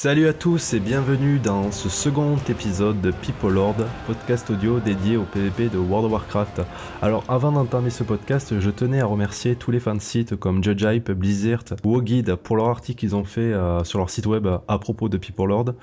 Salut 0.00 0.28
à 0.28 0.32
tous 0.32 0.74
et 0.74 0.78
bienvenue 0.78 1.40
dans 1.40 1.72
ce 1.72 1.88
second 1.88 2.36
épisode 2.48 3.00
de 3.00 3.10
People 3.10 3.52
Lord, 3.52 3.74
podcast 4.06 4.48
audio 4.48 4.78
dédié 4.78 5.16
au 5.16 5.24
PvP 5.24 5.68
de 5.68 5.76
World 5.76 6.06
of 6.06 6.12
Warcraft. 6.12 6.60
Alors 7.02 7.24
avant 7.26 7.50
d'entamer 7.50 7.90
ce 7.90 8.04
podcast, 8.04 8.60
je 8.60 8.70
tenais 8.70 9.00
à 9.00 9.06
remercier 9.06 9.56
tous 9.56 9.72
les 9.72 9.80
fans 9.80 9.96
de 9.96 10.00
sites 10.00 10.36
comme 10.36 10.62
Judge 10.62 10.84
Hype, 10.84 11.10
Blizzard 11.10 11.64
ou 11.82 11.96
Oguide 11.96 12.36
pour 12.36 12.56
leur 12.56 12.68
article 12.68 13.00
qu'ils 13.00 13.16
ont 13.16 13.24
fait 13.24 13.52
euh, 13.52 13.82
sur 13.82 13.98
leur 13.98 14.08
site 14.08 14.26
web 14.26 14.46
à 14.46 14.78
propos 14.78 15.08
de 15.08 15.16
People 15.16 15.48
Lord. 15.48 15.74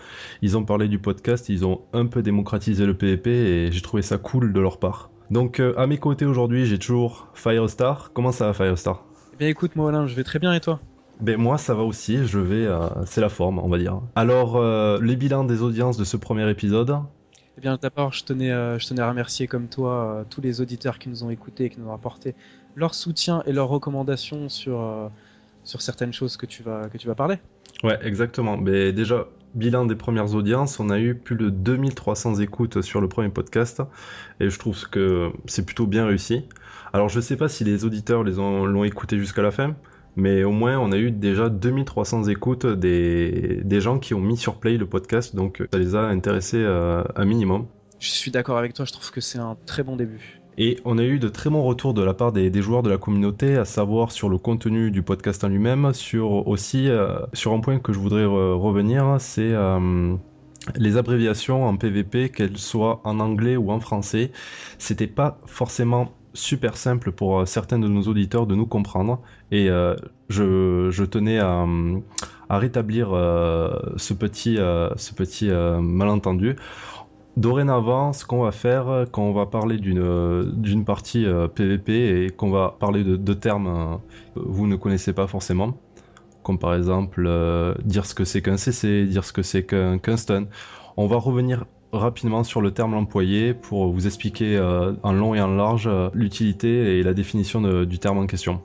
Ils 0.41 0.55
ont 0.55 0.63
parlé 0.63 0.88
du 0.88 0.98
podcast, 0.98 1.50
ils 1.50 1.66
ont 1.66 1.82
un 1.91 2.05
peu 2.05 2.22
démocratisé 2.22 2.86
le 2.86 2.94
PvP 2.94 3.32
et 3.32 3.72
j'ai 3.73 3.82
trouvé 3.82 4.02
ça 4.02 4.18
cool 4.18 4.54
de 4.54 4.62
leur 4.62 4.80
part. 4.80 5.09
Donc 5.30 5.59
euh, 5.59 5.73
à 5.76 5.88
mes 5.88 5.98
côtés 5.98 6.23
aujourd'hui, 6.23 6.66
j'ai 6.66 6.80
toujours 6.80 7.27
Firestar. 7.34 8.12
Comment 8.13 8.32
ça 8.32 8.45
va 8.45 8.54
Firestar? 8.54 9.04
Eh 9.34 9.38
bien 9.40 9.50
écoute 9.50 9.76
moi 9.76 9.90
Alain, 9.90 10.08
je 10.08 10.16
vais 10.16 10.23
très 10.23 10.40
bien 10.40 10.54
et 10.54 10.62
toi? 10.62 10.80
Ben 11.22 11.38
moi 11.38 11.58
ça 11.58 11.74
va 11.74 11.84
aussi, 11.84 12.26
je 12.26 12.40
vais, 12.40 12.66
euh, 12.66 12.88
c'est 13.05 13.22
la 13.22 13.30
forme 13.30 13.60
on 13.60 13.70
va 13.70 13.78
dire. 13.78 14.02
Alors 14.16 14.58
euh, 14.58 15.00
les 15.02 15.16
bilans 15.16 15.44
des 15.44 15.62
audiences 15.62 15.98
de 15.98 16.04
ce 16.04 16.18
premier 16.18 16.50
épisode 16.50 16.98
Eh 17.58 17.62
bien 17.62 17.78
d'abord 17.82 18.14
je 18.14 18.23
tenais, 18.23 18.52
euh, 18.52 18.78
je 18.80 18.88
tenais 18.88 19.02
à 19.02 19.10
remercier 19.10 19.48
comme 19.48 19.68
toi 19.68 20.26
tous 20.30 20.42
les 20.42 20.62
auditeurs 20.62 21.00
qui 21.00 21.09
nous 21.09 21.23
ont 21.23 21.30
écoutés 21.30 21.66
et 21.66 21.70
qui 21.70 21.80
nous 21.80 21.88
ont 21.88 21.94
apporté 21.94 22.36
leur 22.76 22.94
soutien 22.94 23.44
et 23.46 23.54
leurs 23.54 23.70
recommandations 23.70 24.50
sur, 24.50 25.09
sur 25.64 25.82
certaines 25.82 26.12
choses 26.12 26.36
que 26.36 26.46
tu 26.46 26.64
vas, 26.64 26.90
que 26.90 26.98
tu 26.98 27.08
vas 27.08 27.16
parler. 27.16 27.38
Ouais 27.84 27.98
exactement, 28.04 28.58
mais 28.58 28.92
déjà 28.92 29.28
bilan 29.54 29.86
des 29.86 29.95
premières 29.95 30.36
audiences, 30.36 30.82
on 30.82 30.90
a 30.90 31.00
eu 31.00 31.16
plus 31.16 31.38
de 31.38 31.50
2300 31.50 32.42
écoutes 32.42 32.82
sur 32.82 33.00
le 33.00 33.08
premier 33.08 33.30
podcast 33.30 33.82
et 34.42 34.50
je 34.50 34.59
trouve 34.59 34.89
que 34.89 35.32
c'est 35.45 35.66
plutôt 35.66 35.88
bien 35.88 36.06
réussi. 36.06 36.44
Alors 36.92 37.08
je 37.08 37.22
sais 37.22 37.38
pas 37.38 37.48
si 37.48 37.64
les 37.64 37.86
auditeurs 37.86 38.23
les 38.23 38.38
ont, 38.38 38.66
l'ont 38.66 38.84
écouté 38.84 39.17
jusqu'à 39.17 39.42
la 39.42 39.52
fin, 39.52 39.76
mais 40.16 40.44
au 40.44 40.52
moins 40.52 40.77
on 40.80 40.91
a 40.91 40.97
eu 40.97 41.11
déjà 41.11 41.49
2300 41.49 42.25
écoutes 42.25 42.66
des, 42.66 43.61
des 43.63 43.81
gens 43.81 43.99
qui 43.99 44.13
ont 44.13 44.21
mis 44.21 44.38
sur 44.38 44.55
play 44.55 44.77
le 44.77 44.85
podcast, 44.85 45.35
donc 45.35 45.63
ça 45.71 45.80
les 45.80 45.95
a 45.95 46.02
intéressés 46.02 46.61
euh, 46.61 47.03
un 47.16 47.25
minimum. 47.25 47.67
Je 47.99 48.09
suis 48.09 48.31
d'accord 48.31 48.58
avec 48.58 48.73
toi, 48.73 48.86
je 48.86 48.91
trouve 48.91 49.11
que 49.11 49.21
c'est 49.21 49.39
un 49.39 49.58
très 49.66 49.83
bon 49.83 49.95
début. 49.95 50.41
Et 50.58 50.80
on 50.86 50.97
a 50.97 51.03
eu 51.03 51.19
de 51.19 51.27
très 51.27 51.49
bons 51.49 51.63
retours 51.63 51.93
de 51.93 52.02
la 52.02 52.13
part 52.13 52.31
des, 52.31 52.49
des 52.49 52.61
joueurs 52.61 52.81
de 52.81 52.89
la 52.89 52.97
communauté, 52.97 53.58
à 53.58 53.66
savoir 53.66 54.11
sur 54.11 54.30
le 54.30 54.38
contenu 54.38 54.89
du 54.89 55.03
podcast 55.03 55.43
en 55.43 55.49
lui-même, 55.49 55.93
sur 55.93 56.47
aussi 56.47 56.89
euh, 56.89 57.19
sur 57.33 57.52
un 57.52 57.59
point 57.59 57.80
que 57.80 57.91
je 57.91 57.99
voudrais 57.99 58.23
revenir, 58.23 59.17
c'est 59.19 59.52
euh, 59.52 60.16
les 60.75 60.97
abréviations 60.97 61.66
en 61.66 61.75
PVP, 61.77 62.30
qu'elles 62.30 62.58
soient 62.58 63.02
en 63.03 63.19
anglais 63.19 63.58
ou 63.58 63.71
en 63.71 63.80
français, 63.80 64.31
c'était 64.77 65.08
pas 65.08 65.39
forcément 65.45 66.13
super 66.36 66.78
simple 66.78 67.11
pour 67.11 67.39
euh, 67.39 67.45
certains 67.45 67.80
de 67.80 67.88
nos 67.88 68.03
auditeurs 68.03 68.45
de 68.45 68.53
nous 68.53 68.67
comprendre. 68.67 69.22
Et 69.52 69.69
euh, 69.69 69.95
je, 70.30 71.03
tenais 71.05 71.39
à, 71.39 71.66
rétablir 72.50 73.14
euh, 73.14 73.80
ce 73.97 74.14
petit, 74.14 74.58
ce 74.58 75.14
petit 75.14 75.50
malentendu. 75.50 76.55
Dorénavant, 77.38 78.14
ce 78.14 78.25
qu'on 78.25 78.44
va 78.44 78.52
faire 78.52 79.05
quand 79.11 79.23
on 79.23 79.33
va 79.33 79.45
parler 79.45 79.77
d'une 79.77 80.86
partie 80.86 81.25
PVP 81.55 82.25
et 82.25 82.30
qu'on 82.30 82.49
va 82.49 82.75
parler 82.80 83.03
de, 83.03 83.33
termes 83.33 83.99
que 84.36 84.39
vous 84.39 84.67
ne 84.67 84.77
connaissez 84.77 85.11
pas 85.11 85.27
forcément, 85.27 85.77
comme 86.44 86.58
par 86.58 86.73
exemple 86.75 87.30
dire 87.83 88.05
ce 88.05 88.16
que 88.16 88.23
c'est 88.23 88.42
qu'un 88.42 88.55
CC, 88.55 89.05
dire 89.05 89.25
ce 89.25 89.33
que 89.33 89.42
c'est 89.42 89.66
qu'un 89.66 90.17
stun, 90.17 90.45
on 90.95 91.08
va 91.08 91.17
revenir 91.17 91.66
rapidement 91.91 92.44
sur 92.44 92.61
le 92.61 92.72
terme 92.72 92.94
employé 92.94 93.53
pour 93.53 93.91
vous 93.91 94.05
expliquer 94.05 94.58
euh, 94.58 94.94
en 95.03 95.14
long 95.14 95.36
et 95.36 95.41
en 95.41 95.47
large 95.47 95.88
euh, 95.88 96.09
l'utilité 96.14 97.00
et 97.00 97.03
la 97.03 97.14
définition 97.14 97.61
du 97.86 98.00
terme 98.00 98.17
en 98.17 98.27
question. 98.27 98.61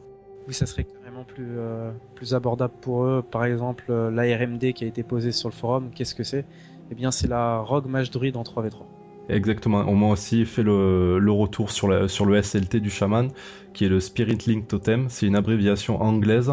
Oui, 0.49 0.55
ça 0.55 0.67
serait 0.67 0.85
carrément 0.85 1.25
plus, 1.25 1.59
euh, 1.59 1.93
plus 2.15 2.35
abordable 2.35 2.75
pour 2.81 3.05
eux. 3.05 3.23
Par 3.29 3.45
exemple, 3.45 3.93
l'ARMD 3.93 4.73
qui 4.73 4.85
a 4.85 4.87
été 4.87 5.03
posée 5.03 5.33
sur 5.33 5.49
le 5.49 5.55
forum, 5.55 5.91
qu'est-ce 5.95 6.15
que 6.15 6.25
c'est? 6.25 6.45
Eh 6.91 6.95
bien, 6.95 7.11
c'est 7.11 7.29
la 7.29 7.59
Rogue 7.59 7.87
Mage 7.87 8.11
Druid 8.11 8.37
en 8.37 8.43
3v3. 8.43 8.83
Exactement. 9.29 9.85
On 9.87 9.95
m'a 9.95 10.09
aussi 10.09 10.45
fait 10.45 10.65
le, 10.65 11.31
retour 11.31 11.71
sur, 11.71 12.11
sur 12.11 12.27
le 12.27 12.43
SLT 12.43 12.81
du 12.81 12.91
chaman, 12.91 13.29
qui 13.75 13.85
est 13.85 13.89
le 13.89 14.01
Spirit 14.01 14.39
Link 14.49 14.67
Totem. 14.67 15.07
C'est 15.09 15.27
une 15.27 15.37
abréviation 15.37 16.03
anglaise 16.03 16.51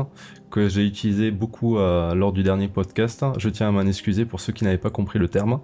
que 0.51 0.69
j'ai 0.69 0.85
utilisée 0.85 1.31
beaucoup 1.31 1.77
lors 1.77 2.33
du 2.33 2.43
dernier 2.43 2.67
podcast. 2.67 3.25
Je 3.39 3.49
tiens 3.49 3.69
à 3.69 3.71
m'en 3.71 3.81
excuser 3.81 4.25
pour 4.25 4.39
ceux 4.39 4.53
qui 4.53 4.63
n'avaient 4.63 4.77
pas 4.77 4.91
compris 4.91 5.17
le 5.17 5.27
terme 5.27 5.59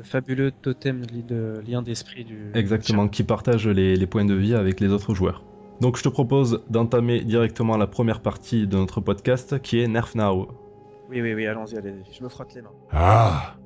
le 0.00 0.04
fabuleux 0.04 0.50
totem 0.50 1.04
de 1.04 1.62
lien 1.68 1.82
d'esprit 1.82 2.24
du. 2.24 2.52
Exactement, 2.54 3.06
qui 3.06 3.22
partage 3.22 3.68
les, 3.68 4.06
points 4.06 4.24
de 4.24 4.32
vie 4.32 4.54
avec 4.54 4.80
les 4.80 4.88
autres 4.88 5.14
joueurs. 5.14 5.44
Donc 5.82 5.98
je 5.98 6.02
te 6.02 6.08
propose 6.08 6.62
d'entamer 6.70 7.20
directement 7.20 7.76
la 7.76 7.86
première 7.86 8.22
partie 8.22 8.66
de 8.66 8.78
notre 8.78 9.02
podcast 9.02 9.60
qui 9.60 9.78
est 9.78 9.88
Nerf 9.88 10.12
Now. 10.14 10.48
Oui, 11.10 11.20
oui, 11.20 11.34
oui, 11.34 11.46
allons-y, 11.46 11.76
allez-y, 11.76 12.16
je 12.16 12.24
me 12.24 12.30
frotte 12.30 12.54
les 12.54 12.62
mains. 12.62 12.72
Ah 12.92 13.56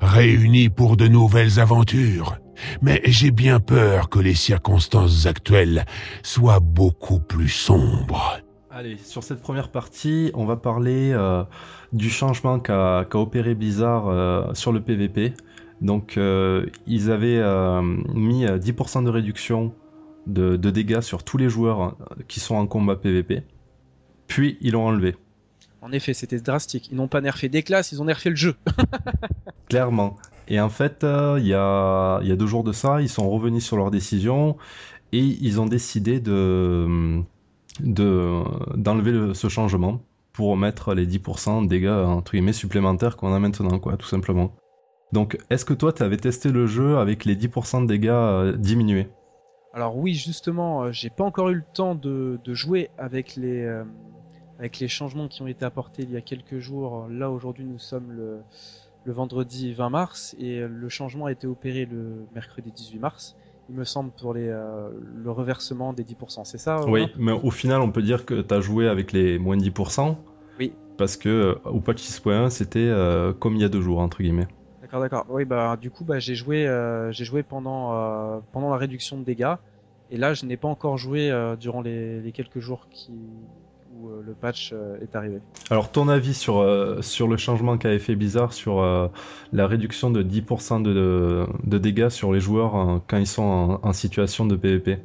Réunis 0.00 0.68
pour 0.68 0.96
de 0.96 1.06
nouvelles 1.06 1.60
aventures. 1.60 2.38
Mais 2.82 3.00
j'ai 3.04 3.30
bien 3.30 3.60
peur 3.60 4.08
que 4.08 4.18
les 4.18 4.34
circonstances 4.34 5.26
actuelles 5.26 5.84
soient 6.24 6.60
beaucoup 6.60 7.20
plus 7.20 7.50
sombres. 7.50 8.40
Allez, 8.72 8.96
sur 8.96 9.22
cette 9.22 9.40
première 9.40 9.70
partie, 9.70 10.32
on 10.34 10.44
va 10.44 10.56
parler 10.56 11.12
euh, 11.12 11.44
du 11.92 12.10
changement 12.10 12.58
qu'a 12.58 13.06
opéré 13.12 13.54
Blizzard 13.54 14.08
euh, 14.08 14.52
sur 14.54 14.72
le 14.72 14.80
PVP. 14.80 15.34
Donc 15.80 16.16
euh, 16.16 16.66
ils 16.86 17.10
avaient 17.10 17.38
euh, 17.38 17.82
mis 17.82 18.46
10% 18.46 18.98
euh, 18.98 19.02
de 19.02 19.10
réduction 19.10 19.74
de, 20.26 20.56
dégâts 20.56 21.00
sur 21.00 21.22
tous 21.22 21.36
les 21.36 21.48
joueurs 21.48 21.96
qui 22.28 22.40
sont 22.40 22.54
en 22.54 22.66
combat 22.66 22.96
PVP. 22.96 23.42
Puis 24.26 24.56
ils 24.60 24.72
l'ont 24.72 24.86
enlevé. 24.86 25.16
En 25.82 25.92
effet, 25.92 26.14
c'était 26.14 26.40
drastique. 26.40 26.88
Ils 26.90 26.96
n'ont 26.96 27.08
pas 27.08 27.20
nerfé 27.20 27.50
des 27.50 27.62
classes, 27.62 27.92
ils 27.92 28.00
ont 28.00 28.06
nerfé 28.06 28.30
le 28.30 28.36
jeu. 28.36 28.54
Clairement. 29.68 30.16
Et 30.48 30.60
en 30.60 30.70
fait, 30.70 31.04
il 31.38 31.46
y, 31.46 31.54
a, 31.54 32.20
deux 32.22 32.46
jours 32.46 32.64
de 32.64 32.72
ça, 32.72 33.02
ils 33.02 33.08
sont 33.08 33.28
revenus 33.28 33.64
sur 33.64 33.76
leur 33.76 33.90
décision 33.90 34.56
et 35.12 35.20
ils 35.20 35.60
ont 35.60 35.66
décidé 35.66 36.20
de 36.20 37.22
d'enlever 37.80 39.34
ce 39.34 39.48
changement 39.48 40.00
pour 40.32 40.56
mettre 40.56 40.94
les 40.94 41.06
10% 41.06 41.64
de 41.64 41.68
dégâts 41.68 41.88
entre 41.88 42.32
guillemets 42.32 42.52
supplémentaires 42.52 43.16
qu'on 43.16 43.34
a 43.34 43.38
maintenant, 43.38 43.78
quoi, 43.78 43.96
tout 43.96 44.06
simplement. 44.06 44.54
Donc, 45.12 45.38
est-ce 45.50 45.64
que 45.64 45.74
toi, 45.74 45.92
tu 45.92 46.02
avais 46.02 46.16
testé 46.16 46.50
le 46.50 46.66
jeu 46.66 46.98
avec 46.98 47.24
les 47.24 47.36
10% 47.36 47.82
de 47.82 47.86
dégâts 47.86 48.08
euh, 48.08 48.56
diminués? 48.56 49.08
Alors 49.72 49.96
oui, 49.96 50.14
justement, 50.14 50.82
euh, 50.82 50.92
j'ai 50.92 51.10
pas 51.10 51.24
encore 51.24 51.50
eu 51.50 51.54
le 51.54 51.64
temps 51.72 51.94
de, 51.94 52.38
jouer 52.46 52.90
avec 52.98 53.36
les, 53.36 53.62
euh, 53.62 53.84
avec 54.58 54.78
les 54.78 54.88
changements 54.88 55.28
qui 55.28 55.42
ont 55.42 55.46
été 55.46 55.64
apportés 55.64 56.02
il 56.02 56.10
y 56.10 56.16
a 56.16 56.20
quelques 56.20 56.58
jours. 56.58 57.06
Là, 57.10 57.30
aujourd'hui, 57.30 57.64
nous 57.64 57.78
sommes 57.78 58.10
le, 58.12 58.40
vendredi 59.06 59.72
20 59.74 59.90
mars 59.90 60.34
et 60.40 60.60
le 60.60 60.88
changement 60.88 61.26
a 61.26 61.32
été 61.32 61.46
opéré 61.46 61.84
le 61.84 62.26
mercredi 62.34 62.72
18 62.72 62.98
mars. 62.98 63.36
Il 63.68 63.76
me 63.76 63.84
semble 63.84 64.10
pour 64.10 64.34
les, 64.34 64.46
le 64.46 65.30
reversement 65.30 65.92
des 65.92 66.04
10%, 66.04 66.44
c'est 66.44 66.58
ça 66.58 66.84
Oui, 66.86 67.06
mais 67.18 67.32
au 67.32 67.50
final, 67.50 67.82
on 67.82 67.90
peut 67.90 68.02
dire 68.02 68.24
que 68.24 68.40
tu 68.40 68.54
as 68.54 68.60
joué 68.60 68.88
avec 68.88 69.12
les 69.12 69.38
moins 69.38 69.56
10%. 69.56 70.16
Oui. 70.58 70.72
Parce 70.96 71.16
que 71.16 71.58
au 71.66 71.80
patch 71.80 72.02
6.1, 72.02 72.48
c'était 72.48 72.90
comme 73.38 73.56
il 73.56 73.60
y 73.60 73.64
a 73.64 73.68
deux 73.68 73.82
jours, 73.82 74.00
entre 74.00 74.22
guillemets. 74.22 74.48
D'accord, 74.94 75.24
d'accord. 75.24 75.34
Oui, 75.34 75.44
bah 75.44 75.76
du 75.80 75.90
coup, 75.90 76.04
bah, 76.04 76.20
j'ai 76.20 76.36
joué, 76.36 76.68
euh, 76.68 77.10
j'ai 77.10 77.24
joué 77.24 77.42
pendant 77.42 77.94
euh, 77.94 78.38
pendant 78.52 78.70
la 78.70 78.76
réduction 78.76 79.18
de 79.18 79.24
dégâts, 79.24 79.54
et 80.10 80.16
là, 80.16 80.34
je 80.34 80.46
n'ai 80.46 80.56
pas 80.56 80.68
encore 80.68 80.98
joué 80.98 81.30
euh, 81.30 81.56
durant 81.56 81.82
les, 81.82 82.30
quelques 82.32 82.60
jours 82.60 82.86
qui 82.90 83.12
où 83.96 84.08
le 84.08 84.34
patch 84.34 84.74
est 85.02 85.14
arrivé. 85.14 85.38
Alors, 85.70 85.90
ton 85.92 86.08
avis 86.08 86.34
sur 86.34 86.64
sur 87.00 87.28
le 87.28 87.36
changement 87.36 87.78
qu'avait 87.78 87.98
fait 87.98 88.16
Blizzard 88.16 88.52
sur 88.52 88.82
la 89.52 89.66
réduction 89.68 90.10
de 90.10 90.22
10% 90.22 90.82
de, 90.82 91.46
de, 91.64 91.78
dégâts 91.78 92.08
sur 92.08 92.32
les 92.32 92.40
joueurs 92.40 93.00
quand 93.06 93.18
ils 93.18 93.26
sont 93.26 93.78
en, 93.82 93.92
situation 93.92 94.46
de 94.46 94.56
PvP 94.56 94.98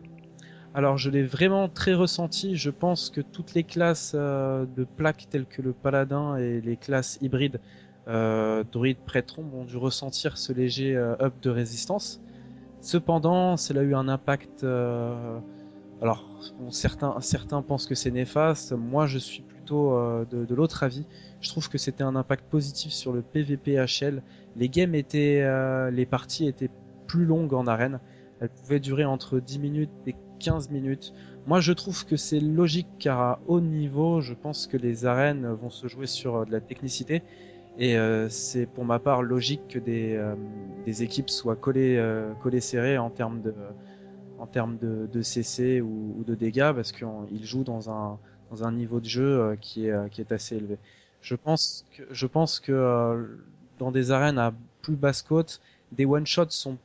alors 0.75 0.97
je 0.97 1.09
l'ai 1.09 1.23
vraiment 1.23 1.67
très 1.67 1.95
ressenti, 1.95 2.55
je 2.55 2.69
pense 2.69 3.09
que 3.09 3.21
toutes 3.21 3.55
les 3.55 3.63
classes 3.63 4.13
de 4.15 4.87
plaques 4.95 5.27
telles 5.29 5.47
que 5.47 5.63
le 5.63 5.73
paladin 5.73 6.37
et 6.37 6.61
les 6.61 6.77
classes 6.77 7.17
hybrides 7.21 7.59
euh, 8.09 8.63
Druid 8.71 8.97
Prêtron 8.97 9.45
ont 9.53 9.65
dû 9.65 9.77
ressentir 9.77 10.37
ce 10.37 10.51
léger 10.51 10.95
euh, 10.95 11.15
up 11.21 11.33
de 11.41 11.49
résistance. 11.49 12.21
Cependant, 12.81 13.55
cela 13.55 13.81
a 13.81 13.83
eu 13.83 13.93
un 13.93 14.07
impact. 14.07 14.63
Euh, 14.63 15.39
alors, 16.01 16.25
certains, 16.71 17.61
pensent 17.61 17.85
que 17.85 17.95
c'est 17.95 18.09
néfaste. 18.09 18.71
Moi, 18.71 19.05
je 19.05 19.19
suis 19.19 19.43
plutôt 19.43 19.93
euh, 19.93 20.25
de, 20.25 20.55
l'autre 20.55 20.83
avis. 20.83 21.05
Je 21.39 21.49
trouve 21.49 21.69
que 21.69 21.77
c'était 21.77 22.03
un 22.03 22.15
impact 22.15 22.45
positif 22.49 22.91
sur 22.91 23.13
le 23.13 23.21
PVP 23.21 23.75
HL. 23.75 24.23
Les 24.55 24.69
games 24.69 24.95
étaient, 24.95 25.45
les 25.91 26.05
parties 26.05 26.47
étaient 26.47 26.71
plus 27.07 27.25
longues 27.25 27.53
en 27.53 27.67
arène. 27.67 27.99
Elles 28.41 28.49
pouvaient 28.49 28.79
durer 28.79 29.05
entre 29.05 29.39
10 29.39 29.59
minutes 29.59 29.91
et 30.07 30.15
15 30.39 30.69
minutes. 30.69 31.13
Moi, 31.45 31.59
je 31.59 31.73
trouve 31.73 32.05
que 32.05 32.15
c'est 32.15 32.39
logique 32.39 32.87
car 32.97 33.19
à 33.19 33.39
haut 33.47 33.61
niveau, 33.61 34.21
je 34.21 34.33
pense 34.33 34.67
que 34.67 34.77
les 34.77 35.05
arènes 35.05 35.47
vont 35.47 35.69
se 35.69 35.87
jouer 35.87 36.07
sur 36.07 36.45
de 36.45 36.51
la 36.51 36.59
technicité 36.59 37.21
et 37.79 37.97
euh, 37.97 38.27
c'est 38.27 38.65
pour 38.65 38.83
ma 38.83 38.99
part 38.99 39.21
logique 39.23 39.61
que 39.69 39.79
des, 39.79 40.15
euh, 40.15 40.35
équipes 40.85 41.29
soient 41.29 41.55
collées, 41.55 41.95
euh, 41.97 42.33
collées 42.41 42.59
serrées 42.59 42.97
en 42.97 43.09
termes 43.09 43.41
de, 43.41 45.21
CC 45.21 45.79
ou, 45.79 46.23
de 46.27 46.35
dégâts 46.35 46.73
parce 46.73 46.91
qu'ils 46.91 47.45
jouent 47.45 47.63
dans 47.63 47.89
un, 47.89 48.71
niveau 48.73 48.99
de 48.99 49.05
jeu 49.05 49.57
qui 49.61 49.87
est, 49.87 50.31
assez 50.31 50.57
élevé. 50.57 50.77
Je 51.21 51.35
pense 51.35 52.59
que, 52.59 53.39
dans 53.77 53.91
des 53.91 54.11
arènes 54.11 54.39
à 54.39 54.53
plus 54.81 54.97
basse 54.97 55.21
côte, 55.21 55.61
des 55.93 56.05
one-shots 56.05 56.49
sont 56.49 56.77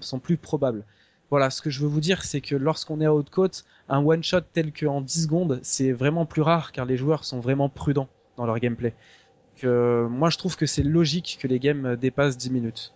sont 0.00 0.18
plus 0.20 0.36
probables. 0.38 0.84
Voilà, 1.30 1.50
ce 1.50 1.60
que 1.60 1.68
je 1.68 1.80
veux 1.80 1.88
vous 1.88 2.00
dire, 2.00 2.24
c'est 2.24 2.40
que 2.40 2.54
lorsqu'on 2.54 3.02
est 3.02 3.06
à 3.06 3.12
haute 3.12 3.28
côte, 3.28 3.66
un 3.90 4.02
one-shot 4.02 4.40
tel 4.54 4.72
qu'en 4.72 5.02
10 5.02 5.24
secondes, 5.24 5.60
c'est 5.62 5.92
vraiment 5.92 6.24
plus 6.24 6.40
rare 6.40 6.72
car 6.72 6.86
les 6.86 6.96
joueurs 6.96 7.24
sont 7.24 7.40
vraiment 7.40 7.68
prudents 7.68 8.08
dans 8.38 8.46
leur 8.46 8.58
gameplay. 8.58 8.94
Que, 9.60 10.06
moi, 10.08 10.30
je 10.30 10.38
trouve 10.38 10.56
que 10.56 10.66
c'est 10.66 10.82
logique 10.82 11.38
que 11.40 11.48
les 11.48 11.58
games 11.58 11.96
dépassent 11.96 12.36
10 12.36 12.50
minutes. 12.50 12.94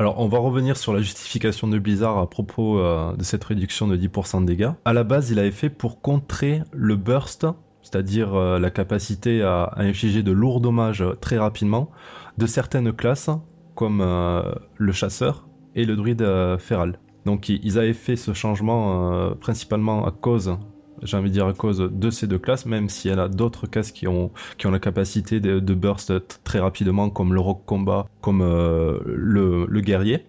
Alors, 0.00 0.18
on 0.18 0.28
va 0.28 0.38
revenir 0.38 0.78
sur 0.78 0.94
la 0.94 1.00
justification 1.00 1.68
de 1.68 1.78
Blizzard 1.78 2.16
à 2.16 2.30
propos 2.30 2.78
euh, 2.78 3.14
de 3.16 3.22
cette 3.22 3.44
réduction 3.44 3.86
de 3.86 3.98
10% 3.98 4.40
de 4.40 4.46
dégâts. 4.46 4.70
À 4.86 4.94
la 4.94 5.04
base, 5.04 5.30
il 5.30 5.38
avait 5.38 5.50
fait 5.50 5.68
pour 5.68 6.00
contrer 6.00 6.62
le 6.72 6.96
burst, 6.96 7.46
c'est-à-dire 7.82 8.34
euh, 8.34 8.58
la 8.58 8.70
capacité 8.70 9.42
à, 9.42 9.74
infliger 9.76 10.22
de 10.22 10.32
lourds 10.32 10.62
dommages 10.62 11.04
très 11.20 11.36
rapidement, 11.36 11.90
de 12.38 12.46
certaines 12.46 12.94
classes, 12.94 13.28
comme 13.74 14.00
euh, 14.00 14.54
le 14.78 14.92
chasseur 14.92 15.46
et 15.74 15.84
le 15.84 15.96
druide 15.96 16.26
féral. 16.58 16.98
Donc, 17.26 17.50
ils 17.50 17.78
avaient 17.78 17.92
fait 17.92 18.16
ce 18.16 18.32
changement 18.32 19.34
principalement 19.38 20.06
à 20.06 20.10
cause 20.10 20.56
j'ai 21.02 21.16
envie 21.16 21.28
de 21.28 21.34
dire 21.34 21.46
à 21.46 21.52
cause 21.52 21.78
de 21.78 22.10
ces 22.10 22.26
deux 22.26 22.38
classes, 22.38 22.66
même 22.66 22.88
s'il 22.88 23.10
y 23.10 23.14
en 23.14 23.18
a 23.18 23.28
d'autres 23.28 23.66
classes 23.66 23.92
qui 23.92 24.08
ont, 24.08 24.30
qui 24.58 24.66
ont 24.66 24.70
la 24.70 24.78
capacité 24.78 25.40
de, 25.40 25.74
burst 25.74 26.12
très 26.44 26.58
rapidement, 26.58 27.10
comme 27.10 27.32
le 27.34 27.40
rock 27.40 27.62
combat, 27.64 28.06
comme 28.20 28.42
euh, 28.42 28.98
le, 29.06 29.66
le, 29.66 29.80
guerrier. 29.80 30.26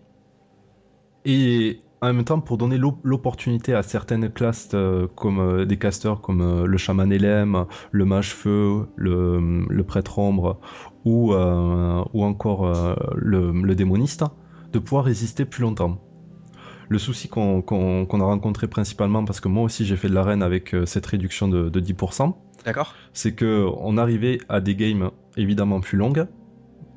Et 1.26 1.82
en 2.02 2.14
même 2.14 2.24
temps, 2.24 2.40
pour 2.40 2.58
donner 2.58 2.78
l'opportunité 2.78 3.74
à 3.74 3.84
certaines 3.84 4.30
classes 4.30 4.70
euh, 4.74 5.08
comme 5.16 5.40
euh, 5.40 5.66
des 5.66 5.78
casters 5.78 6.22
comme 6.22 6.66
le 6.66 6.78
chaman 6.78 7.12
LM, 7.12 7.66
le 7.92 8.06
mage 8.06 8.34
feu, 8.34 8.88
le, 8.96 9.66
le 9.68 9.84
prêtre 9.84 10.20
ombre 10.20 10.60
ou, 11.06 11.34
ou 11.34 12.24
encore 12.24 12.96
le 13.16 13.74
démoniste, 13.74 14.24
de 14.72 14.80
pouvoir 14.80 15.06
résister 15.06 15.46
plus 15.46 15.64
longtemps. 15.64 16.00
Le 16.92 17.00
souci 17.00 17.30
qu'on 17.30 17.62
a 17.62 18.24
rencontré 18.26 18.68
principalement, 18.68 19.24
parce 19.24 19.40
que 19.40 19.48
moi 19.48 19.64
aussi 19.64 19.86
j'ai 19.86 19.96
fait 19.96 20.10
de 20.10 20.14
l'arène 20.14 20.44
avec 20.44 20.76
euh, 20.76 20.86
cette 20.86 21.06
réduction 21.06 21.48
de, 21.48 21.70
10%, 21.70 22.34
D'accord. 22.66 22.96
c'est 23.14 23.34
qu'on 23.34 23.98
arrivait 23.98 24.40
à 24.50 24.60
des 24.60 24.76
games 24.76 25.10
évidemment 25.38 25.80
plus 25.80 25.98
longues, 25.98 26.28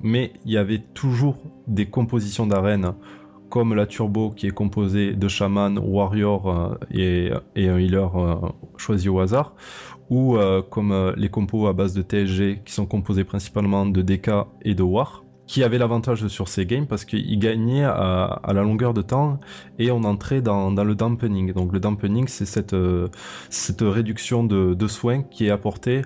mais 0.02 0.32
il 0.44 0.50
y 0.50 0.56
avait 0.56 0.80
toujours 0.80 1.36
des 1.68 1.86
compositions 1.86 2.44
d'arène 2.44 2.94
comme 3.50 3.72
la 3.72 3.86
turbo 3.86 4.30
qui 4.30 4.48
est 4.48 4.50
composée 4.50 5.12
de 5.12 5.28
shaman, 5.28 5.78
warrior 5.78 6.50
euh, 6.50 7.30
et, 7.54 7.68
un 7.68 7.78
healer 7.78 8.08
euh, 8.16 8.34
choisi 8.76 9.08
au 9.08 9.20
hasard, 9.20 9.54
ou 10.10 10.36
comme 10.70 11.14
les 11.16 11.28
compos 11.28 11.68
à 11.68 11.72
base 11.72 11.94
de 11.94 12.02
TSG 12.02 12.62
qui 12.64 12.72
sont 12.72 12.84
composés 12.84 13.24
principalement 13.24 13.86
de 13.86 14.02
DK 14.02 14.30
et 14.62 14.74
de 14.74 14.82
war 14.82 15.23
qui 15.46 15.62
avait 15.62 15.78
l'avantage 15.78 16.26
sur 16.28 16.48
ces 16.48 16.66
games 16.66 16.86
parce 16.86 17.04
qu'il 17.04 17.38
gagnait 17.38 17.84
à, 17.84 18.40
la 18.46 18.62
longueur 18.62 18.94
de 18.94 19.02
temps 19.02 19.40
et 19.78 19.90
on 19.90 20.04
entrait 20.04 20.40
dans, 20.40 20.70
le 20.70 20.94
dampening. 20.94 21.52
Donc 21.52 21.72
le 21.72 21.80
dampening, 21.80 22.28
c'est 22.28 22.46
cette, 22.46 22.74
euh, 22.74 23.08
réduction 23.80 24.44
de, 24.44 24.86
soins 24.86 25.22
qui 25.22 25.46
est 25.46 25.50
apportée 25.50 26.02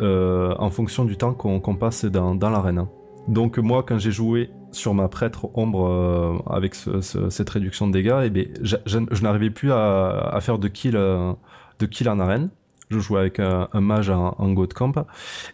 euh, 0.00 0.54
en 0.58 0.70
fonction 0.70 1.04
du 1.04 1.16
temps 1.16 1.34
qu'on 1.34 1.76
passe 1.76 2.04
dans, 2.04 2.50
l'arène. 2.50 2.86
Donc 3.28 3.58
moi, 3.58 3.82
quand 3.82 3.98
j'ai 3.98 4.12
joué 4.12 4.50
sur 4.72 4.94
ma 4.94 5.08
prêtre 5.08 5.50
ombre 5.54 5.86
euh, 5.86 6.38
avec 6.50 6.74
cette 6.74 7.50
réduction 7.50 7.86
de 7.86 7.92
dégâts, 7.92 8.22
eh 8.24 8.30
bien, 8.30 8.44
je, 8.62 9.22
n'arrivais 9.22 9.50
plus 9.50 9.72
à, 9.72 10.38
faire 10.40 10.58
de 10.58 10.68
kill, 10.68 10.92
de 10.92 11.86
kill 11.86 12.08
en 12.08 12.18
arène 12.18 12.50
je 12.90 12.98
jouais 12.98 13.20
avec 13.20 13.40
un, 13.40 13.68
mage 13.74 14.10
en, 14.10 14.34
en 14.38 14.52
God 14.52 14.72
Camp 14.72 14.92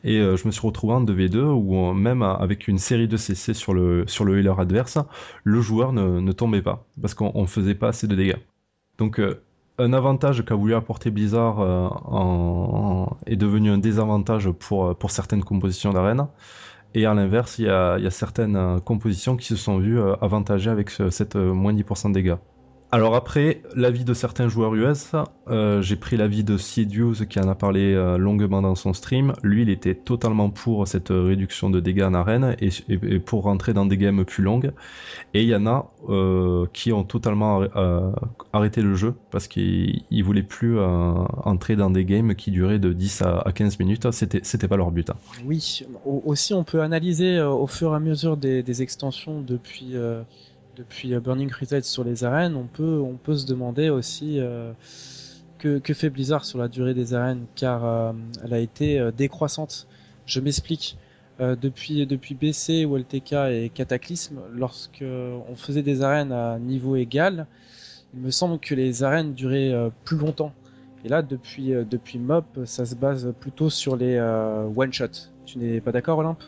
et 0.05 0.19
euh, 0.19 0.37
je 0.37 0.47
me 0.47 0.53
suis 0.53 0.67
retrouvé 0.67 0.95
en 0.95 1.05
2v2 1.05 1.39
où 1.39 1.93
même 1.93 2.23
avec 2.23 2.67
une 2.67 2.79
série 2.79 3.09
de 3.09 3.17
CC 3.17 3.55
sur 3.55 3.75
le, 3.75 4.05
sur 4.07 4.25
le 4.25 4.39
healer 4.39 4.59
adverse, 4.59 4.99
le 5.45 5.61
joueur 5.61 5.93
ne, 5.93 6.33
tombait 6.33 6.63
pas 6.63 6.87
parce 7.01 7.15
qu'on 7.15 7.47
faisait 7.47 7.75
pas 7.75 7.89
assez 7.89 8.07
de 8.07 8.15
dégâts. 8.15 8.39
Donc 8.99 9.21
euh, 9.21 9.43
un 9.79 9.93
avantage 9.93 10.45
qu'a 10.45 10.55
voulu 10.55 10.75
apporter 10.75 11.11
Blizzard 11.11 11.61
euh, 11.61 13.07
est 13.27 13.37
devenu 13.37 13.71
un 13.71 13.79
désavantage 13.79 14.51
pour, 14.51 14.97
pour 14.97 15.11
certaines 15.11 15.45
compositions 15.45 15.93
d'arène. 15.93 16.27
Et 16.95 17.05
à 17.05 17.13
l'inverse, 17.13 17.59
il 17.59 17.67
y 17.67 17.69
y 17.69 17.71
a, 17.71 18.11
certaines 18.11 18.81
compositions 18.81 19.37
qui 19.37 19.47
se 19.47 19.57
sont 19.57 19.79
vues 19.79 20.01
avantagées 20.23 20.71
avec 20.71 20.91
cette 21.11 21.37
moins 21.37 21.75
10% 21.75 22.09
de 22.09 22.15
dégâts. 22.15 22.37
Alors 22.97 23.15
après, 23.15 23.61
l'avis 23.75 24.07
de 24.07 24.15
certains 24.15 24.49
joueurs 24.49 24.75
US, 24.75 25.13
euh, 25.49 25.83
j'ai 25.83 25.97
pris 25.97 26.17
l'avis 26.17 26.45
de 26.45 26.57
Sidious 26.57 27.27
qui 27.29 27.39
en 27.39 27.47
a 27.47 27.55
parlé 27.55 27.93
euh, 27.93 28.17
longuement 28.17 28.63
dans 28.63 28.75
son 28.75 28.95
stream. 28.95 29.35
Lui, 29.43 29.61
il 29.61 29.69
était 29.69 29.95
totalement 29.95 30.49
pour 30.49 30.89
cette 30.89 31.11
réduction 31.11 31.69
de 31.69 31.79
dégâts 31.79 32.05
en 32.05 32.15
arène 32.15 32.57
et, 32.59 33.19
pour 33.19 33.43
rentrer 33.43 33.75
dans 33.75 33.85
des 33.85 33.99
games 33.99 34.25
plus 34.25 34.43
longues. 34.43 34.73
Et 35.35 35.43
il 35.43 35.49
y 35.51 35.55
en 35.55 35.67
a 35.67 35.93
euh, 36.09 36.65
qui 36.73 36.91
ont 36.95 37.05
totalement 37.05 37.65
arrêté 38.55 38.81
le 38.81 38.95
jeu 38.95 39.13
parce 39.31 39.47
qu'ils 39.47 40.25
voulaient 40.25 40.43
plus 40.43 40.81
entrer 40.81 41.77
dans 41.77 41.91
des 41.91 42.07
games 42.07 42.35
qui 42.35 42.51
duraient 42.51 42.79
de 42.79 42.95
10 42.95 43.21
à, 43.21 43.53
15 43.55 43.79
minutes. 43.79 44.11
C'était, 44.11 44.41
c'était 44.43 44.69
pas 44.69 44.79
leur 44.79 44.91
but. 44.91 45.11
Hein. 45.11 45.17
Oui, 45.45 45.85
aussi 46.07 46.55
on 46.55 46.65
peut 46.65 46.81
analyser 46.81 47.43
au 47.43 47.67
fur 47.67 47.93
et 47.93 47.97
à 47.97 48.01
mesure 48.01 48.39
des 48.39 48.81
extensions 48.81 49.43
depuis 49.43 49.97
depuis 50.77 51.15
euh, 51.15 51.21
Burning 51.21 51.49
Crusade 51.49 51.85
sur 51.85 52.05
les 52.05 52.25
arènes, 52.25 52.55
on 52.55 52.67
peut, 52.67 53.01
on 53.01 53.17
peut 53.17 53.37
se 53.37 53.47
demander 53.47 53.89
aussi 53.91 54.39
euh, 54.39 54.73
que, 55.59 55.79
que, 55.79 55.95
fait 55.95 56.11
Blizzard 56.11 56.45
sur 56.45 56.59
la 56.59 56.69
durée 56.69 56.95
des 56.95 57.15
arènes, 57.15 57.47
car 57.57 57.85
euh, 57.85 58.13
elle 58.45 58.55
a 58.55 58.59
été 58.59 59.11
décroissante. 59.17 59.89
Je 60.27 60.41
m'explique. 60.41 60.99
depuis, 61.39 62.07
depuis 62.07 62.35
BC, 62.35 62.87
LTK 62.87 63.33
et 63.51 63.71
Cataclysme, 63.73 64.41
lorsque 64.53 65.05
on 65.05 65.55
faisait 65.55 65.83
des 65.83 66.03
arènes 66.03 66.33
à 66.33 66.59
niveau 66.59 66.97
égal, 66.97 67.47
il 68.15 68.21
me 68.21 68.31
semble 68.31 68.59
que 68.59 68.75
les 68.75 69.03
arènes 69.03 69.35
duraient 69.35 69.73
plus 70.05 70.17
longtemps. 70.17 70.53
Et 71.05 71.09
là, 71.09 71.23
depuis, 71.23 71.69
depuis 71.89 72.19
MOP, 72.19 72.47
ça 72.65 72.85
se 72.85 72.97
base 72.97 73.33
plutôt 73.39 73.71
sur 73.71 73.97
les 73.97 74.19
one-shots. 74.75 75.31
Tu 75.45 75.59
n'es 75.59 75.81
pas 75.81 75.93
d'accord, 75.93 76.19
Olympe? 76.19 76.43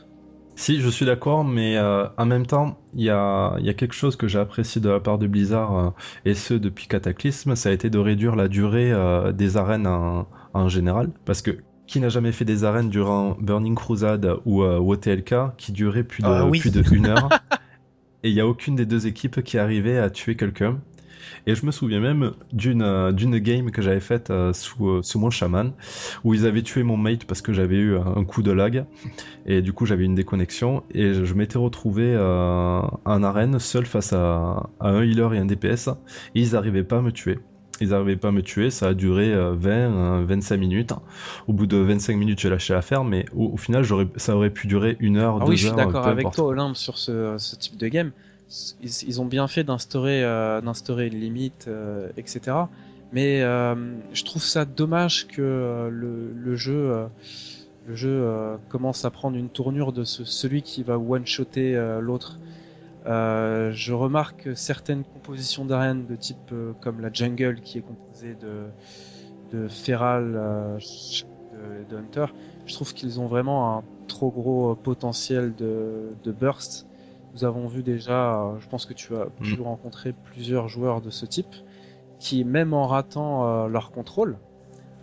Si, 0.59 0.81
je 0.81 0.89
suis 0.89 1.07
d'accord, 1.07 1.45
mais 1.45 1.77
euh, 1.77 2.09
en 2.17 2.27
même 2.27 2.45
temps, 2.45 2.81
il 2.93 3.05
y 3.05 3.11
a, 3.11 3.57
quelque 3.77 3.95
chose 3.95 4.17
que 4.17 4.27
j'ai 4.27 4.41
apprécié 4.41 4.81
de 4.81 4.89
la 4.89 4.99
part 4.99 5.17
de 5.17 5.29
Blizzard, 5.29 5.79
euh, 5.79 5.91
et 6.25 6.35
ce 6.35 6.53
depuis 6.53 6.89
Cataclysme, 6.89 7.55
ça 7.55 7.69
a 7.69 7.73
été 7.73 7.91
de 7.91 7.99
réduire 7.99 8.35
la 8.35 8.49
durée 8.49 8.91
euh, 8.91 9.31
des 9.31 9.57
arènes 9.57 9.87
en, 9.87 10.69
général. 10.69 11.11
Parce 11.25 11.43
que 11.43 11.59
qui 11.87 12.01
n'a 12.01 12.09
jamais 12.09 12.33
fait 12.33 12.45
des 12.45 12.65
arènes 12.65 12.91
durant 12.91 13.37
Burning 13.41 13.77
Crusade 13.77 14.37
ou, 14.45 14.63
OTLK 14.65 15.57
qui 15.57 15.71
duraient 15.71 16.03
plus 16.03 16.25
de, 16.25 16.29
ah 16.29 16.45
plus 16.51 16.73
de 16.73 16.83
une 16.93 17.07
heure 17.07 17.29
Et 18.25 18.31
il 18.31 18.35
n'y 18.35 18.41
a 18.41 18.47
aucune 18.47 18.75
des 18.75 18.85
deux 18.85 19.07
équipes 19.07 19.45
qui 19.45 19.59
arrivait 19.59 19.97
à 19.97 20.11
tuer 20.11 20.35
quelqu'un. 20.35 20.81
Et 21.47 21.55
je 21.55 21.65
me 21.65 21.71
souviens 21.71 22.01
même 22.01 22.33
d'une 22.53 22.83
euh, 22.83 23.13
d'une 23.13 23.39
game 23.39 23.71
que 23.71 23.83
j'avais 23.83 24.01
faite 24.01 24.31
euh, 24.31 24.53
sous, 24.53 24.89
euh, 24.89 25.03
sous 25.03 25.19
mon 25.19 25.31
chaman, 25.31 25.73
où 26.25 26.35
ils 26.35 26.47
avaient 26.47 26.63
tué 26.63 26.83
mon 26.83 26.97
mate 26.97 27.25
parce 27.25 27.43
que 27.43 27.53
j'avais 27.53 27.77
eu 27.77 27.97
un 27.97 28.25
coup 28.25 28.43
de 28.43 28.53
lag, 28.53 28.85
et 29.47 29.63
du 29.63 29.73
coup 29.73 29.87
j'avais 29.87 30.05
une 30.05 30.15
déconnexion, 30.15 30.83
et 30.93 31.15
je, 31.15 31.35
m'étais 31.35 31.59
retrouvé 31.59 32.17
en 32.17 33.23
arène 33.23 33.59
seul 33.59 33.87
face 33.87 34.13
à, 34.13 34.69
un 34.81 35.03
healer 35.03 35.35
et 35.35 35.39
un 35.39 35.47
DPS, 35.47 35.89
et 36.35 36.41
ils 36.41 36.53
n'arrivaient 36.53 36.85
pas 36.85 36.99
à 36.99 37.03
me 37.03 37.13
tuer. 37.13 37.39
Ils 37.81 37.91
n'arrivaient 37.91 38.17
pas 38.17 38.29
à 38.29 38.33
me 38.33 38.43
tuer, 38.43 38.71
ça 38.71 38.89
a 38.89 38.95
duré 38.95 39.33
20, 39.35 40.25
25 40.25 40.57
minutes. 40.57 40.93
Au 41.47 41.53
bout 41.53 41.67
de 41.67 41.77
25 41.77 42.17
minutes, 42.17 42.41
j'ai 42.41 42.51
lâché 42.51 42.73
l'affaire, 42.75 43.05
mais 43.05 43.25
au, 43.37 43.57
final, 43.57 43.85
ça 44.17 44.37
aurait 44.37 44.51
pu 44.51 44.67
durer 44.67 44.97
une 44.99 45.17
heure, 45.17 45.37
ah 45.37 45.39
deux 45.39 45.43
heures. 45.45 45.49
Oui, 45.49 45.57
je 45.57 45.67
suis 45.69 45.77
d'accord 45.77 46.07
avec 46.07 46.31
toi, 46.33 46.47
Olympe, 46.47 46.77
sur 46.77 46.99
ce, 46.99 47.37
ce 47.39 47.57
type 47.57 47.77
de 47.77 47.89
game 47.89 48.11
ils, 48.81 49.21
ont 49.21 49.27
bien 49.27 49.47
fait 49.47 49.65
d'instaurer 49.65 50.25
euh, 50.25 50.61
d'instaurer 50.61 51.09
une 51.09 51.21
limite, 51.21 51.67
euh, 51.69 52.11
etc. 52.17 52.57
Mais 53.13 53.43
euh, 53.43 53.75
je 54.13 54.25
trouve 54.25 54.43
ça 54.43 54.65
dommage 54.65 55.27
que 55.29 55.89
le, 55.91 56.57
jeu 56.57 57.09
commence 58.69 59.05
à 59.05 59.11
prendre 59.11 59.37
une 59.37 59.49
tournure 59.49 59.93
de 59.93 60.05
celui 60.05 60.63
qui 60.63 60.83
va 60.83 60.99
one-shotter 60.99 61.99
l'autre. 62.01 62.39
je 63.07 63.93
remarque 63.93 64.51
certaines 64.57 65.05
compositions 65.05 65.65
d'arènes 65.65 66.07
de 66.07 66.17
type 66.17 66.53
comme 66.81 67.01
la 67.01 67.11
jungle 67.13 67.61
qui 67.61 67.79
est 67.79 67.83
composée 67.83 68.37
de, 68.41 69.57
de 69.57 69.69
feral, 69.69 70.79
de, 71.89 71.97
hunter. 71.97 72.27
Je 72.67 72.75
trouve 72.75 72.93
qu'ils 72.93 73.21
ont 73.21 73.27
vraiment 73.27 73.79
un 73.79 73.85
trop 74.07 74.31
gros 74.31 74.75
potentiel 74.75 75.55
de, 75.55 76.11
de 76.25 76.33
burst 76.33 76.88
nous 77.35 77.45
avons 77.45 77.67
vu 77.67 77.83
déjà, 77.83 78.35
euh, 78.35 78.61
je 78.61 78.69
pense 78.69 78.87
que 78.87 78.95
tu 78.95 79.15
as 79.17 79.27
pu 79.27 79.57
mm. 79.57 79.63
rencontrer 79.63 80.13
plusieurs 80.13 80.69
joueurs 80.69 81.01
de 81.01 81.11
ce 81.11 81.27
type, 81.27 81.55
qui 82.19 82.45
même 82.45 82.75
en 82.75 82.87
ratant 82.87 83.47
euh, 83.47 83.69
leur 83.69 83.91
contrôle, 83.91 84.39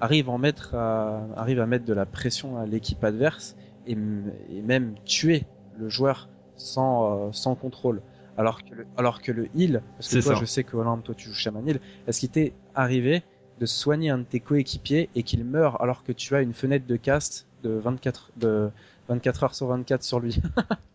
arrivent, 0.02 0.30
en 0.30 0.38
mettre, 0.38 0.76
arrivent 0.76 1.62
à 1.62 1.66
mettre 1.66 1.86
de 1.86 1.94
la 1.94 2.06
pression 2.06 2.58
à 2.58 2.66
l'équipe 2.66 3.04
adverse 3.04 3.56
et, 3.88 3.96
même 3.96 4.96
tuer 5.06 5.46
le 5.78 5.90
joueur 5.90 6.30
sans, 6.56 7.28
euh, 7.28 7.30
sans 7.32 7.56
contrôle. 7.56 8.02
Alors 8.38 8.64
que 8.64 8.76
le, 8.76 8.88
alors 8.98 9.22
que 9.22 9.32
le 9.32 9.48
heal, 9.56 9.82
parce 9.98 10.14
que 10.14 10.22
toi 10.22 10.36
je 10.36 10.44
sais 10.44 10.66
que 10.66 10.76
Olympe, 10.76 11.06
toi 11.06 11.16
tu 11.16 11.30
joues 11.30 11.36
Shaman 11.36 11.66
Heal, 11.68 11.80
est-ce 12.06 12.20
qu'il 12.20 12.30
t'est 12.30 12.54
arrivé 12.74 13.24
de 13.62 13.66
soigner 13.66 14.10
un 14.10 14.18
de 14.18 14.24
tes 14.24 14.42
coéquipiers 14.42 15.10
et 15.16 15.24
qu'il 15.24 15.46
meurt 15.46 15.82
alors 15.82 16.04
que 16.04 16.12
tu 16.12 16.36
as 16.36 16.42
une 16.42 16.54
fenêtre 16.54 16.86
de 16.86 16.98
cast 16.98 17.48
de 17.64 17.70
24, 17.70 18.32
de 18.36 18.70
24 19.08 19.44
heures 19.44 19.56
sur 19.56 19.68
24 19.68 20.04
sur 20.04 20.20
lui? 20.20 20.42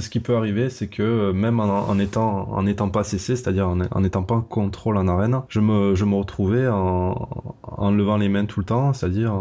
ce 0.00 0.10
qui 0.10 0.20
peut 0.20 0.36
arriver, 0.36 0.70
c'est 0.70 0.88
que 0.88 1.02
euh, 1.02 1.32
même 1.32 1.60
en, 1.60 1.98
étant 1.98 2.48
en 2.50 2.66
étant 2.66 2.88
pas 2.90 3.04
CC, 3.04 3.36
c'est-à-dire 3.36 3.68
en 3.68 4.00
n'étant 4.00 4.22
pas 4.22 4.36
en 4.36 4.40
contrôle 4.42 4.96
en 4.96 5.08
arène, 5.08 5.42
je 5.48 5.60
me, 5.60 5.94
je 5.94 6.04
me 6.04 6.14
retrouvais 6.16 6.68
en, 6.68 7.90
levant 7.90 8.16
les 8.16 8.28
mains 8.28 8.46
tout 8.46 8.60
le 8.60 8.66
temps, 8.66 8.92
c'est-à-dire 8.92 9.32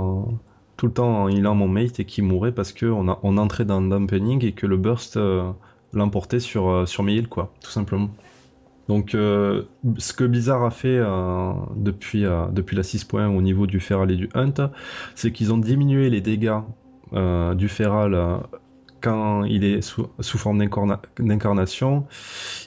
tout 0.78 0.88
le 0.88 0.94
temps 0.94 1.24
en 1.24 1.28
healant 1.28 1.56
mon 1.56 1.68
mate 1.68 2.00
et 2.00 2.06
qui 2.06 2.22
mourait 2.22 2.52
parce 2.52 2.74
qu'on 2.74 3.18
on 3.22 3.38
entrait 3.38 3.66
dans 3.66 3.82
le 3.82 3.90
dampening 3.90 4.44
et 4.46 4.54
que 4.54 4.66
le 4.66 4.78
burst 4.78 5.18
euh, 5.18 5.52
l'emportait 5.94 6.40
sur, 6.40 6.70
euh, 6.70 6.86
sur 6.86 7.04
mes 7.04 7.16
heals, 7.16 7.28
quoi, 7.28 7.52
tout 7.62 7.72
simplement. 7.72 8.10
Donc, 8.88 9.12
ce 9.12 10.14
que 10.14 10.24
Blizzard 10.24 10.64
a 10.64 10.72
fait 10.72 11.00
depuis, 11.76 12.24
depuis 12.52 12.76
la 12.76 12.82
6.1 12.82 13.28
au 13.28 13.42
niveau 13.44 13.68
du 13.68 13.80
Feral 13.80 14.10
et 14.10 14.16
du 14.16 14.30
Hunt, 14.34 14.72
c'est 15.14 15.32
qu'ils 15.32 15.54
ont 15.54 15.60
diminué 15.60 16.10
les 16.10 16.22
dégâts 16.22 16.58
du 17.12 17.68
Feral 17.68 18.42
quand 19.02 19.44
il 19.44 19.64
est 19.64 19.82
sous, 19.82 20.10
forme 20.20 20.64
d'incarnation, 21.20 22.06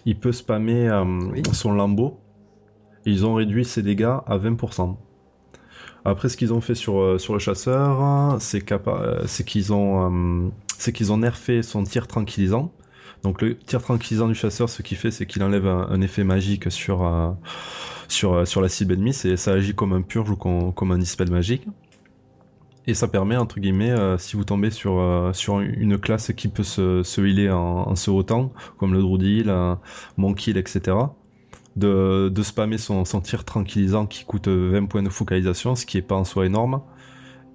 il 0.06 0.18
peut 0.18 0.32
spammer 0.32 0.88
euh, 0.88 1.04
son 1.52 1.72
lambeau. 1.72 2.18
Ils 3.04 3.26
ont 3.26 3.34
réduit 3.34 3.64
ses 3.64 3.82
dégâts 3.82 4.16
à 4.26 4.38
20%. 4.38 4.96
Après, 6.04 6.28
ce 6.28 6.36
qu'ils 6.36 6.52
ont 6.52 6.60
fait 6.60 6.74
sur, 6.74 7.00
euh, 7.00 7.18
sur 7.18 7.32
le 7.32 7.38
chasseur, 7.38 8.40
c'est 8.40 8.70
euh, 8.72 9.18
qu'ils 9.46 9.72
ont, 9.72 10.52
qu'ils 10.92 11.12
ont 11.12 11.18
nerfé 11.18 11.62
son 11.62 11.84
tir 11.84 12.06
tranquillisant. 12.06 12.72
Donc 13.22 13.40
le 13.40 13.56
tir 13.56 13.80
tranquillisant 13.82 14.26
du 14.26 14.34
chasseur, 14.34 14.68
ce 14.68 14.82
qu'il 14.82 14.96
fait, 14.96 15.12
c'est 15.12 15.26
qu'il 15.26 15.42
enlève 15.44 15.66
un, 15.66 16.00
effet 16.00 16.24
magique 16.24 16.72
sur, 16.72 17.36
sur, 18.08 18.46
sur 18.48 18.60
la 18.60 18.68
cible 18.68 18.94
ennemie. 18.94 19.12
Ça 19.12 19.52
agit 19.52 19.74
comme 19.74 19.92
un 19.92 20.02
purge 20.02 20.30
ou 20.30 20.36
comme, 20.36 20.72
comme 20.72 20.90
un 20.90 20.98
dispel 20.98 21.30
magique. 21.30 21.66
Et 22.86 22.94
ça 22.94 23.06
permet, 23.06 23.36
entre 23.36 23.60
guillemets, 23.60 23.90
euh, 23.90 24.18
si 24.18 24.36
vous 24.36 24.44
tombez 24.44 24.70
sur, 24.70 24.98
euh, 24.98 25.32
sur 25.32 25.60
une 25.60 25.98
classe 25.98 26.32
qui 26.32 26.48
peut 26.48 26.64
se, 26.64 27.02
se 27.04 27.20
healer 27.20 27.50
en, 27.50 27.88
en 27.88 27.94
se 27.94 28.10
hautant, 28.10 28.52
comme 28.76 28.92
le 28.92 29.00
Druidil, 29.00 29.48
euh, 29.48 29.74
Monkey, 30.16 30.52
etc., 30.58 30.96
de, 31.76 32.28
de 32.28 32.42
spammer 32.42 32.78
son, 32.78 33.04
son, 33.04 33.20
tir 33.20 33.44
tranquillisant 33.44 34.06
qui 34.06 34.24
coûte 34.24 34.48
20 34.48 34.86
points 34.86 35.02
de 35.02 35.08
focalisation, 35.08 35.74
ce 35.74 35.86
qui 35.86 35.96
est 35.96 36.02
pas 36.02 36.16
en 36.16 36.24
soi 36.24 36.44
énorme, 36.44 36.82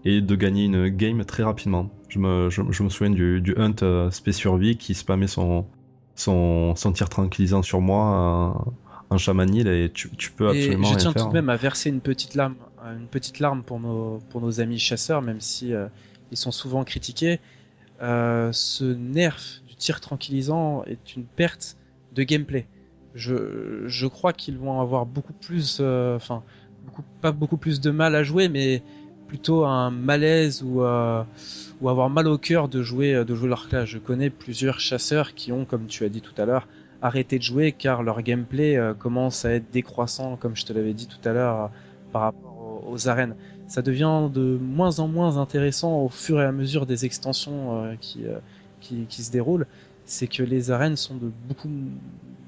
et 0.05 0.21
de 0.21 0.35
gagner 0.35 0.65
une 0.65 0.87
game 0.87 1.23
très 1.25 1.43
rapidement. 1.43 1.89
Je 2.07 2.19
me, 2.19 2.49
je, 2.49 2.61
me 2.61 2.89
souviens 2.89 3.13
du, 3.13 3.41
du 3.41 3.53
Hunt 3.57 3.75
euh, 3.83 4.09
Space 4.09 4.37
Survie 4.37 4.77
qui 4.77 4.95
spammait 4.95 5.27
son, 5.27 5.65
son, 6.15 6.73
son 6.75 6.91
tir 6.93 7.09
tranquillisant 7.09 7.61
sur 7.61 7.81
moi 7.81 8.65
en 9.09 9.17
chamanil 9.17 9.67
et 9.67 9.91
tu, 9.91 10.09
tu 10.17 10.31
peux 10.31 10.49
absolument 10.49 10.89
et 10.89 10.93
je 10.93 10.97
tiens 10.97 11.13
tout 11.13 11.27
de 11.27 11.33
même 11.33 11.49
à 11.49 11.55
verser 11.55 11.89
une 11.89 12.01
petite 12.01 12.35
lame 12.35 12.55
une 12.93 13.07
petite 13.07 13.39
larme 13.39 13.63
pour 13.63 13.79
nos, 13.79 14.19
pour 14.29 14.41
nos 14.41 14.59
amis 14.59 14.79
chasseurs, 14.79 15.21
même 15.21 15.41
si 15.41 15.73
euh, 15.73 15.87
ils 16.31 16.37
sont 16.37 16.51
souvent 16.51 16.83
critiqués. 16.83 17.39
Euh, 18.01 18.51
ce 18.51 18.83
nerf 18.83 19.61
du 19.67 19.75
tir 19.75 20.01
tranquillisant 20.01 20.83
est 20.85 21.15
une 21.15 21.25
perte 21.25 21.77
de 22.13 22.23
gameplay. 22.23 22.67
Je, 23.15 23.83
je 23.87 24.07
crois 24.07 24.33
qu'ils 24.33 24.57
vont 24.57 24.79
avoir 24.79 25.05
beaucoup 25.05 25.33
plus, 25.33 25.79
euh, 25.81 26.15
enfin, 26.15 26.43
beaucoup, 26.85 27.03
pas 27.21 27.31
beaucoup 27.31 27.57
plus 27.57 27.81
de 27.81 27.89
mal 27.89 28.15
à 28.15 28.23
jouer, 28.23 28.49
mais 28.49 28.83
plutôt 29.27 29.65
un 29.65 29.91
malaise 29.91 30.63
ou, 30.63 30.83
ou 30.83 31.89
avoir 31.89 32.09
mal 32.09 32.27
au 32.27 32.37
cœur 32.37 32.69
de 32.69 32.81
jouer, 32.81 33.25
de 33.25 33.35
jouer 33.35 33.49
leur 33.49 33.67
classe. 33.67 33.89
Je 33.89 33.97
connais 33.97 34.29
plusieurs 34.29 34.79
chasseurs 34.79 35.33
qui 35.33 35.51
ont, 35.51 35.65
comme 35.65 35.87
tu 35.87 36.05
as 36.05 36.09
dit 36.09 36.21
tout 36.21 36.39
à 36.41 36.45
l'heure, 36.45 36.67
arrêté 37.01 37.37
de 37.37 37.43
jouer 37.43 37.73
car 37.73 38.03
leur 38.03 38.21
gameplay 38.21 38.79
commence 38.99 39.43
à 39.43 39.51
être 39.51 39.69
décroissant, 39.69 40.37
comme 40.37 40.55
je 40.55 40.65
te 40.65 40.71
l'avais 40.71 40.93
dit 40.93 41.07
tout 41.07 41.27
à 41.27 41.33
l'heure, 41.33 41.71
par 42.13 42.21
rapport 42.21 42.46
aux 42.85 43.07
arènes. 43.07 43.35
Ça 43.67 43.81
devient 43.81 44.29
de 44.33 44.57
moins 44.61 44.99
en 44.99 45.07
moins 45.07 45.37
intéressant 45.37 46.01
au 46.01 46.09
fur 46.09 46.41
et 46.41 46.45
à 46.45 46.51
mesure 46.51 46.85
des 46.85 47.05
extensions 47.05 47.83
euh, 47.83 47.95
qui, 47.99 48.25
euh, 48.25 48.39
qui, 48.81 49.05
qui, 49.09 49.23
se 49.23 49.31
déroulent. 49.31 49.67
C'est 50.05 50.27
que 50.27 50.43
les 50.43 50.71
arènes 50.71 50.95
sont 50.95 51.15
de 51.15 51.31
beaucoup 51.47 51.69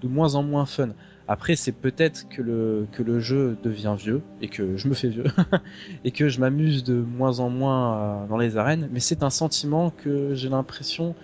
de 0.01 0.07
moins 0.07 0.35
en 0.35 0.43
moins 0.43 0.65
fun. 0.65 0.89
Après, 1.27 1.55
c'est 1.55 1.73
peut-être 1.73 2.27
que 2.29 2.41
le, 2.41 2.87
que 2.91 3.03
le 3.03 3.19
jeu 3.19 3.57
devient 3.63 3.95
vieux 3.97 4.21
et 4.41 4.47
que 4.47 4.77
je 4.77 4.87
me 4.87 4.93
fais 4.93 5.09
vieux 5.09 5.25
et 6.05 6.11
que 6.11 6.29
je 6.29 6.39
m'amuse 6.39 6.83
de 6.83 6.95
moins 6.95 7.39
en 7.39 7.49
moins 7.49 7.97
euh, 7.97 8.27
dans 8.27 8.37
les 8.37 8.57
arènes. 8.57 8.89
Mais 8.91 8.99
c'est 8.99 9.23
un 9.23 9.29
sentiment 9.29 9.91
que 9.91 10.33
j'ai 10.35 10.49
l'impression 10.49 11.15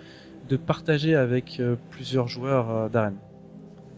de 0.48 0.56
partager 0.56 1.16
avec 1.16 1.60
plusieurs 1.90 2.28
joueurs 2.28 2.88
d'arène. 2.88 3.16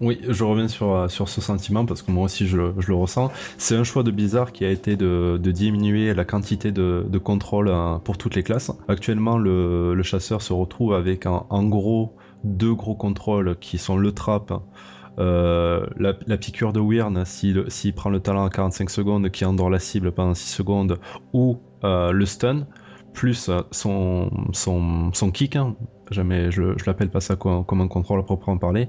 Oui, 0.00 0.20
je 0.28 0.44
reviens 0.44 0.68
sur, 0.68 0.92
euh, 0.94 1.08
sur 1.08 1.28
ce 1.28 1.40
sentiment 1.40 1.84
parce 1.84 2.02
que 2.02 2.12
moi 2.12 2.24
aussi 2.24 2.46
je, 2.46 2.56
le 2.56 2.94
ressens. 2.94 3.32
C'est 3.56 3.74
un 3.74 3.82
choix 3.82 4.04
de 4.04 4.12
bizarre 4.12 4.52
qui 4.52 4.64
a 4.64 4.70
été 4.70 4.96
de, 4.96 5.38
diminuer 5.38 6.14
la 6.14 6.24
quantité 6.24 6.70
de, 6.70 7.04
de, 7.08 7.18
contrôle 7.18 7.68
euh, 7.68 7.98
pour 7.98 8.16
toutes 8.16 8.36
les 8.36 8.44
classes. 8.44 8.70
Actuellement, 8.86 9.38
le, 9.38 10.00
chasseur 10.04 10.40
se 10.40 10.52
retrouve 10.52 10.94
avec 10.94 11.26
en, 11.26 11.64
gros 11.64 12.14
deux 12.44 12.74
gros 12.74 12.94
contrôles 12.94 13.56
qui 13.58 13.78
sont 13.78 13.96
le 13.96 14.12
trap, 14.12 14.52
euh, 15.18 15.84
la, 15.96 16.36
piqûre 16.36 16.72
de 16.72 16.78
Wyrn 16.78 17.24
s'il 17.24 17.64
si, 17.66 17.90
prend 17.90 18.10
le 18.10 18.20
talent 18.20 18.44
à 18.44 18.50
45 18.50 18.90
secondes 18.90 19.30
qui 19.30 19.44
endort 19.44 19.68
la 19.68 19.80
cible 19.80 20.12
pendant 20.12 20.34
6 20.34 20.48
secondes 20.48 21.00
ou 21.32 21.58
le 21.82 22.24
stun 22.24 22.66
plus 23.18 23.50
son, 23.72 24.30
son, 24.52 25.10
son 25.12 25.30
kick, 25.32 25.56
hein, 25.56 25.74
jamais 26.12 26.52
je, 26.52 26.78
je 26.78 26.84
l'appelle 26.86 27.10
pas 27.10 27.20
ça 27.20 27.34
comme 27.34 27.80
un 27.80 27.88
contrôle 27.88 28.20
à 28.20 28.22
proprement 28.22 28.58
parler, 28.58 28.88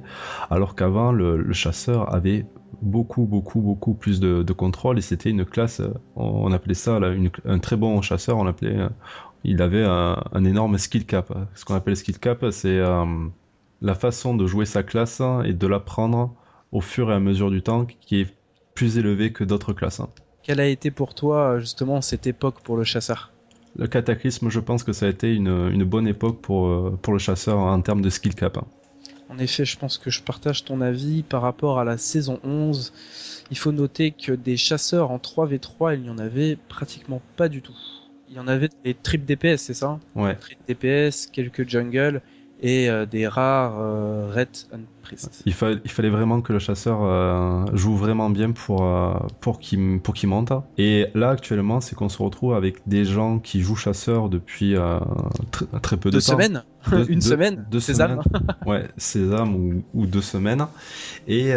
alors 0.51 0.75
qu'avant 0.75 1.11
le, 1.11 1.51
chasseur 1.51 2.13
avait 2.13 2.45
beaucoup 2.83 3.25
beaucoup 3.25 3.59
beaucoup 3.59 3.95
plus 3.95 4.19
de, 4.19 4.53
contrôle 4.53 4.99
et 4.99 5.01
c'était 5.01 5.31
une 5.31 5.45
classe, 5.45 5.81
on 6.15 6.51
appelait 6.51 6.75
ça 6.75 6.99
là, 6.99 7.11
un 7.43 7.57
très 7.57 7.75
bon 7.75 7.99
chasseur, 8.03 8.37
on 8.37 8.43
l'appelait, 8.43 8.77
il 9.43 9.63
avait 9.63 9.83
un, 9.83 10.45
énorme 10.45 10.77
skill 10.77 11.07
cap. 11.07 11.33
Ce 11.55 11.65
qu'on 11.65 11.73
appelle 11.73 11.97
skill 11.97 12.19
cap, 12.19 12.45
c'est 12.51 12.77
euh, 12.77 13.05
la 13.81 13.95
façon 13.95 14.35
de 14.35 14.45
jouer 14.45 14.65
sa 14.65 14.83
classe 14.83 15.23
et 15.43 15.53
de 15.53 15.65
l'apprendre 15.65 16.35
au 16.71 16.81
fur 16.81 17.09
et 17.09 17.15
à 17.15 17.19
mesure 17.19 17.49
du 17.49 17.63
temps 17.63 17.87
qui 17.99 18.21
est 18.21 18.27
plus 18.75 18.99
élevé 18.99 19.33
que 19.33 19.43
d'autres 19.43 19.73
classes. 19.73 20.03
Quelle 20.43 20.59
a 20.59 20.67
été 20.67 20.91
pour 20.91 21.15
toi 21.15 21.57
justement 21.57 21.99
cette 22.01 22.27
époque 22.27 22.61
pour 22.61 22.77
le 22.77 22.83
chasseur? 22.83 23.31
Le 23.75 23.87
cataclysme, 23.87 24.49
je 24.49 24.59
pense 24.59 24.83
que 24.83 24.93
ça 24.93 25.05
a 25.05 25.09
été 25.09 25.33
une, 25.33 25.83
bonne 25.83 26.07
époque 26.07 26.41
pour, 26.41 26.67
euh, 26.67 26.99
pour 27.01 27.13
le 27.13 27.19
chasseur 27.19 27.59
en 27.59 27.81
termes 27.81 28.01
de 28.01 28.09
skill 28.09 28.35
cap. 28.35 28.57
Hein. 28.57 28.65
En 29.29 29.37
effet, 29.37 29.63
je 29.63 29.77
pense 29.77 29.97
que 29.97 30.09
je 30.09 30.23
partage 30.23 30.65
ton 30.65 30.81
avis 30.81 31.21
par 31.21 31.43
rapport 31.43 31.79
à 31.79 31.83
la 31.83 31.97
saison 31.97 32.39
11. 32.43 32.93
Il 33.51 33.57
faut 33.57 33.71
noter 33.71 34.11
que 34.11 34.31
des 34.31 34.57
chasseurs 34.57 35.11
en 35.11 35.17
3v3, 35.17 35.95
il 35.95 36.01
n'y 36.01 36.09
en 36.09 36.17
avait 36.17 36.57
pratiquement 36.67 37.21
pas 37.35 37.47
du 37.47 37.61
tout. 37.61 37.77
Il 38.27 38.35
y 38.35 38.39
en 38.39 38.47
avait 38.47 38.69
des 38.83 38.95
tripes 38.95 39.25
DPS, 39.25 39.57
c'est 39.57 39.73
ça? 39.73 39.99
Ouais. 40.15 40.35
Tripes 40.35 40.59
DPS, 40.67 41.27
quelques 41.27 41.67
jungle 41.67 42.21
et 42.61 42.89
euh, 42.89 43.05
des 43.05 43.27
rares 43.27 43.77
euh, 43.79 44.31
Red 44.33 44.49
and 44.73 44.79
Priest. 45.01 45.43
Il, 45.45 45.53
il, 45.83 45.91
fallait 45.91 46.09
vraiment 46.09 46.41
que 46.41 46.53
le 46.53 46.59
chasseur 46.59 46.99
euh, 47.03 47.65
joue 47.73 47.95
vraiment 47.95 48.29
bien 48.29 48.51
pour, 48.51 48.85
pour 49.39 49.59
qu'il 49.59 49.99
pour 50.01 50.13
qu'il 50.13 50.29
monte. 50.29 50.51
Et 50.77 51.07
là, 51.15 51.29
actuellement, 51.31 51.81
c'est 51.81 51.95
qu'on 51.95 52.09
se 52.09 52.21
retrouve 52.21 52.53
avec 52.53 52.87
des 52.87 53.05
gens 53.05 53.39
qui 53.39 53.61
jouent 53.61 53.75
chasseur 53.75 54.29
depuis 54.29 54.75
très 55.81 55.97
peu 55.97 56.09
de 56.09 56.17
deux 56.17 56.21
temps. 56.21 56.33
Semaines 56.33 56.63
Une 57.09 57.21
semaine 57.21 57.65
Deux 57.71 57.79
semaines 57.79 58.19
Ouais, 58.65 58.87
sésame 58.97 59.55
ou, 59.55 59.83
ou 59.93 60.05
deux 60.05 60.21
semaines. 60.21 60.67
Et 61.27 61.53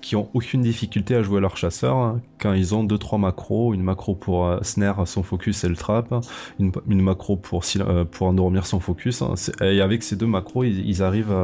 qui 0.00 0.16
ont 0.16 0.28
aucune 0.34 0.62
difficulté 0.62 1.14
à 1.14 1.22
jouer 1.22 1.40
leur 1.40 1.56
chasseur 1.56 1.96
hein. 1.96 2.20
quand 2.38 2.52
ils 2.52 2.74
ont 2.74 2.84
2-3 2.84 3.20
macros, 3.20 3.74
une 3.74 3.82
macro 3.82 4.14
pour 4.14 4.46
euh, 4.46 4.58
snare 4.62 5.06
son 5.06 5.22
focus 5.22 5.64
et 5.64 5.68
le 5.68 5.76
trap, 5.76 6.14
une, 6.58 7.02
macro 7.02 7.36
pour, 7.36 7.62
euh, 7.76 8.04
pour 8.04 8.26
endormir 8.26 8.66
son 8.66 8.80
focus, 8.80 9.22
hein. 9.22 9.34
et 9.60 9.80
avec 9.80 10.02
ces 10.02 10.16
deux 10.16 10.26
macros, 10.26 10.64
ils, 10.64 11.02
arrivent 11.02 11.34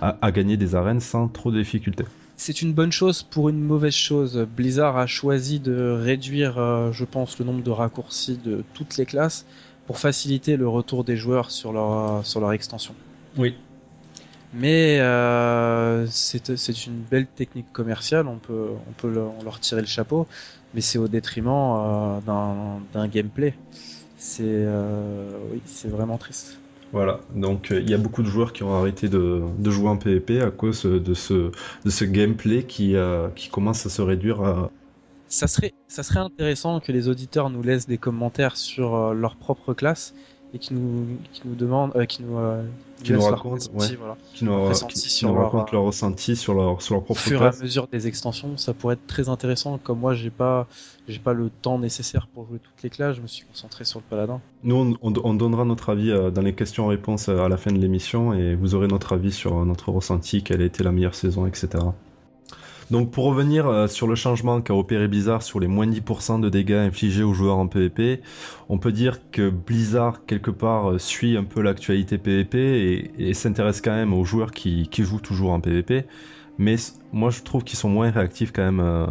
à, 0.00 0.32
gagner 0.32 0.56
des 0.56 0.74
arènes 0.74 1.00
sans 1.00 1.28
trop 1.28 1.50
de 1.50 1.58
difficultés. 1.58 2.04
C'est 2.36 2.62
une 2.62 2.72
bonne 2.72 2.90
chose 2.90 3.22
pour 3.22 3.48
une 3.48 3.60
mauvaise 3.60 3.94
chose. 3.94 4.46
Blizzard 4.56 4.96
a 4.96 5.06
choisi 5.06 5.60
de 5.60 5.96
réduire, 6.00 6.58
euh, 6.58 6.90
je 6.90 7.04
pense, 7.04 7.38
le 7.38 7.44
nombre 7.44 7.62
de 7.62 7.70
raccourcis 7.70 8.38
de 8.44 8.64
toutes 8.74 8.96
les 8.96 9.06
classes 9.06 9.46
pour 9.86 9.98
faciliter 9.98 10.56
le 10.56 10.66
retour 10.66 11.04
des 11.04 11.16
joueurs 11.16 11.50
sur 11.50 11.72
leur, 11.72 12.26
sur 12.26 12.40
leur 12.40 12.52
extension. 12.52 12.94
Oui, 13.36 13.54
mais 14.54 15.00
euh, 15.00 16.06
c'est 16.08 16.86
une 16.86 17.00
belle 17.10 17.26
technique 17.26 17.72
commerciale, 17.72 18.28
on 18.28 18.36
peut, 18.38 18.68
on 18.88 18.92
peut 18.92 19.12
leur 19.12 19.60
tirer 19.60 19.80
le 19.80 19.86
chapeau, 19.86 20.26
mais 20.74 20.80
c'est 20.80 20.98
au 20.98 21.08
détriment 21.08 22.20
euh, 22.28 22.78
d'un 22.92 23.08
gameplay. 23.08 23.54
C'est 24.16 24.42
euh, 24.44 25.30
oui, 25.52 25.60
vraiment 25.84 26.18
triste. 26.18 26.58
Voilà, 26.92 27.20
donc 27.34 27.70
il 27.70 27.90
y 27.90 27.94
a 27.94 27.98
beaucoup 27.98 28.22
de 28.22 28.28
joueurs 28.28 28.52
qui 28.52 28.62
ont 28.62 28.72
arrêté 28.72 29.08
de, 29.08 29.42
de, 29.58 29.70
jouer 29.70 29.88
en 29.88 29.96
PvP 29.96 30.40
à 30.40 30.52
cause 30.52 30.84
de 30.84 31.14
ce, 31.14 31.50
de 31.84 31.90
ce 31.90 32.04
gameplay 32.04 32.62
qui, 32.62 32.94
qui 33.34 33.48
commence 33.48 33.84
à 33.84 33.90
se 33.90 34.00
réduire. 34.00 34.68
Ça, 35.26 35.48
serait, 35.48 35.74
ça 35.88 36.04
serait 36.04 36.20
intéressant 36.20 36.78
que 36.78 36.92
les 36.92 37.08
auditeurs 37.08 37.50
nous 37.50 37.64
laissent 37.64 37.88
des 37.88 37.98
commentaires 37.98 38.56
sur 38.56 39.12
leur 39.12 39.34
propre 39.34 39.74
classe 39.74 40.14
et 40.54 40.58
qui 40.58 40.72
nous, 40.72 41.06
qui 41.32 41.42
nous 41.44 41.54
demandent, 41.56 41.92
euh, 41.96 42.04
qui 42.06 42.22
nous, 42.22 42.38
euh, 42.38 42.62
Qui 43.02 43.10
nous 43.12 43.18
laissent 43.18 43.28
leur 43.28 43.36
racontent, 43.38 43.54
ressenti, 43.56 43.90
ouais. 43.92 43.96
voilà. 43.98 44.16
qui 44.34 44.44
nous, 44.44 44.64
ressenti 44.68 44.94
qui- 44.94 45.00
qui 45.02 45.10
sur 45.10 45.28
nous 45.28 45.34
leur, 45.34 45.44
racontent 45.46 45.64
euh, 45.68 45.72
leur 45.72 45.82
ressenti 45.82 46.36
sur 46.36 46.54
leur, 46.54 46.80
sur 46.80 46.94
leur 46.94 47.02
Au 47.02 47.04
propre 47.06 47.20
fur 47.20 47.42
et 47.42 47.46
à 47.46 47.52
mesure 47.60 47.88
des 47.88 48.06
extensions, 48.06 48.56
ça 48.56 48.72
pourrait 48.72 48.94
être 48.94 49.06
très 49.08 49.28
intéressant. 49.28 49.78
Comme 49.82 49.98
moi, 49.98 50.14
j'ai 50.14 50.30
pas, 50.30 50.68
j'ai 51.08 51.18
pas 51.18 51.32
le 51.32 51.50
temps 51.50 51.78
nécessaire 51.78 52.28
pour 52.32 52.46
jouer 52.46 52.60
toutes 52.60 52.82
les 52.84 52.90
classes. 52.90 53.16
Je 53.16 53.20
me 53.22 53.26
suis 53.26 53.44
concentré 53.46 53.84
sur 53.84 53.98
le 53.98 54.04
paladin. 54.08 54.40
Nous, 54.62 54.76
on, 54.76 54.94
on- 55.02 55.12
on 55.24 55.34
donnera 55.34 55.64
notre 55.64 55.90
avis 55.90 56.12
dans 56.32 56.42
les 56.42 56.54
questions-réponses 56.54 57.28
à 57.28 57.48
la 57.48 57.56
fin 57.56 57.72
de 57.72 57.78
l'émission 57.78 58.32
et 58.32 58.54
vous 58.54 58.76
aurez 58.76 58.86
notre 58.86 59.12
avis 59.12 59.32
sur 59.32 59.64
notre 59.64 59.90
ressenti, 59.90 60.42
quelle 60.44 60.62
a 60.62 60.64
été 60.64 60.84
la 60.84 60.92
meilleure 60.92 61.16
saison, 61.16 61.46
etc. 61.46 61.68
Donc 62.90 63.10
pour 63.10 63.24
revenir 63.24 63.66
euh, 63.66 63.86
sur 63.86 64.06
le 64.06 64.14
changement 64.14 64.60
qu'a 64.60 64.74
opéré 64.74 65.08
Blizzard 65.08 65.42
sur 65.42 65.58
les 65.60 65.66
moins 65.66 65.86
10% 65.86 66.40
de 66.40 66.48
dégâts 66.48 66.72
infligés 66.72 67.22
aux 67.22 67.32
joueurs 67.32 67.58
en 67.58 67.66
PvP, 67.66 68.20
on 68.68 68.78
peut 68.78 68.92
dire 68.92 69.30
que 69.30 69.48
Blizzard 69.48 70.26
quelque 70.26 70.50
part 70.50 70.90
euh, 70.90 70.98
suit 70.98 71.36
un 71.36 71.44
peu 71.44 71.62
l'actualité 71.62 72.18
PvP 72.18 73.10
et, 73.18 73.34
s'intéresse 73.34 73.80
quand 73.80 73.94
même 73.94 74.12
aux 74.12 74.24
joueurs 74.24 74.50
qui, 74.52 74.88
jouent 74.98 75.20
toujours 75.20 75.52
en 75.52 75.60
PvP. 75.60 76.04
Mais 76.58 76.76
moi 77.12 77.30
je 77.30 77.42
trouve 77.42 77.64
qu'ils 77.64 77.78
sont 77.78 77.88
moins 77.88 78.10
réactifs 78.10 78.52
quand 78.52 78.62
même 78.62 78.80
euh, 78.80 79.06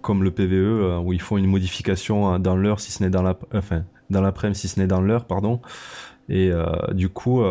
comme 0.00 0.22
le 0.22 0.30
PvE 0.30 0.98
où 1.02 1.12
ils 1.12 1.20
font 1.20 1.36
une 1.36 1.46
modification 1.46 2.38
dans 2.38 2.56
l'heure 2.56 2.80
si 2.80 2.92
ce 2.92 3.02
n'est 3.02 3.10
dans 3.10 3.22
la 3.22 3.36
enfin 3.52 3.84
dans 4.10 4.22
l'après-midi 4.22 4.60
si 4.60 4.68
ce 4.68 4.80
n'est 4.80 4.86
dans 4.86 5.00
l'heure 5.00 5.26
pardon. 5.26 5.60
Et 6.30 6.50
du 6.92 7.08
coup 7.08 7.42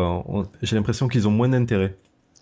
j'ai 0.62 0.74
l'impression 0.76 1.08
qu'ils 1.08 1.28
ont 1.28 1.30
moins 1.30 1.50
d'intérêt. 1.50 1.96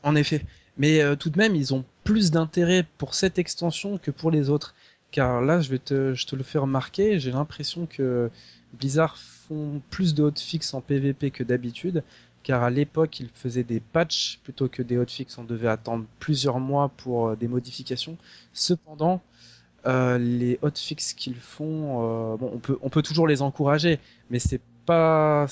En 0.04 0.14
effet. 0.14 0.42
Mais 0.78 1.16
tout 1.16 1.28
de 1.28 1.38
même, 1.38 1.54
ils 1.54 1.74
ont 1.74 1.84
plus 2.06 2.30
d'intérêt 2.30 2.86
pour 2.98 3.14
cette 3.14 3.38
extension 3.38 3.98
que 3.98 4.10
pour 4.10 4.30
les 4.30 4.48
autres. 4.48 4.74
Car 5.10 5.42
là, 5.42 5.60
je 5.60 5.70
vais 5.70 5.78
te, 5.78 6.14
le 6.34 6.42
faire 6.42 6.62
remarquer, 6.62 7.18
j'ai 7.18 7.32
l'impression 7.32 7.86
que 7.86 8.30
Blizzard 8.72 9.18
font 9.18 9.82
plus 9.90 10.14
de 10.14 10.22
hotfix 10.22 10.72
en 10.72 10.80
PvP 10.80 11.30
que 11.30 11.44
d'habitude. 11.44 12.02
Car 12.42 12.62
à 12.62 12.70
l'époque, 12.70 13.18
ils 13.18 13.28
faisaient 13.34 13.64
des 13.64 13.80
patchs 13.80 14.38
plutôt 14.44 14.68
que 14.68 14.82
des 14.82 14.96
hotfix. 14.96 15.26
On 15.36 15.44
devait 15.44 15.68
attendre 15.68 16.04
plusieurs 16.20 16.60
mois 16.60 16.90
pour 16.96 17.28
euh, 17.28 17.36
des 17.36 17.48
modifications. 17.48 18.16
Cependant, 18.52 19.20
euh, 19.86 20.16
les 20.16 20.58
hotfix 20.62 21.14
qu'ils 21.16 21.34
font, 21.34 22.34
euh, 22.34 22.36
on 22.82 22.88
peut, 22.88 23.02
toujours 23.02 23.26
les 23.26 23.42
encourager, 23.42 23.98
mais 24.30 24.38
c'est 24.38 24.60
pas, 24.84 25.46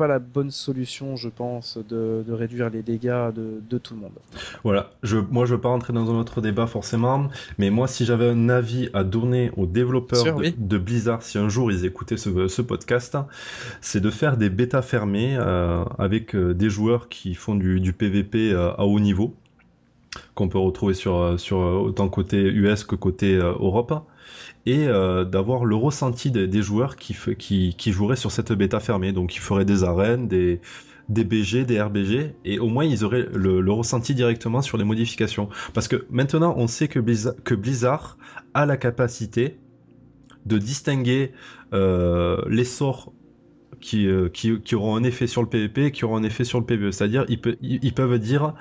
pas 0.00 0.06
la 0.06 0.18
bonne 0.18 0.50
solution, 0.50 1.16
je 1.16 1.28
pense, 1.28 1.76
de, 1.76 2.24
de 2.26 2.32
réduire 2.32 2.70
les 2.70 2.82
dégâts 2.82 3.28
de, 3.34 3.60
de 3.68 3.76
tout 3.76 3.92
le 3.92 4.00
monde. 4.00 4.18
Voilà, 4.64 4.92
je, 5.02 5.18
moi 5.18 5.44
je 5.44 5.54
veux 5.54 5.60
pas 5.60 5.68
rentrer 5.68 5.92
dans 5.92 6.10
un 6.10 6.18
autre 6.18 6.40
débat 6.40 6.66
forcément, 6.66 7.28
mais 7.58 7.68
moi 7.68 7.86
si 7.86 8.06
j'avais 8.06 8.30
un 8.30 8.48
avis 8.48 8.88
à 8.94 9.04
donner 9.04 9.50
aux 9.58 9.66
développeurs 9.66 10.22
Sûr, 10.22 10.36
de, 10.36 10.40
oui. 10.40 10.54
de 10.56 10.78
Blizzard, 10.78 11.22
si 11.22 11.36
un 11.36 11.50
jour 11.50 11.70
ils 11.70 11.84
écoutaient 11.84 12.16
ce, 12.16 12.48
ce 12.48 12.62
podcast, 12.62 13.18
c'est 13.82 14.00
de 14.00 14.08
faire 14.08 14.38
des 14.38 14.48
bêtas 14.48 14.80
fermées 14.80 15.36
euh, 15.36 15.84
avec 15.98 16.34
euh, 16.34 16.54
des 16.54 16.70
joueurs 16.70 17.10
qui 17.10 17.34
font 17.34 17.54
du, 17.54 17.78
du 17.78 17.92
PVP 17.92 18.52
euh, 18.54 18.72
à 18.78 18.86
haut 18.86 19.00
niveau, 19.00 19.34
qu'on 20.34 20.48
peut 20.48 20.58
retrouver 20.58 20.94
sur, 20.94 21.38
sur 21.38 21.58
autant 21.58 22.08
côté 22.08 22.38
US 22.40 22.84
que 22.84 22.94
côté 22.94 23.34
euh, 23.34 23.52
Europe, 23.52 23.92
et 24.66 24.86
euh, 24.86 25.24
d'avoir 25.24 25.64
le 25.64 25.74
ressenti 25.74 26.30
des, 26.30 26.62
joueurs 26.62 26.96
qui, 26.96 27.14
joueraient 27.92 28.16
sur 28.16 28.30
cette 28.30 28.52
bêta 28.52 28.80
fermée, 28.80 29.12
donc 29.12 29.34
ils 29.34 29.40
feraient 29.40 29.64
des 29.64 29.84
arènes, 29.84 30.28
des 30.28 30.60
BG, 31.08 31.64
des 31.64 31.80
RBG, 31.80 32.34
et 32.44 32.58
au 32.58 32.68
moins 32.68 32.84
ils 32.84 33.04
auraient 33.04 33.26
le, 33.32 33.72
ressenti 33.72 34.14
directement 34.14 34.62
sur 34.62 34.76
les 34.76 34.84
modifications. 34.84 35.48
Parce 35.72 35.88
que 35.88 36.06
maintenant, 36.10 36.54
on 36.56 36.66
sait 36.66 36.88
que 36.88 37.00
Blizzard, 37.00 38.18
a 38.52 38.66
la 38.66 38.76
capacité 38.76 39.58
de 40.44 40.58
distinguer 40.58 41.32
euh, 41.72 42.42
les 42.48 42.64
sorts 42.64 43.12
qui, 43.80 44.08
euh, 44.08 44.28
qui, 44.28 44.74
auront 44.74 44.96
un 44.96 45.04
effet 45.04 45.26
sur 45.26 45.40
le 45.40 45.48
PvP 45.48 45.86
et 45.86 45.90
qui 45.92 46.04
auront 46.04 46.16
un 46.16 46.22
effet 46.22 46.44
sur 46.44 46.58
le 46.58 46.66
PvE. 46.66 46.90
C'est-à-dire, 46.90 47.24
ils, 47.28 47.40
pe- 47.40 47.56
ils 47.62 47.78
ils 47.82 47.94
peuvent 47.94 48.18
dire 48.18 48.54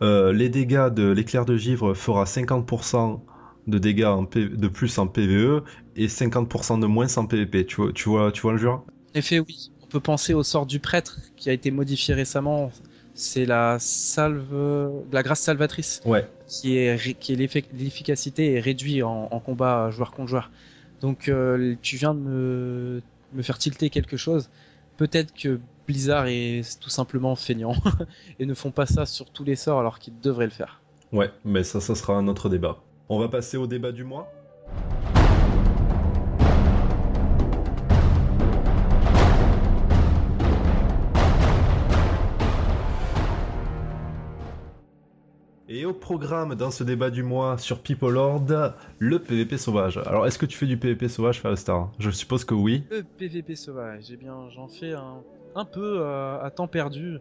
les 0.00 0.48
dégâts 0.48 0.88
de 0.88 1.10
l'éclair 1.10 1.44
de 1.44 1.56
givre 1.56 1.94
fera 1.94 2.24
50% 2.24 3.20
de 3.66 3.78
dégâts 3.78 4.04
en 4.04 4.24
P- 4.26 4.48
de 4.48 4.68
plus 4.68 4.98
en 4.98 5.06
PvE 5.06 5.64
et 5.96 6.08
50% 6.08 6.78
de 6.78 6.86
moins 6.86 7.16
en 7.18 7.26
PvP. 7.26 7.66
Tu 7.66 7.76
vois, 7.76 7.92
tu 7.92 8.08
vois, 8.08 8.32
tu 8.32 8.42
vois 8.42 8.52
le 8.52 8.58
genre? 8.58 8.86
En 9.14 9.18
effet, 9.18 9.38
oui. 9.38 9.70
On 9.82 9.86
peut 9.86 10.00
penser 10.00 10.34
au 10.34 10.42
sort 10.42 10.66
du 10.66 10.80
prêtre 10.80 11.20
qui 11.36 11.48
a 11.50 11.52
été 11.52 11.70
modifié 11.70 12.14
récemment. 12.14 12.70
C'est 13.14 13.46
la 13.46 13.78
salve, 13.78 14.52
la 15.12 15.22
grâce 15.22 15.40
salvatrice, 15.40 16.00
Ouais. 16.04 16.28
qui 16.46 16.76
est, 16.76 16.94
ré- 16.96 17.14
qui 17.14 17.32
est 17.32 17.36
l'effe- 17.36 17.66
l'efficacité 17.72 18.54
est 18.54 18.60
réduite 18.60 19.02
en, 19.04 19.28
en 19.30 19.40
combat 19.40 19.90
joueur 19.90 20.10
contre 20.12 20.28
joueur. 20.30 20.50
Donc, 21.00 21.28
euh, 21.28 21.76
tu 21.82 21.96
viens 21.96 22.14
de 22.14 22.20
me, 22.20 23.02
me 23.32 23.42
faire 23.42 23.58
tilter 23.58 23.90
quelque 23.90 24.16
chose. 24.16 24.50
Peut-être 24.96 25.32
que 25.34 25.60
Blizzard 25.86 26.26
est 26.26 26.80
tout 26.80 26.90
simplement 26.90 27.36
feignant 27.36 27.74
et 28.38 28.46
ne 28.46 28.54
font 28.54 28.70
pas 28.72 28.86
ça 28.86 29.06
sur 29.06 29.30
tous 29.30 29.44
les 29.44 29.56
sorts 29.56 29.78
alors 29.80 29.98
qu'ils 30.00 30.18
devraient 30.20 30.46
le 30.46 30.50
faire. 30.50 30.82
Ouais, 31.12 31.32
mais 31.44 31.64
ça, 31.64 31.80
ça 31.80 31.94
sera 31.94 32.14
un 32.16 32.28
autre 32.28 32.48
débat. 32.50 32.84
On 33.10 33.18
va 33.18 33.28
passer 33.28 33.58
au 33.58 33.66
débat 33.66 33.92
du 33.92 34.02
mois. 34.02 34.32
Et 45.68 45.84
au 45.84 45.92
programme 45.92 46.54
dans 46.54 46.70
ce 46.70 46.84
débat 46.84 47.10
du 47.10 47.22
mois 47.22 47.58
sur 47.58 47.80
People 47.80 48.16
Horde, 48.16 48.74
le 48.98 49.18
PVP 49.18 49.58
sauvage. 49.58 49.98
Alors, 49.98 50.26
est-ce 50.26 50.38
que 50.38 50.46
tu 50.46 50.56
fais 50.56 50.66
du 50.66 50.78
PVP 50.78 51.08
sauvage, 51.08 51.42
Star? 51.56 51.90
Je 51.98 52.10
suppose 52.10 52.44
que 52.44 52.54
oui. 52.54 52.84
Le 52.90 53.02
PVP 53.02 53.54
sauvage, 53.56 54.06
eh 54.10 54.16
bien, 54.16 54.48
j'en 54.50 54.68
fais 54.68 54.92
un, 54.92 55.22
un 55.54 55.64
peu 55.64 56.00
euh, 56.00 56.40
à 56.40 56.50
temps 56.50 56.68
perdu. 56.68 57.18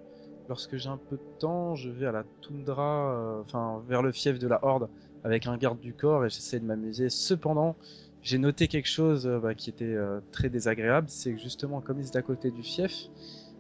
Lorsque 0.50 0.78
j'ai 0.78 0.90
un 0.90 1.00
peu 1.10 1.16
de 1.16 1.40
temps, 1.40 1.76
je 1.76 1.90
vais 1.90 2.06
à 2.06 2.12
la 2.12 2.24
toundra, 2.42 3.14
euh, 3.14 3.42
enfin 3.42 3.82
vers 3.88 4.02
le 4.02 4.12
fief 4.12 4.40
de 4.40 4.48
la 4.48 4.60
Horde, 4.64 4.90
avec 5.24 5.48
un 5.48 5.58
garde 5.58 5.80
du 5.80 5.94
corps 5.94 6.26
et 6.26 6.30
j'essaie 6.30 6.60
de 6.60 6.66
m'amuser. 6.66 7.10
Cependant, 7.10 7.76
j'ai 8.22 8.38
noté 8.38 8.68
quelque 8.68 8.88
chose 8.88 9.28
euh, 9.28 9.40
bah, 9.40 9.54
qui 9.56 9.70
était 9.70 9.86
euh, 9.86 10.20
très 10.32 10.50
désagréable, 10.50 11.08
c'est 11.10 11.34
que 11.34 11.40
justement, 11.40 11.82
comme 11.82 12.00
ils 12.00 12.08
étaient 12.08 12.18
à 12.18 12.22
côté 12.22 12.52
du 12.52 12.64
fief, 12.64 13.10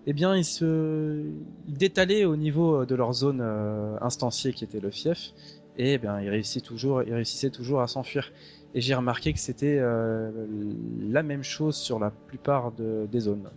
eh 0.05 0.13
bien, 0.13 0.35
ils 0.35 0.45
se, 0.45 1.23
ils 1.67 1.77
détalaient 1.77 2.25
au 2.25 2.35
niveau 2.35 2.81
euh, 2.81 2.85
de 2.85 2.95
leur 2.95 3.13
zone 3.13 3.41
instanciée 4.01 4.53
qui 4.53 4.63
était 4.63 4.79
le 4.79 4.91
fief, 4.91 5.33
et 5.77 5.93
eh 5.93 5.97
bien, 5.97 6.21
ils 6.21 6.29
réussissaient 6.29 6.61
toujours, 6.61 7.03
ils 7.03 7.13
réussissaient 7.13 7.49
toujours 7.49 7.81
à 7.81 7.87
s'enfuir. 7.87 8.31
Et 8.75 8.81
j'ai 8.81 8.95
remarqué 8.95 9.33
que 9.33 9.39
c'était 9.39 9.79
la 9.79 11.23
même 11.23 11.43
chose 11.43 11.75
sur 11.75 11.99
la 11.99 12.09
plupart 12.11 12.71
de- 12.71 13.07
des 13.11 13.19
zones. 13.19 13.49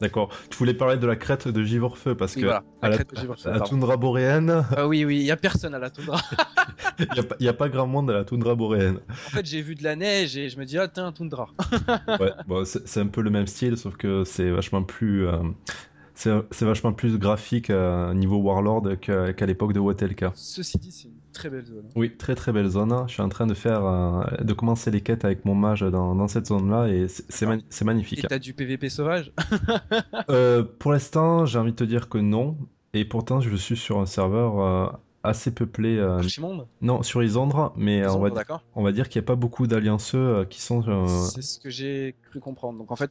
D'accord. 0.00 0.28
Tu 0.50 0.56
voulais 0.58 0.74
parler 0.74 0.98
de 0.98 1.06
la 1.06 1.16
crête 1.16 1.48
de 1.48 1.62
Givorfeu 1.64 2.14
parce 2.14 2.34
Oui, 2.34 2.42
que 2.42 2.46
voilà, 2.46 2.62
la 2.82 2.86
à 2.88 2.90
la, 2.90 2.96
crête 2.96 3.10
de 3.14 3.16
Givorfeu, 3.16 3.48
à 3.48 3.52
la 3.52 3.58
pardon. 3.60 3.70
toundra 3.76 3.96
boréenne, 3.96 4.64
Ah 4.76 4.86
oui, 4.86 5.04
oui, 5.04 5.16
il 5.20 5.22
y 5.24 5.30
a 5.30 5.36
personne 5.36 5.74
à 5.74 5.78
la 5.78 5.88
toundra. 5.90 6.20
il 6.98 7.06
n'y 7.12 7.18
a, 7.18 7.22
pas- 7.22 7.36
y 7.40 7.48
a 7.48 7.52
pas 7.54 7.68
grand 7.70 7.86
monde 7.86 8.10
à 8.10 8.14
la 8.14 8.24
toundra 8.24 8.54
boréenne. 8.54 9.00
En 9.08 9.30
fait, 9.30 9.46
j'ai 9.46 9.62
vu 9.62 9.74
de 9.74 9.82
la 9.84 9.96
neige 9.96 10.36
et 10.36 10.50
je 10.50 10.58
me 10.58 10.64
dis, 10.66 10.76
ah, 10.78 10.88
un 10.96 11.12
toundra. 11.12 11.48
Ouais, 12.20 12.32
bon, 12.46 12.64
c'est 12.64 13.00
un 13.00 13.06
peu 13.06 13.22
le 13.22 13.30
même 13.30 13.46
style, 13.46 13.76
sauf 13.78 13.96
que 13.96 14.24
c'est 14.24 14.50
vachement 14.50 14.82
plus, 14.82 15.26
euh, 15.26 15.38
c'est 16.14 16.64
vachement 16.64 16.92
plus 16.92 17.18
graphique 17.18 17.70
à 17.70 18.12
niveau 18.14 18.36
Warlord 18.38 18.98
qu'à 19.00 19.32
qu'à 19.32 19.46
l'époque 19.46 19.72
de 19.72 19.80
Watelka. 19.80 20.32
Ceci 20.34 20.78
dit, 20.78 20.92
c'est 20.92 21.08
une 21.08 21.15
très 21.36 21.50
belle 21.50 21.64
zone. 21.64 21.84
Oui, 21.94 22.16
très 22.16 22.34
très 22.34 22.52
belle 22.52 22.68
zone. 22.68 23.04
Je 23.06 23.12
suis 23.12 23.22
en 23.22 23.28
train 23.28 23.46
de 23.46 23.54
faire, 23.54 23.84
euh, 23.84 24.24
de 24.42 24.52
commencer 24.52 24.90
les 24.90 25.00
quêtes 25.00 25.24
avec 25.24 25.44
mon 25.44 25.54
mage 25.54 25.80
dans, 25.82 26.14
dans 26.14 26.28
cette 26.28 26.46
zone-là 26.46 26.88
et 26.88 27.08
c'est 27.08 27.24
c'est 27.28 27.46
c'est 27.68 27.84
Et 27.84 27.86
magnifique. 27.86 28.26
t'as 28.28 28.38
du 28.38 28.52
PVP 28.54 28.88
sauvage? 28.88 29.32
Euh, 30.30 30.62
pour 30.78 30.92
l'instant, 30.92 31.46
j'ai 31.46 31.58
envie 31.58 31.70
de 31.72 31.76
te 31.76 31.84
dire 31.84 32.08
que 32.08 32.18
non, 32.18 32.56
et 32.94 33.04
pourtant 33.04 33.40
je 33.40 33.54
suis 33.56 33.76
sur 33.76 33.98
un 34.00 34.06
serveur 34.06 34.60
euh, 34.60 34.86
assez 35.22 35.52
peuplé. 35.52 35.96
euh, 35.98 36.18
Archimonde 36.18 36.66
non, 36.80 37.02
sur 37.02 37.22
Isondre, 37.22 37.72
mais 37.76 38.06
on 38.08 38.18
va, 38.18 38.30
d'accord 38.30 38.62
on 38.74 38.82
va 38.82 38.92
dire 38.92 39.08
qu'il 39.08 39.20
n'y 39.20 39.24
a 39.24 39.28
pas 39.28 39.36
beaucoup 39.36 39.66
d'allianceux 39.66 40.44
qui 40.50 40.60
sont. 40.60 40.82
C'est 41.30 41.42
ce 41.42 41.60
que 41.60 41.70
j'ai 41.70 42.14
cru 42.30 42.40
comprendre. 42.40 42.78
Donc 42.78 42.90
en 42.90 42.96
fait, 42.96 43.10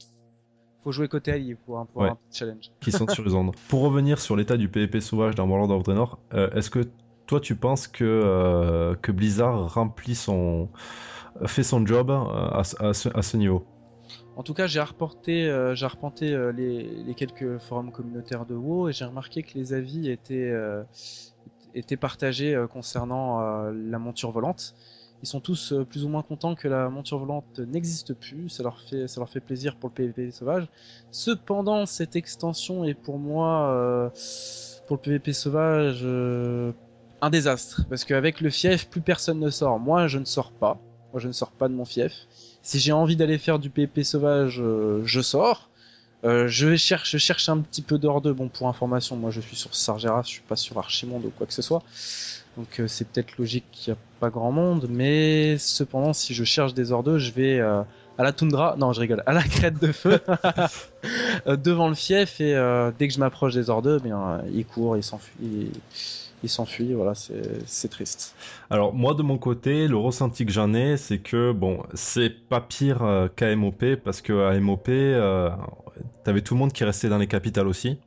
faut 0.84 0.92
jouer 0.92 1.08
côté 1.08 1.32
allié 1.32 1.54
pour 1.54 1.78
un, 1.78 1.86
pour 1.86 2.02
Ouais. 2.02 2.10
un 2.10 2.18
challenge. 2.32 2.70
qui 2.80 2.92
sont 2.92 3.08
sur 3.08 3.26
Isondre. 3.26 3.52
Pour 3.68 3.80
revenir 3.82 4.20
sur 4.20 4.36
l'état 4.36 4.56
du 4.56 4.68
PvP 4.68 5.00
sauvage 5.00 5.34
dans 5.34 5.46
World 5.48 5.70
of 5.70 5.82
Draenor, 5.82 6.18
euh, 6.34 6.50
est-ce 6.50 6.70
que 6.70 6.80
toi 7.26 7.40
tu 7.40 7.54
penses 7.56 7.88
que, 7.88 8.04
euh, 8.04 8.94
que 8.96 9.12
Blizzard 9.12 9.74
remplit 9.74 10.14
son 10.14 10.68
fait 11.46 11.62
son 11.62 11.84
job 11.86 12.10
euh, 12.10 12.14
à, 12.50 12.64
ce- 12.64 13.36
niveau? 13.36 13.66
En 14.36 14.42
tout 14.42 14.54
cas, 14.54 14.66
j'ai 14.66 14.80
reporté, 14.80 15.48
euh, 15.48 15.74
j'ai 15.74 15.86
repenté 15.86 16.32
euh, 16.32 16.52
les, 16.52 17.14
quelques 17.14 17.58
forums 17.58 17.90
communautaires 17.90 18.46
de 18.46 18.54
WoW 18.54 18.88
et 18.90 18.92
j'ai 18.92 19.04
remarqué 19.04 19.42
que 19.42 19.58
les 19.58 19.72
avis 19.72 20.10
étaient, 20.10 20.52
partagés 22.00 22.64
concernant 22.70 23.40
la 23.70 23.98
monture 23.98 24.30
volante. 24.30 24.74
Ils 25.22 25.28
sont 25.28 25.40
tous 25.40 25.72
plus 25.88 26.04
ou 26.04 26.08
moins 26.08 26.22
contents 26.22 26.54
que 26.54 26.68
la 26.68 26.90
monture 26.90 27.18
volante 27.18 27.58
n'existe 27.58 28.12
plus. 28.14 28.50
Ça 28.50 28.62
leur 28.62 28.80
fait, 28.80 29.40
plaisir 29.40 29.76
pour 29.76 29.88
le 29.88 29.94
PvP 29.94 30.30
sauvage. 30.30 30.66
Cependant, 31.10 31.86
cette 31.86 32.16
extension 32.16 32.84
est 32.84 32.94
pour 32.94 33.18
moi, 33.18 34.12
pour 34.86 34.96
le 34.96 35.00
PvP 35.00 35.32
sauvage, 35.32 36.04
un 37.20 37.30
désastre. 37.30 37.82
Parce 37.88 38.04
qu'avec 38.04 38.40
le 38.40 38.50
fief, 38.50 38.88
plus 38.88 39.00
personne 39.00 39.40
ne 39.40 39.50
sort. 39.50 39.78
Moi, 39.78 40.06
je 40.08 40.18
ne 40.18 40.24
sors 40.24 40.52
pas. 40.52 40.78
Moi, 41.12 41.20
je 41.20 41.28
ne 41.28 41.32
sors 41.32 41.50
pas 41.50 41.68
de 41.68 41.74
mon 41.74 41.84
fief. 41.84 42.12
Si 42.62 42.78
j'ai 42.78 42.92
envie 42.92 43.16
d'aller 43.16 43.38
faire 43.38 43.58
du 43.58 43.70
PvP 43.70 44.04
sauvage, 44.04 44.60
euh, 44.60 45.02
je 45.04 45.20
sors. 45.20 45.70
Euh, 46.24 46.48
je 46.48 46.74
cherche, 46.76 47.12
je 47.12 47.18
cherche 47.18 47.48
un 47.48 47.58
petit 47.58 47.82
peu 47.82 47.98
d'or 47.98 48.20
2. 48.20 48.32
Bon, 48.32 48.48
pour 48.48 48.68
information, 48.68 49.16
moi 49.16 49.30
je 49.30 49.40
suis 49.40 49.56
sur 49.56 49.74
Sargeras, 49.74 50.22
je 50.24 50.30
suis 50.30 50.42
pas 50.42 50.56
sur 50.56 50.78
Archimonde 50.78 51.24
ou 51.24 51.30
quoi 51.30 51.46
que 51.46 51.52
ce 51.52 51.62
soit. 51.62 51.82
Donc 52.56 52.80
euh, 52.80 52.88
c'est 52.88 53.06
peut-être 53.06 53.36
logique 53.38 53.66
qu'il 53.70 53.92
n'y 53.92 53.98
a 53.98 54.02
pas 54.18 54.30
grand 54.30 54.50
monde, 54.50 54.86
mais 54.90 55.58
cependant, 55.58 56.12
si 56.12 56.34
je 56.34 56.42
cherche 56.42 56.74
des 56.74 56.90
or 56.90 57.02
2, 57.02 57.18
je 57.18 57.30
vais 57.32 57.60
euh, 57.60 57.82
à 58.18 58.24
la 58.24 58.32
toundra, 58.32 58.76
non, 58.78 58.92
je 58.92 59.00
rigole, 59.00 59.22
à 59.26 59.34
la 59.34 59.42
crête 59.42 59.78
de 59.78 59.92
feu, 59.92 60.18
devant 61.46 61.88
le 61.88 61.94
fief, 61.94 62.40
et 62.40 62.54
dès 62.98 63.08
que 63.08 63.14
je 63.14 63.20
m'approche 63.20 63.52
des 63.52 63.68
or 63.68 63.82
2, 63.82 63.98
bien, 63.98 64.40
il 64.54 64.64
court, 64.64 64.96
il 64.96 65.02
s'enfuit 65.02 65.70
il 66.46 66.48
s'enfuit. 66.48 66.94
Voilà, 66.94 67.12
c'est 67.14 67.88
triste. 67.88 68.34
Alors 68.70 68.94
moi 68.94 69.14
de 69.14 69.22
mon 69.22 69.38
côté, 69.38 69.88
le 69.88 69.96
ressenti 69.96 70.46
que 70.46 70.52
j'en 70.52 70.74
ai, 70.74 70.96
c'est 70.96 71.18
que 71.18 71.52
bon, 71.52 71.82
c'est 71.94 72.30
pas 72.30 72.60
pire 72.60 73.02
euh, 73.02 73.28
qu'à 73.28 73.54
MOP 73.54 73.84
parce 74.04 74.22
que 74.22 74.32
à 74.48 74.58
MOP, 74.58 74.88
euh, 74.88 75.50
t'avais 76.24 76.40
tout 76.40 76.54
le 76.54 76.60
monde 76.60 76.72
qui 76.72 76.84
restait 76.84 77.08
dans 77.08 77.18
les 77.18 77.26
capitales 77.26 77.68
aussi. 77.68 77.98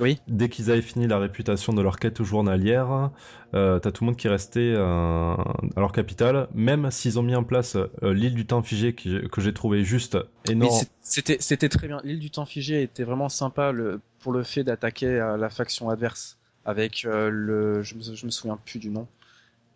Oui. 0.00 0.18
Dès 0.26 0.48
qu'ils 0.48 0.70
avaient 0.70 0.82
fini 0.82 1.06
la 1.06 1.18
réputation 1.18 1.74
de 1.74 1.82
leur 1.82 1.98
quête 1.98 2.22
journalière, 2.22 3.10
euh, 3.54 3.78
t'as 3.78 3.92
tout 3.92 4.04
le 4.04 4.06
monde 4.06 4.16
qui 4.16 4.26
restait 4.26 4.72
euh, 4.74 5.34
à 5.34 5.80
leur 5.80 5.92
capitale, 5.92 6.48
même 6.54 6.90
s'ils 6.90 7.18
ont 7.18 7.22
mis 7.22 7.36
en 7.36 7.44
place 7.44 7.76
l'île 8.00 8.34
du 8.34 8.46
temps 8.46 8.62
figé 8.62 8.94
que 8.94 9.40
j'ai 9.40 9.52
trouvé 9.52 9.84
juste 9.84 10.16
énorme. 10.48 10.82
C'était 11.02 11.68
très 11.68 11.88
bien. 11.88 12.00
L'île 12.04 12.20
du 12.20 12.30
temps 12.30 12.46
figé 12.46 12.82
était 12.82 13.04
vraiment 13.04 13.28
sympa 13.28 13.70
le, 13.70 14.00
pour 14.20 14.32
le 14.32 14.42
fait 14.42 14.64
d'attaquer 14.64 15.34
la 15.38 15.50
faction 15.50 15.90
adverse 15.90 16.38
avec 16.64 17.04
euh, 17.04 17.28
le, 17.30 17.82
je 17.82 17.94
me, 17.94 18.00
me 18.00 18.30
souviens 18.30 18.58
plus 18.64 18.78
du 18.78 18.90
nom 18.90 19.06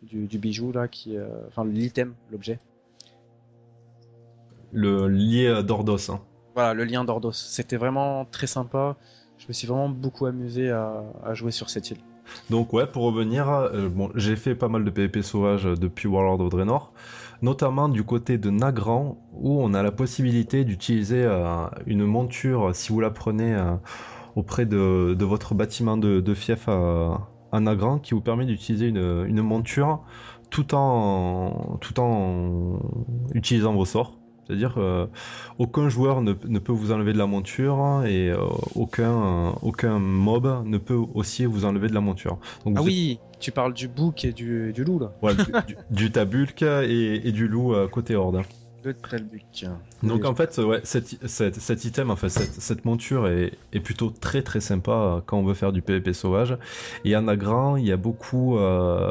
du, 0.02 0.38
bijou 0.38 0.72
là, 0.72 0.88
qui, 0.88 1.16
euh, 1.16 1.26
enfin 1.48 1.64
l'item, 1.64 2.14
l'objet. 2.30 2.58
Le 4.72 5.08
lien 5.08 5.62
d'Ordos. 5.62 6.10
Hein. 6.10 6.20
Voilà, 6.54 6.74
le 6.74 6.84
lien 6.84 7.04
d'Ordos. 7.04 7.32
C'était 7.32 7.76
vraiment 7.76 8.24
très 8.26 8.46
sympa. 8.46 8.96
Je 9.38 9.46
me 9.48 9.52
suis 9.52 9.66
vraiment 9.66 9.88
beaucoup 9.88 10.26
amusé 10.26 10.70
à, 10.70 11.02
jouer 11.32 11.50
sur 11.50 11.70
cette 11.70 11.90
île. 11.90 11.98
Donc 12.50 12.72
ouais, 12.72 12.86
pour 12.86 13.04
revenir, 13.04 13.48
euh, 13.48 13.88
bon, 13.88 14.10
j'ai 14.14 14.36
fait 14.36 14.54
pas 14.54 14.68
mal 14.68 14.84
de 14.84 14.90
PvP 14.90 15.22
sauvage 15.22 15.64
depuis 15.64 16.08
Warlord 16.08 16.40
of 16.40 16.50
Draenor, 16.50 16.92
notamment 17.42 17.88
du 17.88 18.02
côté 18.02 18.38
de 18.38 18.50
Nagran, 18.50 19.16
où 19.32 19.62
on 19.62 19.74
a 19.74 19.82
la 19.82 19.92
possibilité 19.92 20.64
d'utiliser 20.64 21.24
une 21.86 22.04
monture 22.04 22.74
si 22.74 22.92
vous 22.92 23.00
la 23.00 23.10
prenez 23.10 23.56
auprès 24.36 24.66
de, 24.66 25.16
votre 25.24 25.54
bâtiment 25.54 25.96
de, 25.96 26.34
fief 26.34 26.68
à, 26.68 27.30
Nagran 27.58 27.98
qui 27.98 28.12
vous 28.12 28.20
permet 28.20 28.44
d'utiliser 28.44 28.88
une, 28.88 29.40
monture 29.40 30.02
tout 30.50 30.74
en, 30.74 31.78
tout 31.80 31.98
en 31.98 32.78
utilisant 33.34 33.74
vos 33.74 33.86
sorts. 33.86 34.18
C'est-à-dire 34.46 34.74
euh, 34.76 35.06
aucun 35.58 35.88
joueur 35.88 36.22
ne, 36.22 36.32
peut 36.32 36.72
vous 36.72 36.92
enlever 36.92 37.12
de 37.12 37.18
la 37.18 37.26
monture 37.26 38.04
et 38.06 38.30
euh, 38.30 38.38
aucun, 38.76 39.54
aucun 39.62 39.98
mob 39.98 40.62
ne 40.64 40.78
peut 40.78 41.00
aussi 41.14 41.46
vous 41.46 41.64
enlever 41.64 41.88
de 41.88 41.94
la 41.94 42.00
monture. 42.00 42.38
ah 42.64 42.82
oui, 42.82 43.18
tu 43.40 43.50
parles 43.50 43.74
du 43.74 43.88
bouc 43.88 44.24
et 44.24 44.32
du, 44.32 44.72
loup 44.84 45.00
là. 45.00 45.12
Ouais, 45.20 45.34
du, 45.34 45.76
du, 45.90 46.12
tabulk 46.12 46.62
et, 46.62 47.32
du 47.32 47.48
loup 47.48 47.74
euh, 47.74 47.88
côté 47.88 48.14
horde. 48.14 48.42
Donc 50.02 50.24
en 50.24 50.34
fait, 50.34 50.58
ouais, 50.58 50.80
cet, 50.84 51.84
item, 51.84 52.10
enfin 52.10 52.28
cette, 52.28 52.84
monture 52.84 53.28
est, 53.28 53.80
plutôt 53.80 54.10
très 54.10 54.42
très 54.42 54.60
sympa 54.60 54.92
euh, 54.92 55.20
quand 55.24 55.38
on 55.38 55.44
veut 55.44 55.54
faire 55.54 55.72
du 55.72 55.82
PvP 55.82 56.12
sauvage. 56.12 56.56
Et 57.04 57.16
en 57.16 57.24
grand, 57.34 57.76
il 57.76 57.86
y 57.86 57.92
a 57.92 57.96
beaucoup, 57.96 58.58
euh, 58.58 59.10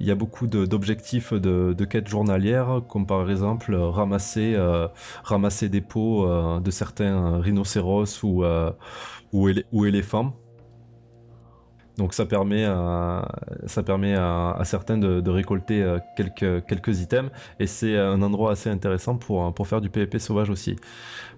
il 0.00 0.06
y 0.06 0.10
a 0.10 0.14
beaucoup 0.14 0.46
d'objectifs 0.46 1.32
de, 1.32 1.84
quêtes 1.84 2.08
journalières, 2.08 2.82
comme 2.88 3.06
par 3.06 3.30
exemple 3.30 3.74
ramasser, 3.74 4.54
euh, 4.54 4.88
ramasser 5.24 5.68
des 5.68 5.80
peaux 5.80 6.26
de 6.60 6.70
certains 6.70 7.40
rhinocéros 7.40 8.22
ou, 8.22 8.44
ou 9.32 9.86
éléphants. 9.86 10.36
Donc 11.98 12.14
ça 12.14 12.24
permet 12.24 12.64
à, 12.64 13.28
ça 13.66 13.82
permet 13.82 14.14
à, 14.14 14.58
certains 14.64 14.96
de, 14.96 15.30
récolter 15.30 15.82
euh, 15.82 15.98
quelques, 16.16 16.64
quelques 16.66 17.00
items 17.00 17.30
et 17.60 17.66
c'est 17.66 17.96
un 17.96 18.22
endroit 18.22 18.52
assez 18.52 18.70
intéressant 18.70 19.16
pour, 19.16 19.52
pour 19.54 19.68
faire 19.68 19.80
du 19.80 19.90
PvP 19.90 20.18
sauvage 20.18 20.50
aussi. 20.50 20.76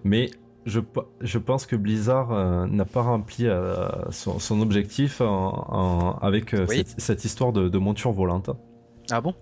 Mais 0.05 0.31
je, 0.65 0.81
je 1.21 1.39
pense 1.39 1.67
que 1.67 1.77
Blizzard 1.77 2.33
euh, 2.33 2.67
n'a 2.67 2.85
pas 2.85 3.03
rempli 3.03 3.47
euh, 3.47 3.89
son, 4.11 4.61
objectif 4.61 5.21
avec 6.23 6.55
cette, 6.99 7.25
histoire 7.25 7.53
de, 7.53 7.79
monture 7.79 8.13
volante. 8.13 8.51
Ah 9.11 9.21
bon? 9.21 9.35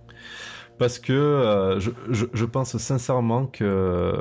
Parce 0.78 0.98
que 0.98 1.76
je, 1.78 1.90
je, 2.32 2.44
pense 2.44 2.76
sincèrement 2.78 3.46
que 3.46 4.18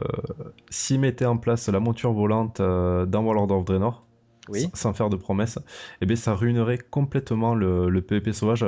s'ils 0.70 1.00
mettaient 1.00 1.26
en 1.26 1.38
place 1.38 1.70
la 1.70 1.80
monture 1.80 2.12
volante 2.12 2.62
dans 2.62 3.24
World 3.24 3.52
of 3.52 3.66
Draenor, 3.66 4.06
sans 4.74 4.94
faire 4.94 5.10
de 5.10 5.16
promesses, 5.16 5.60
eh 6.02 6.06
bien, 6.06 6.16
ça 6.16 6.34
ruinerait 6.34 6.78
complètement 6.78 7.56
le, 7.56 8.02
PvP 8.02 8.34
sauvage 8.34 8.66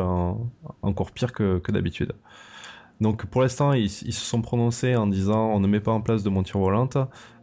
encore 0.81 1.11
pire 1.11 1.33
que, 1.33 1.71
d'habitude. 1.71 2.13
Donc 3.01 3.25
pour 3.25 3.41
l'instant, 3.41 3.73
ils, 3.73 3.89
se 3.89 4.11
sont 4.11 4.41
prononcés 4.41 4.95
en 4.95 5.07
disant 5.07 5.47
on 5.49 5.59
ne 5.59 5.67
met 5.67 5.79
pas 5.79 5.91
en 5.91 6.01
place 6.01 6.23
de 6.23 6.29
monture 6.29 6.59
volante, 6.59 6.97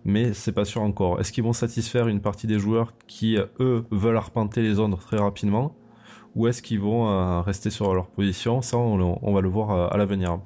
mais 0.04 0.32
c'est 0.32 0.52
pas 0.52 0.64
sûr 0.64 0.82
encore. 0.82 1.20
Est-ce 1.20 1.32
qu'ils 1.32 1.44
vont 1.44 1.52
satisfaire 1.52 2.08
une 2.08 2.20
partie 2.20 2.46
des 2.46 2.58
joueurs 2.58 2.94
qui, 3.06 3.36
eux, 3.60 3.84
veulent 3.90 4.16
arpenter 4.16 4.62
les 4.62 4.74
zones 4.74 4.96
très 4.96 5.18
rapidement, 5.18 5.76
ou 6.34 6.46
est-ce 6.48 6.62
qu'ils 6.62 6.80
vont 6.80 7.08
euh, 7.10 7.40
rester 7.42 7.70
sur 7.70 7.94
leur 7.94 8.08
position? 8.08 8.62
Ça, 8.62 8.78
on, 8.78 9.34
va 9.34 9.40
le 9.40 9.48
voir 9.48 9.70
euh, 9.70 9.88
à 9.90 9.96
l'avenir. 9.96 10.40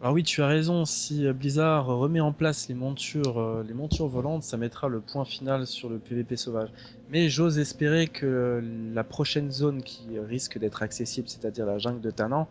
Alors 0.00 0.14
oui, 0.14 0.22
tu 0.22 0.42
as 0.42 0.46
raison. 0.46 0.84
Si 0.84 1.26
euh, 1.26 1.32
Blizzard 1.32 1.86
remet 1.86 2.20
en 2.20 2.30
place 2.30 2.68
les 2.68 2.76
montures, 2.76 3.38
euh, 3.38 3.64
les 3.66 3.74
montures 3.74 4.06
volantes, 4.06 4.44
ça 4.44 4.56
mettra 4.56 4.86
le 4.86 5.00
point 5.00 5.24
final 5.24 5.66
sur 5.66 5.88
le 5.88 5.98
PVP 5.98 6.36
sauvage. 6.36 6.68
Mais 7.10 7.28
j'ose 7.28 7.58
espérer 7.58 8.06
que 8.06 8.62
la 8.94 9.02
prochaine 9.02 9.50
zone 9.50 9.82
qui 9.82 10.16
risque 10.20 10.56
d'être 10.56 10.84
accessible, 10.84 11.28
c'est-à-dire 11.28 11.66
la 11.66 11.78
jungle 11.78 12.00
de 12.00 12.12
Tanan, 12.12 12.46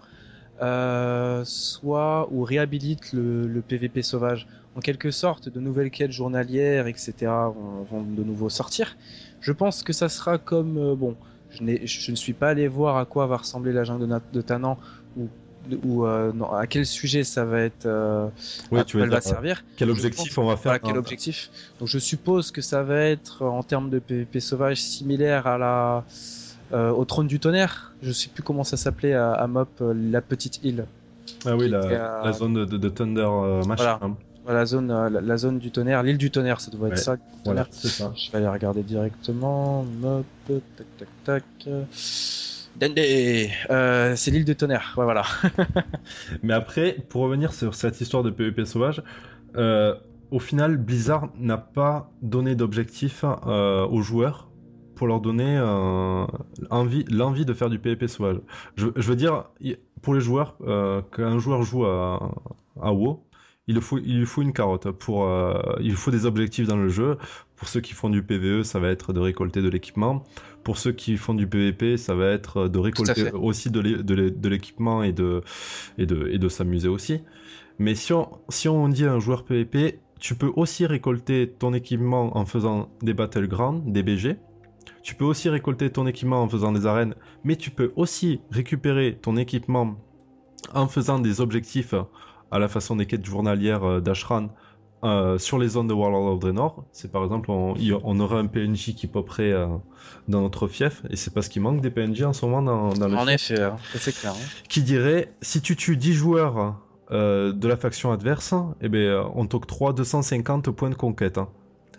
euh, 0.62 1.46
soit 1.46 2.28
ou 2.32 2.44
réhabilite 2.44 3.14
le, 3.14 3.62
PVP 3.66 4.02
sauvage. 4.02 4.46
En 4.76 4.82
quelque 4.82 5.10
sorte, 5.10 5.48
de 5.48 5.60
nouvelles 5.62 5.90
quêtes 5.90 6.12
journalières, 6.12 6.88
etc. 6.88 7.14
vont, 7.90 8.02
de 8.04 8.24
nouveau 8.24 8.50
sortir. 8.50 8.98
Je 9.40 9.54
pense 9.54 9.84
que 9.84 9.94
ça 9.94 10.10
sera 10.10 10.38
comme 10.38 10.96
bon. 10.96 11.16
Je, 11.50 11.64
je, 11.86 12.12
ne 12.12 12.16
suis 12.18 12.34
pas 12.34 12.50
allé 12.50 12.68
voir 12.68 12.98
à 12.98 13.06
quoi 13.06 13.26
va 13.26 13.38
ressembler 13.38 13.72
la 13.72 13.86
jungle 13.86 14.06
de, 14.06 14.20
de 14.34 14.42
Tanan 14.42 14.78
ou 15.16 15.30
ou 15.84 16.06
euh, 16.06 16.32
à 16.54 16.68
quel 16.68 16.86
sujet 16.86 17.24
ça 17.24 17.46
va 17.46 17.62
être 17.62 17.86
euh, 17.86 18.28
tu 18.86 19.00
va 19.00 19.22
servir 19.22 19.64
quel 19.76 19.90
objectif 19.90 20.38
on 20.38 20.46
va 20.46 20.58
faire 20.58 20.80
quel 20.82 20.98
objectif 20.98 21.50
donc 21.80 21.88
je 21.88 22.00
suppose 22.00 22.52
que 22.52 22.62
ça 22.62 22.84
va 22.84 23.00
être 23.02 23.44
en 23.44 23.64
termes 23.64 23.90
de 23.90 24.00
PvP 24.00 24.40
sauvage 24.40 24.82
similaire 24.82 25.48
à 25.48 25.58
la 25.58 26.04
euh, 26.74 26.90
au 26.90 27.06
trône 27.06 27.28
du 27.28 27.40
tonnerre 27.40 27.94
je 28.02 28.12
sais 28.12 28.30
plus 28.30 28.44
comment 28.44 28.64
ça 28.64 28.78
s'appelait 28.78 29.14
à, 29.14 29.46
Mop 29.48 29.70
la 29.82 30.22
petite 30.22 30.64
île 30.64 30.86
ah 31.46 31.56
oui 31.56 31.70
la, 31.70 32.32
zone 32.34 32.66
de, 32.66 32.90
Thunder 32.90 33.30
machin 33.68 34.00
voilà. 34.48 34.62
La 34.62 34.66
zone, 34.66 35.10
la, 35.10 35.36
zone 35.36 35.60
du 35.60 35.72
tonnerre, 35.72 36.04
l'île 36.04 36.18
du 36.18 36.32
tonnerre, 36.32 36.62
ça 36.62 36.72
doit 36.72 36.88
être 36.88 36.98
ça. 36.98 37.18
Voilà, 37.44 37.68
ça. 37.70 38.14
Je 38.16 38.32
vais 38.32 38.38
aller 38.38 38.48
regarder 38.48 38.82
directement. 38.82 39.84
Mop, 40.00 40.24
tac, 40.48 40.88
tac, 40.98 41.08
tac. 41.26 41.44
Dende, 42.80 43.00
euh, 43.00 44.16
c'est 44.16 44.30
l'île 44.30 44.46
de 44.46 44.54
tonnerre, 44.54 44.94
voilà. 44.96 45.24
Mais 46.44 46.54
après, 46.54 46.96
pour 47.10 47.24
revenir 47.24 47.52
sur 47.54 47.74
cette 47.74 48.00
histoire 48.02 48.22
de 48.22 48.30
PvP 48.30 48.66
sauvage, 48.66 49.02
euh, 49.56 49.96
au 50.30 50.40
final, 50.40 50.78
Blizzard 50.78 51.30
n'a 51.40 51.58
pas 51.58 52.12
donné 52.22 52.56
d'objectif 52.56 53.26
euh, 53.26 53.88
aux 53.88 54.02
joueurs 54.02 54.52
pour 54.94 55.08
leur 55.08 55.22
donner 55.22 55.60
envie, 56.72 57.06
l'envie 57.10 57.46
de 57.46 57.54
faire 57.54 57.70
du 57.70 57.80
PvP 57.80 58.08
sauvage. 58.08 58.38
Je, 58.76 58.88
veux 58.88 59.16
dire, 59.16 59.46
pour 60.02 60.16
les 60.16 60.22
joueurs, 60.22 60.58
qu'un 61.12 61.38
joueur 61.38 61.62
joue 61.62 61.86
à, 61.86 62.32
WoW, 62.82 63.24
il 63.68 63.80
faut, 63.80 64.00
faut 64.26 64.42
une 64.42 64.54
carotte. 64.54 64.90
Pour, 64.90 65.30
il 65.82 65.94
faut 65.94 66.10
des 66.10 66.26
objectifs 66.26 66.68
dans 66.68 66.78
le 66.78 66.90
jeu. 66.90 67.18
Pour 67.58 67.68
ceux 67.68 67.82
qui 67.82 67.94
font 67.94 68.10
du 68.10 68.24
PvE, 68.24 68.64
ça 68.64 68.80
va 68.80 68.90
être 68.90 69.14
de 69.14 69.20
récolter 69.20 69.62
de 69.62 69.70
l'équipement. 69.70 70.24
Pour 70.64 70.78
ceux 70.78 70.92
qui 70.92 71.18
font 71.18 71.34
du 71.34 71.48
PvP, 71.48 71.98
ça 71.98 72.14
va 72.14 72.28
être 72.28 72.68
de 72.68 72.80
récolter 72.80 73.32
aussi 73.34 73.72
de 73.72 74.48
l'équipement 74.48 75.04
et 75.04 75.12
de, 75.12 75.42
et 75.98 76.06
de, 76.06 76.30
et 76.32 76.38
de 76.38 76.50
s'amuser 76.50 76.88
aussi. 76.88 77.24
Mais 77.80 77.96
si 77.96 78.14
on, 78.14 78.30
si 78.50 78.70
on 78.70 78.88
dit 78.88 79.06
à 79.06 79.14
un 79.14 79.20
joueur 79.20 79.44
PvP, 79.44 80.00
tu 80.20 80.36
peux 80.36 80.52
aussi 80.56 80.86
récolter 80.86 81.50
ton 81.50 81.74
équipement 81.74 82.38
en 82.38 82.46
faisant 82.46 82.90
des 83.02 83.14
battlegrounds, 83.14 83.92
des 83.92 84.04
BG. 84.04 84.38
Tu 85.04 85.16
peux 85.16 85.26
aussi 85.26 85.50
récolter 85.50 85.90
ton 85.90 86.06
équipement 86.06 86.42
en 86.42 86.50
faisant 86.50 86.72
des 86.72 86.86
arènes, 86.86 87.16
mais 87.44 87.56
tu 87.56 87.72
peux 87.72 87.92
aussi 87.96 88.40
récupérer 88.52 89.18
ton 89.22 89.36
équipement 89.36 89.96
en 90.74 90.88
faisant 90.88 91.20
des 91.20 91.42
objectifs 91.42 91.94
à 92.52 92.60
la 92.60 92.68
façon 92.68 92.96
des 92.96 93.06
quêtes 93.06 93.26
journalières 93.26 93.84
euh, 93.84 94.00
d'Ashran 94.00 94.50
euh, 95.04 95.38
sur 95.38 95.60
les 95.60 95.70
zones 95.70 95.88
de 95.88 95.94
World 95.94 96.16
of 96.16 96.40
Draenor, 96.40 96.84
c'est 96.92 97.12
par 97.12 97.24
exemple, 97.24 97.52
on, 97.52 97.76
on, 98.04 98.20
aurait 98.20 98.38
un 98.38 98.48
PNJ 98.48 98.96
qui 98.96 99.06
poperait 99.06 99.52
euh, 99.52 99.68
dans 100.28 100.42
notre 100.42 100.68
fief, 100.68 101.04
et 101.12 101.16
c'est 101.16 101.32
parce 101.32 101.50
qu'il 101.50 101.62
manque 101.62 101.82
des 101.82 101.92
PNJ 101.92 102.24
en 102.24 102.34
ce 102.34 102.46
moment 102.46 102.64
dans, 102.64 102.94
dans 102.94 103.08
le 103.08 103.16
En 103.16 103.28
effet, 103.28 103.62
hein, 103.62 103.76
c'est 103.94 104.16
clair. 104.16 104.34
Hein. 104.34 104.64
Qui 104.70 104.82
dirait, 104.82 105.32
si 105.42 105.62
tu 105.62 105.76
tues 105.76 105.98
10 105.98 106.14
joueurs 106.14 106.76
euh, 107.12 107.54
de 107.54 107.68
la 107.68 107.78
faction 107.78 108.12
adverse, 108.12 108.56
eh 108.82 108.90
ben, 108.90 109.24
on 109.36 109.46
t'octroie 109.46 109.94
250 109.94 110.72
points 110.72 110.90
de 110.90 110.96
conquête. 110.96 111.38
Hein. 111.38 111.50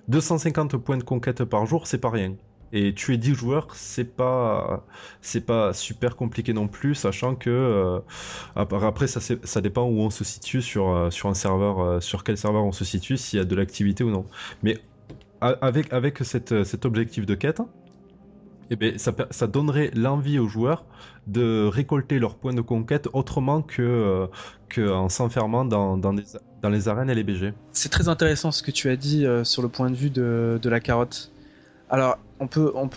250 0.09 0.77
points 0.77 0.97
de 0.97 1.05
conquête 1.05 1.45
par 1.45 1.67
jour, 1.67 1.87
c'est 1.87 1.99
pas 1.99 2.11
rien. 2.11 2.35
Et 2.73 2.95
tuer 2.95 3.17
10 3.17 3.35
joueurs, 3.35 3.69
c'est 3.75 4.05
pas 4.05 4.85
c'est 5.23 5.47
pas 5.47 5.73
super 5.73 6.17
compliqué 6.17 6.53
non 6.53 6.69
plus, 6.69 6.95
sachant 6.95 7.35
que 7.35 7.49
euh, 7.49 8.01
après 8.57 9.07
ça, 9.07 9.21
ça 9.21 9.61
dépend 9.61 9.85
où 9.85 10.01
on 10.01 10.11
se 10.11 10.25
situe 10.25 10.61
sur, 10.61 10.91
euh, 10.91 11.11
sur 11.11 11.29
un 11.29 11.35
serveur, 11.35 11.81
euh, 11.81 12.01
sur 12.01 12.25
quel 12.25 12.37
serveur 12.37 12.65
on 12.65 12.73
se 12.73 12.85
situe, 12.85 13.17
s'il 13.17 13.39
y 13.39 13.43
a 13.43 13.45
de 13.45 13.55
l'activité 13.55 14.05
ou 14.05 14.11
non. 14.11 14.27
Mais 14.63 14.79
avec, 15.41 15.93
avec 15.93 16.19
cette, 16.19 16.65
cet 16.65 16.85
objectif 16.85 17.25
de 17.25 17.35
quête, 17.35 17.63
eh 18.71 18.77
bien, 18.77 18.93
ça, 18.99 19.47
donnerait 19.47 19.91
l'envie 19.95 20.39
aux 20.39 20.49
joueurs 20.49 20.85
de 21.27 21.65
récolter 21.67 22.19
leurs 22.19 22.35
points 22.35 22.53
de 22.53 22.61
conquête 22.61 23.09
autrement 23.13 23.63
que, 23.63 24.29
en 24.79 25.09
s'enfermant 25.09 25.65
dans, 25.65 25.97
dans, 25.97 26.13
dans, 26.13 26.69
les 26.69 26.89
arènes 26.89 27.09
et 27.09 27.15
les 27.15 27.23
BG. 27.23 27.55
C'est 27.71 27.89
très 27.89 28.09
intéressant 28.09 28.51
ce 28.51 28.65
que 28.65 28.73
tu 28.73 28.91
as 28.91 28.97
dit 28.97 29.25
sur 29.45 29.63
le 29.63 29.69
point 29.69 29.91
de 29.91 29.97
vue 29.97 30.11
de, 30.11 30.59
de 30.61 30.69
la 30.69 30.81
carotte. 30.81 31.31
Alors, 31.91 32.19
euh, 32.41 32.73
on 32.75 32.89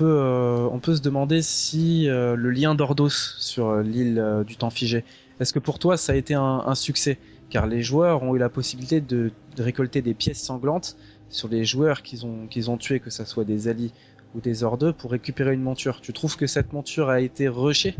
peut 0.80 0.96
se 0.96 1.02
demander 1.02 1.42
si 1.42 2.10
euh, 2.10 2.36
le 2.36 2.52
lien 2.52 2.76
d'Ordos 2.76 3.10
sur 3.10 3.70
euh, 3.70 3.84
l'île 3.84 4.44
du 4.46 4.58
temps 4.58 4.70
figé, 4.70 5.06
est-ce 5.40 5.54
que 5.54 5.60
pour 5.60 5.80
toi 5.80 5.98
ça 5.98 6.14
a 6.14 6.16
été 6.16 6.34
un, 6.34 6.76
succès? 6.76 7.18
Car 7.50 7.68
les 7.68 7.82
joueurs 7.82 8.24
ont 8.24 8.36
eu 8.36 8.40
la 8.40 8.50
possibilité 8.50 9.02
de, 9.02 9.32
récolter 9.58 10.02
des 10.02 10.14
pièces 10.14 10.42
sanglantes 10.42 10.98
sur 11.30 11.48
les 11.48 11.66
joueurs 11.66 12.02
qu'ils 12.04 12.26
ont, 12.26 12.48
qu'ils 12.48 12.70
ont 12.70 12.78
tués, 12.78 13.00
que 13.00 13.10
ce 13.10 13.26
soit 13.26 13.46
des 13.46 13.68
alliés 13.68 13.92
ou 14.36 14.42
des 14.42 14.64
ordeux, 14.64 14.94
pour 14.94 15.12
récupérer 15.12 15.54
une 15.54 15.62
monture. 15.62 16.02
Tu 16.02 16.14
trouves 16.14 16.38
que 16.38 16.48
cette 16.48 16.74
monture 16.74 17.10
a 17.10 17.20
été 17.22 17.48
rushée? 17.48 17.96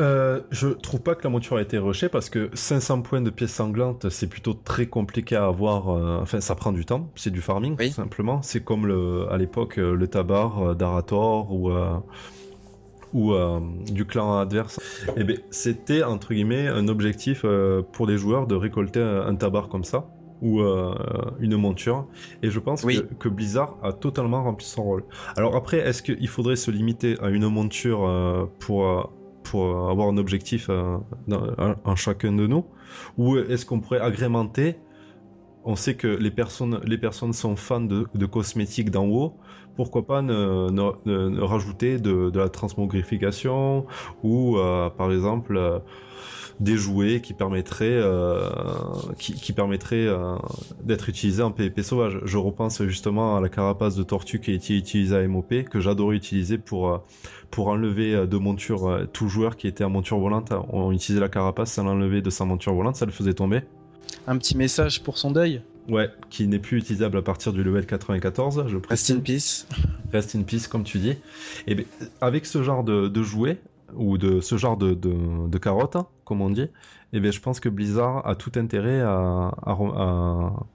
Euh, 0.00 0.40
je 0.50 0.68
trouve 0.68 1.00
pas 1.00 1.14
que 1.14 1.24
la 1.24 1.30
monture 1.30 1.56
a 1.56 1.62
été 1.62 1.78
rushée 1.78 2.08
parce 2.08 2.30
que 2.30 2.50
500 2.52 3.02
points 3.02 3.20
de 3.20 3.30
pièces 3.30 3.54
sanglantes, 3.54 4.08
c'est 4.10 4.28
plutôt 4.28 4.54
très 4.54 4.86
compliqué 4.86 5.36
à 5.36 5.46
avoir. 5.46 5.90
Euh, 5.90 6.18
enfin, 6.20 6.40
ça 6.40 6.54
prend 6.54 6.72
du 6.72 6.84
temps. 6.84 7.10
C'est 7.16 7.30
du 7.30 7.40
farming, 7.40 7.76
tout 7.76 7.88
simplement. 7.88 8.42
C'est 8.42 8.62
comme 8.62 8.86
le, 8.86 9.26
à 9.30 9.38
l'époque 9.38 9.78
euh, 9.78 9.94
le 9.94 10.06
tabar 10.06 10.76
d'Arator 10.76 11.52
ou 11.52 11.70
ou 13.14 13.34
du 13.86 14.04
clan 14.04 14.38
adverse. 14.38 14.78
Et 15.08 15.12
eh 15.20 15.24
ben, 15.24 15.38
c'était 15.50 16.02
entre 16.02 16.34
guillemets 16.34 16.68
un 16.68 16.88
objectif 16.88 17.44
pour 17.92 18.06
les 18.06 18.18
joueurs 18.18 18.46
de 18.46 18.54
récolter 18.54 19.00
un, 19.00 19.34
tabar 19.34 19.68
comme 19.68 19.84
ça 19.84 20.10
ou 20.42 20.60
une 21.40 21.56
monture. 21.56 22.06
Et 22.42 22.50
je 22.50 22.60
pense 22.60 22.84
que, 22.84 23.00
que, 23.14 23.28
Blizzard 23.30 23.78
a 23.82 23.94
totalement 23.94 24.44
rempli 24.44 24.66
son 24.66 24.82
rôle. 24.84 25.04
Alors 25.36 25.56
après, 25.56 25.78
est-ce 25.78 26.02
qu'il 26.02 26.28
faudrait 26.28 26.56
se 26.56 26.70
limiter 26.70 27.16
à 27.22 27.30
une 27.30 27.48
monture 27.48 28.50
pour 28.58 29.10
pour 29.50 29.90
avoir 29.90 30.08
un 30.08 30.16
objectif 30.16 30.68
en, 30.68 31.04
euh, 31.30 31.94
chacun 31.96 32.32
de 32.32 32.46
nous 32.46 32.64
Ou 33.16 33.38
est-ce 33.38 33.64
qu'on 33.66 33.80
pourrait 33.80 34.00
agrémenter 34.00 34.76
On 35.64 35.76
sait 35.76 35.94
que 35.94 36.08
les 36.08 36.30
personnes, 36.30 36.80
les 36.84 36.98
personnes 36.98 37.32
sont 37.32 37.56
fans 37.56 37.80
de, 37.80 38.26
cosmétiques 38.26 38.90
d'en 38.90 39.06
haut. 39.06 39.34
Pourquoi 39.76 40.06
pas 40.06 40.22
ne, 40.22 41.40
rajouter 41.40 41.98
de, 41.98 42.30
la 42.34 42.48
transmogrification 42.48 43.86
ou 44.22 44.58
euh, 44.58 44.90
par 44.90 45.12
exemple 45.12 45.56
euh, 45.56 45.78
des 46.60 46.76
jouets 46.76 47.20
qui 47.20 47.34
permettraient, 47.34 48.02
qui, 49.18 49.52
permettraient 49.52 50.08
d'être 50.82 51.08
utilisés 51.08 51.42
en 51.42 51.52
PvP 51.52 51.82
sauvage. 51.82 52.20
Je 52.24 52.36
repense 52.36 52.82
justement 52.84 53.36
à 53.36 53.40
la 53.40 53.48
carapace 53.48 53.94
de 53.94 54.02
tortue 54.02 54.40
qui 54.40 54.50
a 54.50 54.54
été 54.54 54.76
utilisée 54.76 55.16
à 55.16 55.26
MOP, 55.28 55.64
que 55.70 55.80
j'adorais 55.80 56.16
utiliser 56.16 56.58
pour 56.58 57.02
pour 57.50 57.68
enlever 57.68 58.14
euh, 58.14 58.26
de 58.26 58.36
monture 58.36 58.88
euh, 58.88 59.04
tout 59.06 59.28
joueur 59.28 59.56
qui 59.56 59.66
était 59.66 59.84
en 59.84 59.90
monture 59.90 60.18
volante. 60.18 60.52
On 60.70 60.92
utilisait 60.92 61.20
la 61.20 61.28
carapace, 61.28 61.72
ça 61.72 61.82
l'enlevait 61.82 62.22
de 62.22 62.30
sa 62.30 62.44
monture 62.44 62.74
volante, 62.74 62.96
ça 62.96 63.06
le 63.06 63.12
faisait 63.12 63.34
tomber. 63.34 63.62
Un 64.26 64.36
petit 64.38 64.56
message 64.56 65.02
pour 65.02 65.18
son 65.18 65.30
deuil? 65.30 65.62
Ouais, 65.88 66.10
qui 66.28 66.46
n'est 66.46 66.58
plus 66.58 66.78
utilisable 66.78 67.16
à 67.16 67.22
partir 67.22 67.52
du 67.52 67.62
level 67.62 67.86
94, 67.86 68.64
je 68.68 68.76
Rest 68.90 69.10
in 69.10 69.20
peace. 69.20 69.66
Rest 70.12 70.36
in 70.36 70.42
peace, 70.42 70.68
comme 70.68 70.84
tu 70.84 70.98
dis. 70.98 71.14
Et 71.66 71.74
bien, 71.74 71.84
avec 72.20 72.44
ce 72.44 72.62
genre 72.62 72.84
de, 72.84 73.08
de 73.08 73.22
jouets, 73.22 73.58
ou 73.94 74.18
de 74.18 74.40
ce 74.40 74.56
genre 74.56 74.76
de, 74.76 74.94
de, 74.94 75.58
carottes, 75.58 75.96
comme 76.24 76.40
on 76.40 76.50
dit, 76.50 76.68
et 77.12 77.20
bien, 77.20 77.30
je 77.30 77.40
pense 77.40 77.60
que 77.60 77.68
Blizzard 77.68 78.26
a 78.26 78.34
tout 78.34 78.52
intérêt 78.56 79.00
à, 79.00 79.52
à, 79.64 79.74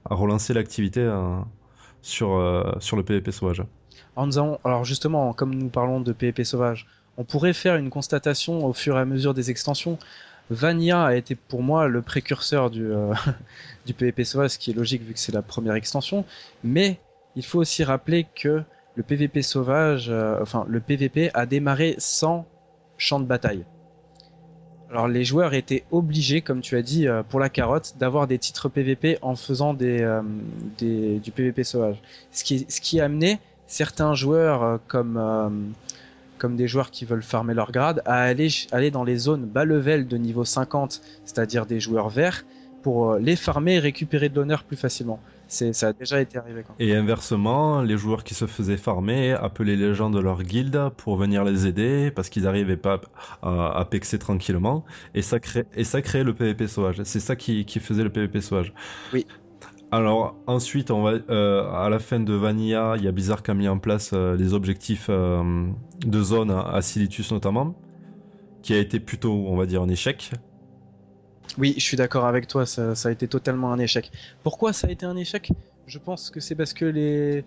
relancer 0.10 0.54
l'activité 0.54 1.02
euh, 1.02 1.38
sur, 2.02 2.76
sur 2.80 2.98
le 2.98 3.04
PvP 3.04 3.32
sauvage 3.32 3.64
alors 4.16 4.86
justement, 4.86 5.34
comme 5.34 5.56
nous 5.56 5.70
parlons 5.70 6.00
de 6.00 6.14
PvP 6.14 6.44
sauvage, 6.44 6.88
on 7.18 7.24
pourrait 7.24 7.54
faire 7.54 7.76
une 7.76 7.90
constatation 7.90 8.66
au 8.66 8.74
fur 8.74 8.98
et 8.98 9.02
à 9.02 9.06
mesure 9.06 9.34
des 9.34 9.50
extensions. 9.50 9.98
Vanilla 10.50 11.06
a 11.06 11.16
été 11.16 11.36
pour 11.36 11.64
moi 11.64 11.88
le 11.88 12.02
précurseur 12.02 12.70
du, 12.70 12.86
euh, 12.92 13.14
du 13.86 13.94
PvP 13.94 14.24
sauvage, 14.24 14.52
ce 14.52 14.60
qui 14.60 14.72
est 14.72 14.74
logique 14.74 15.04
vu 15.04 15.14
que 15.14 15.20
c'est 15.20 15.32
la 15.32 15.42
première 15.42 15.76
extension. 15.76 16.26
Mais 16.64 17.00
il 17.36 17.46
faut 17.46 17.60
aussi 17.60 17.84
rappeler 17.84 18.28
que 18.36 18.64
le 18.96 19.04
PvP 19.04 19.42
sauvage, 19.42 20.10
euh, 20.10 20.40
enfin 20.42 20.66
le 20.68 20.80
PvP 20.80 21.32
a 21.34 21.46
démarré 21.46 21.96
sans 21.98 22.46
champ 23.04 23.20
de 23.20 23.26
bataille. 23.26 23.66
Alors 24.90 25.08
les 25.08 25.26
joueurs 25.26 25.54
étaient 25.54 25.84
obligés, 25.92 26.42
comme 26.42 26.62
tu 26.62 26.76
as 26.76 26.82
dit 26.82 27.08
euh, 27.08 27.24
pour 27.24 27.40
la 27.40 27.50
carotte, 27.50 27.96
d'avoir 28.00 28.28
des 28.28 28.38
titres 28.38 28.70
PvP 28.70 29.18
en 29.22 29.36
faisant 29.36 29.74
des, 29.74 30.08
du 30.80 31.32
PvP 31.32 31.64
sauvage. 31.64 31.98
Ce 32.32 32.44
qui, 32.44 32.66
ce 32.70 32.80
certains 33.68 34.14
joueurs 34.14 34.64
euh, 34.64 34.78
comme 34.88 35.18
euh, 35.18 35.50
des 36.44 36.68
joueurs 36.68 36.92
qui 36.92 37.06
veulent 37.06 37.24
farmer 37.24 37.54
leur 37.54 37.72
grade 37.72 38.02
à 38.06 38.22
aller 38.22 38.50
aller 38.74 38.92
dans 38.92 39.06
les 39.06 39.18
zones 39.18 39.46
bas 39.46 39.64
level 39.64 40.08
de 40.08 40.18
niveau 40.18 40.44
50, 40.44 41.02
c'est-à-dire 41.24 41.66
des 41.66 41.80
joueurs 41.80 42.10
verts 42.10 42.46
pour 42.82 43.14
euh, 43.14 43.20
les 43.20 43.36
farmer 43.36 43.76
et 43.76 43.80
récupérer 43.80 44.30
de 44.30 44.36
l'honneur 44.36 44.64
plus 44.64 44.76
facilement. 44.76 45.20
Ça 45.54 45.88
a 45.88 45.94
déjà 45.94 46.20
été 46.20 46.38
arrivé. 46.38 46.64
Et 46.80 46.96
inversement, 46.96 47.82
les 47.82 47.98
joueurs 47.98 48.24
qui 48.24 48.34
se 48.34 48.48
faisaient 48.48 48.78
farmer 48.78 49.32
appelaient 49.34 49.76
les 49.76 49.94
gens 49.94 50.10
de 50.10 50.20
leur 50.20 50.44
guilde 50.44 50.90
pour 50.98 51.16
venir 51.16 51.44
les 51.44 51.68
aider 51.68 52.12
parce 52.12 52.30
qu'ils 52.30 52.44
n'arrivaient 52.44 52.78
pas 52.78 53.02
à, 53.42 53.80
à, 53.80 53.86
pexer 53.86 54.18
tranquillement 54.18 54.84
et 55.14 55.22
ça, 55.22 55.40
crée, 55.40 55.66
et 55.76 55.84
ça 55.84 56.02
créait 56.02 56.24
le 56.24 56.34
PvP 56.34 56.68
sauvage. 56.68 57.02
C'est 57.04 57.20
ça 57.20 57.36
qui, 57.36 57.66
qui 57.66 57.80
faisait 57.80 58.04
le 58.04 58.10
PvP 58.10 58.42
sauvage. 58.42 58.74
Oui. 59.14 59.26
Alors 59.94 60.36
ensuite, 60.48 60.90
on 60.90 61.04
va 61.04 61.20
euh, 61.30 61.72
à 61.72 61.88
la 61.88 62.00
fin 62.00 62.20
de 62.20 62.34
Vanilla, 62.34 62.96
il 62.98 63.04
y 63.04 63.08
a 63.08 63.12
Bizarre 63.12 63.44
qui 63.44 63.52
a 63.52 63.54
mis 63.54 63.68
en 63.68 63.78
place 63.78 64.10
euh, 64.14 64.36
les 64.36 64.56
objectifs 64.56 65.06
euh, 65.10 65.68
de 66.04 66.24
zone 66.24 66.50
à 66.50 66.82
Silitus 66.82 67.32
notamment, 67.32 67.76
qui 68.64 68.74
a 68.74 68.80
été 68.80 69.00
plutôt, 69.00 69.46
on 69.48 69.56
va 69.56 69.68
dire, 69.68 69.84
un 69.84 69.90
échec. 69.90 70.32
Oui, 71.58 71.76
je 71.78 71.84
suis 71.84 71.98
d'accord 71.98 72.26
avec 72.26 72.48
toi, 72.48 72.66
ça, 72.66 72.94
a 73.04 73.12
été 73.12 73.28
totalement 73.28 73.72
un 73.72 73.80
échec. 73.80 74.12
Pourquoi 74.44 74.74
ça 74.74 74.88
a 74.88 74.92
été 74.92 75.06
un 75.06 75.16
échec? 75.16 75.52
Je 75.86 76.00
pense 76.00 76.30
que 76.30 76.40
c'est 76.40 76.56
parce 76.56 76.74
que 76.74 76.86
les 76.86 77.44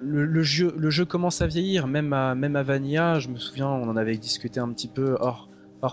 le, 0.00 0.42
jeu, 0.42 0.74
le 0.76 0.90
jeu 0.90 1.04
commence 1.04 1.40
à 1.40 1.46
vieillir, 1.46 1.86
même 1.86 2.12
à, 2.12 2.34
même 2.34 2.56
à 2.56 2.62
Vanilla. 2.62 3.18
Je 3.18 3.28
me 3.28 3.38
souviens, 3.38 3.68
on 3.68 3.88
en 3.88 3.96
avait 3.96 4.16
discuté 4.16 4.60
un 4.60 4.68
petit 4.72 4.88
peu 4.88 5.16
hors, 5.20 5.48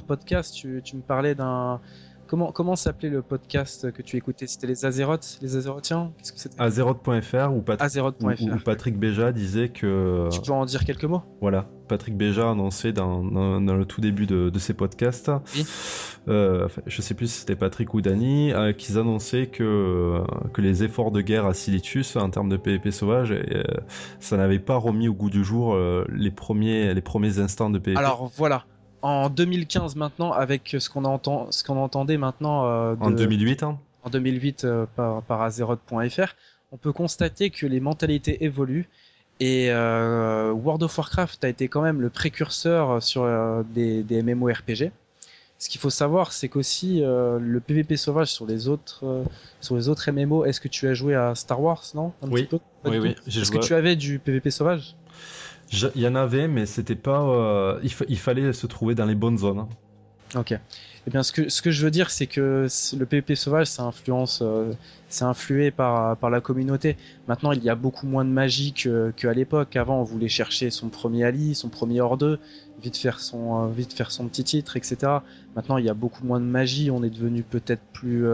podcast. 0.08 0.54
Tu 0.54 0.96
me 0.96 1.02
parlais 1.02 1.36
d'un 1.36 1.82
Comment, 2.32 2.54
comment 2.54 2.78
s'appelait 2.78 3.10
le 3.10 3.22
podcast 3.22 3.92
que 3.92 4.02
tu 4.02 4.16
écoutais? 4.16 4.48
C'était 4.48 4.68
les 4.68 4.86
Azeroth 4.86 5.38
Les 5.42 5.58
Azerotiens 5.58 6.14
Qu'est-ce 6.18 6.32
que 6.32 6.40
c'était? 6.40 6.62
Azeroth.fr 6.62 7.52
ou, 7.54 7.62
Patrick 8.64 8.98
Béja 8.98 9.34
disait 9.34 9.68
que. 9.68 10.30
Tu 10.32 10.40
peux 10.40 10.54
en 10.54 10.64
dire 10.64 10.86
quelques 10.86 11.04
mots? 11.04 11.24
Voilà. 11.42 11.68
Patrick 11.92 12.16
Béja 12.16 12.50
annonçait 12.50 12.94
dans, 12.94 13.22
dans, 13.22 13.76
le 13.76 13.84
tout 13.84 14.00
début 14.00 14.26
de, 14.26 14.50
de 14.50 14.60
ses 14.60 14.74
podcasts, 14.74 15.30
oui. 15.54 15.66
euh, 16.30 16.70
je 16.88 17.02
sais 17.02 17.14
plus 17.16 17.28
si 17.28 17.40
c'était 17.40 17.58
Patrick 17.58 17.94
ou 17.94 18.00
Dany, 18.00 18.54
euh, 18.54 18.72
qu'ils 18.72 18.98
annonçaient 18.98 19.48
que, 19.48 20.24
que 20.54 20.62
les 20.62 20.84
efforts 20.86 21.12
de 21.12 21.20
guerre 21.20 21.46
à 21.46 21.54
Silitus 21.54 22.16
en 22.16 22.30
termes 22.30 22.48
de 22.48 22.56
PvP 22.56 22.92
sauvage, 22.92 23.34
euh, 23.34 23.64
ça 24.22 24.38
n'avait 24.38 24.60
pas 24.60 24.78
remis 24.78 25.10
au 25.10 25.14
goût 25.14 25.30
du 25.30 25.44
jour 25.44 25.74
euh, 25.74 26.06
les, 26.08 26.32
premiers, 26.32 26.94
les 26.94 27.02
premiers 27.02 27.40
instants 27.40 27.70
de 27.70 27.78
PvP. 27.78 28.00
Alors 28.00 28.32
voilà, 28.38 28.64
en 29.02 29.30
2015 29.30 29.96
maintenant, 29.96 30.32
avec 30.32 30.76
ce 30.80 30.90
qu'on 30.90 31.06
entend, 31.06 31.52
ce 31.52 31.64
qu'on 31.64 31.78
entendait 31.78 32.18
maintenant. 32.18 32.66
Euh, 32.68 32.96
en 33.00 33.12
2008, 33.12 33.64
hein 33.64 33.80
En 34.04 34.10
2008 34.10 34.64
euh, 34.64 34.86
par, 34.96 35.22
par 35.24 35.42
Azeroth.fr, 35.42 36.36
on 36.72 36.78
peut 36.78 36.94
constater 36.94 37.50
que 37.50 37.66
les 37.66 37.80
mentalités 37.80 38.44
évoluent 38.44 38.88
et 39.40 39.72
euh, 39.72 40.52
World 40.52 40.84
of 40.84 40.98
Warcraft 40.98 41.44
a 41.44 41.50
été 41.50 41.68
quand 41.68 41.82
même 41.82 42.00
le 42.00 42.10
précurseur 42.10 43.02
sur 43.02 43.28
des, 43.74 44.04
des 44.04 44.22
MMORPG. 44.22 44.92
Ce 45.58 45.70
qu'il 45.70 45.82
faut 45.82 45.90
savoir, 45.90 46.32
c'est 46.32 46.48
qu'aussi 46.48 47.02
le 47.02 47.60
PvP 47.60 47.98
sauvage 47.98 48.30
sur 48.30 48.46
les 48.46 48.68
autres 48.68 49.24
sur 49.60 49.76
les 49.76 49.90
autres 49.90 50.12
MMO. 50.12 50.46
Est-ce 50.46 50.62
que 50.62 50.68
tu 50.68 50.88
as 50.88 50.94
joué 50.94 51.16
à 51.16 51.34
Star 51.36 51.62
Wars, 51.62 51.84
non? 51.96 52.14
Oui. 52.24 52.48
oui, 52.86 52.98
oui. 53.00 53.16
Est-ce 53.28 53.52
que 53.52 53.60
tu 53.60 53.74
avais 53.74 53.96
du 53.96 54.20
PvP 54.20 54.52
sauvage? 54.52 54.96
Il 55.72 56.02
y 56.02 56.08
en 56.08 56.16
avait, 56.16 56.48
mais 56.48 56.66
c'était 56.66 56.96
pas. 56.96 57.22
Euh, 57.22 57.80
il, 58.08 58.18
fallait 58.18 58.54
se 58.54 58.68
trouver 58.68 58.96
dans 58.96 59.06
les 59.06 59.16
bonnes 59.16 59.38
zones. 59.38 59.60
Hein. 59.60 59.70
Ok. 60.36 60.54
Eh 61.08 61.10
bien, 61.10 61.24
ce 61.24 61.32
que, 61.32 61.50
ce 61.50 61.62
que 61.62 61.72
je 61.72 61.84
veux 61.84 61.92
dire, 61.92 62.12
c'est 62.12 62.28
que 62.28 62.68
le 62.98 63.06
PvP 63.06 63.36
sauvage, 63.36 63.68
ça 63.68 63.84
influence, 63.84 64.42
euh, 64.44 64.72
influé 65.22 65.72
par, 65.72 66.16
par 66.18 66.30
la 66.30 66.42
communauté. 66.42 66.96
Maintenant, 67.28 67.54
il 67.54 67.64
y 67.64 67.70
a 67.70 67.76
beaucoup 67.76 68.06
moins 68.06 68.24
de 68.24 68.30
magie 68.30 68.74
qu'à 68.74 69.34
l'époque. 69.34 69.76
Avant, 69.76 70.00
on 70.00 70.04
voulait 70.04 70.28
chercher 70.28 70.70
son 70.70 70.90
premier 70.90 71.24
Ali, 71.24 71.56
son 71.56 71.70
premier 71.70 72.02
hors 72.02 72.20
vite 72.82 72.98
faire 72.98 73.20
son, 73.20 73.64
euh, 73.64 73.68
vite 73.70 73.94
faire 73.94 74.12
son 74.12 74.28
petit 74.28 74.44
titre, 74.44 74.78
etc. 74.78 74.98
Maintenant, 75.56 75.78
il 75.78 75.86
y 75.86 75.90
a 75.90 75.94
beaucoup 75.94 76.26
moins 76.26 76.40
de 76.40 76.46
magie. 76.46 76.92
On 76.92 77.04
est 77.04 77.10
devenu 77.10 77.44
peut-être 77.44 77.84
plus, 77.94 78.26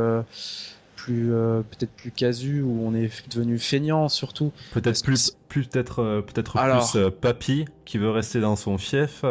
plus 1.08 1.30
peut-être 1.30 1.92
plus 1.92 2.12
casu 2.12 2.62
où 2.62 2.82
on 2.86 2.94
est 2.94 3.10
devenu 3.30 3.58
feignant 3.58 4.10
surtout 4.10 4.52
peut-être 4.74 5.04
plus 5.04 5.38
peut-être 5.50 6.24
peut-être 6.28 6.54
plus 6.54 7.12
papy 7.22 7.66
qui 7.86 7.98
veut 7.98 8.10
rester 8.10 8.40
dans 8.40 8.56
son 8.56 8.78
fief 8.78 9.24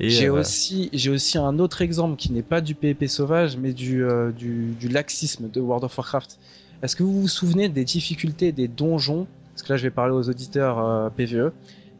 j'ai 0.00 0.28
aussi 0.28 0.90
j'ai 0.92 1.10
aussi 1.10 1.38
un 1.38 1.58
autre 1.58 1.82
exemple 1.82 2.16
qui 2.16 2.32
n'est 2.32 2.42
pas 2.42 2.60
du 2.60 2.74
PvP 2.74 3.08
sauvage 3.08 3.56
mais 3.56 3.72
du, 3.72 4.04
du, 4.36 4.72
du 4.78 4.88
laxisme 4.88 5.48
de 5.50 5.60
World 5.60 5.84
of 5.84 5.96
Warcraft 5.96 6.38
est-ce 6.82 6.96
que 6.96 7.04
vous 7.04 7.20
vous 7.20 7.28
souvenez 7.28 7.68
des 7.68 7.84
difficultés 7.84 8.50
des 8.50 8.66
donjons 8.66 9.28
Parce 9.52 9.62
que 9.62 9.72
là, 9.72 9.76
je 9.76 9.84
vais 9.84 9.90
parler 9.90 10.14
aux 10.14 10.28
auditeurs 10.28 10.84
euh, 10.84 11.10
PVE. 11.10 11.52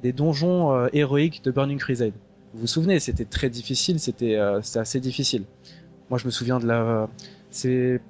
Des 0.03 0.13
donjons 0.13 0.75
euh, 0.75 0.89
héroïques 0.93 1.45
de 1.45 1.53
Burning 1.53 1.79
Crusade? 1.79 2.13
Vous 2.53 2.63
vous 2.63 2.67
souvenez 2.67 2.99
C'était 2.99 3.25
très 3.25 3.49
difficile. 3.49 4.01
C'était 4.01 4.35
euh, 4.35 4.61
assez 4.75 4.99
difficile. 4.99 5.45
Moi, 6.11 6.19
je 6.19 6.27
me 6.27 6.33
souviens 6.33 6.59
de 6.59 6.67
la. 6.67 7.09
c'est 7.51 8.01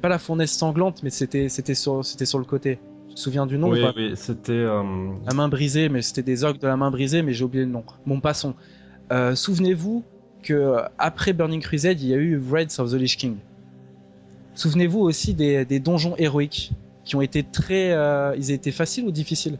pas 0.00 0.08
la 0.08 0.18
fournaise 0.18 0.50
sanglante, 0.50 1.02
mais 1.02 1.10
c'était 1.10 1.48
c'était 1.48 1.74
sur 1.74 2.04
c'était 2.04 2.26
sur 2.26 2.38
le 2.38 2.44
côté. 2.44 2.78
Tu 3.08 3.14
te 3.14 3.20
souviens 3.20 3.46
du 3.46 3.58
nom 3.58 3.70
Oui, 3.70 3.80
oui, 3.96 4.12
c'était. 4.16 4.64
La 4.64 5.34
main 5.34 5.48
brisée, 5.48 5.88
mais 5.88 6.02
c'était 6.02 6.22
des 6.22 6.42
orques 6.42 6.60
de 6.60 6.66
la 6.66 6.76
main 6.76 6.90
brisée, 6.90 7.22
mais 7.22 7.32
j'ai 7.32 7.44
oublié 7.44 7.64
le 7.64 7.70
nom. 7.70 7.84
Bon, 8.06 8.20
passons. 8.20 8.54
Souvenez-vous 9.34 10.02
que 10.42 10.76
après 10.98 11.32
Burning 11.32 11.60
Crusade, 11.60 12.00
il 12.00 12.08
y 12.08 12.14
a 12.14 12.16
eu 12.16 12.40
Raids 12.50 12.78
of 12.78 12.90
the 12.90 12.94
Lich 12.94 13.16
King. 13.16 13.36
Souvenez-vous 14.54 15.00
aussi 15.00 15.34
des, 15.34 15.80
donjons 15.80 16.14
héroïques 16.16 16.72
qui 17.04 17.16
ont 17.16 17.20
été 17.20 17.42
très. 17.42 17.92
Euh, 17.92 18.34
ils 18.36 18.50
étaient 18.50 18.70
faciles 18.70 19.04
ou 19.04 19.10
difficiles? 19.10 19.58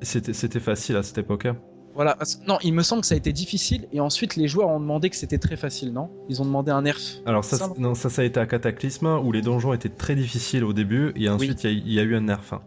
C'était 0.00 0.60
facile 0.60 0.96
à 0.96 1.02
cette 1.02 1.18
époque. 1.18 1.48
Voilà. 1.96 2.18
Non, 2.46 2.58
il 2.62 2.74
me 2.74 2.82
semble 2.82 3.00
que 3.00 3.06
ça 3.06 3.14
a 3.14 3.18
été 3.18 3.32
difficile 3.32 3.88
et 3.90 4.00
ensuite 4.00 4.36
les 4.36 4.48
joueurs 4.48 4.68
ont 4.68 4.78
demandé 4.78 5.08
que 5.08 5.16
c'était 5.16 5.38
très 5.38 5.56
facile, 5.56 5.94
non? 5.94 6.10
Ils 6.28 6.42
ont 6.42 6.44
demandé 6.44 6.70
un 6.70 6.82
nerf. 6.82 7.00
Alors 7.24 7.42
ça, 7.42 7.72
non, 7.78 7.94
ça, 7.94 8.10
ça 8.10 8.20
a 8.20 8.24
été 8.26 8.38
à 8.38 8.46
Cataclysme 8.46 9.18
où 9.24 9.32
les 9.32 9.40
donjons 9.40 9.72
étaient 9.72 9.88
très 9.88 10.14
difficiles 10.14 10.62
au 10.62 10.74
début 10.74 11.12
et 11.16 11.28
ensuite 11.30 11.64
il 11.64 11.90
y, 11.90 11.98
a 11.98 12.02
eu 12.02 12.14
un 12.14 12.20
nerf. 12.20 12.52
Hein. 12.52 12.60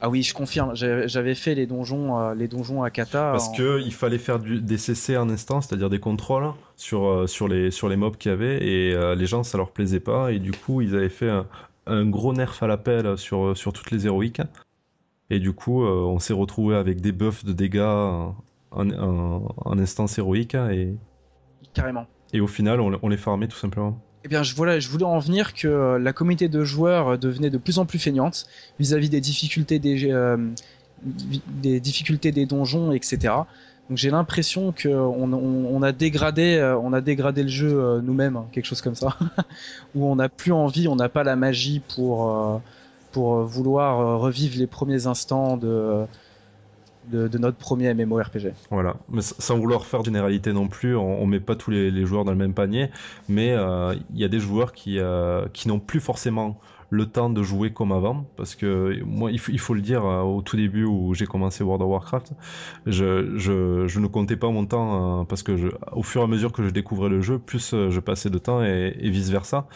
Ah 0.00 0.08
oui, 0.08 0.22
je 0.22 0.34
confirme. 0.34 0.72
J'avais 0.74 1.34
fait 1.34 1.56
les 1.56 1.66
donjons, 1.66 2.18
euh, 2.20 2.34
les 2.34 2.46
donjons 2.46 2.84
à 2.84 2.90
kata. 2.90 3.32
Parce 3.32 3.48
que 3.56 3.80
il 3.80 3.92
fallait 3.92 4.18
faire 4.18 4.38
du, 4.38 4.60
des 4.60 4.78
CC 4.78 5.16
en 5.16 5.28
instant, 5.30 5.60
c'est-à-dire 5.60 5.90
des 5.90 5.98
contrôles 5.98 6.52
sur 6.76 7.06
euh, 7.06 7.26
sur 7.26 7.48
les 7.48 7.72
sur 7.72 7.88
les 7.88 7.96
mobs 7.96 8.16
qu'il 8.16 8.30
y 8.30 8.34
avait 8.34 8.64
et 8.64 8.94
euh, 8.94 9.16
les 9.16 9.26
gens 9.26 9.42
ça 9.42 9.58
leur 9.58 9.72
plaisait 9.72 10.00
pas 10.00 10.30
et 10.30 10.38
du 10.38 10.52
coup 10.52 10.80
ils 10.80 10.94
avaient 10.94 11.08
fait 11.08 11.30
un, 11.86 12.06
gros 12.06 12.32
nerf 12.34 12.62
à 12.62 12.66
l'appel 12.66 13.16
sur 13.18 13.56
sur 13.56 13.72
toutes 13.72 13.90
les 13.90 14.06
héroïques 14.06 14.42
et 15.30 15.38
du 15.38 15.52
coup 15.52 15.84
on 15.84 16.18
s'est 16.18 16.34
retrouvé 16.34 16.76
avec 16.76 17.00
des 17.00 17.12
buffs 17.12 17.44
de 17.44 17.52
dégâts 17.52 17.80
en, 18.70 18.90
en, 18.90 19.78
instance 19.78 20.18
héroïque 20.18 20.54
et 20.54 20.94
carrément. 21.74 22.06
Et 22.32 22.40
au 22.40 22.46
final 22.46 22.80
on, 22.80 22.98
on 23.02 23.08
les 23.08 23.16
farmait 23.16 23.48
tout 23.48 23.56
simplement. 23.56 23.98
Eh 24.26 24.28
bien, 24.28 24.42
je, 24.42 24.56
voilà, 24.56 24.80
je 24.80 24.88
voulais 24.88 25.04
en 25.04 25.20
venir 25.20 25.54
que 25.54 25.68
euh, 25.68 25.98
la 26.00 26.12
communauté 26.12 26.48
de 26.48 26.64
joueurs 26.64 27.10
euh, 27.10 27.16
devenait 27.16 27.48
de 27.48 27.58
plus 27.58 27.78
en 27.78 27.86
plus 27.86 28.00
feignante 28.00 28.48
vis-à-vis 28.80 29.08
des 29.08 29.20
difficultés 29.20 29.78
des, 29.78 30.10
euh, 30.10 30.36
des 31.04 31.78
difficultés 31.78 32.32
des 32.32 32.44
donjons, 32.44 32.90
etc. 32.90 33.34
Donc 33.88 33.98
j'ai 33.98 34.10
l'impression 34.10 34.72
qu'on 34.72 35.32
on, 35.32 35.82
a 35.82 35.92
dégradé, 35.92 36.60
on 36.82 36.92
a 36.92 37.00
dégradé 37.00 37.44
le 37.44 37.48
jeu 37.48 38.00
nous-mêmes, 38.02 38.36
hein, 38.36 38.46
quelque 38.50 38.64
chose 38.64 38.82
comme 38.82 38.96
ça, 38.96 39.16
où 39.94 40.06
on 40.06 40.16
n'a 40.16 40.28
plus 40.28 40.50
envie, 40.50 40.88
on 40.88 40.96
n'a 40.96 41.08
pas 41.08 41.22
la 41.22 41.36
magie 41.36 41.80
pour 41.94 42.60
pour 43.12 43.44
vouloir 43.44 44.18
revivre 44.18 44.58
les 44.58 44.66
premiers 44.66 45.06
instants 45.06 45.56
de 45.56 46.04
de, 47.08 47.38
notre 47.38 47.56
premier 47.56 47.92
MMORPG. 47.94 48.52
Voilà, 48.70 48.96
mais 49.08 49.22
sans 49.22 49.58
vouloir 49.58 49.86
faire 49.86 50.04
généralité 50.04 50.52
non 50.52 50.68
plus, 50.68 50.96
on, 50.96 51.22
on 51.22 51.26
met 51.26 51.40
pas 51.40 51.56
tous 51.56 51.70
les, 51.70 52.06
joueurs 52.06 52.24
dans 52.24 52.32
le 52.32 52.38
même 52.38 52.54
panier, 52.54 52.90
mais 53.28 53.52
euh, 53.52 53.94
il 54.12 54.20
y 54.20 54.24
a 54.24 54.28
des 54.28 54.40
joueurs 54.40 54.72
qui, 54.72 54.98
euh, 54.98 55.46
qui 55.52 55.68
n'ont 55.68 55.80
plus 55.80 56.00
forcément 56.00 56.58
le 56.90 57.06
temps 57.06 57.30
de 57.30 57.42
jouer 57.42 57.72
comme 57.72 57.92
avant, 57.92 58.24
parce 58.36 58.54
que 58.54 59.02
moi, 59.04 59.30
il 59.30 59.38
faut, 59.38 59.74
le 59.74 59.80
dire, 59.80 60.04
euh, 60.04 60.22
au 60.22 60.42
tout 60.42 60.56
début 60.56 60.84
où 60.84 61.14
j'ai 61.14 61.26
commencé 61.26 61.64
World 61.64 61.82
of 61.82 61.88
Warcraft, 61.88 62.32
je, 62.86 63.36
je, 63.36 63.98
ne 63.98 64.06
comptais 64.06 64.36
pas 64.36 64.50
mon 64.50 64.66
temps, 64.66 65.24
parce 65.24 65.42
que 65.42 65.56
je, 65.56 65.68
au 65.92 66.02
fur 66.02 66.20
et 66.20 66.24
à 66.24 66.28
mesure 66.28 66.52
que 66.52 66.62
je 66.62 66.70
découvrais 66.70 67.08
le 67.08 67.20
jeu, 67.20 67.38
plus 67.38 67.74
je 67.74 68.00
passais 68.00 68.30
de 68.30 68.38
temps 68.38 68.62
et, 68.62 68.96
et 68.98 69.10
vice 69.10 69.30
versa. 69.30 69.66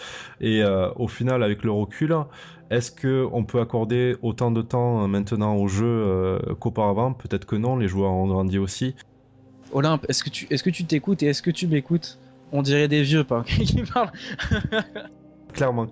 Et 0.41 0.63
au 0.97 1.09
final, 1.09 1.43
avec 1.43 1.65
le 1.65 1.71
recul, 1.71 2.15
est-ce 2.71 2.93
qu'on 2.93 3.43
peut 3.43 3.61
accorder 3.61 4.17
autant 4.23 4.53
de 4.53 4.63
temps 4.63 5.03
euh, 5.03 5.09
maintenant 5.09 5.57
au 5.57 5.67
jeu 5.67 5.87
euh, 5.87 6.39
qu'auparavant? 6.61 7.13
Peut-être 7.13 7.45
que 7.45 7.57
non, 7.57 7.77
les 7.77 7.89
joueurs 7.89 8.13
ont 8.13 8.29
grandi 8.29 8.59
aussi. 8.59 8.95
Olympe, 9.73 10.07
est-ce 10.09 10.23
que 10.23 10.31
tu 10.31 10.47
est-ce 10.51 10.63
que 10.63 10.71
tu 10.71 10.85
t'écoutes 10.85 11.23
et 11.25 11.27
est-ce 11.27 11.43
que 11.43 11.51
tu 11.51 11.67
m'écoutes? 11.67 12.19
On 12.53 12.63
dirait 12.63 12.89
des 12.89 13.03
vieux, 13.03 13.25
pas 13.25 13.43
qui 13.43 13.83
parlent. 13.83 14.13
Clairement. 15.53 15.89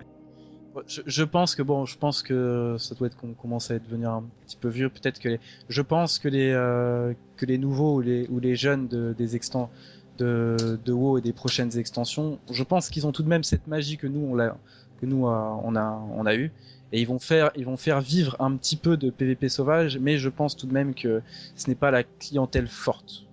Je, 0.87 1.23
pense 1.23 1.55
que 1.55 1.61
bon, 1.61 1.85
je 1.85 1.97
pense 1.97 2.21
que 2.21 2.75
ça 2.79 2.95
doit 2.95 3.07
être 3.07 3.17
qu'on 3.17 3.33
commence 3.33 3.71
à 3.71 3.79
devenir 3.79 4.11
un 4.11 4.23
petit 4.45 4.57
peu 4.57 4.67
vieux. 4.67 4.89
Peut-être 4.89 5.19
que 5.19 5.37
je 5.67 5.81
pense 5.81 6.19
que 6.19 6.27
les 6.27 6.51
euh, 6.51 7.13
que 7.37 7.45
les 7.45 7.57
nouveaux 7.57 7.95
ou 7.95 8.01
les 8.01 8.27
ou 8.29 8.39
les 8.39 8.55
jeunes 8.55 8.87
des 8.87 9.35
extens 9.35 9.69
de 10.17 10.79
de 10.83 10.91
WoW 10.91 11.17
et 11.19 11.21
des 11.21 11.33
prochaines 11.33 11.77
extensions, 11.77 12.39
je 12.51 12.63
pense 12.63 12.89
qu'ils 12.89 13.07
ont 13.07 13.11
tout 13.11 13.23
de 13.23 13.29
même 13.29 13.43
cette 13.43 13.67
magie 13.67 13.97
que 13.97 14.07
nous 14.07 14.21
on 14.21 14.35
l'a 14.35 14.57
que 15.01 15.05
nous 15.05 15.25
on 15.25 15.75
a 15.75 16.01
on 16.15 16.25
a 16.25 16.35
eu 16.35 16.51
et 16.91 17.01
ils 17.01 17.07
vont 17.07 17.19
faire 17.19 17.51
ils 17.55 17.65
vont 17.65 17.77
faire 17.77 18.01
vivre 18.01 18.35
un 18.39 18.55
petit 18.55 18.75
peu 18.75 18.97
de 18.97 19.09
PVP 19.09 19.49
sauvage 19.49 19.97
mais 19.97 20.17
je 20.17 20.29
pense 20.29 20.55
tout 20.55 20.67
de 20.67 20.73
même 20.73 20.93
que 20.93 21.21
ce 21.55 21.67
n'est 21.69 21.75
pas 21.75 21.91
la 21.91 22.03
clientèle 22.03 22.67
forte. 22.67 23.28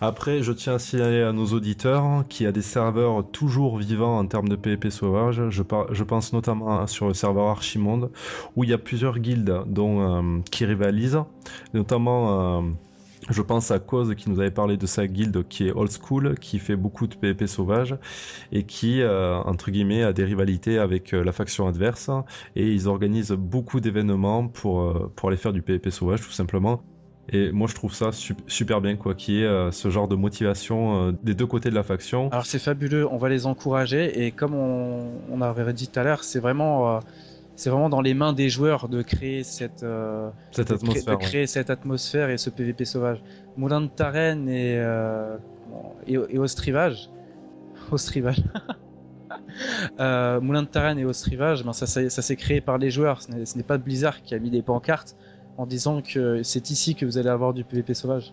Après, 0.00 0.42
je 0.42 0.52
tiens 0.52 0.74
à 0.74 0.78
signaler 0.78 1.22
à 1.22 1.32
nos 1.32 1.46
auditeurs 1.46 2.24
qu'il 2.28 2.44
y 2.44 2.46
a 2.46 2.52
des 2.52 2.62
serveurs 2.62 3.28
toujours 3.30 3.78
vivants 3.78 4.18
en 4.18 4.26
termes 4.26 4.48
de 4.48 4.56
PvP 4.56 4.90
sauvage. 4.90 5.42
Je, 5.50 5.62
pense 5.62 6.32
notamment 6.32 6.86
sur 6.86 7.08
le 7.08 7.14
serveur 7.14 7.48
Archimonde, 7.48 8.10
où 8.54 8.64
il 8.64 8.70
y 8.70 8.72
a 8.72 8.78
plusieurs 8.78 9.18
guildes 9.18 9.62
dont, 9.66 10.00
euh, 10.00 10.40
qui 10.50 10.64
rivalisent, 10.64 11.22
notamment 11.74 12.60
euh, 12.60 12.62
je 13.28 13.42
pense 13.42 13.72
à 13.72 13.80
Cause 13.80 14.14
qui 14.14 14.30
nous 14.30 14.38
avait 14.38 14.52
parlé 14.52 14.76
de 14.76 14.86
sa 14.86 15.06
guilde 15.08 15.46
qui 15.48 15.66
est 15.66 15.72
old 15.72 15.90
school, 15.90 16.38
qui 16.38 16.60
fait 16.60 16.76
beaucoup 16.76 17.08
de 17.08 17.16
PvP 17.16 17.46
sauvage 17.48 17.96
et 18.52 18.62
qui, 18.62 19.02
euh, 19.02 19.36
entre 19.38 19.70
guillemets, 19.72 20.04
a 20.04 20.12
des 20.12 20.24
rivalités 20.24 20.78
avec 20.78 21.10
la 21.12 21.32
faction 21.32 21.66
adverse 21.66 22.10
et 22.54 22.70
ils 22.70 22.88
organisent 22.88 23.32
beaucoup 23.32 23.80
d'événements 23.80 24.46
pour, 24.46 25.10
pour 25.16 25.28
aller 25.28 25.36
faire 25.36 25.52
du 25.52 25.62
PvP 25.62 25.90
sauvage 25.90 26.20
tout 26.20 26.30
simplement. 26.30 26.82
Et 27.30 27.52
moi, 27.52 27.68
je 27.68 27.74
trouve 27.74 27.92
ça 27.92 28.10
super 28.12 28.80
bien, 28.80 28.96
quoi, 28.96 29.14
qu'il 29.14 29.34
y 29.34 29.42
ait 29.42 29.70
ce 29.70 29.90
genre 29.90 30.08
de 30.08 30.16
motivation 30.16 31.12
des 31.22 31.34
deux 31.34 31.46
côtés 31.46 31.68
de 31.68 31.74
la 31.74 31.82
faction. 31.82 32.30
Alors, 32.30 32.46
c'est 32.46 32.58
fabuleux, 32.58 33.06
on 33.06 33.18
va 33.18 33.28
les 33.28 33.46
encourager. 33.46 34.24
Et 34.24 34.30
comme 34.30 34.54
on, 34.54 35.12
on 35.30 35.42
avait 35.42 35.72
dit 35.74 35.88
tout 35.88 36.00
à 36.00 36.04
l'heure, 36.04 36.24
c'est 36.24 36.40
vraiment 36.40 37.00
c'est 37.58 37.70
vraiment 37.70 37.88
dans 37.88 38.00
les 38.00 38.14
mains 38.14 38.32
des 38.32 38.48
joueurs 38.48 38.88
de 38.88 39.02
créer 39.02 39.42
cette, 39.42 39.82
euh, 39.82 40.30
cette 40.52 40.70
atmosphère, 40.70 41.18
de, 41.18 41.20
créer 41.20 41.46
cette 41.48 41.70
atmosphère 41.70 42.30
et 42.30 42.38
ce 42.38 42.50
PVP 42.50 42.84
sauvage. 42.84 43.20
Moulin 43.56 43.80
de 43.80 43.88
Tarenne 43.88 44.48
et, 44.48 44.76
euh, 44.78 45.36
et, 46.06 46.12
et, 46.12 46.38
Ostrivage. 46.38 47.10
Ostrivage. 47.90 48.44
euh, 49.98 50.40
Moulin 50.40 50.62
de 50.62 50.68
Tarenne 50.68 51.00
et 51.00 51.04
Ostrivage, 51.04 51.64
ben 51.64 51.72
ça, 51.72 51.86
ça, 51.86 52.08
ça 52.08 52.22
s'est 52.22 52.36
créé 52.36 52.60
par 52.60 52.78
les 52.78 52.92
joueurs. 52.92 53.22
Ce 53.22 53.56
n'est 53.56 53.64
pas 53.64 53.76
Blizzard 53.76 54.22
qui 54.22 54.36
a 54.36 54.38
mis 54.38 54.50
des 54.50 54.62
pancartes 54.62 55.16
en 55.58 55.66
disant 55.66 56.00
que 56.00 56.42
c'est 56.42 56.70
ici 56.70 56.94
que 56.94 57.04
vous 57.04 57.18
allez 57.18 57.28
avoir 57.28 57.52
du 57.52 57.64
PVP 57.64 57.92
sauvage. 57.92 58.32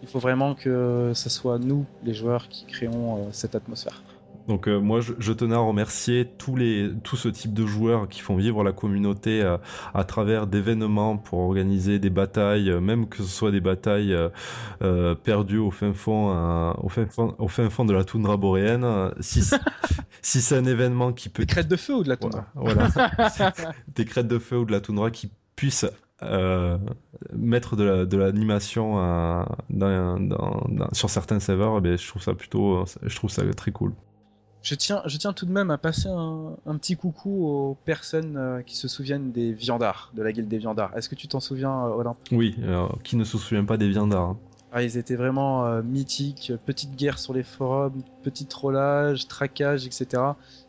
Il 0.00 0.08
faut 0.08 0.20
vraiment 0.20 0.54
que 0.54 1.12
ce 1.14 1.28
soit 1.28 1.58
nous, 1.58 1.84
les 2.02 2.14
joueurs, 2.14 2.48
qui 2.48 2.64
créons 2.64 3.16
euh, 3.16 3.28
cette 3.32 3.54
atmosphère. 3.54 4.02
Donc 4.48 4.66
euh, 4.66 4.80
moi, 4.80 5.00
je, 5.02 5.32
tenais 5.34 5.54
à 5.54 5.58
remercier 5.58 6.26
tous 6.38 6.56
les, 6.56 6.90
tout 7.04 7.16
ce 7.16 7.28
type 7.28 7.52
de 7.52 7.66
joueurs 7.66 8.08
qui 8.08 8.20
font 8.20 8.34
vivre 8.34 8.64
la 8.64 8.72
communauté 8.72 9.42
euh, 9.42 9.58
à 9.92 10.04
travers 10.04 10.46
d'événements 10.46 11.18
pour 11.18 11.40
organiser 11.40 11.98
des 11.98 12.08
batailles, 12.08 12.70
euh, 12.70 12.80
même 12.80 13.10
que 13.10 13.18
ce 13.18 13.28
soit 13.28 13.50
des 13.50 13.60
batailles 13.60 14.16
perdues 15.22 15.58
au 15.58 15.70
fin 15.70 15.92
fond, 15.92 16.72
au 16.82 16.88
fin 16.88 17.06
fond, 17.06 17.34
au 17.38 17.48
fin 17.48 17.68
fond 17.68 17.84
de 17.84 17.92
la 17.92 18.04
toundra 18.04 18.38
boréenne. 18.38 18.86
Si, 19.20 19.42
si 20.22 20.40
c'est 20.40 20.56
un 20.56 20.64
événement 20.64 21.12
qui 21.12 21.28
peut 21.28 21.42
des 21.42 21.46
crêtes 21.46 21.68
de 21.68 21.76
feu 21.76 21.96
ou 21.96 22.02
de 22.02 22.08
la 22.08 22.16
toundra, 22.16 22.46
voilà, 22.54 22.88
des 23.94 24.06
crêtes 24.06 24.28
de 24.28 24.38
feu 24.38 24.56
ou 24.58 24.64
de 24.64 24.72
la 24.72 24.80
toundra 24.80 25.10
qui 25.10 25.30
puissent 26.18 26.28
mettre 27.32 27.76
de 27.76 28.16
l'animation 28.16 29.46
sur 30.92 31.10
certains 31.10 31.40
serveurs, 31.40 31.80
eh 31.84 31.96
je 31.96 32.08
trouve 32.08 32.22
ça 32.22 32.34
plutôt, 32.34 32.84
je 33.02 33.16
trouve 33.16 33.30
ça 33.30 33.42
très 33.54 33.72
cool. 33.72 33.92
Je 34.62 34.74
tiens, 34.74 35.02
je 35.06 35.16
tiens 35.16 35.32
tout 35.32 35.46
de 35.46 35.52
même 35.52 35.70
à 35.70 35.78
passer 35.78 36.08
un, 36.08 36.56
petit 36.78 36.96
coucou 36.96 37.46
aux 37.46 37.76
personnes 37.84 38.36
euh, 38.36 38.62
qui 38.62 38.76
se 38.76 38.88
souviennent 38.88 39.30
des 39.30 39.52
viandards, 39.52 40.12
de 40.14 40.22
la 40.22 40.32
guilde 40.32 40.48
des 40.48 40.58
viandards. 40.58 40.96
Est-ce 40.96 41.08
que 41.08 41.14
tu 41.14 41.28
t'en 41.28 41.40
souviens, 41.40 41.86
euh, 41.86 41.90
Olympe 41.90 42.18
Oui, 42.32 42.56
qui 43.04 43.16
ne 43.16 43.24
se 43.24 43.38
souvient 43.38 43.64
pas 43.64 43.76
des 43.76 43.88
viandards 43.88 44.30
hein 44.30 44.38
ah, 44.72 44.82
Ils 44.82 44.96
étaient 44.96 45.14
vraiment 45.14 45.64
euh, 45.64 45.82
mythiques, 45.82 46.52
petite 46.66 46.96
guerre 46.96 47.18
sur 47.18 47.34
les 47.34 47.44
forums, 47.44 48.02
petit 48.22 48.46
trollage, 48.46 49.28
traquage, 49.28 49.86
etc. 49.86 50.22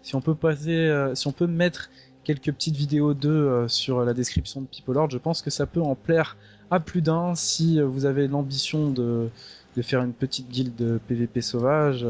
Si 0.03 0.15
on 0.15 0.21
peut 0.21 0.35
passer, 0.35 1.11
si 1.15 1.27
on 1.27 1.31
peut 1.31 1.47
mettre 1.47 1.89
quelques 2.23 2.51
petites 2.51 2.75
vidéos 2.75 3.13
d'eux 3.13 3.67
sur 3.67 4.03
la 4.03 4.13
description 4.13 4.61
de 4.61 4.67
People 4.67 4.95
Lord, 4.95 5.09
je 5.09 5.17
pense 5.17 5.41
que 5.41 5.49
ça 5.49 5.65
peut 5.65 5.81
en 5.81 5.95
plaire 5.95 6.37
à 6.71 6.79
plus 6.79 7.01
d'un 7.01 7.33
si 7.35 7.81
vous 7.81 8.05
avez 8.05 8.27
l'ambition 8.27 8.91
de 8.91 9.29
de 9.77 9.81
faire 9.81 10.01
une 10.01 10.13
petite 10.13 10.49
guilde 10.49 10.75
de 10.75 10.99
PVP 11.07 11.41
sauvage. 11.41 12.05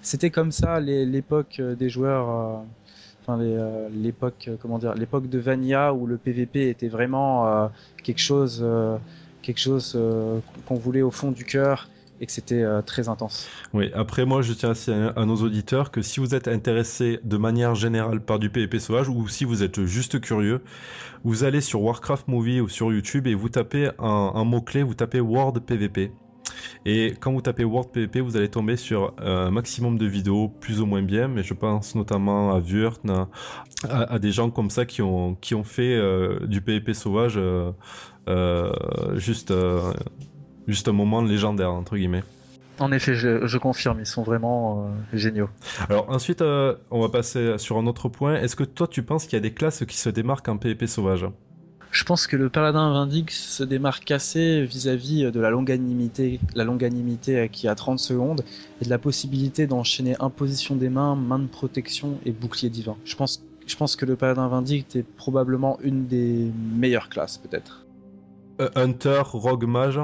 C'était 0.00 0.30
comme 0.30 0.52
ça 0.52 0.80
l'époque 0.80 1.60
des 1.60 1.90
joueurs 1.90 2.62
enfin 3.22 3.38
l'époque, 3.92 4.48
comment 4.60 4.78
dire, 4.78 4.94
l'époque 4.94 5.28
de 5.28 5.38
Vanilla 5.38 5.92
où 5.92 6.06
le 6.06 6.16
PVP 6.16 6.68
était 6.68 6.88
vraiment 6.88 7.70
quelque 8.02 8.20
chose, 8.20 8.64
quelque 9.42 9.60
chose 9.60 9.98
qu'on 10.66 10.76
voulait 10.76 11.02
au 11.02 11.10
fond 11.10 11.30
du 11.30 11.44
cœur 11.44 11.88
et 12.20 12.26
que 12.26 12.32
c'était 12.32 12.62
euh, 12.62 12.82
très 12.82 13.08
intense. 13.08 13.48
Oui, 13.72 13.90
après 13.94 14.24
moi 14.24 14.42
je 14.42 14.52
tiens 14.52 14.70
aussi 14.70 14.90
à, 14.90 15.24
nos 15.24 15.36
auditeurs 15.36 15.90
que 15.90 16.02
si 16.02 16.20
vous 16.20 16.34
êtes 16.34 16.48
intéressé 16.48 17.18
de 17.24 17.36
manière 17.36 17.74
générale 17.74 18.20
par 18.20 18.38
du 18.38 18.50
PvP 18.50 18.78
sauvage 18.78 19.08
ou 19.08 19.26
si 19.28 19.44
vous 19.44 19.62
êtes 19.62 19.84
juste 19.84 20.20
curieux, 20.20 20.60
vous 21.24 21.44
allez 21.44 21.60
sur 21.60 21.82
Warcraft 21.82 22.28
Movie 22.28 22.60
ou 22.60 22.68
sur 22.68 22.92
YouTube 22.92 23.26
et 23.26 23.34
vous 23.34 23.48
tapez 23.48 23.90
un, 23.98 24.44
mot-clé, 24.44 24.82
vous 24.82 24.94
tapez 24.94 25.20
World 25.20 25.60
PvP. 25.60 26.12
Et 26.84 27.14
quand 27.20 27.32
vous 27.32 27.42
tapez 27.42 27.64
World 27.64 27.90
PvP, 27.90 28.20
vous 28.20 28.36
allez 28.36 28.48
tomber 28.48 28.76
sur 28.76 29.14
un 29.18 29.50
maximum 29.50 29.98
de 29.98 30.06
vidéos 30.06 30.48
plus 30.48 30.80
ou 30.80 30.86
moins 30.86 31.02
bien, 31.02 31.28
mais 31.28 31.42
je 31.42 31.54
pense 31.54 31.94
notamment 31.94 32.54
à 32.54 32.60
Vurtn, 32.60 33.26
à, 33.88 34.18
des 34.18 34.32
gens 34.32 34.50
comme 34.50 34.70
ça 34.70 34.84
qui 34.84 35.02
ont, 35.02 35.34
qui 35.36 35.54
ont 35.54 35.64
fait 35.64 35.94
euh, 35.94 36.46
du 36.46 36.60
PvP 36.60 36.94
sauvage 36.94 37.38
euh, 37.38 38.72
juste 39.14 39.52
juste 40.70 40.88
un 40.88 40.92
moment 40.92 41.22
légendaire, 41.22 41.72
entre 41.72 41.96
guillemets. 41.96 42.22
En 42.78 42.92
effet, 42.92 43.14
je, 43.14 43.58
confirme, 43.58 44.00
ils 44.00 44.06
sont 44.06 44.22
vraiment 44.22 44.86
euh, 44.86 45.16
géniaux. 45.16 45.50
Alors 45.90 46.08
ensuite, 46.08 46.40
euh, 46.40 46.76
on 46.90 47.00
va 47.00 47.10
passer 47.10 47.58
sur 47.58 47.76
un 47.76 47.86
autre 47.86 48.08
point. 48.08 48.36
Est-ce 48.36 48.56
que 48.56 48.64
toi, 48.64 48.86
tu 48.86 49.02
penses 49.02 49.24
qu'il 49.24 49.34
y 49.34 49.36
a 49.36 49.40
des 49.40 49.52
classes 49.52 49.84
qui 49.84 49.98
se 49.98 50.08
démarquent 50.08 50.48
en 50.48 50.56
PvP 50.56 50.86
sauvage? 50.86 51.26
Je 51.90 52.04
pense 52.04 52.26
que 52.26 52.36
le 52.36 52.48
Paladin 52.48 52.92
Vindic 52.92 53.32
se 53.32 53.64
démarque 53.64 54.10
assez 54.12 54.64
vis-à-vis 54.64 55.30
de 55.30 55.40
la 55.40 55.50
longanimité, 55.50 56.40
la 56.54 56.64
longanimité 56.64 57.48
qui 57.50 57.66
a 57.68 57.74
30 57.74 57.98
secondes, 57.98 58.44
et 58.80 58.84
de 58.84 58.90
la 58.90 58.98
possibilité 58.98 59.66
d'enchaîner 59.66 60.14
imposition 60.20 60.76
des 60.76 60.88
mains, 60.88 61.16
main 61.16 61.40
de 61.40 61.48
protection 61.48 62.18
et 62.24 62.30
bouclier 62.30 62.70
divin. 62.70 62.96
Je 63.04 63.16
pense, 63.16 63.42
je 63.66 63.76
pense 63.76 63.96
que 63.96 64.06
le 64.06 64.16
Paladin 64.16 64.48
Vindic 64.48 64.94
est 64.94 65.02
probablement 65.02 65.78
une 65.82 66.06
des 66.06 66.50
meilleures 66.72 67.08
classes, 67.08 67.38
peut-être. 67.38 67.84
Euh, 68.60 68.70
Hunter, 68.76 69.22
Rogue 69.24 69.66
Mage? 69.66 70.00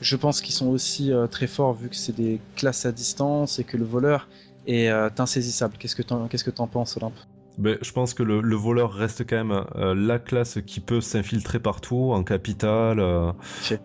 Je 0.00 0.16
pense 0.16 0.40
qu'ils 0.40 0.54
sont 0.54 0.68
aussi 0.68 1.12
euh, 1.12 1.26
très 1.26 1.46
forts 1.46 1.74
vu 1.74 1.88
que 1.88 1.96
c'est 1.96 2.14
des 2.14 2.40
classes 2.56 2.86
à 2.86 2.92
distance 2.92 3.58
et 3.58 3.64
que 3.64 3.76
le 3.76 3.84
voleur 3.84 4.28
est 4.66 4.88
euh, 4.88 5.08
insaisissable. 5.18 5.74
Qu'est-ce 5.78 5.96
que 5.96 6.02
t'en 6.02 6.26
qu'est-ce 6.28 6.44
que 6.44 6.50
penses, 6.50 6.96
Olympe? 6.96 7.14
Ben, 7.58 7.78
je 7.80 7.90
pense 7.92 8.12
que 8.12 8.22
le, 8.22 8.56
voleur 8.56 8.92
reste 8.92 9.26
quand 9.26 9.36
même 9.36 9.64
euh, 9.76 9.94
la 9.94 10.18
classe 10.18 10.58
qui 10.66 10.80
peut 10.80 11.00
s'infiltrer 11.00 11.58
partout, 11.58 12.10
en 12.12 12.22
capitale, 12.22 12.98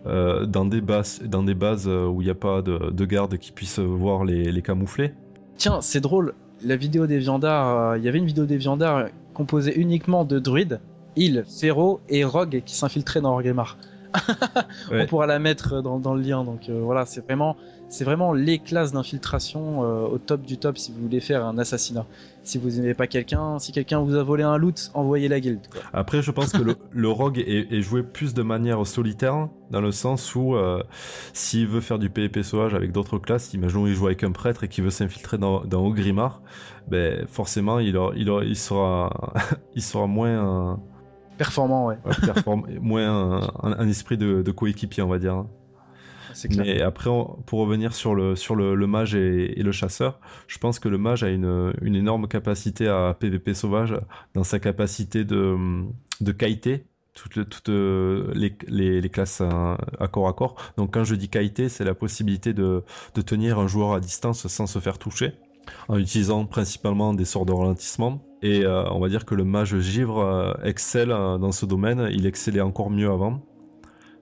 dans 0.04 0.64
des 0.66 0.80
bases, 0.82 1.22
dans 1.22 1.42
des 1.42 1.54
bases 1.54 1.88
où 1.88 2.20
il 2.20 2.24
n'y 2.24 2.30
a 2.30 2.34
pas 2.34 2.60
de, 2.60 2.90
de, 2.90 3.04
garde 3.06 3.38
qui 3.38 3.50
puisse 3.50 3.78
voir 3.78 4.26
les, 4.26 4.52
les 4.52 4.62
camoufler. 4.62 5.14
Tiens, 5.56 5.80
c'est 5.80 6.00
drôle. 6.00 6.34
La 6.62 6.76
vidéo 6.76 7.06
des 7.06 7.18
viandards, 7.18 7.96
il 7.96 8.04
y 8.04 8.08
avait 8.08 8.18
une 8.18 8.26
vidéo 8.26 8.44
des 8.44 8.58
viandards 8.58 9.06
composée 9.32 9.74
uniquement 9.80 10.26
de 10.26 10.38
druides, 10.38 10.80
il, 11.16 11.44
Féro 11.44 12.00
et 12.08 12.24
Rogue 12.24 12.62
qui 12.64 12.74
s'infiltraient 12.74 13.20
dans 13.20 13.32
Orgrimmar. 13.32 13.76
on 14.90 15.06
pourra 15.06 15.26
la 15.26 15.38
mettre 15.38 15.82
dans, 15.82 16.14
le 16.14 16.22
lien. 16.22 16.44
Donc 16.44 16.68
euh, 16.68 16.80
voilà, 16.82 17.06
c'est 17.06 17.24
vraiment, 17.24 17.56
c'est 17.88 18.04
vraiment 18.04 18.32
les 18.32 18.58
classes 18.58 18.92
d'infiltration 18.92 19.84
euh, 19.84 20.06
au 20.06 20.18
top 20.18 20.42
du 20.42 20.58
top 20.58 20.78
si 20.78 20.92
vous 20.92 21.02
voulez 21.02 21.20
faire 21.20 21.44
un 21.44 21.58
assassinat. 21.58 22.06
Si 22.42 22.58
vous 22.58 22.70
n'aimez 22.70 22.94
pas 22.94 23.06
quelqu'un, 23.06 23.58
si 23.58 23.70
quelqu'un 23.70 24.00
vous 24.00 24.16
a 24.16 24.22
volé 24.22 24.42
un 24.42 24.56
loot, 24.56 24.90
envoyez 24.94 25.28
la 25.28 25.38
guilde. 25.38 25.60
Après, 25.92 26.22
je 26.22 26.30
pense 26.30 26.52
que 26.52 26.62
le, 26.92 27.08
rogue 27.08 27.38
est, 27.38 27.80
joué 27.80 28.02
plus 28.02 28.34
de 28.34 28.42
manière 28.42 28.84
solitaire, 28.86 29.48
dans 29.70 29.80
le 29.80 29.92
sens 29.92 30.34
où 30.34 30.56
euh, 30.56 30.82
s'il 31.32 31.68
veut 31.68 31.80
faire 31.80 31.98
du 32.00 32.10
PvP 32.10 32.42
sauvage 32.42 32.74
avec 32.74 32.90
d'autres 32.90 33.18
classes, 33.18 33.54
imaginons 33.54 33.86
il 33.86 33.94
joue 33.94 34.06
avec 34.06 34.24
un 34.24 34.32
prêtre 34.32 34.64
et 34.64 34.68
qu'il 34.68 34.82
veut 34.82 34.90
s'infiltrer 34.90 35.38
dans, 35.38 35.64
dans 35.64 35.86
Ogrimmar, 35.86 36.42
ben 36.88 37.26
forcément 37.28 37.78
il, 37.78 37.96
il, 38.16 38.28
il, 38.44 38.56
sera, 38.56 39.32
il 39.76 39.82
sera 39.82 40.08
moins 40.08 40.80
Performant, 41.38 41.86
ouais. 41.86 41.96
moins 42.80 43.50
un, 43.62 43.88
esprit 43.88 44.18
de, 44.18 44.50
coéquipier, 44.50 45.02
on 45.02 45.08
va 45.08 45.18
dire. 45.18 45.44
Clair. 46.48 46.64
Mais 46.64 46.80
après, 46.80 47.10
pour 47.46 47.60
revenir 47.60 47.94
sur 47.94 48.14
le, 48.14 48.36
sur 48.36 48.56
le, 48.56 48.86
mage 48.86 49.14
et, 49.14 49.62
le 49.62 49.72
chasseur, 49.72 50.18
je 50.46 50.58
pense 50.58 50.78
que 50.78 50.88
le 50.88 50.98
mage 50.98 51.22
a 51.22 51.28
une, 51.28 51.72
une 51.82 51.94
énorme 51.94 52.26
capacité 52.26 52.88
à 52.88 53.14
PVP 53.18 53.54
sauvage 53.54 53.94
dans 54.34 54.44
sa 54.44 54.58
capacité 54.58 55.24
de, 55.24 55.56
de 56.20 56.32
qualité 56.32 56.86
toutes, 57.14 57.48
toutes 57.48 57.68
les, 57.68 58.56
les, 58.68 59.08
classes 59.10 59.40
à, 59.40 59.76
corps 60.10 60.28
à 60.28 60.32
corps. 60.32 60.56
Donc 60.76 60.94
quand 60.94 61.04
je 61.04 61.14
dis 61.14 61.28
qualité, 61.28 61.68
c'est 61.68 61.84
la 61.84 61.94
possibilité 61.94 62.54
de, 62.54 62.84
de 63.14 63.22
tenir 63.22 63.58
un 63.58 63.66
joueur 63.66 63.92
à 63.92 64.00
distance 64.00 64.46
sans 64.46 64.66
se 64.66 64.78
faire 64.78 64.98
toucher 64.98 65.32
en 65.88 65.98
utilisant 65.98 66.44
principalement 66.46 67.14
des 67.14 67.24
sorts 67.24 67.46
de 67.46 67.52
ralentissement. 67.52 68.22
Et 68.42 68.64
euh, 68.64 68.84
on 68.90 68.98
va 68.98 69.08
dire 69.08 69.24
que 69.24 69.34
le 69.34 69.44
mage 69.44 69.78
givre 69.78 70.18
euh, 70.18 70.52
excelle 70.64 71.12
euh, 71.12 71.38
dans 71.38 71.52
ce 71.52 71.64
domaine, 71.64 72.08
il 72.10 72.26
excellait 72.26 72.60
encore 72.60 72.90
mieux 72.90 73.10
avant. 73.10 73.40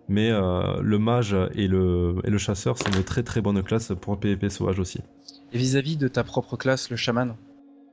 Mais 0.09 0.31
le 0.31 0.99
mage 0.99 1.37
et 1.55 1.69
le, 1.69 2.17
et 2.25 2.31
le 2.31 2.39
chasseur 2.39 2.77
sont 2.77 2.91
de 2.91 3.01
très 3.01 3.23
très 3.23 3.41
bonnes 3.41 3.63
classes 3.63 3.93
pour 4.01 4.15
le 4.15 4.19
PvP 4.19 4.51
sauvage 4.51 4.81
aussi. 4.81 5.01
Et 5.53 5.59
vis-à-vis 5.59 5.97
de 5.97 6.09
ta 6.09 6.25
propre 6.25 6.57
classe, 6.57 6.91
le 6.91 6.97
chaman? 6.97 7.37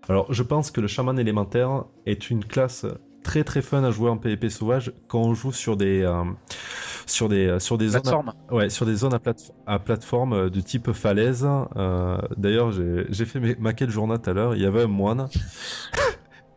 Alors 0.09 0.33
je 0.33 0.41
pense 0.41 0.71
que 0.71 0.81
le 0.81 0.87
chaman 0.87 1.19
élémentaire 1.19 1.83
est 2.07 2.31
une 2.31 2.43
classe 2.43 2.87
très 3.21 3.43
très 3.43 3.61
fun 3.61 3.83
à 3.83 3.91
jouer 3.91 4.09
en 4.09 4.17
PvP 4.17 4.49
sauvage 4.49 4.93
quand 5.07 5.21
on 5.21 5.35
joue 5.35 5.51
sur 5.51 5.77
des 5.77 6.03
sur 7.07 7.29
des 7.29 7.47
euh, 7.47 7.59
sur 7.59 7.77
des 7.77 7.89
zones 7.89 8.07
à, 8.07 8.53
ouais 8.53 8.69
sur 8.69 8.85
des 8.85 8.95
zones 8.95 9.13
à, 9.13 9.19
à 9.65 9.79
plateforme 9.79 10.33
euh, 10.33 10.49
de 10.49 10.61
type 10.61 10.91
falaise. 10.91 11.47
Euh, 11.75 12.17
d'ailleurs, 12.37 12.71
j'ai 12.71 13.25
fait 13.25 13.57
ma 13.59 13.73
quête 13.73 13.89
journal 13.89 14.19
tout 14.21 14.29
à 14.29 14.33
l'heure. 14.33 14.55
Il 14.55 14.61
y 14.61 14.65
avait 14.65 14.83
un 14.83 14.87
moine. 14.87 15.27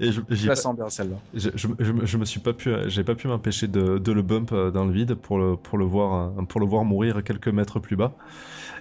Et 0.01 0.13
je, 0.13 0.21
bien 0.23 0.55
celle-là. 0.89 1.17
Je, 1.35 1.51
je, 1.55 1.69
je, 1.79 2.17
me 2.17 2.25
suis 2.25 2.41
pas 2.41 2.55
pu, 2.55 2.73
j'ai 2.87 3.05
pas 3.05 3.15
pu 3.15 3.29
m'empêcher 3.29 3.69
de, 3.69 3.99
de, 3.99 4.13
le 4.13 4.23
bump 4.23 4.55
dans 4.55 4.87
le 4.87 4.93
vide 4.93 5.15
pour 5.15 5.39
le, 5.39 5.57
pour 5.57 5.77
le 5.77 5.85
voir, 5.85 6.33
pour 6.47 6.61
le 6.61 6.67
voir 6.67 6.85
mourir 6.85 7.23
quelques 7.23 7.49
mètres 7.49 7.81
plus 7.81 7.97
bas. 7.97 8.13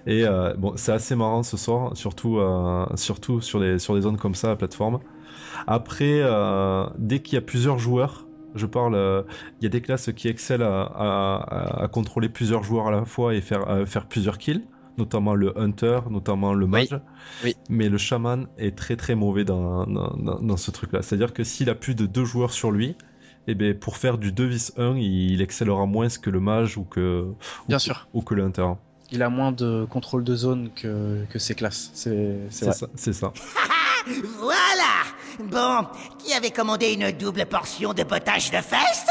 Et 0.08 0.24
bon, 0.58 0.74
c'est 0.78 0.94
assez 0.94 1.16
marrant 1.16 1.44
ce 1.44 1.58
soir, 1.58 1.96
surtout, 1.98 2.40
surtout 2.96 3.42
sur 3.42 3.60
des, 3.60 3.80
sur 3.80 3.96
des 3.96 4.02
zones 4.02 4.18
comme 4.18 4.34
ça 4.34 4.52
à 4.52 4.56
plateforme. 4.56 5.00
Après, 5.68 6.24
dès 6.98 7.20
qu'il 7.20 7.36
y 7.36 7.38
a 7.38 7.42
plusieurs 7.42 7.80
joueurs, 7.80 8.26
je 8.56 8.66
parle, 8.66 8.96
euh, 8.96 9.24
il 9.60 9.64
y 9.64 9.68
a 9.68 9.70
des 9.70 9.82
classes 9.82 10.12
qui 10.14 10.28
excellent 10.28 10.90
à, 10.96 11.88
contrôler 11.92 12.30
plusieurs 12.30 12.64
joueurs 12.64 12.88
à 12.88 12.92
la 12.92 13.06
fois 13.06 13.36
et 13.36 13.42
faire, 13.42 13.88
faire 13.88 14.06
plusieurs 14.06 14.38
kills, 14.38 14.64
notamment 15.00 15.34
le 15.34 15.58
hunter, 15.58 16.02
notamment 16.10 16.54
le 16.54 16.68
mage. 16.68 17.00
Mais 17.70 17.90
le 17.90 17.98
shaman 17.98 18.48
est 18.58 18.78
très 18.78 18.96
très 18.96 19.16
mauvais 19.16 19.46
dans, 19.46 19.86
dans, 19.88 20.58
ce 20.58 20.70
truc-là. 20.70 21.02
C'est-à-dire 21.02 21.34
que 21.34 21.44
s'il 21.44 21.70
a 21.70 21.76
plus 21.76 21.96
de 21.96 22.06
deux 22.06 22.26
joueurs 22.26 22.52
sur 22.52 22.72
lui, 22.72 22.96
eh 23.48 23.56
bien, 23.56 23.74
pour 23.74 23.98
faire 23.98 24.18
du 24.18 24.32
2 24.32 24.46
vis 24.46 24.74
1, 24.78 24.98
il 24.98 25.42
excellera 25.42 25.86
moins 25.86 26.08
que 26.10 26.30
le 26.30 26.40
mage 26.40 26.78
ou 26.78 26.84
que, 26.84 27.28
Bien 27.68 27.80
sûr. 27.80 28.08
ou 28.14 28.22
que 28.22 28.36
le 28.36 28.44
hunter. 28.44 28.68
Il 29.12 29.24
a 29.24 29.30
moins 29.30 29.52
de 29.52 29.88
contrôle 29.90 30.24
de 30.24 30.36
zone 30.36 30.70
que, 30.76 31.26
que 31.32 31.40
ses 31.40 31.56
classes. 31.56 31.90
C'est 31.94 32.38
ça. 32.52 32.88
C'est 32.96 33.14
ça. 33.14 33.34
voilà 34.40 34.90
Bon, 35.46 35.88
qui 36.20 36.34
avait 36.34 36.52
commandé 36.52 36.94
une 36.94 37.12
double 37.12 37.46
portion 37.46 37.94
de 37.94 38.04
potage 38.04 38.52
de 38.52 38.58
fesses 38.58 39.08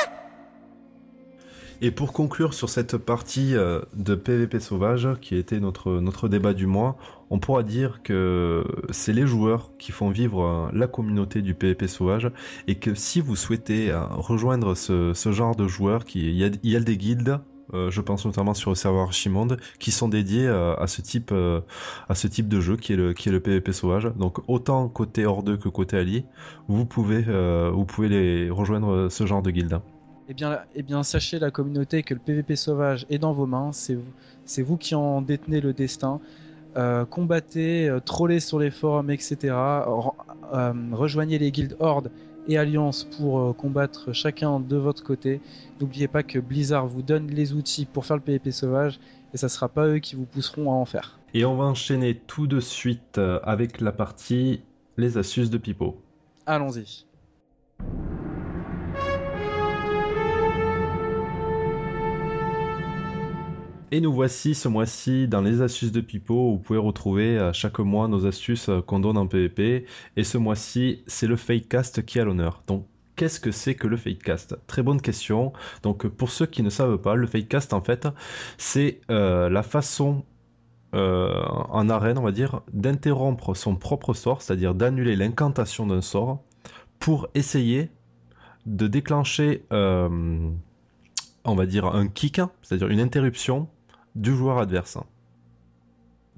et 1.80 1.90
pour 1.90 2.12
conclure 2.12 2.54
sur 2.54 2.68
cette 2.68 2.96
partie 2.96 3.54
euh, 3.54 3.80
de 3.94 4.14
PVP 4.14 4.58
sauvage, 4.58 5.08
qui 5.20 5.36
était 5.36 5.60
notre, 5.60 5.92
notre 6.00 6.28
débat 6.28 6.52
du 6.52 6.66
mois, 6.66 6.96
on 7.30 7.38
pourra 7.38 7.62
dire 7.62 8.00
que 8.02 8.64
c'est 8.90 9.12
les 9.12 9.26
joueurs 9.26 9.70
qui 9.78 9.92
font 9.92 10.10
vivre 10.10 10.44
euh, 10.44 10.68
la 10.72 10.88
communauté 10.88 11.40
du 11.40 11.54
PVP 11.54 11.86
sauvage, 11.86 12.30
et 12.66 12.76
que 12.76 12.94
si 12.94 13.20
vous 13.20 13.36
souhaitez 13.36 13.90
euh, 13.90 14.02
rejoindre 14.10 14.74
ce, 14.74 15.12
genre 15.30 15.54
de 15.54 15.68
joueurs, 15.68 16.04
il 16.14 16.36
y 16.36 16.76
a, 16.76 16.80
des 16.80 16.96
guildes 16.96 17.40
je 17.90 18.00
pense 18.00 18.24
notamment 18.24 18.54
sur 18.54 18.70
le 18.70 18.76
serveur 18.76 19.02
Archimonde, 19.02 19.58
qui 19.78 19.90
sont 19.90 20.08
dédiés 20.08 20.48
à 20.48 20.86
ce 20.86 21.02
type 21.02 21.28
de 21.28 22.60
jeu 22.60 22.76
qui 22.78 22.94
est 22.94 22.96
le 22.96 23.40
PvP 23.40 23.74
sauvage. 23.74 24.10
Donc 24.16 24.38
autant 24.48 24.88
côté 24.88 25.26
hors 25.26 25.44
que 25.44 25.68
côté 25.68 25.98
allié, 25.98 26.24
vous 26.66 26.86
pouvez 26.86 27.20
vous 27.70 27.84
pouvez 27.84 28.08
les 28.08 28.48
rejoindre 28.48 29.10
ce 29.10 29.26
genre 29.26 29.42
de 29.42 29.50
guilde. 29.50 29.82
Eh 30.28 30.34
bien, 30.34 30.60
eh 30.74 30.82
bien, 30.82 31.02
sachez 31.02 31.38
la 31.38 31.50
communauté 31.50 32.02
que 32.02 32.14
le 32.14 32.20
PvP 32.20 32.54
sauvage 32.54 33.06
est 33.08 33.18
dans 33.18 33.32
vos 33.32 33.46
mains. 33.46 33.72
C'est 33.72 33.94
vous, 33.94 34.12
c'est 34.44 34.62
vous 34.62 34.76
qui 34.76 34.94
en 34.94 35.22
détenez 35.22 35.60
le 35.60 35.72
destin. 35.72 36.20
combattez, 37.10 37.96
trollez 38.04 38.40
sur 38.40 38.58
les 38.58 38.70
forums, 38.70 39.10
etc. 39.10 39.54
rejoignez 40.92 41.38
les 41.38 41.50
guildes 41.50 41.76
Horde 41.80 42.10
et 42.48 42.56
Alliance 42.58 43.04
pour 43.04 43.38
euh, 43.38 43.52
combattre 43.52 44.12
chacun 44.12 44.58
de 44.58 44.76
votre 44.76 45.04
côté. 45.04 45.40
N'oubliez 45.80 46.08
pas 46.08 46.22
que 46.22 46.38
Blizzard 46.38 46.86
vous 46.86 47.02
donne 47.02 47.28
les 47.28 47.52
outils 47.52 47.84
pour 47.84 48.06
faire 48.06 48.16
le 48.16 48.22
PvP 48.22 48.50
sauvage 48.50 48.98
et 49.34 49.36
ça 49.36 49.48
sera 49.48 49.68
pas 49.68 49.86
eux 49.86 49.98
qui 49.98 50.16
vous 50.16 50.24
pousseront 50.24 50.72
à 50.72 50.74
en 50.74 50.86
faire. 50.86 51.20
Et 51.34 51.44
on 51.44 51.56
va 51.56 51.64
enchaîner 51.64 52.14
tout 52.14 52.46
de 52.46 52.58
suite 52.58 53.18
euh, 53.18 53.38
avec 53.44 53.80
la 53.80 53.92
partie 53.92 54.62
les 54.96 55.18
astuces 55.18 55.50
de 55.50 55.58
Pipo. 55.58 56.00
Allons-y. 56.46 57.04
Et 63.90 64.02
nous 64.02 64.12
voici 64.12 64.54
ce 64.54 64.68
mois-ci 64.68 65.28
dans 65.28 65.40
les 65.40 65.62
astuces 65.62 65.92
de 65.92 66.02
Pipo. 66.02 66.34
Où 66.34 66.52
vous 66.52 66.58
pouvez 66.58 66.78
retrouver 66.78 67.38
euh, 67.38 67.54
chaque 67.54 67.78
mois 67.78 68.06
nos 68.06 68.26
astuces 68.26 68.68
euh, 68.68 68.82
qu'on 68.82 69.00
donne 69.00 69.16
en 69.16 69.26
PvP. 69.26 69.86
Et 70.16 70.24
ce 70.24 70.36
mois-ci, 70.36 71.02
c'est 71.06 71.26
le 71.26 71.36
Fakecast 71.36 72.04
qui 72.04 72.20
a 72.20 72.24
l'honneur. 72.24 72.62
Donc, 72.66 72.86
qu'est-ce 73.16 73.40
que 73.40 73.50
c'est 73.50 73.74
que 73.74 73.86
le 73.86 73.96
Fakecast 73.96 74.58
Très 74.66 74.82
bonne 74.82 75.00
question. 75.00 75.54
Donc, 75.82 76.06
pour 76.06 76.30
ceux 76.30 76.44
qui 76.44 76.62
ne 76.62 76.68
savent 76.68 76.98
pas, 76.98 77.14
le 77.14 77.26
Fakecast, 77.26 77.72
en 77.72 77.80
fait, 77.80 78.06
c'est 78.58 79.00
euh, 79.10 79.48
la 79.48 79.62
façon 79.62 80.24
en 80.94 81.90
arène, 81.90 82.16
on 82.16 82.22
va 82.22 82.32
dire, 82.32 82.62
d'interrompre 82.72 83.54
son 83.54 83.76
propre 83.76 84.14
sort, 84.14 84.40
c'est-à-dire 84.40 84.74
d'annuler 84.74 85.16
l'incantation 85.16 85.86
d'un 85.86 86.00
sort 86.00 86.42
pour 86.98 87.28
essayer 87.34 87.90
de 88.64 88.86
déclencher, 88.86 89.64
on 89.70 90.54
va 91.44 91.66
dire, 91.66 91.84
un 91.84 92.08
kick, 92.08 92.40
c'est-à-dire 92.62 92.88
une 92.88 93.00
interruption 93.00 93.68
du 94.14 94.34
joueur 94.34 94.58
adverse. 94.58 94.98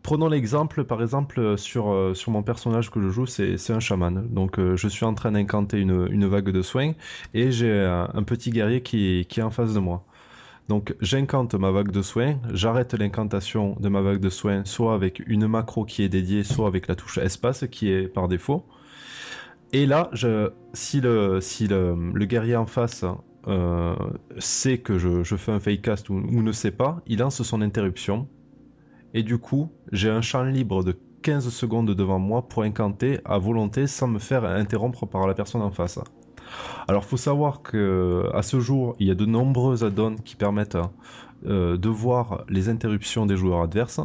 Prenons 0.03 0.29
l'exemple, 0.29 0.85
par 0.85 1.03
exemple, 1.03 1.59
sur, 1.59 1.91
euh, 1.91 2.15
sur 2.15 2.33
mon 2.33 2.43
personnage 2.43 2.91
que 2.91 3.03
je 3.03 3.11
joue, 3.11 3.27
c'est 3.27 3.71
un 3.71 3.81
chaman. 3.81 4.27
Donc 4.31 4.59
euh, 4.59 4.77
je 4.77 4.89
suis 4.89 5.05
en 5.05 5.13
train 5.15 5.33
d'incanter 5.33 5.79
une, 5.79 6.27
vague 6.27 6.51
de 6.51 6.63
soins 6.63 6.93
et 7.35 7.53
j'ai 7.53 7.81
un, 7.81 8.23
petit 8.23 8.51
guerrier 8.51 8.83
qui, 8.83 9.27
qui 9.29 9.41
est 9.41 9.43
en 9.43 9.51
face 9.51 9.75
de 9.75 9.79
moi. 9.79 10.05
Donc 10.69 10.95
j'incante 11.01 11.55
ma 11.55 11.71
vague 11.71 11.91
de 11.91 12.01
soins, 12.01 12.37
j'arrête 12.53 12.95
l'incantation 12.95 13.77
de 13.81 13.89
ma 13.89 14.01
vague 14.01 14.21
de 14.21 14.31
soins 14.31 14.65
soit 14.65 14.95
avec 14.95 15.21
une 15.27 15.47
macro 15.49 15.85
qui 15.85 16.03
est 16.03 16.09
dédiée, 16.09 16.45
soit 16.45 16.69
avec 16.69 16.87
la 16.87 16.95
touche 16.95 17.19
espace 17.19 17.67
qui 17.71 17.91
est 17.91 18.09
par 18.09 18.29
défaut. 18.29 18.65
Et 19.73 19.85
là, 19.85 20.09
je, 20.13 20.51
si, 20.73 21.01
le, 21.01 21.41
si 21.41 21.69
le, 21.69 21.97
le 22.15 22.25
guerrier 22.25 22.57
en 22.57 22.67
face 22.67 23.05
euh, 23.47 23.95
sait 24.39 24.79
que 24.79 24.99
je, 24.99 25.37
fais 25.37 25.53
un 25.53 25.61
fake 25.61 25.89
ou, 26.09 26.43
ne 26.43 26.53
sait 26.53 26.71
pas, 26.71 27.01
il 27.07 27.19
lance 27.19 27.43
son 27.43 27.63
interruption. 27.63 28.29
Et 29.15 29.23
du 29.23 29.39
coup, 29.39 29.73
j'ai 29.93 30.11
un 30.11 30.23
champ 30.23 30.43
libre 30.43 30.85
de 30.85 30.97
15 31.23 31.49
secondes 31.51 31.95
devant 31.95 32.19
moi 32.19 32.49
pour 32.49 32.63
incanter 32.63 33.19
à 33.25 33.39
volonté 33.39 33.87
sans 33.87 34.09
me 34.09 34.19
faire 34.19 34.45
interrompre 34.45 35.07
par 35.07 35.27
la 35.27 35.35
personne 35.35 35.63
en 35.63 35.71
face. 35.71 35.99
Alors, 36.89 37.05
faut 37.05 37.17
savoir 37.17 37.63
que 37.63 38.29
à 38.35 38.43
ce 38.43 38.61
jour, 38.61 38.97
il 38.99 39.09
y 39.09 39.11
a 39.11 39.15
de 39.15 39.27
nombreux 39.27 39.85
add-ons 39.85 40.17
qui 40.17 40.37
permettent 40.37 40.79
euh, 41.47 41.77
de 41.77 41.89
voir 41.89 42.45
les 42.49 42.69
interruptions 42.69 43.27
des 43.27 43.37
joueurs 43.37 43.63
adverses. 43.63 44.01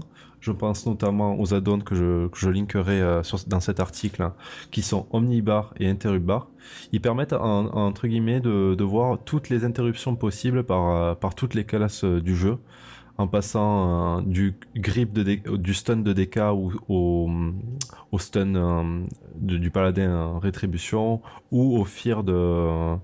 Je 0.46 0.52
pense 0.52 0.86
notamment 0.86 1.40
aux 1.40 1.56
add-ons 1.56 1.80
que 1.80 1.96
je, 1.96 2.50
linkerai 2.50 3.02
euh, 3.02 3.24
dans 3.48 3.60
cet 3.60 3.80
article, 3.80 4.22
hein, 4.22 4.36
qui 4.70 4.84
sont 4.84 5.08
Omnibar 5.10 5.74
et 5.80 5.90
Interruptbar. 5.90 6.50
Ils 6.92 7.02
permettent, 7.02 7.34
entre 7.34 8.06
guillemets, 8.08 8.42
de, 8.42 8.84
voir 8.84 9.18
toutes 9.26 9.50
les 9.50 9.66
interruptions 9.66 10.16
possibles 10.16 10.64
par, 10.64 10.92
euh, 10.92 11.30
toutes 11.36 11.56
les 11.56 11.64
classes 11.64 12.04
euh, 12.04 12.22
du 12.22 12.36
jeu, 12.36 12.60
en 13.18 13.26
passant 13.28 14.22
du 14.22 14.54
grip 14.76 15.14
de 15.14 15.24
du 15.58 15.74
stun 15.74 15.98
de 15.98 16.14
DK 16.14 16.38
ou 16.54 16.74
au, 18.12 18.20
stun 18.20 19.08
du 19.34 19.72
paladin 19.72 20.38
rétribution 20.38 21.22
ou 21.50 21.76
au 21.80 21.86
fear 21.86 22.24
de, 22.24 22.98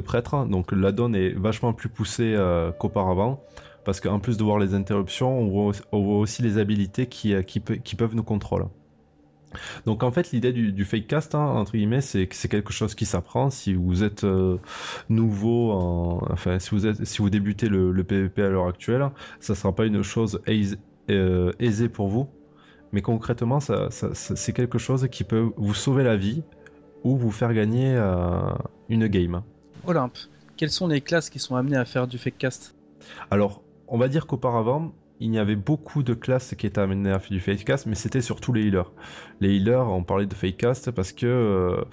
prêtre. 0.00 0.46
Donc 0.46 0.72
l'addon 0.72 1.12
est 1.12 1.30
vachement 1.30 1.72
plus 1.72 1.90
poussé 1.90 2.34
qu'auparavant 2.80 3.44
parce 3.84 4.00
qu'en 4.00 4.20
plus 4.20 4.36
de 4.36 4.44
voir 4.44 4.58
les 4.58 4.74
interruptions, 4.74 5.38
on 5.38 5.48
voit, 5.48 5.72
aussi 5.92 6.42
les 6.42 6.58
habilités 6.58 7.06
qui, 7.06 7.34
euh, 7.34 7.42
qui, 7.42 7.60
peuvent 7.60 8.14
nous 8.14 8.22
contrôler. 8.22 8.66
Donc 9.84 10.02
en 10.02 10.10
fait 10.10 10.32
l'idée 10.32 10.52
du, 10.52 10.84
fake 10.84 11.06
cast 11.06 11.34
hein, 11.34 11.44
entre 11.44 11.72
guillemets 11.72 12.00
c'est 12.00 12.26
que 12.26 12.34
c'est 12.34 12.48
quelque 12.48 12.72
chose 12.72 12.94
qui 12.94 13.04
s'apprend 13.04 13.50
si 13.50 13.74
vous 13.74 14.02
êtes 14.02 14.24
euh, 14.24 14.56
nouveau 15.10 15.72
enfin 16.30 16.58
si 16.58 16.70
vous 16.70 16.86
êtes 16.86 17.04
si 17.04 17.18
vous 17.18 17.28
débutez 17.28 17.68
le, 17.68 17.92
PvP 18.02 18.44
à 18.44 18.48
l'heure 18.48 18.66
actuelle 18.66 19.10
ça 19.40 19.54
sera 19.54 19.74
pas 19.74 19.84
une 19.84 20.02
chose 20.02 20.40
euh, 21.10 21.52
aisée 21.58 21.90
pour 21.90 22.08
vous 22.08 22.30
mais 22.92 23.02
concrètement 23.02 23.60
ça, 23.60 23.90
c'est 23.90 24.54
quelque 24.54 24.78
chose 24.78 25.06
qui 25.12 25.22
peut 25.22 25.52
vous 25.58 25.74
sauver 25.74 26.02
la 26.02 26.16
vie 26.16 26.42
ou 27.04 27.18
vous 27.18 27.30
faire 27.30 27.52
gagner 27.52 27.94
une 28.88 29.06
game. 29.06 29.42
Olympe, 29.86 30.16
quelles 30.56 30.70
sont 30.70 30.86
les 30.86 31.02
classes 31.02 31.28
qui 31.28 31.38
sont 31.38 31.56
amenées 31.56 31.76
à 31.76 31.84
faire 31.84 32.06
du 32.06 32.16
fake 32.16 32.38
cast? 32.38 32.74
Alors 33.30 33.62
on 33.88 33.98
va 33.98 34.08
dire 34.08 34.26
qu'auparavant, 34.26 34.92
il 35.22 35.32
y 35.32 35.38
avait 35.38 35.56
beaucoup 35.56 36.02
de 36.02 36.14
classes 36.14 36.54
qui 36.56 36.66
étaient 36.66 36.80
amenées 36.80 37.10
à 37.10 37.18
faire 37.20 37.30
du 37.30 37.40
fakecast, 37.40 37.86
mais 37.86 37.94
c'était 37.94 38.20
surtout 38.20 38.52
les 38.52 38.62
healers. 38.62 38.90
Les 39.40 39.54
healers, 39.54 39.88
on 39.88 40.02
parlait 40.02 40.26
de 40.26 40.34
fakecast 40.34 40.90
parce 40.90 41.12
que 41.12 41.26
euh, 41.26 41.84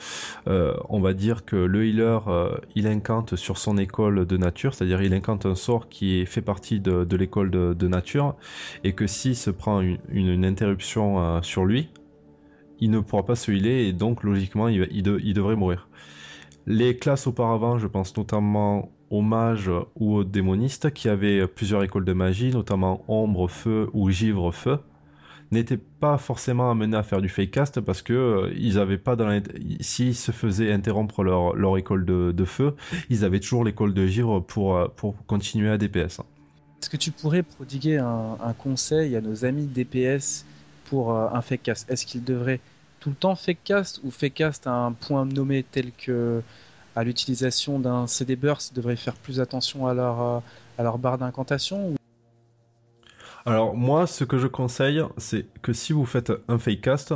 euh, 0.48 0.74
on 0.90 1.00
va 1.00 1.14
dire 1.14 1.46
que 1.46 1.56
le 1.56 1.86
healer, 1.86 2.28
euh, 2.28 2.58
il 2.76 2.88
incante 2.88 3.36
sur 3.36 3.60
son 3.60 3.78
école 3.78 4.26
de 4.26 4.38
nature, 4.38 4.74
c'est-à-dire 4.74 5.02
il 5.04 5.14
incante 5.14 5.46
un 5.46 5.54
sort 5.54 5.90
qui 5.90 6.26
fait 6.26 6.42
partie 6.42 6.80
de, 6.80 7.16
l'école 7.16 7.52
de, 7.52 7.88
nature, 7.88 8.36
et 8.84 8.94
que 8.94 9.06
s'il 9.06 9.36
se 9.36 9.52
prend 9.52 9.82
une, 9.82 10.46
interruption 10.46 11.42
sur 11.44 11.66
lui, 11.66 11.90
il 12.80 12.90
ne 12.90 13.00
pourra 13.00 13.26
pas 13.26 13.36
se 13.36 13.52
healer, 13.52 13.88
et 13.88 13.94
donc 13.94 14.24
logiquement, 14.24 14.70
il 14.70 15.34
devrait 15.34 15.56
mourir. 15.56 15.88
Les 16.66 16.98
classes 16.98 17.28
auparavant, 17.28 17.78
je 17.78 17.88
pense 17.88 18.16
notamment 18.18 18.92
aux 19.10 19.22
mages 19.22 19.72
ou 19.96 20.16
aux 20.16 20.24
démonistes 20.24 20.92
qui 20.94 21.10
avaient 21.10 21.48
plusieurs 21.48 21.84
écoles 21.84 22.06
de 22.06 22.14
magie, 22.14 22.52
notamment 22.52 23.04
ombre, 23.08 23.48
feu 23.48 23.90
ou 23.94 24.10
givre, 24.10 24.52
feu, 24.54 24.80
n'étaient 25.52 25.78
pas 25.78 26.18
forcément 26.18 26.70
amenés 26.70 26.98
à 26.98 27.04
faire 27.04 27.22
du 27.22 27.30
fake 27.30 27.52
cast 27.52 27.82
parce 27.82 28.02
que 28.02 28.14
euh, 28.14 28.54
ils 28.56 28.78
avaient 28.78 28.98
pas 28.98 29.16
dans 29.16 29.42
s'ils 29.80 30.16
se 30.16 30.32
faisaient 30.32 30.72
interrompre 30.72 31.24
leur, 31.24 31.56
leur 31.56 31.78
école 31.78 32.06
de, 32.06 32.46
feu, 32.46 32.76
ils 33.10 33.26
avaient 33.26 33.40
toujours 33.40 33.64
l'école 33.64 33.94
de 33.94 34.06
givre 34.06 34.40
pour, 34.42 34.76
euh, 34.76 34.88
pour 34.96 35.16
continuer 35.26 35.70
à 35.70 35.78
DPS. 35.78 36.22
Est-ce 36.82 36.90
que 36.90 36.98
tu 36.98 37.12
pourrais 37.12 37.44
prodiguer 37.44 37.98
un, 37.98 38.54
conseil 38.58 39.16
à 39.16 39.22
nos 39.22 39.44
amis 39.44 39.66
DPS 39.66 40.46
pour 40.86 41.14
euh, 41.14 41.28
un 41.34 41.42
fake 41.42 41.64
cast? 41.64 41.92
Est-ce 41.92 42.06
qu'ils 42.06 42.24
devraient 42.24 42.62
tout 43.00 43.10
le 43.10 43.16
temps 43.16 43.36
fake 43.36 43.64
cast 43.64 44.02
ou 44.04 44.12
fake 44.12 44.36
cast 44.36 44.68
à 44.68 44.74
un 44.74 44.92
point 44.92 45.26
nommé 45.26 45.64
tel 45.64 45.92
que 45.92 46.42
à 47.00 47.04
l'utilisation 47.06 47.80
d'un 47.80 48.08
CD 48.08 48.36
burst 48.36 48.76
devraient 48.76 48.98
faire 48.98 49.16
plus 49.16 49.40
attention 49.40 49.88
à 49.88 49.94
leur, 49.94 50.22
euh, 50.22 50.40
à 50.78 50.84
leur 50.84 50.98
barre 50.98 51.18
d'incantation 51.18 51.96
Alors 53.46 53.74
moi, 53.74 54.06
ce 54.06 54.26
que 54.26 54.38
je 54.38 54.48
conseille, 54.48 55.02
c'est 55.16 55.46
que 55.62 55.72
si 55.72 55.94
vous 55.94 56.06
faites 56.06 56.34
un 56.50 56.60
fake 56.60 56.82
cast, 56.82 57.14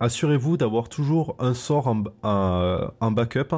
assurez-vous 0.00 0.56
d'avoir 0.56 0.88
toujours 0.88 1.36
un 1.38 1.54
sort 1.54 1.86
en, 1.86 2.02
en, 2.24 3.10
backup, 3.12 3.54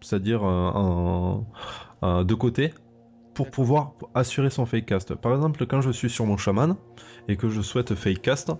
c'est-à-dire 0.00 0.40
de 0.40 2.34
côté, 2.34 2.72
pour 3.34 3.50
pouvoir 3.50 3.92
assurer 4.14 4.48
son 4.48 4.64
fake 4.64 4.86
cast. 4.86 5.14
Par 5.14 5.34
exemple, 5.34 5.66
quand 5.66 5.82
je 5.82 5.90
suis 5.90 6.08
sur 6.08 6.24
mon 6.24 6.38
chaman 6.38 6.74
et 7.28 7.36
que 7.36 7.50
je 7.50 7.60
souhaite 7.60 7.94
fake 7.94 8.22
cast, 8.22 8.50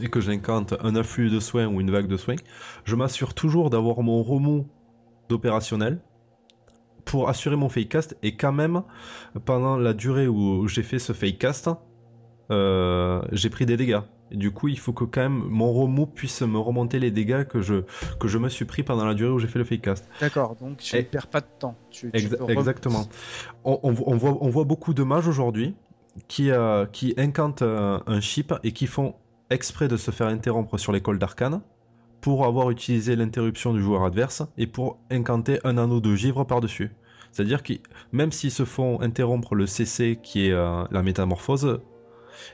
et 0.00 0.08
que 0.08 0.20
j'incante 0.20 0.74
un 0.80 0.94
afflux 0.94 1.30
de 1.30 1.40
soins 1.40 1.66
ou 1.66 1.80
une 1.80 1.90
vague 1.90 2.06
de 2.06 2.16
soins, 2.16 2.36
je 2.84 2.94
m'assure 2.94 3.34
toujours 3.34 3.70
d'avoir 3.70 4.02
mon 4.02 4.22
remous 4.22 4.68
d'opérationnel 5.28 6.00
pour 7.04 7.28
assurer 7.28 7.56
mon 7.56 7.68
fake 7.68 7.88
cast 7.88 8.16
et 8.22 8.36
quand 8.36 8.52
même 8.52 8.82
pendant 9.44 9.76
la 9.76 9.94
durée 9.94 10.28
où 10.28 10.68
j'ai 10.68 10.82
fait 10.82 10.98
ce 10.98 11.12
fake 11.12 11.38
cast 11.38 11.70
euh, 12.50 13.20
j'ai 13.32 13.50
pris 13.50 13.66
des 13.66 13.76
dégâts. 13.76 14.00
Et 14.30 14.36
du 14.36 14.50
coup 14.50 14.68
il 14.68 14.78
faut 14.78 14.92
que 14.92 15.04
quand 15.04 15.22
même 15.22 15.42
mon 15.48 15.72
remous 15.72 16.06
puisse 16.06 16.42
me 16.42 16.58
remonter 16.58 16.98
les 16.98 17.10
dégâts 17.10 17.44
que 17.44 17.62
je, 17.62 17.84
que 18.20 18.28
je 18.28 18.36
me 18.36 18.50
suis 18.50 18.66
pris 18.66 18.82
pendant 18.82 19.06
la 19.06 19.14
durée 19.14 19.30
où 19.30 19.38
j'ai 19.38 19.48
fait 19.48 19.58
le 19.58 19.64
fake 19.64 19.80
cast 19.80 20.08
d'accord 20.20 20.54
donc 20.56 20.78
tu 20.78 20.96
ne 20.96 21.02
perds 21.02 21.28
pas 21.28 21.40
de 21.40 21.46
temps. 21.58 21.76
Exactement. 22.12 23.06
On, 23.64 23.90
voit, 23.92 24.38
on 24.40 24.48
voit 24.48 24.64
beaucoup 24.64 24.92
de 24.92 25.02
mages 25.02 25.28
aujourd'hui 25.28 25.74
qui, 26.26 26.50
euh, 26.50 26.84
qui 26.86 27.14
incantent 27.16 27.62
euh, 27.62 28.00
un 28.06 28.20
chip 28.20 28.52
et 28.64 28.72
qui 28.72 28.86
font 28.86 29.14
exprès 29.50 29.88
de 29.88 29.96
se 29.96 30.10
faire 30.10 30.26
interrompre 30.26 30.78
sur 30.78 30.92
l'école 30.92 31.18
d'arcane 31.18 31.62
pour 32.20 32.46
avoir 32.46 32.70
utilisé 32.70 33.16
l'interruption 33.16 33.72
du 33.72 33.82
joueur 33.82 34.04
adverse 34.04 34.42
et 34.56 34.66
pour 34.66 34.98
incanter 35.10 35.58
un 35.64 35.78
anneau 35.78 36.00
de 36.00 36.14
givre 36.14 36.44
par-dessus. 36.44 36.90
C'est-à-dire 37.32 37.62
que 37.62 37.74
même 38.12 38.32
s'ils 38.32 38.50
se 38.50 38.64
font 38.64 39.00
interrompre 39.00 39.54
le 39.54 39.66
CC 39.66 40.18
qui 40.22 40.46
est 40.46 40.52
euh, 40.52 40.84
la 40.90 41.02
métamorphose, 41.02 41.80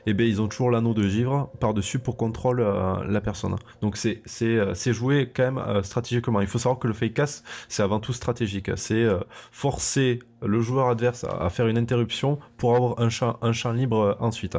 et 0.05 0.11
eh 0.11 0.13
bien 0.13 0.25
ils 0.25 0.41
ont 0.41 0.47
toujours 0.47 0.71
l'anneau 0.71 0.93
de 0.93 1.07
givre 1.07 1.49
par-dessus 1.59 1.99
pour 1.99 2.17
contrôler 2.17 2.63
euh, 2.63 3.03
la 3.07 3.21
personne. 3.21 3.55
Donc 3.81 3.97
c'est 3.97 4.21
euh, 4.41 4.73
c'est 4.73 4.93
joué 4.93 5.31
quand 5.33 5.43
même 5.43 5.57
euh, 5.57 5.83
stratégiquement. 5.83 6.41
Il 6.41 6.47
faut 6.47 6.59
savoir 6.59 6.79
que 6.79 6.87
le 6.87 6.93
fake 6.93 7.13
cast 7.13 7.45
c'est 7.69 7.83
avant 7.83 7.99
tout 7.99 8.13
stratégique. 8.13 8.71
C'est 8.75 9.05
forcer 9.51 10.19
le 10.41 10.59
joueur 10.61 10.89
adverse 10.89 11.23
à, 11.23 11.49
faire 11.49 11.67
une 11.67 11.77
interruption 11.77 12.39
pour 12.57 12.75
avoir 12.75 12.99
un 12.99 13.09
champ, 13.09 13.37
un 13.41 13.51
champ 13.51 13.71
libre 13.71 14.17
ensuite. 14.19 14.57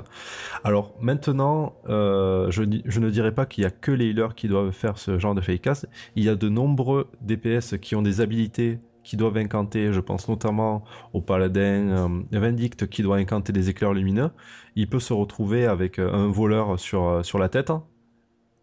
Alors 0.64 0.94
maintenant, 1.00 1.74
je, 1.86 2.80
je, 2.84 3.00
ne 3.00 3.10
dirais 3.10 3.32
pas 3.32 3.46
qu'il 3.46 3.62
y 3.62 3.66
a 3.66 3.70
que 3.70 3.92
les 3.92 4.06
healers 4.06 4.34
qui 4.34 4.48
doivent 4.48 4.72
faire 4.72 4.98
ce 4.98 5.18
genre 5.18 5.34
de 5.34 5.40
fake 5.40 5.62
cast. 5.62 5.88
Il 6.16 6.24
y 6.24 6.28
a 6.28 6.34
de 6.34 6.48
nombreux 6.48 7.08
DPS 7.20 7.78
qui 7.78 7.94
ont 7.94 8.02
des 8.02 8.20
habilités 8.20 8.78
qui 9.07 9.16
doivent 9.16 9.36
incanter, 9.36 9.92
je 9.92 10.00
pense 10.00 10.28
notamment 10.28 10.82
au 11.12 11.20
paladin 11.20 11.62
euh, 11.62 12.22
Vendict 12.32 12.88
qui 12.88 13.02
doit 13.02 13.18
incanter 13.18 13.52
des 13.52 13.70
éclairs 13.70 13.94
lumineux, 13.94 14.30
il 14.74 14.90
peut 14.90 14.98
se 14.98 15.12
retrouver 15.12 15.64
avec 15.64 16.00
euh, 16.00 16.12
un 16.12 16.26
voleur 16.26 16.78
sur, 16.80 17.04
euh, 17.04 17.22
sur 17.22 17.38
la 17.38 17.48
tête 17.48 17.70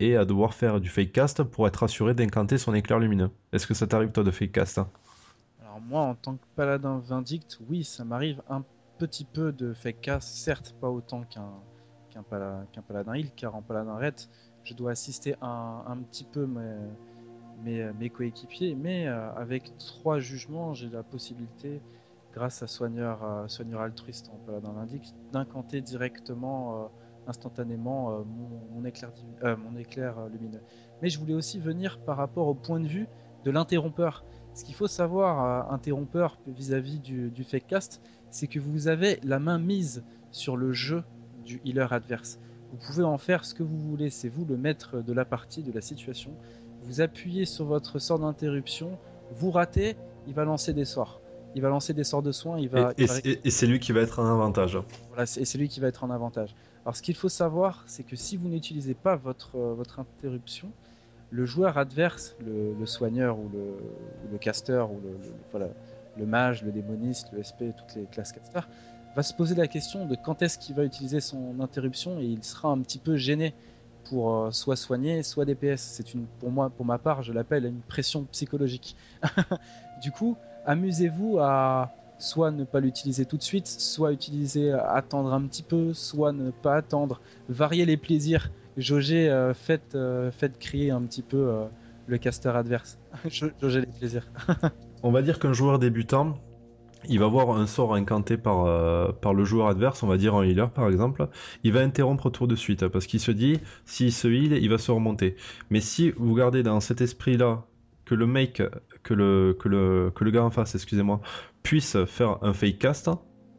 et 0.02 0.18
à 0.18 0.26
devoir 0.26 0.54
faire 0.54 0.82
du 0.82 0.90
fake 0.90 1.14
cast 1.14 1.44
pour 1.44 1.66
être 1.66 1.84
assuré 1.84 2.14
d'incanter 2.14 2.58
son 2.58 2.74
éclair 2.74 3.00
lumineux. 3.00 3.30
Est-ce 3.54 3.66
que 3.66 3.74
ça 3.74 3.88
t'arrive 3.88 4.12
toi 4.12 4.26
de 4.26 4.32
fake 4.32 4.52
cast 4.52 4.80
Alors 5.62 5.80
moi 5.80 6.02
en 6.02 6.16
tant 6.16 6.36
que 6.36 6.46
paladin 6.58 7.00
Vendict, 7.00 7.60
oui 7.70 7.86
ça 7.86 8.04
m'arrive 8.04 8.42
un 8.50 8.66
petit 8.98 9.24
peu 9.24 9.54
de 9.54 9.74
fake 9.74 10.02
cast, 10.02 10.36
certes 10.36 10.76
pas 10.82 10.90
autant 10.90 11.24
qu'un 11.24 11.54
qu'un 12.12 12.82
paladin 12.82 13.14
heal, 13.14 13.32
car 13.36 13.56
en 13.56 13.62
paladin 13.62 13.96
red, 13.96 14.14
je 14.66 14.76
dois 14.76 14.92
assister 14.92 15.36
un, 15.42 15.84
un 15.88 15.98
petit 15.98 16.26
peu 16.26 16.46
mes, 16.46 16.76
mes, 17.64 18.10
coéquipiers, 18.10 18.76
mais 18.76 19.08
avec 19.08 19.78
trois 19.78 20.20
jugements, 20.20 20.74
j'ai 20.74 20.90
la 20.90 21.04
possibilité, 21.04 21.82
grâce 22.34 22.64
à 22.64 22.68
soigneur, 22.68 23.46
soigneur 23.48 23.82
altruiste 23.82 24.32
d'incanter 25.32 25.82
directement 25.82 26.92
instantanément 27.28 28.24
mon, 28.74 28.84
éclair, 28.86 29.12
mon 29.58 29.78
éclair 29.78 30.16
lumineux. 30.32 30.62
Mais 31.02 31.10
je 31.10 31.20
voulais 31.20 31.34
aussi 31.34 31.60
venir 31.60 32.00
par 32.00 32.18
rapport 32.18 32.48
au 32.48 32.54
point 32.54 32.80
de 32.80 32.88
vue 32.88 33.08
de 33.44 33.52
l'interrompeur. 33.52 34.24
Ce 34.54 34.64
qu'il 34.64 34.76
faut 34.76 34.88
savoir, 34.88 35.70
euh, 35.70 35.74
interrompeur 35.74 36.38
vis-à-vis 36.48 37.00
du, 37.00 37.30
du, 37.32 37.44
fake 37.44 37.68
cast, 37.68 38.02
c'est 38.30 38.48
que 38.48 38.60
vous 38.60 38.88
avez 38.88 39.20
la 39.24 39.40
main 39.40 39.60
mise 39.60 40.04
sur 40.32 40.58
le 40.58 40.72
jeu 40.72 41.04
du 41.44 41.60
healer 41.66 41.92
adverse. 41.92 42.40
Vous 42.72 42.78
pouvez 42.78 43.04
en 43.04 43.18
faire 43.18 43.46
ce 43.46 43.54
que 43.54 43.64
vous 43.64 43.78
voulez, 43.78 44.10
c'est 44.10 44.30
vous 44.30 44.46
le 44.46 44.58
maître 44.58 45.02
de 45.02 45.14
la 45.14 45.26
partie, 45.26 45.62
de 45.62 45.72
la 45.72 45.82
situation. 45.82 46.36
Vous 46.86 47.02
appuyez 47.02 47.46
sur 47.46 47.66
votre 47.66 48.00
sort 48.00 48.20
d'interruption, 48.20 48.98
vous 49.32 49.52
ratez, 49.52 49.96
il 50.28 50.34
va 50.34 50.44
lancer 50.44 50.74
des 50.74 50.86
sorts. 50.86 51.22
Il 51.56 51.62
va 51.62 51.70
lancer 51.70 51.94
des 51.94 52.04
sorts 52.04 52.24
de 52.24 52.32
soins, 52.32 52.60
il 52.60 52.70
va. 52.70 52.94
Et, 52.98 53.50
c'est 53.50 53.68
lui 53.68 53.80
qui 53.80 53.92
va 53.92 54.02
être 54.02 54.20
en 54.20 54.26
avantage. 54.26 54.78
Voilà, 55.10 55.24
et 55.24 55.46
c'est 55.46 55.58
lui 55.58 55.68
qui 55.68 55.80
va 55.80 55.88
être 55.88 56.04
en 56.04 56.10
avantage. 56.10 56.56
Alors 56.84 56.96
ce 56.96 57.02
qu'il 57.02 57.16
faut 57.16 57.30
savoir, 57.30 57.84
c'est 57.88 58.04
que 58.04 58.16
si 58.16 58.38
vous 58.38 58.50
n'utilisez 58.50 58.94
pas 58.96 59.16
votre, 59.16 59.56
euh, 59.56 59.74
votre 59.74 60.00
interruption, 60.00 60.70
le 61.30 61.46
joueur 61.46 61.78
adverse, 61.78 62.36
le, 62.46 62.86
soigneur 62.86 63.40
ou 63.40 63.50
le, 63.54 64.32
le 64.32 64.38
caster 64.38 64.86
ou 64.92 65.00
le, 65.02 65.18
voilà, 65.52 65.70
le 66.18 66.26
mage, 66.26 66.64
le 66.64 66.72
démoniste, 66.72 67.30
le 67.32 67.42
SP, 67.42 67.72
toutes 67.78 67.96
les 67.96 68.06
classes 68.06 68.34
caster, 68.34 68.60
va 69.16 69.24
se 69.24 69.34
poser 69.34 69.56
la 69.56 69.68
question 69.68 70.06
de 70.06 70.16
quand 70.16 70.42
est-ce 70.42 70.58
qu'il 70.58 70.76
va 70.76 70.84
utiliser 70.84 71.22
son 71.22 71.60
interruption 71.60 72.20
et 72.20 72.26
il 72.26 72.44
sera 72.44 72.70
un 72.70 72.80
petit 72.80 73.00
peu 73.00 73.16
gêné 73.16 73.54
pour 74.10 74.36
euh, 74.36 74.52
soit 74.52 74.76
soigner, 74.76 75.24
soit 75.24 75.46
DPS. 75.46 75.82
C'est 75.82 76.14
une, 76.14 76.26
pour 76.40 76.52
moi, 76.52 76.70
pour 76.70 76.86
ma 76.86 76.98
part, 76.98 77.24
je 77.24 77.34
l'appelle 77.34 77.66
une 77.66 77.82
pression 77.82 78.26
psychologique. 78.32 78.96
du 80.02 80.12
coup, 80.12 80.38
amusez-vous 80.66 81.40
à 81.40 81.92
soit 82.20 82.52
ne 82.52 82.64
pas 82.64 82.80
l'utiliser 82.80 83.26
tout 83.26 83.38
de 83.38 83.44
suite, 83.44 83.68
soit 83.68 84.14
utiliser, 84.14 84.72
attendre 84.72 85.34
un 85.34 85.42
petit 85.42 85.64
peu, 85.64 85.94
soit 85.94 86.32
ne 86.32 86.52
pas 86.52 86.76
attendre, 86.76 87.20
varier 87.50 87.86
les 87.86 87.98
plaisirs 87.98 88.50
jauger, 88.78 89.30
euh, 89.30 89.54
faites, 89.54 89.96
euh, 89.96 90.32
crier 90.60 90.92
un 90.92 91.02
petit 91.02 91.22
peu 91.22 91.38
euh, 91.38 91.66
le 92.08 92.18
caster 92.18 92.50
adverse. 92.50 92.98
jauger 93.30 93.82
les 93.82 93.88
plaisirs. 93.88 94.28
On 95.04 95.12
va 95.12 95.22
dire 95.22 95.40
qu'un 95.40 95.54
joueur 95.54 95.80
débutant, 95.80 96.38
il 97.10 97.20
va 97.20 97.26
avoir 97.26 97.52
un 97.52 97.68
sort 97.68 97.96
incanté 97.96 98.38
par, 98.38 98.66
par 99.20 99.34
le 99.34 99.44
joueur 99.44 99.68
adverse, 99.68 100.04
on 100.04 100.08
va 100.08 100.18
dire 100.18 100.36
un 100.36 100.44
healer 100.44 100.70
par 100.70 100.88
exemple, 100.90 101.28
il 101.64 101.72
va 101.74 101.82
interrompre 101.82 102.30
tour 102.30 102.48
de 102.48 102.56
suite 102.56 102.88
parce 102.88 103.08
qu'il 103.08 103.20
se 103.20 103.32
dit 103.32 103.60
s'il 103.86 104.12
se 104.12 104.28
heal, 104.28 104.54
il 104.54 104.70
va 104.70 104.78
se 104.78 104.92
remonter. 104.92 105.36
Mais 105.70 105.82
si 105.82 106.12
vous 106.12 106.36
gardez 106.36 106.64
dans 106.64 106.80
cet 106.80 107.02
esprit-là 107.02 107.66
que 108.06 108.16
le 108.16 108.28
mec, 108.28 108.62
que 109.04 109.14
le, 109.14 109.56
que 109.60 109.70
le, 109.70 110.12
que 110.14 110.24
le 110.24 110.32
gars 110.32 110.44
en 110.44 110.52
face, 110.52 110.76
excusez-moi, 110.76 111.22
puisse 111.62 111.98
faire 112.06 112.38
un 112.42 112.54
fake 112.54 112.80
cast, 112.80 113.10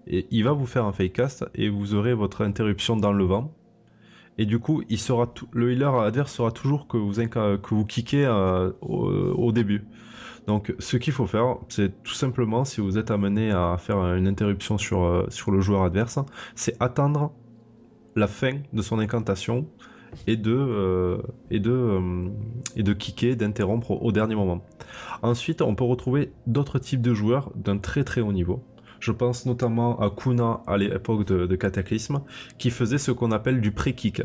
et 0.06 0.26
il 0.30 0.44
va 0.44 0.52
vous 0.52 0.66
faire 0.66 0.84
un 0.84 0.92
fake 0.92 1.14
cast 1.14 1.44
et 1.54 1.68
vous 1.68 1.94
aurez 1.94 2.14
votre 2.14 2.42
interruption 2.42 2.96
dans 2.96 3.12
le 3.12 3.24
vent 3.24 3.54
et 4.36 4.46
du 4.46 4.58
coup, 4.58 4.82
il 4.88 4.98
sera 4.98 5.32
le 5.52 5.72
healer 5.72 5.94
adverse 5.94 6.32
sera 6.32 6.50
toujours 6.50 6.88
que 6.88 6.96
vous, 6.96 7.14
que 7.14 8.16
euh, 8.16 8.72
au, 8.80 9.52
début. 9.52 9.84
Donc, 10.46 10.74
ce 10.78 10.96
qu'il 10.96 11.12
faut 11.12 11.26
faire, 11.26 11.56
c'est 11.68 12.02
tout 12.02 12.12
simplement, 12.12 12.64
si 12.64 12.80
vous 12.80 12.98
êtes 12.98 13.10
amené 13.10 13.50
à 13.50 13.76
faire 13.78 13.98
une 14.14 14.28
interruption 14.28 14.76
sur, 14.76 15.02
euh, 15.02 15.26
sur 15.30 15.50
le 15.50 15.60
joueur 15.60 15.82
adverse, 15.82 16.18
c'est 16.54 16.76
attendre 16.80 17.32
la 18.14 18.26
fin 18.26 18.58
de 18.72 18.82
son 18.82 18.98
incantation 18.98 19.66
et 20.26 20.36
de, 20.36 20.54
euh, 20.54 21.18
et 21.50 21.60
de, 21.60 22.00
et 22.76 22.82
de 22.82 22.92
kicker, 22.92 23.36
d'interrompre 23.36 23.90
au 23.90 24.12
dernier 24.12 24.34
moment. 24.34 24.62
Ensuite, 25.22 25.62
on 25.62 25.74
peut 25.74 25.84
retrouver 25.84 26.32
d'autres 26.46 26.78
types 26.78 27.02
de 27.02 27.14
joueurs 27.14 27.50
d'un 27.56 27.78
très 27.78 28.04
très 28.04 28.20
haut 28.20 28.32
niveau. 28.32 28.62
Je 29.00 29.12
pense 29.12 29.44
notamment 29.44 29.98
à 30.00 30.10
Kuna 30.10 30.62
à 30.66 30.76
l'époque 30.76 31.26
de, 31.26 31.56
Cataclysme, 31.56 32.22
qui 32.58 32.70
faisait 32.70 32.98
ce 32.98 33.10
qu'on 33.10 33.32
appelle 33.32 33.60
du 33.60 33.70
pré-kick. 33.70 34.22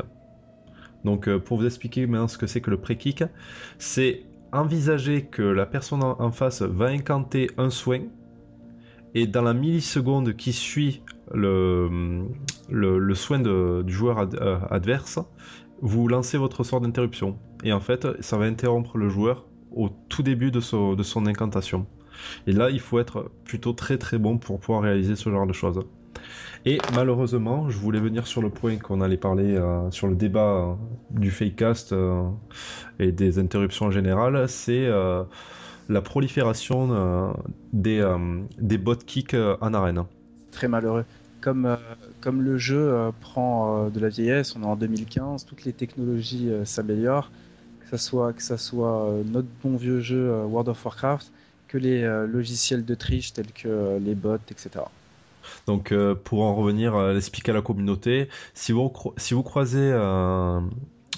Donc 1.04 1.28
euh, 1.28 1.38
pour 1.38 1.58
vous 1.58 1.66
expliquer 1.66 2.06
maintenant 2.06 2.28
ce 2.28 2.38
que 2.38 2.46
c'est 2.46 2.60
que 2.60 2.70
le 2.70 2.78
pré-kick, 2.78 3.24
c'est 3.78 4.22
envisager 4.52 5.26
que 5.26 5.42
la 5.42 5.66
personne 5.66 6.02
en 6.02 6.30
face 6.30 6.62
va 6.62 6.86
incanter 6.86 7.50
un 7.56 7.70
soin, 7.70 8.00
et 9.14 9.26
dans 9.26 9.42
la 9.42 9.54
milliseconde 9.54 10.36
qui 10.36 10.52
suit 10.52 11.02
le, 11.32 12.28
soin 13.14 13.38
du 13.38 13.92
joueur 13.92 14.18
euh, 14.18 14.58
adverse, 14.70 15.18
vous 15.80 16.08
lancez 16.08 16.38
votre 16.38 16.62
sort 16.64 16.80
d'interruption. 16.80 17.38
Et 17.64 17.72
en 17.72 17.80
fait, 17.80 18.06
ça 18.22 18.36
va 18.38 18.44
interrompre 18.44 18.98
le 18.98 19.08
joueur 19.08 19.46
au 19.72 19.88
tout 20.08 20.22
début 20.22 20.50
de 20.50 20.60
son 20.60 21.26
incantation. 21.26 21.86
Et 22.46 22.52
là, 22.52 22.70
il 22.70 22.80
faut 22.80 22.98
être 22.98 23.30
plutôt 23.44 23.72
très 23.72 23.98
très 23.98 24.18
bon 24.18 24.38
pour 24.38 24.60
pouvoir 24.60 24.82
réaliser 24.82 25.16
ce 25.16 25.30
genre 25.30 25.46
de 25.46 25.52
choses. 25.52 25.80
Et 26.66 26.78
malheureusement, 26.94 27.70
je 27.70 27.78
voulais 27.78 28.00
venir 28.00 28.26
sur 28.26 28.42
le 28.42 28.50
point 28.50 28.76
qu'on 28.76 29.00
allait 29.00 29.16
parler 29.16 29.56
euh, 29.56 29.90
sur 29.90 30.08
le 30.08 30.14
débat 30.14 30.40
euh, 30.40 30.74
du 31.10 31.30
fakecast 31.30 31.92
euh, 31.92 32.28
et 32.98 33.12
des 33.12 33.38
interruptions 33.38 33.86
en 33.86 33.90
général, 33.90 34.46
c'est 34.48 34.88
la 35.88 36.02
prolifération 36.02 37.34
des, 37.72 38.06
des 38.58 38.78
bot 38.78 38.94
kicks 38.94 39.34
en 39.60 39.74
arène. 39.74 40.04
Très 40.52 40.68
malheureux. 40.68 41.04
Comme, 41.40 41.78
comme 42.20 42.42
le 42.42 42.58
jeu 42.58 43.10
prend 43.20 43.88
de 43.88 43.98
la 43.98 44.10
vieillesse, 44.10 44.54
on 44.54 44.62
est 44.62 44.66
en 44.66 44.76
2015, 44.76 45.46
toutes 45.46 45.64
les 45.64 45.72
technologies 45.72 46.50
s'améliorent, 46.64 47.30
que 47.80 47.96
ce 47.96 47.96
soit, 47.96 48.34
que 48.34 48.42
ça 48.42 48.58
soit 48.58 49.10
notre 49.24 49.48
bon 49.64 49.76
vieux 49.76 50.00
jeu 50.00 50.30
World 50.44 50.68
of 50.68 50.84
Warcraft, 50.84 51.32
que 51.66 51.78
les 51.78 52.02
logiciels 52.28 52.84
de 52.84 52.94
triche 52.94 53.32
tels 53.32 53.52
que 53.52 53.98
les 53.98 54.14
bots, 54.14 54.36
etc. 54.50 54.84
Donc 55.66 55.92
euh, 55.92 56.14
pour 56.14 56.42
en 56.42 56.54
revenir 56.54 56.94
à 56.94 57.12
l'expliquer 57.12 57.52
à 57.52 57.54
la 57.54 57.62
communauté, 57.62 58.28
si 58.54 58.72
vous, 58.72 58.92
si 59.16 59.34
vous 59.34 59.42
croisez 59.42 59.92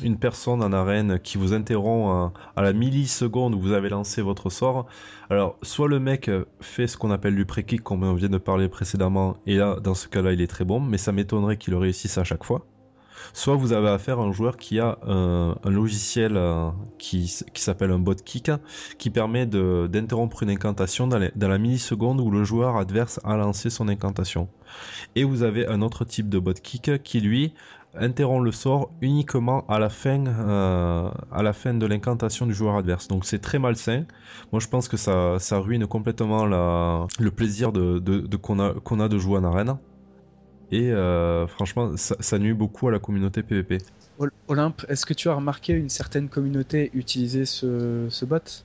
une 0.02 0.18
personne 0.18 0.62
en 0.62 0.72
arène 0.72 1.20
qui 1.20 1.38
vous 1.38 1.52
interrompt 1.52 2.34
à 2.56 2.62
la 2.62 2.72
milliseconde 2.72 3.54
où 3.54 3.60
vous 3.60 3.72
avez 3.72 3.88
lancé 3.88 4.22
votre 4.22 4.50
sort, 4.50 4.86
alors 5.30 5.58
soit 5.62 5.88
le 5.88 6.00
mec 6.00 6.30
fait 6.60 6.86
ce 6.86 6.96
qu'on 6.96 7.10
appelle 7.10 7.36
du 7.36 7.44
pré-kick 7.44 7.82
comme 7.82 8.02
on 8.02 8.14
vient 8.14 8.28
de 8.28 8.38
parler 8.38 8.68
précédemment, 8.68 9.36
et 9.46 9.56
là 9.56 9.78
dans 9.80 9.94
ce 9.94 10.08
cas-là 10.08 10.32
il 10.32 10.40
est 10.40 10.46
très 10.46 10.64
bon, 10.64 10.80
mais 10.80 10.98
ça 10.98 11.12
m'étonnerait 11.12 11.56
qu'il 11.56 11.72
le 11.72 11.78
réussisse 11.78 12.18
à 12.18 12.24
chaque 12.24 12.44
fois 12.44 12.66
soit 13.32 13.56
vous 13.56 13.72
avez 13.72 13.88
affaire 13.88 14.20
à 14.20 14.22
un 14.22 14.32
joueur 14.32 14.56
qui 14.56 14.80
a 14.80 14.98
un, 15.06 15.54
logiciel 15.64 16.36
euh, 16.36 16.70
qui, 16.98 17.28
s'appelle 17.54 17.90
un 17.90 17.98
bot 17.98 18.14
kick 18.14 18.50
qui 18.98 19.10
permet 19.10 19.46
d'interrompre 19.46 20.42
une 20.42 20.50
incantation 20.50 21.06
dans, 21.06 21.18
la 21.18 21.58
milliseconde 21.58 22.20
où 22.20 22.30
le 22.30 22.44
joueur 22.44 22.76
adverse 22.76 23.20
a 23.24 23.36
lancé 23.36 23.70
son 23.70 23.88
incantation. 23.88 24.48
Et 25.16 25.24
vous 25.24 25.42
avez 25.42 25.66
un 25.66 25.82
autre 25.82 26.04
type 26.04 26.28
de 26.28 26.38
bot 26.38 26.54
kick 26.54 27.02
qui 27.02 27.20
lui 27.20 27.54
interrompt 27.94 28.44
le 28.44 28.52
sort 28.52 28.90
uniquement 29.00 29.66
à 29.68 29.78
la 29.78 29.90
fin, 29.90 30.26
euh, 30.26 31.10
de 31.32 31.86
l'incantation 31.86 32.46
du 32.46 32.54
joueur 32.54 32.76
adverse. 32.76 33.08
Donc 33.08 33.24
c'est 33.24 33.40
très 33.40 33.58
malsain. 33.58 34.04
Moi 34.50 34.60
je 34.60 34.68
pense 34.68 34.88
que 34.88 34.96
ça, 34.96 35.38
ruine 35.58 35.86
complètement 35.86 36.46
le 36.46 37.30
plaisir 37.30 37.72
de, 37.72 38.36
qu'on 38.36 39.00
a 39.00 39.08
de 39.08 39.18
jouer 39.18 39.38
en 39.38 39.44
arène. 39.44 39.76
Et 40.72 40.90
euh, 40.90 41.46
franchement, 41.46 41.92
ça, 41.96 42.38
nuit 42.38 42.54
beaucoup 42.54 42.88
à 42.88 42.90
la 42.90 42.98
communauté 42.98 43.42
PvP. 43.42 43.78
Olympe, 44.48 44.84
est-ce 44.88 45.04
que 45.04 45.12
tu 45.12 45.28
as 45.28 45.34
remarqué 45.34 45.74
une 45.74 45.90
certaine 45.90 46.30
communauté 46.30 46.90
utiliser 46.94 47.44
ce, 47.44 48.24
bot? 48.24 48.64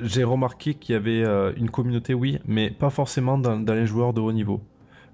J'ai 0.00 0.24
remarqué 0.24 0.74
qu'il 0.74 0.94
y 0.94 0.96
avait 0.96 1.22
euh, 1.24 1.52
une 1.56 1.70
communauté, 1.70 2.12
oui, 2.12 2.38
mais 2.44 2.70
pas 2.70 2.90
forcément 2.90 3.38
dans, 3.38 3.62
les 3.72 3.86
joueurs 3.86 4.14
de 4.14 4.20
haut 4.20 4.32
niveau. 4.32 4.60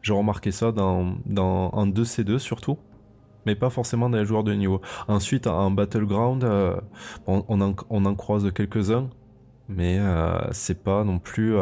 J'ai 0.00 0.14
remarqué 0.14 0.50
ça 0.50 0.72
dans, 0.72 1.18
en 1.36 1.86
2C2 1.86 2.38
surtout, 2.38 2.78
mais 3.44 3.54
pas 3.54 3.70
forcément 3.70 4.08
dans 4.08 4.18
les 4.18 4.24
joueurs 4.24 4.44
de 4.44 4.52
haut 4.52 4.56
niveau. 4.56 4.80
Ensuite, 5.08 5.46
en 5.46 5.70
Battleground, 5.70 6.42
euh, 6.42 6.74
on, 7.26 7.44
on, 7.48 8.04
en, 8.04 8.14
croise 8.14 8.50
quelques-uns, 8.52 9.10
mais 9.76 10.00
c'est 10.52 10.82
pas 10.82 11.04
non 11.04 11.18
plus 11.18 11.56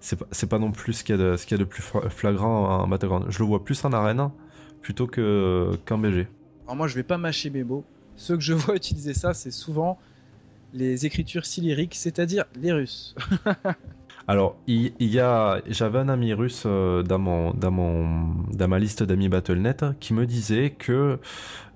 c'est 0.00 0.48
pas, 0.48 0.58
non 0.58 0.70
plus 0.70 0.92
ce 0.92 1.04
qu'il 1.04 1.16
y, 1.16 1.18
a 1.18 1.22
de, 1.22 1.36
ce 1.36 1.44
qu'il 1.44 1.56
y 1.56 1.60
a 1.60 1.64
de 1.64 1.68
plus 1.68 1.82
flagrant 2.08 2.82
en 2.82 2.86
Battleground. 2.86 3.26
Je 3.30 3.38
le 3.40 3.44
vois 3.46 3.64
plus 3.64 3.84
en 3.84 3.92
arène 3.92 4.30
plutôt 4.80 5.06
que, 5.06 5.76
qu'en 5.86 5.98
BG. 5.98 6.28
Alors 6.64 6.76
moi 6.76 6.88
je 6.88 6.94
vais 6.94 7.02
pas 7.02 7.18
mâcher 7.18 7.50
mes 7.50 7.64
mots. 7.64 7.84
Ceux 8.16 8.36
que 8.36 8.42
je 8.42 8.52
vois 8.54 8.76
utiliser 8.76 9.14
ça, 9.14 9.34
c'est 9.34 9.50
souvent 9.50 9.98
les 10.72 11.06
écritures 11.06 11.46
silyriques, 11.46 11.94
c'est-à-dire 11.94 12.44
les 12.54 12.72
Russes. 12.72 13.14
Alors, 14.30 14.56
il, 14.66 14.92
y 15.00 15.18
a, 15.20 15.62
j'avais 15.68 15.98
un 16.00 16.10
ami 16.10 16.34
russe 16.34 16.64
euh, 16.66 17.02
dans 17.02 17.18
mon, 17.18 17.52
dans 17.54 17.70
mon, 17.70 18.26
dans 18.52 18.68
ma 18.68 18.78
liste 18.78 19.02
d'amis 19.02 19.30
Battle.net 19.30 19.86
qui 20.00 20.12
me 20.12 20.26
disait 20.26 20.68
que, 20.68 21.18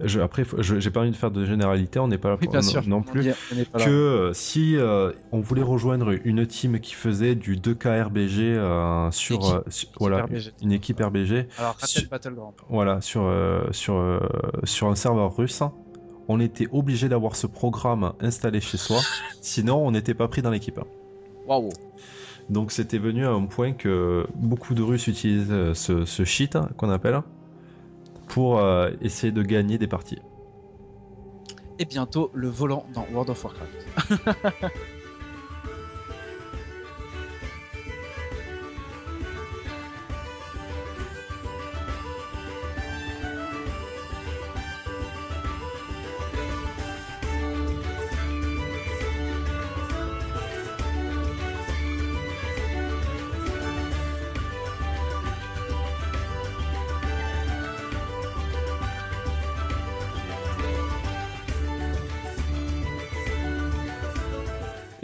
je, 0.00 0.20
après, 0.20 0.44
je- 0.58 0.78
j'ai 0.78 0.90
pas 0.90 1.00
envie 1.00 1.12
de 1.12 1.16
faire 1.16 1.30
de 1.30 1.46
généralité, 1.46 1.98
on 1.98 2.08
n'est 2.08 2.18
pas 2.18 2.28
là 2.28 2.36
Oui, 2.38 2.44
pour- 2.44 2.52
bien 2.52 2.60
non, 2.60 2.68
sûr. 2.68 2.86
non 2.86 2.96
On 2.98 3.02
plus. 3.02 3.26
est- 3.28 3.34
on. 3.74 3.78
Que 3.78 3.88
euh, 3.90 4.32
si 4.34 4.76
euh, 4.76 5.12
on 5.32 5.40
voulait 5.40 5.62
rejoindre 5.62 6.12
une 6.26 6.46
team 6.46 6.78
qui 6.78 6.92
faisait 6.92 7.34
du 7.34 7.56
2K 7.56 8.02
RBG 8.08 8.42
euh, 8.58 9.10
sur, 9.12 9.36
Équipe. 9.36 9.72
sur- 9.72 9.88
voilà, 9.98 10.24
RBG. 10.24 10.52
une 10.60 10.72
équipe 10.72 11.00
RBG, 11.00 11.48
Alors, 11.56 11.76
Sur- 11.86 12.06
Battleground. 12.10 12.52
voilà, 12.68 13.00
sur, 13.00 13.32
sur, 13.70 14.20
sur 14.64 14.88
un 14.88 14.94
serveur 14.94 15.34
russe, 15.34 15.62
on 16.28 16.38
était 16.38 16.68
obligé 16.70 17.08
d'avoir 17.08 17.34
ce 17.34 17.46
programme 17.46 18.12
installé 18.20 18.60
chez 18.60 18.76
soi, 18.76 18.98
sinon 19.40 19.86
on 19.86 19.90
n'était 19.92 20.12
pas 20.14 20.28
pris 20.28 20.42
dans 20.42 20.50
l'équipe. 20.50 20.78
Waouh. 21.46 21.70
Donc 22.50 22.72
c'était 22.72 22.98
venu 22.98 23.26
à 23.26 23.30
un 23.30 23.46
point 23.46 23.72
que 23.72 24.26
beaucoup 24.34 24.74
de 24.74 24.82
Russes 24.82 25.06
utilisent 25.06 25.50
euh, 25.50 25.74
ce, 25.74 26.04
ce 26.04 26.56
hein, 26.56 26.68
qu'on 26.76 26.90
appelle 26.90 27.20
pour 28.28 28.58
euh, 28.58 28.90
essayer 29.00 29.32
de 29.32 29.42
gagner 29.42 29.78
des 29.78 29.86
parties. 29.86 30.18
Et 31.78 31.84
bientôt, 31.84 32.30
le 32.34 32.48
volant 32.48 32.86
dans 32.94 33.06
World 33.12 33.30
of 33.30 33.44
Warcraft. 33.44 34.72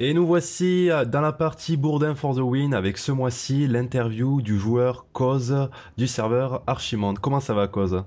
Et 0.01 0.15
nous 0.15 0.25
voici 0.25 0.93
euh, 0.93 1.05
dans 1.05 1.21
la 1.21 1.33
partie 1.33 1.77
Bourdin 1.77 2.15
for 2.15 2.37
the 2.37 2.39
Win 2.39 2.73
avec 2.73 2.99
ce 2.99 3.11
mois-ci 3.11 3.67
l'interview 3.67 4.41
du 4.41 4.57
joueur 4.57 5.07
Cause 5.13 5.69
du 5.97 6.07
serveur 6.07 6.63
Archimonde. 6.69 7.19
Comment 7.19 7.41
ça 7.41 7.53
va 7.53 7.67
Cause? 7.67 8.05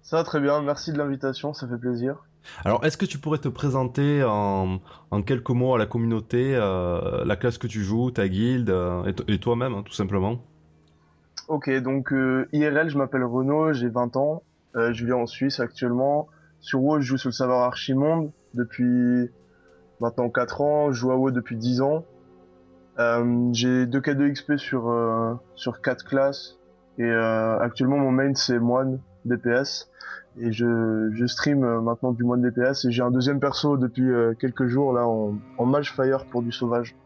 Ça 0.00 0.16
va 0.16 0.24
très 0.24 0.40
bien, 0.40 0.62
merci 0.62 0.90
de 0.90 0.96
l'invitation, 0.96 1.52
ça 1.52 1.68
fait 1.68 1.76
plaisir. 1.76 2.24
Alors 2.64 2.82
est-ce 2.86 2.96
que 2.96 3.04
tu 3.04 3.18
pourrais 3.18 3.36
te 3.36 3.48
présenter 3.48 4.24
en, 4.24 4.80
en 5.10 5.22
quelques 5.22 5.50
mots 5.50 5.74
à 5.74 5.78
la 5.78 5.84
communauté, 5.84 6.54
euh, 6.54 7.26
la 7.26 7.36
classe 7.36 7.58
que 7.58 7.66
tu 7.66 7.84
joues, 7.84 8.10
ta 8.10 8.26
guilde 8.26 8.70
euh, 8.70 9.12
et, 9.26 9.38
toi-même 9.38 9.74
hein, 9.74 9.82
tout 9.84 9.92
simplement? 9.92 10.40
Ok, 11.48 11.68
donc 11.82 12.10
euh, 12.14 12.48
IRL, 12.54 12.88
je 12.88 12.96
m'appelle 12.96 13.24
Renaud, 13.24 13.74
j'ai 13.74 13.90
20 13.90 14.16
ans, 14.16 14.42
je 14.74 15.04
vis 15.04 15.12
en 15.12 15.26
Suisse 15.26 15.60
actuellement. 15.60 16.28
Sur 16.60 16.82
WoW, 16.82 17.00
je 17.00 17.06
joue 17.06 17.18
sur 17.18 17.28
le 17.28 17.34
serveur 17.34 17.58
Archimonde 17.58 18.30
depuis 18.54 19.28
maintenant 20.00 20.28
4 20.28 20.60
ans, 20.60 20.92
je 20.92 21.00
joue 21.00 21.10
à 21.10 21.16
WoW 21.16 21.30
depuis 21.30 21.56
10 21.56 21.80
ans. 21.82 22.04
Euh, 22.98 23.50
j'ai 23.52 23.86
2 23.86 24.00
K2 24.00 24.32
XP 24.32 24.56
sur, 24.56 24.88
euh, 24.88 25.34
sur 25.54 25.80
4 25.80 26.04
classes 26.04 26.58
et 26.98 27.04
euh, 27.04 27.58
actuellement 27.60 27.98
mon 27.98 28.10
main 28.10 28.34
c'est 28.34 28.58
moine 28.58 28.98
DPS 29.24 29.88
et 30.40 30.50
je, 30.50 31.10
je 31.14 31.26
stream 31.26 31.62
euh, 31.62 31.80
maintenant 31.80 32.10
du 32.10 32.24
moine 32.24 32.42
DPS 32.42 32.86
et 32.86 32.90
j'ai 32.90 33.02
un 33.02 33.12
deuxième 33.12 33.38
perso 33.38 33.76
depuis 33.76 34.10
euh, 34.10 34.34
quelques 34.34 34.66
jours 34.66 34.92
là 34.92 35.06
en, 35.06 35.34
en 35.58 35.66
mage 35.66 35.92
fire 35.92 36.24
pour 36.26 36.42
du 36.42 36.50
sauvage. 36.50 36.96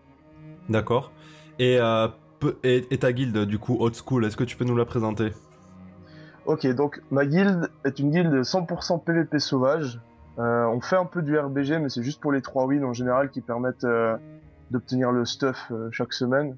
D'accord. 0.70 1.12
Euh, 1.60 2.08
et, 2.64 2.86
et 2.90 2.98
ta 2.98 3.12
guilde 3.12 3.44
du 3.44 3.58
coup 3.58 3.76
Old 3.78 3.94
School, 3.94 4.24
est-ce 4.24 4.36
que 4.36 4.44
tu 4.44 4.56
peux 4.56 4.64
nous 4.64 4.76
la 4.76 4.86
présenter? 4.86 5.32
Ok, 6.46 6.66
donc 6.74 7.02
ma 7.10 7.24
guilde 7.26 7.70
est 7.84 7.98
une 7.98 8.10
guilde 8.10 8.34
100% 8.34 9.04
PVP 9.04 9.38
sauvage. 9.38 10.00
Euh, 10.38 10.66
on 10.66 10.80
fait 10.80 10.96
un 10.96 11.04
peu 11.04 11.22
du 11.22 11.38
RBG, 11.38 11.78
mais 11.78 11.88
c'est 11.88 12.02
juste 12.02 12.20
pour 12.20 12.32
les 12.32 12.42
3 12.42 12.66
wins 12.66 12.84
en 12.84 12.92
général 12.92 13.30
qui 13.30 13.40
permettent 13.40 13.84
euh, 13.84 14.16
d'obtenir 14.70 15.12
le 15.12 15.24
stuff 15.24 15.70
euh, 15.70 15.88
chaque 15.90 16.12
semaine. 16.12 16.56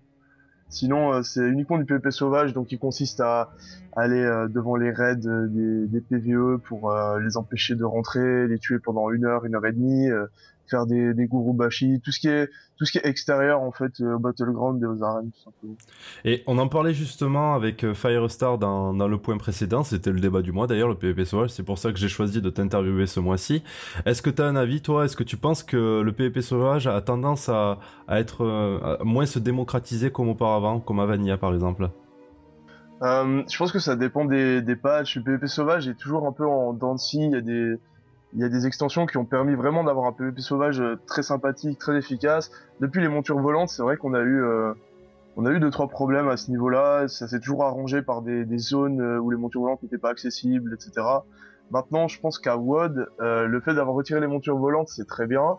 Sinon, 0.69 1.23
c'est 1.23 1.43
uniquement 1.43 1.79
du 1.79 1.85
PVP 1.85 2.11
sauvage, 2.11 2.53
donc 2.53 2.69
qui 2.69 2.79
consiste 2.79 3.21
à 3.21 3.51
aller 3.97 4.21
euh, 4.21 4.49
devant 4.49 4.77
les 4.77 4.91
raids 4.91 5.27
euh, 5.27 5.47
des, 5.49 5.87
des 5.87 6.01
PVE 6.01 6.59
pour 6.59 6.91
euh, 6.91 7.21
les 7.21 7.37
empêcher 7.37 7.75
de 7.75 7.85
rentrer, 7.85 8.49
les 8.49 8.59
tuer 8.59 8.79
pendant 8.79 9.11
une 9.11 9.25
heure, 9.25 9.45
une 9.45 9.55
heure 9.55 9.67
et 9.67 9.73
demie, 9.73 10.09
faire 10.69 10.87
des, 10.87 11.13
des 11.15 11.27
gurubashi, 11.27 12.01
tout 12.03 12.11
ce 12.11 12.19
qui 12.19 12.29
est 12.29 12.49
tout 12.77 12.87
ce 12.87 12.93
qui 12.93 12.99
est 12.99 13.07
extérieur 13.07 13.61
en 13.61 13.71
fait 13.71 14.01
au 14.01 14.19
battleground 14.19 14.83
et 14.83 14.87
aux 14.87 15.03
arènes 15.03 15.31
tout 15.31 15.43
simplement. 15.45 15.77
Et 16.25 16.43
on 16.47 16.59
en 16.59 16.69
parlait 16.69 16.95
justement 16.95 17.55
avec 17.55 17.93
Firestar 17.93 18.59
dans, 18.59 18.95
dans 18.95 19.07
le 19.07 19.19
point 19.19 19.37
précédent, 19.37 19.85
c'était 19.85 20.11
le 20.11 20.21
débat 20.21 20.43
du 20.43 20.53
mois 20.53 20.67
d'ailleurs, 20.67 20.89
le 20.89 20.97
PvP 20.97 21.25
sauvage, 21.25 21.51
c'est 21.51 21.63
pour 21.63 21.79
ça 21.79 21.93
que 21.93 21.99
j'ai 21.99 22.09
choisi 22.09 22.41
de 22.41 22.51
t'interviewer 22.51 23.07
ce 23.07 23.21
mois-ci. 23.21 23.63
Est-ce 24.07 24.23
que 24.23 24.31
tu 24.31 24.43
as 24.43 24.47
un 24.47 24.57
avis 24.57 24.81
toi? 24.81 25.05
Est-ce 25.05 25.17
que 25.17 25.23
tu 25.25 25.37
penses 25.37 25.63
que 25.63 26.01
le 26.01 26.13
PvP 26.13 26.41
sauvage 26.41 26.87
a 26.87 27.01
tendance 27.03 27.49
à, 27.49 27.79
à 28.09 28.19
être 28.19 28.45
à 28.83 29.05
moins 29.05 29.27
se 29.27 29.39
démocratiser 29.39 30.11
comme 30.11 30.31
auparavant, 30.31 30.81
comme 30.81 30.99
à 30.99 31.07
Vanilla 31.07 31.37
par 31.37 31.53
exemple? 31.53 31.91
Euh, 33.05 33.43
je 33.51 33.57
pense 33.59 33.71
que 33.71 33.79
ça 33.79 33.97
dépend 33.97 34.25
des, 34.25 34.63
des 34.63 34.77
patchs. 34.77 35.23
PvP 35.23 35.47
sauvage 35.47 35.89
est 35.89 35.95
toujours 35.95 36.27
un 36.27 36.33
peu 36.33 36.47
en 36.47 36.73
dents. 36.73 36.97
Il 37.13 37.31
y 37.31 37.37
a 37.37 37.41
des, 37.41 37.79
il 38.35 38.41
y 38.41 38.45
a 38.45 38.49
des 38.49 38.67
extensions 38.67 39.07
qui 39.07 39.17
ont 39.17 39.25
permis 39.25 39.55
vraiment 39.55 39.85
d'avoir 39.85 40.07
un 40.07 40.13
PvP 40.13 40.41
sauvage 40.41 40.81
euh, 40.81 40.97
très 41.07 41.23
sympathique, 41.23 41.79
très 41.79 41.97
efficace. 41.97 42.51
Depuis 42.81 43.01
les 43.01 43.09
montures 43.09 43.39
volantes, 43.39 43.69
c'est 43.69 43.83
vrai 43.83 43.97
qu'on 43.97 44.13
a 44.13 44.21
eu, 44.21 44.43
euh, 44.43 44.75
on 45.37 45.47
a 45.47 45.53
eu 45.53 45.61
deux 45.61 45.71
trois 45.71 45.89
problèmes 45.89 46.29
à 46.29 46.37
ce 46.37 46.51
niveau-là. 46.51 47.07
Ça 47.07 47.29
s'est 47.29 47.39
toujours 47.39 47.65
arrangé 47.65 48.03
par 48.03 48.23
des, 48.23 48.45
zones 48.59 49.01
euh, 49.01 49.19
où 49.19 49.31
les 49.31 49.37
montures 49.37 49.61
volantes 49.61 49.83
n'étaient 49.85 49.99
pas 49.99 50.11
accessibles, 50.11 50.75
etc. 50.75 51.07
Maintenant, 51.71 52.09
je 52.09 52.21
pense 52.21 52.39
qu'à 52.39 52.57
WOD, 52.57 53.09
le 53.21 53.61
fait 53.61 53.73
d'avoir 53.75 53.97
retiré 53.97 54.21
les 54.21 54.27
montures 54.27 54.59
volantes, 54.59 54.89
c'est 54.89 55.07
très 55.07 55.27
bien. 55.27 55.57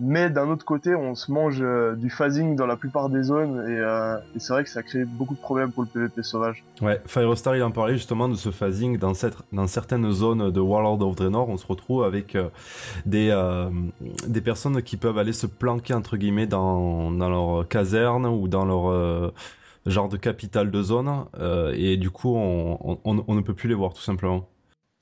Mais 0.00 0.30
d'un 0.30 0.48
autre 0.48 0.64
côté, 0.64 0.94
on 0.94 1.14
se 1.16 1.32
mange 1.32 1.60
euh, 1.60 1.96
du 1.96 2.08
phasing 2.08 2.54
dans 2.54 2.66
la 2.66 2.76
plupart 2.76 3.08
des 3.08 3.22
zones 3.24 3.68
et, 3.68 3.78
euh, 3.78 4.16
et 4.34 4.38
c'est 4.38 4.52
vrai 4.52 4.62
que 4.62 4.70
ça 4.70 4.82
crée 4.84 5.04
beaucoup 5.04 5.34
de 5.34 5.40
problèmes 5.40 5.72
pour 5.72 5.82
le 5.82 5.88
PvP 5.88 6.22
sauvage. 6.22 6.62
Ouais, 6.80 7.00
Firestar 7.06 7.56
il 7.56 7.62
en 7.64 7.72
parlait 7.72 7.94
justement 7.94 8.28
de 8.28 8.34
ce 8.36 8.50
phasing 8.50 8.96
dans, 8.98 9.14
cette, 9.14 9.36
dans 9.52 9.66
certaines 9.66 10.08
zones 10.12 10.52
de 10.52 10.60
Warlord 10.60 11.02
of 11.02 11.16
Draenor, 11.16 11.48
on 11.48 11.56
se 11.56 11.66
retrouve 11.66 12.04
avec 12.04 12.36
euh, 12.36 12.48
des, 13.06 13.36
des 14.28 14.40
personnes 14.40 14.82
qui 14.82 14.96
peuvent 14.96 15.18
aller 15.18 15.32
se 15.32 15.46
planquer 15.48 15.94
entre 15.94 16.16
guillemets 16.16 16.46
dans, 16.46 17.10
dans 17.10 17.28
leur 17.28 17.66
caserne 17.66 18.26
ou 18.26 18.46
dans 18.46 18.64
leur 18.64 19.32
genre 19.86 20.08
de 20.08 20.16
capitale 20.16 20.70
de 20.70 20.82
zone 20.82 21.24
et 21.74 21.96
du 21.96 22.10
coup 22.10 22.36
on, 22.36 22.78
on- 22.82 22.98
on- 23.04 23.24
on 23.26 23.34
ne 23.34 23.40
peut 23.40 23.54
plus 23.54 23.68
les 23.68 23.74
voir 23.74 23.92
tout 23.94 24.02
simplement. 24.02 24.48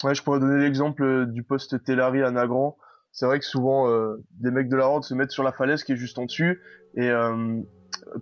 Ouais, 0.05 0.15
je 0.15 0.23
pourrais 0.23 0.41
donner 0.41 0.63
l'exemple 0.63 1.27
du 1.27 1.43
poste 1.43 1.83
Tellari 1.85 2.23
à 2.23 2.31
Nagrand. 2.31 2.77
C'est 3.17 3.25
vrai 3.25 3.39
que 3.39 3.47
souvent, 3.47 3.89
euh, 3.89 4.23
des 4.41 4.51
mecs 4.51 4.69
de 4.69 4.77
la 4.77 4.87
Horde 4.87 5.03
se 5.03 5.15
mettent 5.15 5.31
sur 5.31 5.43
la 5.43 5.51
falaise 5.51 5.85
qui 5.85 5.93
est 5.93 5.97
juste 5.97 6.19
en 6.19 6.27
dessus, 6.27 6.61
et 6.97 7.09
euh, 7.09 7.63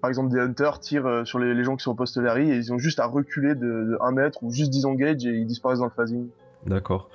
par 0.01 0.09
exemple 0.09 0.32
des 0.32 0.38
Hunters 0.38 0.78
tirent 0.78 1.07
euh, 1.07 1.24
sur 1.24 1.40
les, 1.40 1.64
gens 1.64 1.74
qui 1.74 1.82
sont 1.82 1.90
au 1.90 1.97
poste 1.97 2.14
Tellari, 2.14 2.49
et 2.49 2.55
ils 2.55 2.72
ont 2.72 2.78
juste 2.78 3.01
à 3.01 3.07
reculer 3.07 3.57
de, 3.57 3.66
de 3.66 3.99
1 4.01 4.12
mètre 4.12 4.45
ou 4.45 4.53
juste 4.53 4.70
10 4.70 4.84
engage 4.84 5.26
et 5.26 5.30
ils 5.30 5.47
disparaissent 5.47 5.80
dans 5.80 5.86
le 5.86 5.90
phasing. 5.90 6.28
D'accord. 6.64 7.11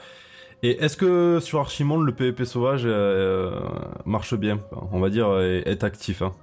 Et 0.62 0.84
est-ce 0.84 0.98
que 0.98 1.40
sur 1.40 1.62
Archimonde 1.62 2.06
le 2.06 2.14
PvP 2.14 2.44
sauvage 2.44 2.86
marche 4.06 4.36
bien? 4.36 4.60
On 4.92 5.00
va 5.00 5.10
dire 5.10 5.40
est, 5.40 5.64
est 5.66 5.86
actif. 5.86 6.22
hein 6.22 6.34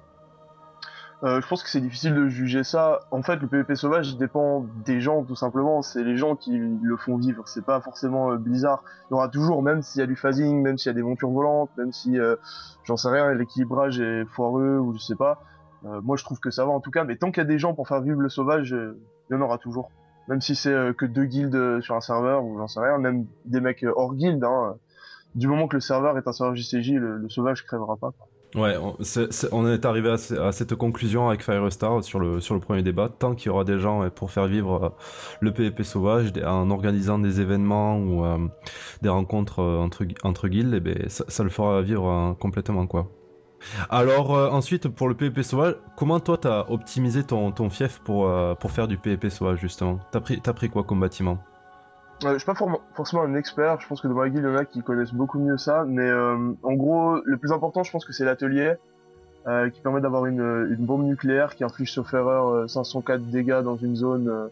Euh, 1.25 1.41
je 1.41 1.49
pense 1.49 1.63
que 1.63 1.71
c'est 1.71 1.81
difficile 1.81 2.15
de 2.15 2.29
juger 2.29 2.63
ça. 2.63 3.01
En 3.11 3.23
fait, 3.23 3.37
le 3.37 3.47
PvP 3.47 3.75
sauvage 3.75 4.17
dépend 4.19 4.67
des 4.85 5.01
gens, 5.01 5.25
tout 5.25 5.35
simplement. 5.35 5.81
C'est 5.81 6.05
les 6.05 6.17
gens 6.17 6.37
qui 6.37 6.59
le 6.59 6.97
font 6.99 7.17
vivre. 7.17 7.43
C'est 7.49 7.65
pas 7.65 7.81
forcément 7.81 8.33
euh, 8.33 8.37
Blizzard. 8.37 8.85
Il 9.09 9.13
y 9.13 9.15
aura 9.15 9.29
toujours, 9.29 9.63
même 9.63 9.81
s'il 9.83 10.01
y 10.01 10.03
a 10.03 10.07
du 10.07 10.17
phasing, 10.17 10.61
même 10.63 10.77
s'il 10.77 10.91
y 10.91 10.95
a 10.95 10.95
des 10.95 11.03
montures 11.03 11.31
volantes, 11.31 11.71
même 11.79 11.91
si, 11.91 12.19
euh, 12.19 12.37
j'en 12.85 12.99
sais 12.99 13.09
rien, 13.09 13.33
l'équilibrage 13.33 13.99
est 13.99 14.27
foireux 14.27 14.79
ou 14.79 14.93
je 14.93 14.99
sais 14.99 15.15
pas. 15.17 15.41
euh, 15.87 16.01
moi, 16.03 16.17
je 16.17 16.25
trouve 16.25 16.39
que 16.39 16.51
ça 16.51 16.65
va 16.67 16.73
en 16.73 16.81
tout 16.81 16.91
cas. 16.91 17.05
Mais 17.05 17.17
tant 17.17 17.31
qu'il 17.31 17.43
y 17.43 17.47
a 17.47 17.49
des 17.49 17.59
gens 17.59 17.73
pour 17.75 17.89
faire 17.89 18.03
vivre 18.03 18.21
le 18.21 18.29
sauvage, 18.29 18.75
euh, 18.75 18.99
il 19.31 19.35
y 19.35 19.37
en 19.39 19.41
aura 19.43 19.57
toujours. 19.59 19.91
Même 20.29 20.43
si 20.43 20.55
c'est 20.55 20.73
euh, 20.73 20.93
que 20.93 21.07
deux 21.07 21.25
guildes 21.25 21.81
sur 21.81 21.95
un 21.95 22.01
serveur 22.03 22.45
ou 22.45 22.59
j'en 22.59 22.69
sais 22.69 22.81
rien, 22.81 22.99
même 22.99 23.27
des 23.47 23.61
mecs 23.61 23.85
hors 23.97 24.15
guilde. 24.15 24.45
Hein, 24.45 24.77
du 25.35 25.49
moment 25.49 25.67
que 25.69 25.77
le 25.77 25.81
serveur 25.81 26.19
est 26.19 26.27
un 26.29 26.33
serveur 26.33 26.55
JCJ, 26.55 26.93
le, 26.93 27.17
le 27.19 27.29
sauvage 27.31 27.65
crèvera 27.65 27.97
pas. 27.97 28.13
Ouais, 28.55 28.75
on, 29.53 29.67
est 29.69 29.85
arrivé 29.85 30.09
à, 30.11 30.17
ce- 30.17 30.35
à 30.35 30.51
cette 30.53 30.75
conclusion 30.77 31.29
avec 31.29 31.43
Firestar 31.43 32.03
sur 32.03 32.21
le, 32.21 32.41
sur 32.41 32.55
le 32.55 32.61
premier 32.61 32.83
débat. 32.83 33.11
Tant 33.11 33.35
qu'il 33.35 33.49
y 33.49 33.51
aura 33.51 33.65
des 33.65 33.79
gens 33.79 34.09
pour 34.11 34.31
faire 34.31 34.47
vivre 34.47 34.85
euh, 34.85 34.89
le 35.41 35.53
PvP 35.53 35.85
sauvage 35.85 36.33
en 36.45 36.71
organisant 36.71 37.19
des 37.19 37.41
événements 37.41 37.99
ou 37.99 38.25
euh, 38.25 38.39
des 39.03 39.11
rencontres 39.11 39.61
euh, 39.61 39.79
entre, 39.79 40.05
entre 40.23 40.49
guildes, 40.49 40.73
eh 40.75 40.81
ben, 40.81 40.97
ça, 41.09 41.43
le 41.43 41.51
fera 41.51 41.83
vivre 41.83 42.09
euh, 42.09 42.33
complètement. 42.35 42.87
quoi. 42.87 43.11
Alors 43.91 44.31
ensuite, 44.31 44.89
pour 44.89 45.09
le 45.09 45.17
PvP 45.17 45.43
sauvage, 45.43 45.75
comment 45.97 46.21
toi 46.21 46.39
t'as 46.39 46.67
optimisé 46.69 47.25
ton, 47.25 47.53
fief 47.69 48.01
pour, 48.05 48.31
faire 48.71 48.87
du 48.87 48.97
PvP 48.97 49.29
sauvage 49.29 49.59
justement? 49.61 49.99
T'as 50.13 50.21
pris, 50.21 50.41
t'as 50.41 50.53
pris 50.53 50.71
quoi 50.71 50.85
comme 50.85 51.01
bâtiment? 51.01 51.39
Euh, 52.25 52.33
je 52.33 52.39
suis 52.39 52.47
pas 52.47 52.55
for- 52.55 52.81
forcément 52.95 53.23
un 53.23 53.35
expert, 53.35 53.79
je 53.81 53.87
pense 53.87 54.01
que 54.01 54.09
dans 54.09 54.15
ma 54.15 54.29
guilde, 54.29 54.45
il 54.45 54.51
y 54.51 54.55
en 54.55 54.57
a 54.57 54.65
qui 54.65 54.83
connaissent 54.83 55.13
beaucoup 55.13 55.39
mieux 55.39 55.59
ça, 55.59 55.85
mais 55.87 56.09
euh, 56.09 56.53
en 56.63 56.73
gros, 56.73 57.17
le 57.25 57.37
plus 57.37 57.53
important, 57.53 57.83
je 57.83 57.91
pense 57.93 58.05
que 58.05 58.13
c'est 58.13 58.25
l'atelier. 58.25 58.75
euh, 59.47 59.71
qui 59.71 59.81
permet 59.81 60.01
d'avoir 60.01 60.27
une, 60.27 60.41
une 60.77 60.85
bombe 60.87 61.05
nucléaire 61.05 61.55
qui 61.55 61.63
inflige 61.63 61.93
sauf 61.93 62.13
erreur 62.15 62.69
504 62.69 63.21
dégâts 63.31 63.61
dans 63.63 63.77
une 63.77 63.95
zone 63.95 64.49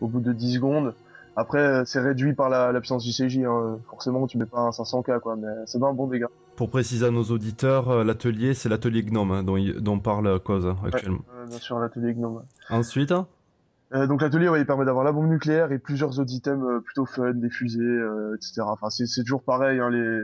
au 0.00 0.06
bout 0.06 0.20
de 0.20 0.32
10 0.32 0.54
secondes. 0.54 0.94
Après, 1.36 1.84
c'est 1.84 2.00
réduit 2.00 2.32
par 2.32 2.48
la, 2.48 2.72
la 2.72 2.80
puissance 2.80 3.04
du 3.04 3.12
CJ. 3.12 3.40
Hein. 3.44 3.78
Forcément, 3.90 4.26
tu 4.26 4.38
mets 4.38 4.46
pas 4.46 4.60
un 4.60 4.70
500K, 4.70 5.20
quoi, 5.20 5.36
mais 5.36 5.48
c'est 5.66 5.78
pas 5.78 5.88
un 5.88 5.92
bon 5.92 6.06
dégât. 6.06 6.28
Pour 6.56 6.70
préciser 6.70 7.04
à 7.04 7.10
nos 7.10 7.24
auditeurs, 7.24 8.02
l'atelier, 8.04 8.54
c'est 8.54 8.70
l'atelier 8.70 9.02
Gnome 9.02 9.32
hein, 9.32 9.42
dont, 9.42 9.58
dont 9.80 9.98
parle 10.00 10.40
Cause 10.40 10.66
actuellement. 10.82 11.18
Ouais, 11.18 11.46
bien 11.46 11.58
sûr, 11.58 11.78
l'atelier 11.78 12.14
Gnome. 12.14 12.42
Ensuite 12.70 13.12
euh, 13.94 14.06
donc 14.06 14.20
l'atelier, 14.20 14.48
ouais, 14.48 14.60
il 14.60 14.66
permet 14.66 14.84
d'avoir 14.84 15.04
la 15.04 15.12
bombe 15.12 15.28
nucléaire 15.28 15.72
et 15.72 15.78
plusieurs 15.78 16.18
autres 16.18 16.32
items 16.32 16.62
euh, 16.62 16.80
plutôt 16.80 17.06
fun, 17.06 17.32
des 17.32 17.48
fusées, 17.48 17.80
euh, 17.80 18.36
etc. 18.36 18.62
Enfin, 18.66 18.90
c'est, 18.90 19.06
toujours 19.22 19.42
pareil, 19.42 19.80
hein, 19.80 19.88
les, 19.88 20.18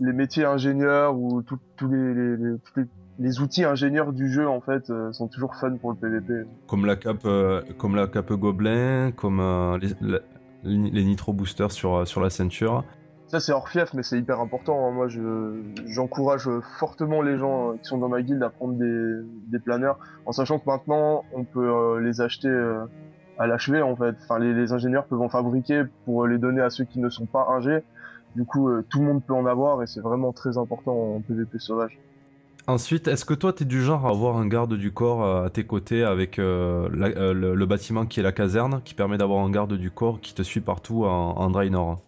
les 0.00 0.12
métiers 0.12 0.44
ingénieurs 0.44 1.16
ou 1.16 1.42
tous 1.42 1.58
les, 1.88 2.14
les, 2.14 2.36
les, 2.36 2.84
les, 3.18 3.40
outils 3.40 3.64
ingénieurs 3.64 4.12
du 4.12 4.30
jeu 4.30 4.48
en 4.48 4.60
fait 4.60 4.92
sont 5.12 5.26
toujours 5.26 5.56
fun 5.56 5.76
pour 5.76 5.90
le 5.92 5.96
PVP. 5.96 6.48
Comme 6.68 6.86
la 6.86 6.96
cape, 6.96 7.26
comme 7.78 7.96
la 7.96 8.06
cape 8.06 8.32
gobelin, 8.32 9.10
comme 9.12 9.78
les, 9.80 10.20
les, 10.62 11.04
nitro 11.04 11.32
boosters 11.32 11.72
sur 11.72 12.06
sur 12.06 12.20
la 12.20 12.30
ceinture. 12.30 12.84
Ça 13.34 13.40
c'est 13.40 13.50
hors 13.50 13.68
fief, 13.68 13.92
mais 13.94 14.04
c'est 14.04 14.16
hyper 14.16 14.38
important. 14.38 14.86
Hein. 14.86 14.92
Moi, 14.92 15.08
je, 15.08 15.60
j'encourage 15.86 16.48
fortement 16.78 17.20
les 17.20 17.36
gens 17.36 17.72
qui 17.72 17.88
sont 17.88 17.98
dans 17.98 18.08
ma 18.08 18.22
guilde 18.22 18.44
à 18.44 18.48
prendre 18.48 18.74
des, 18.74 19.58
planeurs, 19.58 19.98
en 20.24 20.30
sachant 20.30 20.60
que 20.60 20.70
maintenant 20.70 21.24
on 21.32 21.42
peut 21.42 21.98
les 21.98 22.20
acheter 22.20 22.48
à 23.36 23.48
l'achever 23.48 23.82
en 23.82 23.96
fait. 23.96 24.14
Enfin, 24.22 24.38
les, 24.38 24.72
ingénieurs 24.72 25.06
peuvent 25.06 25.20
en 25.20 25.28
fabriquer 25.28 25.82
pour 26.04 26.28
les 26.28 26.38
donner 26.38 26.60
à 26.60 26.70
ceux 26.70 26.84
qui 26.84 27.00
ne 27.00 27.08
sont 27.08 27.26
pas 27.26 27.48
ingés. 27.50 27.80
Du 28.36 28.44
coup, 28.44 28.70
tout 28.88 29.00
le 29.00 29.06
monde 29.06 29.24
peut 29.24 29.34
en 29.34 29.46
avoir 29.46 29.82
et 29.82 29.88
c'est 29.88 30.00
vraiment 30.00 30.32
très 30.32 30.56
important 30.56 30.92
en 30.92 31.20
PvP 31.20 31.58
sauvage. 31.58 31.98
Ensuite, 32.68 33.08
est-ce 33.08 33.24
que 33.24 33.34
toi, 33.34 33.52
tu 33.52 33.64
es 33.64 33.66
du 33.66 33.82
genre 33.82 34.06
à 34.06 34.10
avoir 34.10 34.36
un 34.36 34.46
garde 34.46 34.74
du 34.74 34.92
corps 34.92 35.44
à 35.44 35.50
tes 35.50 35.66
côtés 35.66 36.04
avec 36.04 36.38
euh, 36.38 36.88
le, 36.88 37.66
bâtiment 37.66 38.06
qui 38.06 38.20
est 38.20 38.22
la 38.22 38.30
caserne, 38.30 38.80
qui 38.84 38.94
permet 38.94 39.18
d'avoir 39.18 39.44
un 39.44 39.50
garde 39.50 39.72
du 39.72 39.90
corps 39.90 40.20
qui 40.20 40.34
te 40.34 40.42
suit 40.42 40.60
partout 40.60 41.04
en, 41.04 41.32
en 41.36 41.50
Draenor 41.50 42.00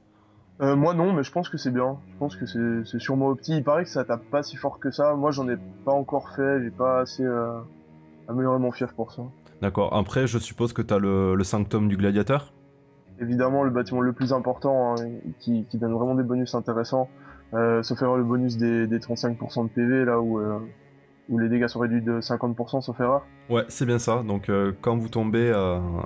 euh, 0.63 0.75
moi 0.75 0.95
non, 0.95 1.13
mais 1.13 1.23
je 1.23 1.31
pense 1.31 1.49
que 1.49 1.59
c'est 1.59 1.71
bien. 1.71 1.99
Je 2.13 2.17
pense 2.19 2.37
que 2.37 2.47
c'est 2.47 2.99
sûrement 2.99 3.29
opti. 3.29 3.57
Il 3.57 3.65
paraît 3.65 3.85
que 3.85 3.91
ça 3.91 4.05
tape 4.05 4.25
pas 4.31 4.43
si 4.43 4.57
fort 4.57 4.79
que 4.79 4.91
ça. 4.91 5.15
Moi 5.15 5.31
j'en 5.31 5.49
ai 5.49 5.57
pas 5.85 5.93
encore 5.93 6.31
fait, 6.35 6.63
j'ai 6.63 6.71
pas 6.71 7.01
assez 7.01 7.25
euh, 7.25 7.59
amélioré 8.29 8.59
mon 8.59 8.73
fief 8.73 8.93
pour 8.93 9.13
ça. 9.13 9.23
D'accord. 9.61 9.95
Après, 9.95 10.27
je 10.27 10.39
suppose 10.39 10.73
que 10.73 10.83
t'as 10.83 10.99
le, 10.99 11.35
le 11.35 11.45
sanctum 11.45 11.89
du 11.89 11.97
gladiateur? 11.97 12.53
Évidemment, 13.21 13.65
le 13.65 13.71
bâtiment 13.71 14.03
le 14.03 14.13
plus 14.13 14.33
important, 14.35 14.93
hein, 14.93 15.05
qui, 15.41 15.65
qui, 15.65 15.79
donne 15.79 15.93
vraiment 15.93 16.15
des 16.15 16.23
bonus 16.23 16.55
intéressants. 16.55 17.09
Euh, 17.55 17.83
sauf 17.83 18.03
erreur 18.03 18.17
le 18.17 18.25
bonus 18.25 18.59
des, 18.59 18.87
des 18.87 18.99
35% 18.99 19.65
de 19.65 19.69
PV, 19.69 20.05
là 20.05 20.21
où, 20.21 20.39
euh, 20.39 20.59
où 21.31 21.39
les 21.39 21.49
dégâts 21.49 21.69
sont 21.69 21.81
réduits 21.81 22.03
de 22.03 22.21
50%, 22.21 22.83
sauf 22.83 23.01
erreur. 23.01 23.25
Ouais, 23.49 23.65
c'est 23.69 23.87
bien 23.87 23.99
ça. 23.99 24.23
Donc 24.23 24.51
quand 24.83 24.97
vous 24.99 25.09
tombez 25.09 25.51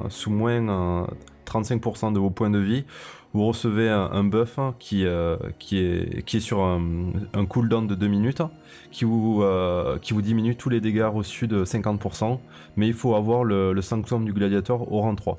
sous 0.09 0.31
moins 0.31 1.05
35% 1.47 2.13
de 2.13 2.21
vos 2.21 2.31
points 2.31 2.51
de 2.51 2.59
vie, 2.59 2.85
vous 3.33 3.47
recevez 3.47 3.89
un, 3.89 4.25
buff 4.25 4.59
qui, 4.79 5.07
euh, 5.07 5.37
qui, 5.59 5.79
est, 5.79 6.25
qui 6.25 6.39
est 6.39 6.41
sur 6.41 6.63
un, 6.63 7.13
cooldown 7.49 7.87
de 7.87 7.95
2 7.95 8.07
minutes, 8.09 8.43
qui 8.91 9.05
vous, 9.05 9.43
euh, 9.43 9.99
qui 9.99 10.15
vous 10.15 10.23
diminue 10.23 10.57
tous 10.57 10.69
les 10.69 10.81
dégâts 10.81 11.05
reçus 11.05 11.47
de 11.47 11.65
50%, 11.65 12.39
mais 12.77 12.89
il 12.89 12.95
faut 12.95 13.15
avoir 13.15 13.45
le, 13.45 13.73
le 13.73 13.83
Sanctum 13.83 14.25
du 14.25 14.33
Gladiator 14.33 14.93
au 14.93 15.01
rang 15.01 15.15
3. 15.15 15.39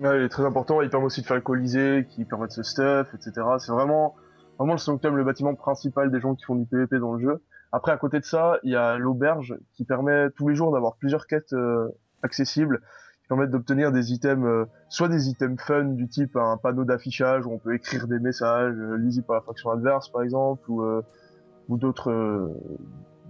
Ouais, 0.00 0.18
il 0.18 0.22
est 0.22 0.28
très 0.28 0.44
important, 0.44 0.80
il 0.80 0.90
permet 0.90 1.06
aussi 1.06 1.22
de 1.22 1.26
faire 1.26 1.36
le 1.36 2.02
qui 2.02 2.24
permet 2.24 2.46
de 2.46 2.52
se 2.52 2.62
stuff, 2.62 3.14
etc. 3.14 3.46
C'est 3.58 3.72
vraiment, 3.72 4.14
vraiment 4.58 4.74
le 4.74 4.78
Sanctum, 4.78 5.16
le 5.16 5.24
bâtiment 5.24 5.54
principal 5.54 6.10
des 6.10 6.20
gens 6.20 6.34
qui 6.34 6.44
font 6.44 6.56
du 6.56 6.66
PvP 6.66 6.98
dans 6.98 7.14
le 7.14 7.20
jeu. 7.20 7.42
Après, 7.70 7.92
à 7.92 7.96
côté 7.96 8.18
de 8.18 8.24
ça, 8.24 8.58
il 8.62 8.72
y 8.72 8.76
a 8.76 8.96
l'auberge 8.96 9.56
qui 9.74 9.84
permet 9.84 10.30
tous 10.36 10.48
les 10.48 10.54
jours 10.54 10.72
d'avoir 10.72 10.96
plusieurs 10.96 11.26
quêtes 11.26 11.52
euh, 11.52 11.88
accessibles 12.22 12.80
permettent 13.28 13.50
d'obtenir 13.50 13.92
des 13.92 14.12
items, 14.12 14.44
euh, 14.46 14.64
soit 14.88 15.08
des 15.08 15.28
items 15.28 15.60
fun 15.62 15.84
du 15.84 16.08
type 16.08 16.36
un 16.36 16.56
panneau 16.56 16.84
d'affichage 16.84 17.46
où 17.46 17.52
on 17.52 17.58
peut 17.58 17.74
écrire 17.74 18.08
des 18.08 18.18
messages 18.18 18.74
euh, 18.76 18.96
lisibles 18.96 19.26
par 19.26 19.36
la 19.36 19.42
faction 19.42 19.70
adverse 19.70 20.08
par 20.08 20.22
exemple, 20.22 20.68
ou, 20.68 20.82
euh, 20.82 21.02
ou 21.68 21.76
d'autres 21.76 22.50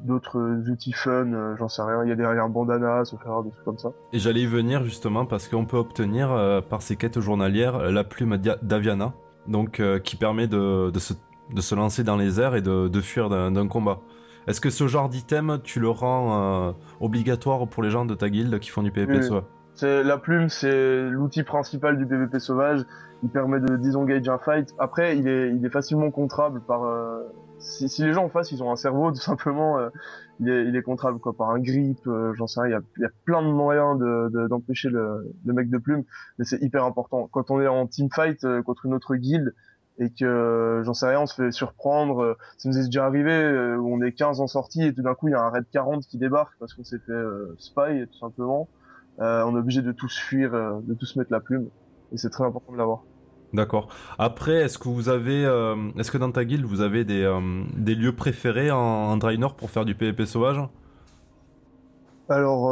d'autres 0.05 0.38
outils 0.70 0.92
fun, 0.92 1.57
j'en 1.57 1.66
sais 1.66 1.82
rien, 1.82 2.05
il 2.05 2.09
y 2.09 2.12
a 2.12 2.14
derrière 2.14 2.44
un 2.44 2.49
bandana, 2.49 3.05
se 3.05 3.16
faire 3.16 3.42
des 3.42 3.51
trucs 3.51 3.64
comme 3.64 3.78
ça. 3.78 3.90
Et 4.12 4.20
j'allais 4.20 4.42
y 4.42 4.46
venir 4.46 4.84
justement 4.84 5.26
parce 5.26 5.49
qu'on 5.49 5.66
peut 5.66 5.76
obtenir 5.76 6.62
par 6.70 6.82
ces 6.82 6.94
quêtes 6.94 7.18
journalières 7.18 7.90
la 7.90 8.05
plume 8.05 8.36
d'Aviana, 8.36 9.12
donc 9.49 9.82
qui 10.05 10.14
permet 10.14 10.46
de, 10.46 10.90
de, 10.90 10.99
se, 11.01 11.14
de, 11.53 11.61
se, 11.61 11.74
lancer 11.74 12.05
dans 12.05 12.14
les 12.14 12.38
airs 12.38 12.55
et 12.55 12.62
de, 12.62 12.86
de 12.86 13.01
fuir 13.01 13.28
d'un 13.28 13.66
combat. 13.66 13.99
Est-ce 14.46 14.61
que 14.61 14.70
ce 14.70 14.86
genre 14.86 15.09
d'item, 15.09 15.59
tu 15.64 15.80
le 15.80 15.88
rends 15.88 16.76
obligatoire 17.01 17.66
pour 17.66 17.82
les 17.82 17.90
gens 17.90 18.05
de 18.05 18.14
ta 18.14 18.30
guilde 18.30 18.61
qui 18.61 18.70
font 18.70 18.84
du 18.84 18.92
PvP 18.92 19.28
oui 19.32 19.40
la 19.83 20.18
plume, 20.18 20.49
c'est 20.49 21.09
l'outil 21.09 21.43
principal 21.43 21.99
du 21.99 22.07
PvP 22.07 22.39
sauvage. 22.39 22.85
Il 23.22 23.31
permet 23.31 23.59
de 23.61 23.76
disengage 23.76 24.29
un 24.29 24.39
fight. 24.39 24.72
Après, 24.79 25.18
il 25.18 25.26
est, 25.26 25.51
il 25.51 25.64
est 25.64 25.70
facilement 25.70 26.11
contrable 26.11 26.61
par. 26.61 26.85
Euh, 26.85 27.22
si, 27.59 28.05
les 28.05 28.12
gens 28.12 28.24
en 28.24 28.29
face, 28.29 28.53
ils 28.53 28.62
ont 28.62 28.70
un 28.70 28.76
cerveau, 28.76 29.11
tout 29.12 29.20
simplement, 29.20 29.79
euh, 29.79 29.89
il, 30.39 30.76
est, 30.76 30.83
contrable 30.83 31.18
quoi, 31.18 31.33
par 31.33 31.51
un 31.51 31.59
grip. 31.59 31.99
Euh, 32.07 32.33
j'en 32.35 32.47
sais 32.47 32.61
rien. 32.61 32.81
Il 32.97 33.03
y 33.03 33.05
a, 33.05 33.11
plein 33.24 33.43
de 33.43 33.49
moyens 33.49 33.99
d'empêcher 34.49 34.89
de, 34.89 34.95
le, 34.95 35.35
le, 35.45 35.53
mec 35.53 35.68
de 35.68 35.79
plume, 35.79 36.05
mais 36.39 36.45
c'est 36.45 36.62
hyper 36.62 36.85
important. 36.85 37.29
Quand 37.33 37.51
on 37.51 37.61
est 37.61 37.66
en 37.66 37.87
team 37.87 38.09
fight 38.14 38.47
contre 38.62 38.87
une 38.87 38.95
autre 38.95 39.16
guilde 39.16 39.53
et 40.01 40.11
que 40.11 40.83
j'en 40.85 40.95
sais 40.95 41.09
rien, 41.09 41.22
on 41.22 41.26
se 41.26 41.35
fait 41.35 41.51
surprendre. 41.51 42.37
ça 42.57 42.68
nous 42.68 42.79
est 42.79 42.85
déjà 42.85 43.05
arrivé 43.05 43.74
où 43.74 43.93
on 43.93 44.01
est 44.01 44.12
15 44.12 44.41
en 44.41 44.47
sortie 44.47 44.85
et 44.85 44.95
tout 44.95 45.03
d'un 45.03 45.16
coup 45.16 45.26
il 45.26 45.33
y 45.33 45.35
a 45.35 45.43
un 45.43 45.51
raid 45.51 45.64
40 45.72 46.07
qui 46.07 46.18
débarque 46.18 46.53
parce 46.61 46.72
qu'on 46.74 46.85
s'est 46.85 47.01
fait 47.01 47.20
spy 47.57 48.07
tout 48.07 48.18
simplement. 48.18 48.68
Euh, 49.21 49.43
on 49.45 49.57
est 49.57 49.59
obligé 49.59 49.83
de 49.83 49.93
tous 49.93 50.16
fuir, 50.16 50.55
euh, 50.55 50.79
de 50.83 50.95
tous 50.95 51.16
mettre 51.16 51.33
la 51.33 51.41
plume. 51.41 51.69
Et 52.12 52.19
c'est 52.19 52.31
très 52.31 52.45
important 52.45 52.73
de 52.73 52.79
l'avoir. 52.79 53.05
D'accord. 53.53 53.89
Après, 54.19 54.55
est-ce 54.57 54.79
que 54.79 54.89
vous 54.89 55.09
avez, 55.09 55.45
euh, 55.45 55.75
est-ce 55.99 56.11
que 56.11 56.19
dans 56.19 56.31
ta 56.31 56.45
guilde 56.45 56.64
vous 56.64 56.81
avez 56.81 57.05
des, 57.05 57.27
des 57.77 57.95
lieux 57.95 58.14
préférés 58.14 58.71
en, 58.71 58.79
en 58.79 59.16
Draenor 59.16 59.57
pour 59.57 59.71
faire 59.71 59.85
du 59.85 59.95
PvP 59.95 60.27
sauvage? 60.27 60.61
Alors, 62.29 62.64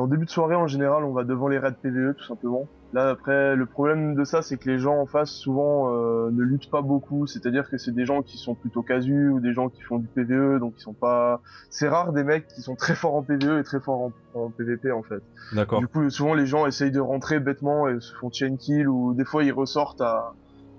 en 0.00 0.06
début 0.06 0.26
de 0.26 0.30
soirée, 0.30 0.54
en 0.54 0.68
général, 0.68 1.02
on 1.04 1.12
va 1.12 1.24
devant 1.24 1.48
les 1.48 1.58
raids 1.58 1.74
PvE 1.82 2.14
tout 2.16 2.24
simplement. 2.24 2.68
Là, 2.92 3.08
après, 3.08 3.56
le 3.56 3.64
problème 3.64 4.14
de 4.14 4.24
ça, 4.24 4.42
c'est 4.42 4.58
que 4.58 4.68
les 4.68 4.78
gens 4.78 4.98
en 4.98 5.06
face, 5.06 5.30
souvent, 5.30 5.94
euh, 5.94 6.30
ne 6.30 6.42
luttent 6.42 6.70
pas 6.70 6.82
beaucoup. 6.82 7.26
C'est-à-dire 7.26 7.70
que 7.70 7.78
c'est 7.78 7.94
des 7.94 8.04
gens 8.04 8.22
qui 8.22 8.36
sont 8.36 8.54
plutôt 8.54 8.82
casus 8.82 9.30
ou 9.30 9.40
des 9.40 9.54
gens 9.54 9.70
qui 9.70 9.80
font 9.80 9.98
du 9.98 10.06
PVE, 10.08 10.58
donc 10.58 10.74
ils 10.76 10.82
sont 10.82 10.92
pas... 10.92 11.40
C'est 11.70 11.88
rare 11.88 12.12
des 12.12 12.22
mecs 12.22 12.46
qui 12.48 12.60
sont 12.60 12.76
très 12.76 12.94
forts 12.94 13.14
en 13.14 13.22
PVE 13.22 13.58
et 13.58 13.62
très 13.62 13.80
forts 13.80 14.12
en, 14.34 14.50
PVP, 14.50 14.92
en 14.92 15.02
fait. 15.02 15.22
D'accord. 15.54 15.80
Du 15.80 15.88
coup, 15.88 16.08
souvent, 16.10 16.34
les 16.34 16.44
gens 16.44 16.66
essayent 16.66 16.90
de 16.90 17.00
rentrer 17.00 17.40
bêtement 17.40 17.88
et 17.88 17.98
se 18.00 18.12
font 18.14 18.30
chain 18.30 18.56
kill, 18.56 18.88
ou 18.88 19.14
des 19.14 19.24
fois, 19.24 19.42
ils 19.42 19.52
ressortent 19.52 20.02
à, 20.02 20.34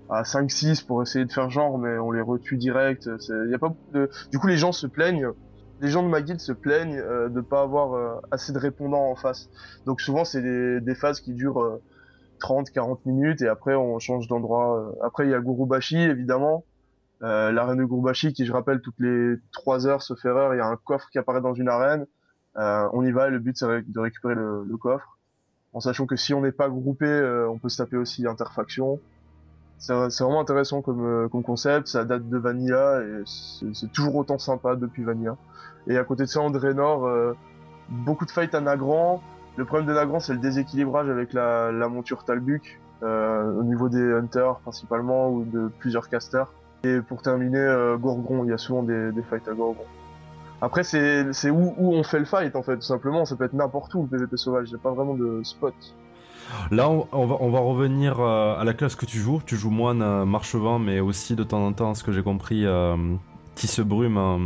à 0.08 0.22
5-6 0.22 0.86
pour 0.86 1.02
essayer 1.02 1.24
de 1.24 1.32
faire 1.32 1.50
genre, 1.50 1.78
mais 1.78 1.98
on 1.98 2.12
les 2.12 2.20
retue 2.20 2.56
direct. 2.56 3.10
Y 3.28 3.54
a 3.54 3.58
pas 3.58 3.74
de... 3.92 4.08
Du 4.30 4.38
coup, 4.38 4.46
les 4.46 4.56
gens 4.56 4.72
se 4.72 4.86
plaignent 4.86 5.30
les 5.80 5.90
gens 5.90 6.04
de 6.04 6.08
ma 6.08 6.22
guilde 6.22 6.38
se 6.38 6.52
plaignent 6.52 6.98
euh, 6.98 7.28
de 7.28 7.40
pas 7.40 7.60
avoir 7.60 7.94
euh, 7.94 8.14
assez 8.30 8.52
de 8.52 8.58
répondants 8.58 9.10
en 9.10 9.16
face. 9.16 9.50
Donc 9.86 10.00
souvent 10.00 10.24
c'est 10.24 10.40
des, 10.40 10.80
des, 10.80 10.94
phases 10.94 11.20
qui 11.20 11.34
durent 11.34 11.80
euh, 12.42 12.46
30-40 12.46 12.98
minutes 13.06 13.42
et 13.42 13.48
après 13.48 13.74
on 13.74 13.98
change 13.98 14.28
d'endroit. 14.28 14.78
Euh, 14.78 15.06
après 15.06 15.26
il 15.26 15.30
y 15.30 15.34
a 15.34 15.40
Gurubashi 15.40 15.98
évidemment, 15.98 16.64
euh, 17.22 17.52
l'arène 17.52 17.78
de 17.78 17.84
Gurubashi 17.84 18.32
qui 18.32 18.44
je 18.44 18.52
rappelle 18.52 18.80
toutes 18.80 18.98
les 18.98 19.36
3 19.52 19.86
heures 19.86 20.02
sauf 20.02 20.24
erreur, 20.24 20.54
il 20.54 20.58
y 20.58 20.60
a 20.60 20.66
un 20.66 20.76
coffre 20.76 21.08
qui 21.10 21.18
apparaît 21.18 21.40
dans 21.40 21.54
une 21.54 21.68
arène. 21.68 22.06
Euh, 22.56 22.88
on 22.92 23.04
y 23.04 23.10
va 23.10 23.28
le 23.28 23.38
but 23.40 23.56
c'est 23.56 23.66
de 23.66 24.00
récupérer 24.00 24.34
le, 24.34 24.64
le, 24.64 24.76
coffre. 24.76 25.18
En 25.72 25.80
sachant 25.80 26.06
que 26.06 26.14
si 26.16 26.34
on 26.34 26.42
n'est 26.42 26.52
pas 26.52 26.68
groupé, 26.68 27.06
euh, 27.06 27.48
on 27.48 27.58
peut 27.58 27.68
se 27.68 27.78
taper 27.78 27.96
aussi 27.96 28.26
interfaction. 28.26 29.00
C'est 29.78 29.92
vraiment 29.92 30.40
intéressant 30.40 30.80
comme, 30.80 31.04
euh, 31.04 31.28
comme 31.28 31.42
concept, 31.42 31.88
ça 31.88 32.04
date 32.04 32.28
de 32.28 32.38
Vanilla 32.38 33.02
et 33.02 33.22
c'est 33.26 33.92
toujours 33.92 34.14
autant 34.14 34.38
sympa 34.38 34.76
depuis 34.76 35.02
Vanilla. 35.02 35.36
Et 35.88 35.98
à 35.98 36.04
côté 36.04 36.22
de 36.22 36.28
ça, 36.28 36.40
en 36.40 36.50
Draenor, 36.50 37.34
beaucoup 37.90 38.24
de 38.24 38.30
fights 38.30 38.54
à 38.54 38.60
Nagrand, 38.60 39.22
le 39.56 39.64
problème 39.64 39.88
de 39.88 39.94
Nagrand, 39.94 40.20
c'est 40.20 40.32
le 40.32 40.40
déséquilibrage 40.40 41.08
avec 41.08 41.32
la, 41.32 41.70
monture 41.88 42.24
Talbuk, 42.24 42.80
euh, 43.02 43.52
au 43.52 43.62
niveau 43.62 43.88
des 43.88 44.12
hunters 44.12 44.56
principalement, 44.60 45.30
ou 45.30 45.44
de 45.44 45.70
plusieurs 45.78 46.08
casters. 46.08 46.48
Et 46.82 47.00
pour 47.00 47.22
terminer, 47.22 47.58
euh, 47.58 47.96
Gorgon, 47.96 48.44
il 48.44 48.50
y 48.50 48.52
a 48.52 48.58
souvent 48.58 48.82
des, 48.82 49.12
fights 49.30 49.48
à 49.48 49.54
Gorgon. 49.54 49.84
Après, 50.60 50.82
c'est 50.82 51.50
où, 51.50 51.74
on 51.78 52.02
fait 52.02 52.18
le 52.18 52.24
fight, 52.24 52.56
en 52.56 52.62
fait, 52.62 52.76
tout 52.76 52.82
simplement. 52.82 53.24
Ça 53.24 53.36
peut 53.36 53.44
être 53.44 53.52
n'importe 53.52 53.94
où, 53.94 54.02
le 54.02 54.08
PvP 54.08 54.36
sauvage. 54.36 54.68
Il 54.68 54.74
n'y 54.74 54.80
a 54.80 54.82
pas 54.82 54.92
vraiment 54.92 55.14
de 55.14 55.42
spot. 55.44 55.74
Là, 56.70 56.90
on, 56.90 57.50
va, 57.50 57.58
revenir 57.60 58.20
euh, 58.20 58.58
à 58.58 58.64
la 58.64 58.74
classe 58.74 58.96
que 58.96 59.06
tu 59.06 59.18
joues. 59.18 59.40
Tu 59.44 59.56
joues 59.56 59.70
moine, 59.70 60.02
euh, 60.02 60.24
marchevent, 60.24 60.78
mais 60.78 61.00
aussi 61.00 61.36
de 61.36 61.44
temps 61.44 61.64
en 61.64 61.72
temps, 61.72 61.94
ce 61.94 62.02
que 62.04 62.12
j'ai 62.12 62.22
compris, 62.22 62.66
Tisse 63.54 63.80
Brume, 63.80 64.16
un, 64.18 64.40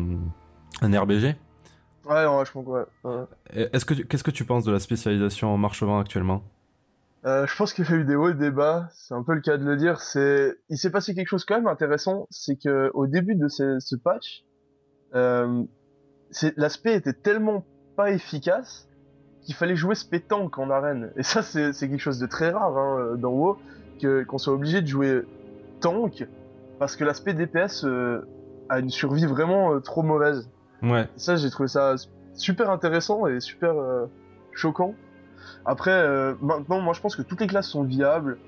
un 0.82 1.00
RBG. 1.00 1.36
Ouais, 2.08 2.26
ouais, 2.26 2.44
je. 2.44 2.58
Ouais. 2.58 3.24
Est-ce 3.72 3.84
que 3.84 3.94
qu'est-ce 3.94 4.24
que 4.24 4.30
tu 4.30 4.44
penses 4.44 4.64
de 4.64 4.72
la 4.72 4.78
spécialisation 4.78 5.52
en 5.52 5.58
marchevin 5.58 6.00
actuellement? 6.00 6.42
Euh, 7.26 7.46
Je 7.46 7.56
pense 7.56 7.72
qu'il 7.74 7.84
y 7.84 7.92
a 7.92 7.96
eu 7.96 8.04
des 8.04 8.16
hauts 8.16 8.30
et 8.30 8.34
des 8.34 8.50
bas. 8.50 8.88
C'est 8.94 9.14
un 9.14 9.22
peu 9.22 9.34
le 9.34 9.40
cas 9.40 9.58
de 9.58 9.64
le 9.64 9.76
dire. 9.76 10.00
C'est, 10.00 10.56
il 10.70 10.78
s'est 10.78 10.90
passé 10.90 11.14
quelque 11.14 11.28
chose 11.28 11.44
quand 11.44 11.56
même 11.56 11.66
intéressant, 11.66 12.26
c'est 12.30 12.56
que 12.56 12.90
au 12.94 13.06
début 13.06 13.34
de 13.34 13.48
ce, 13.48 13.78
ce 13.80 13.96
patch, 13.96 14.44
euh, 15.14 15.64
l'aspect 16.56 16.94
était 16.94 17.12
tellement 17.12 17.64
pas 17.96 18.10
efficace 18.10 18.88
qu'il 19.42 19.54
fallait 19.54 19.76
jouer 19.76 19.94
spé 19.94 20.20
tank 20.20 20.58
en 20.58 20.70
arène. 20.70 21.12
Et 21.16 21.22
ça, 21.22 21.42
c'est 21.42 21.72
quelque 21.72 21.98
chose 21.98 22.18
de 22.18 22.26
très 22.26 22.50
rare 22.50 22.76
hein, 22.76 23.16
dans 23.16 23.30
WoW, 23.30 23.58
qu'on 24.26 24.38
soit 24.38 24.54
obligé 24.54 24.80
de 24.80 24.86
jouer 24.86 25.22
tank 25.80 26.26
parce 26.78 26.96
que 26.96 27.04
l'aspect 27.04 27.34
DPS 27.34 27.84
euh, 27.84 28.26
a 28.68 28.78
une 28.78 28.90
survie 28.90 29.26
vraiment 29.26 29.74
euh, 29.74 29.80
trop 29.80 30.02
mauvaise. 30.02 30.48
Ça, 31.16 31.36
j'ai 31.36 31.50
trouvé 31.50 31.68
ça 31.68 31.94
super 32.34 32.70
intéressant 32.70 33.26
et 33.26 33.40
super 33.40 33.76
euh, 33.76 34.06
choquant. 34.52 34.94
Après, 35.64 36.06
maintenant, 36.40 36.80
moi, 36.80 36.94
je 36.94 37.00
pense 37.00 37.16
que 37.16 37.22
toutes 37.22 37.40
les 37.40 37.46
classes 37.46 37.68
sont 37.68 37.82
viables. 37.82 38.38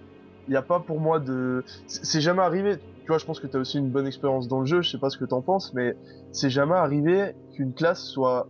Il 0.48 0.52
n'y 0.52 0.56
a 0.56 0.62
pas 0.62 0.80
pour 0.80 1.00
moi 1.00 1.18
de. 1.20 1.64
C'est 1.86 2.20
jamais 2.20 2.42
arrivé. 2.42 2.78
Tu 3.02 3.08
vois, 3.08 3.18
je 3.18 3.24
pense 3.24 3.40
que 3.40 3.46
tu 3.46 3.56
as 3.56 3.60
aussi 3.60 3.78
une 3.78 3.90
bonne 3.90 4.06
expérience 4.06 4.48
dans 4.48 4.60
le 4.60 4.66
jeu. 4.66 4.82
Je 4.82 4.90
sais 4.90 4.98
pas 4.98 5.10
ce 5.10 5.18
que 5.18 5.24
t'en 5.24 5.42
penses, 5.42 5.74
mais 5.74 5.96
c'est 6.32 6.50
jamais 6.50 6.74
arrivé 6.74 7.34
qu'une 7.54 7.74
classe 7.74 8.02
soit 8.02 8.48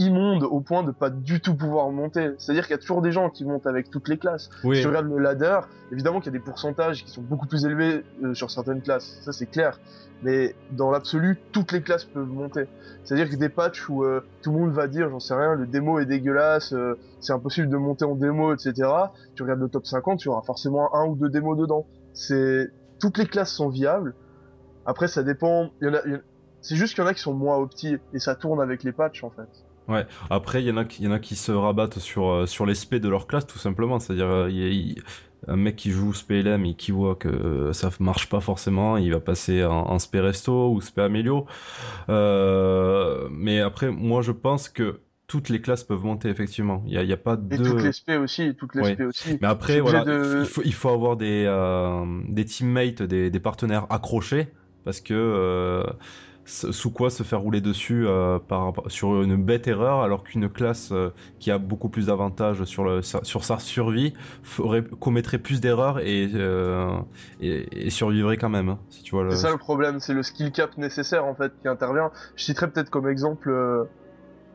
immonde 0.00 0.44
au 0.44 0.60
point 0.60 0.82
de 0.82 0.92
pas 0.92 1.10
du 1.10 1.40
tout 1.40 1.54
pouvoir 1.54 1.90
monter. 1.90 2.30
C'est-à-dire 2.38 2.66
qu'il 2.66 2.72
y 2.72 2.78
a 2.78 2.80
toujours 2.80 3.02
des 3.02 3.12
gens 3.12 3.28
qui 3.28 3.44
montent 3.44 3.66
avec 3.66 3.90
toutes 3.90 4.08
les 4.08 4.16
classes. 4.16 4.48
Oui. 4.64 4.76
Si 4.76 4.82
tu 4.82 4.88
regardes 4.88 5.08
le 5.08 5.18
ladder, 5.18 5.60
évidemment 5.92 6.20
qu'il 6.20 6.32
y 6.32 6.36
a 6.36 6.38
des 6.38 6.44
pourcentages 6.44 7.04
qui 7.04 7.10
sont 7.10 7.20
beaucoup 7.20 7.46
plus 7.46 7.66
élevés 7.66 8.02
euh, 8.24 8.32
sur 8.32 8.50
certaines 8.50 8.80
classes, 8.80 9.18
ça 9.20 9.32
c'est 9.32 9.46
clair. 9.46 9.78
Mais 10.22 10.54
dans 10.72 10.90
l'absolu, 10.90 11.38
toutes 11.52 11.72
les 11.72 11.82
classes 11.82 12.04
peuvent 12.04 12.28
monter. 12.28 12.66
C'est-à-dire 13.04 13.28
que 13.28 13.36
des 13.36 13.50
patchs 13.50 13.88
où 13.90 14.04
euh, 14.04 14.22
tout 14.42 14.52
le 14.52 14.58
monde 14.58 14.72
va 14.72 14.86
dire, 14.86 15.10
j'en 15.10 15.20
sais 15.20 15.34
rien, 15.34 15.54
le 15.54 15.66
démo 15.66 15.98
est 15.98 16.06
dégueulasse, 16.06 16.72
euh, 16.72 16.98
c'est 17.20 17.34
impossible 17.34 17.68
de 17.68 17.76
monter 17.76 18.06
en 18.06 18.14
démo, 18.14 18.54
etc. 18.54 18.88
Tu 19.34 19.42
regardes 19.42 19.60
le 19.60 19.68
top 19.68 19.86
50, 19.86 20.18
tu 20.18 20.28
auras 20.28 20.42
forcément 20.42 20.94
un 20.94 21.06
ou 21.06 21.14
deux 21.14 21.28
démos 21.28 21.58
dedans. 21.58 21.86
C'est 22.14 22.70
toutes 22.98 23.18
les 23.18 23.26
classes 23.26 23.52
sont 23.52 23.68
viables. 23.68 24.14
Après, 24.86 25.08
ça 25.08 25.22
dépend. 25.22 25.70
Il 25.82 25.88
y 25.88 25.90
en 25.90 25.94
a... 25.94 26.00
C'est 26.62 26.76
juste 26.76 26.94
qu'il 26.94 27.02
y 27.02 27.06
en 27.06 27.10
a 27.10 27.14
qui 27.14 27.22
sont 27.22 27.34
moins 27.34 27.56
opti 27.56 27.96
et 28.12 28.18
ça 28.18 28.34
tourne 28.34 28.60
avec 28.60 28.82
les 28.82 28.92
patchs 28.92 29.24
en 29.24 29.30
fait. 29.30 29.48
Ouais. 29.90 30.06
Après, 30.30 30.62
il 30.62 30.68
y 30.68 30.70
en 30.70 30.76
a, 30.76 30.84
y 31.00 31.08
en 31.08 31.12
a 31.12 31.18
qui 31.18 31.36
se 31.36 31.52
rabattent 31.52 31.98
sur 31.98 32.30
euh, 32.30 32.46
sur 32.46 32.64
les 32.64 32.74
spé 32.74 33.00
de 33.00 33.08
leur 33.08 33.26
classe 33.26 33.46
tout 33.46 33.58
simplement. 33.58 33.98
C'est-à-dire, 33.98 34.28
euh, 34.28 34.94
un 35.48 35.56
mec 35.56 35.76
qui 35.76 35.90
joue 35.90 36.12
SPLM 36.12 36.64
et 36.64 36.74
qui 36.74 36.92
voit 36.92 37.16
que 37.16 37.72
ça 37.72 37.90
marche 37.98 38.28
pas 38.28 38.40
forcément, 38.40 38.96
il 38.96 39.12
va 39.12 39.20
passer 39.20 39.64
en, 39.64 39.90
en 39.90 39.98
spé 39.98 40.20
resto 40.20 40.70
ou 40.70 40.80
spé 40.80 41.02
amélio. 41.02 41.46
Euh, 42.08 43.28
mais 43.32 43.60
après, 43.60 43.90
moi, 43.90 44.22
je 44.22 44.32
pense 44.32 44.68
que 44.68 45.00
toutes 45.26 45.48
les 45.48 45.60
classes 45.60 45.84
peuvent 45.84 46.04
monter 46.04 46.28
effectivement. 46.28 46.82
Il 46.86 47.00
n'y 47.00 47.12
a, 47.12 47.14
a, 47.14 47.16
pas 47.16 47.36
de. 47.36 47.54
Et 47.54 47.58
toutes 47.58 47.82
les 47.82 47.92
spé 47.92 48.16
aussi, 48.16 48.54
toutes 48.54 48.74
les 48.74 48.94
spé 48.94 49.04
aussi. 49.04 49.38
Mais 49.40 49.48
après, 49.48 49.80
voilà, 49.80 50.04
il, 50.06 50.44
faut, 50.44 50.62
il, 50.64 50.74
faut, 50.74 50.88
avoir 50.90 51.16
des, 51.16 51.44
euh, 51.46 52.04
des 52.28 52.44
teammates, 52.44 53.02
des, 53.02 53.30
des, 53.30 53.40
partenaires 53.40 53.86
accrochés 53.90 54.48
parce 54.84 55.00
que 55.00 55.14
euh, 55.14 55.84
sous 56.50 56.90
quoi 56.90 57.10
se 57.10 57.22
faire 57.22 57.40
rouler 57.40 57.60
dessus 57.60 58.06
euh, 58.06 58.38
par, 58.38 58.72
sur 58.88 59.22
une 59.22 59.36
bête 59.36 59.68
erreur 59.68 60.00
alors 60.00 60.24
qu'une 60.24 60.48
classe 60.48 60.90
euh, 60.90 61.10
qui 61.38 61.50
a 61.50 61.58
beaucoup 61.58 61.88
plus 61.88 62.06
d'avantages 62.06 62.64
sur, 62.64 63.04
sur 63.04 63.44
sa 63.44 63.58
survie 63.58 64.14
commettrait 64.98 65.38
plus 65.38 65.60
d'erreurs 65.60 66.00
et, 66.00 66.28
euh, 66.34 66.98
et, 67.40 67.86
et, 67.86 67.90
survivrait 67.90 68.36
quand 68.36 68.48
même. 68.48 68.68
Hein, 68.68 68.78
si. 68.88 69.04
C'est 69.04 69.36
ça 69.36 69.50
le 69.50 69.58
problème, 69.58 70.00
c'est 70.00 70.14
le 70.14 70.22
skill 70.22 70.50
cap 70.50 70.76
nécessaire 70.76 71.24
en 71.24 71.34
fait 71.34 71.52
qui 71.62 71.68
intervient. 71.68 72.10
Je 72.34 72.44
citerai 72.44 72.70
peut-être 72.70 72.90
comme 72.90 73.08
exemple 73.08 73.88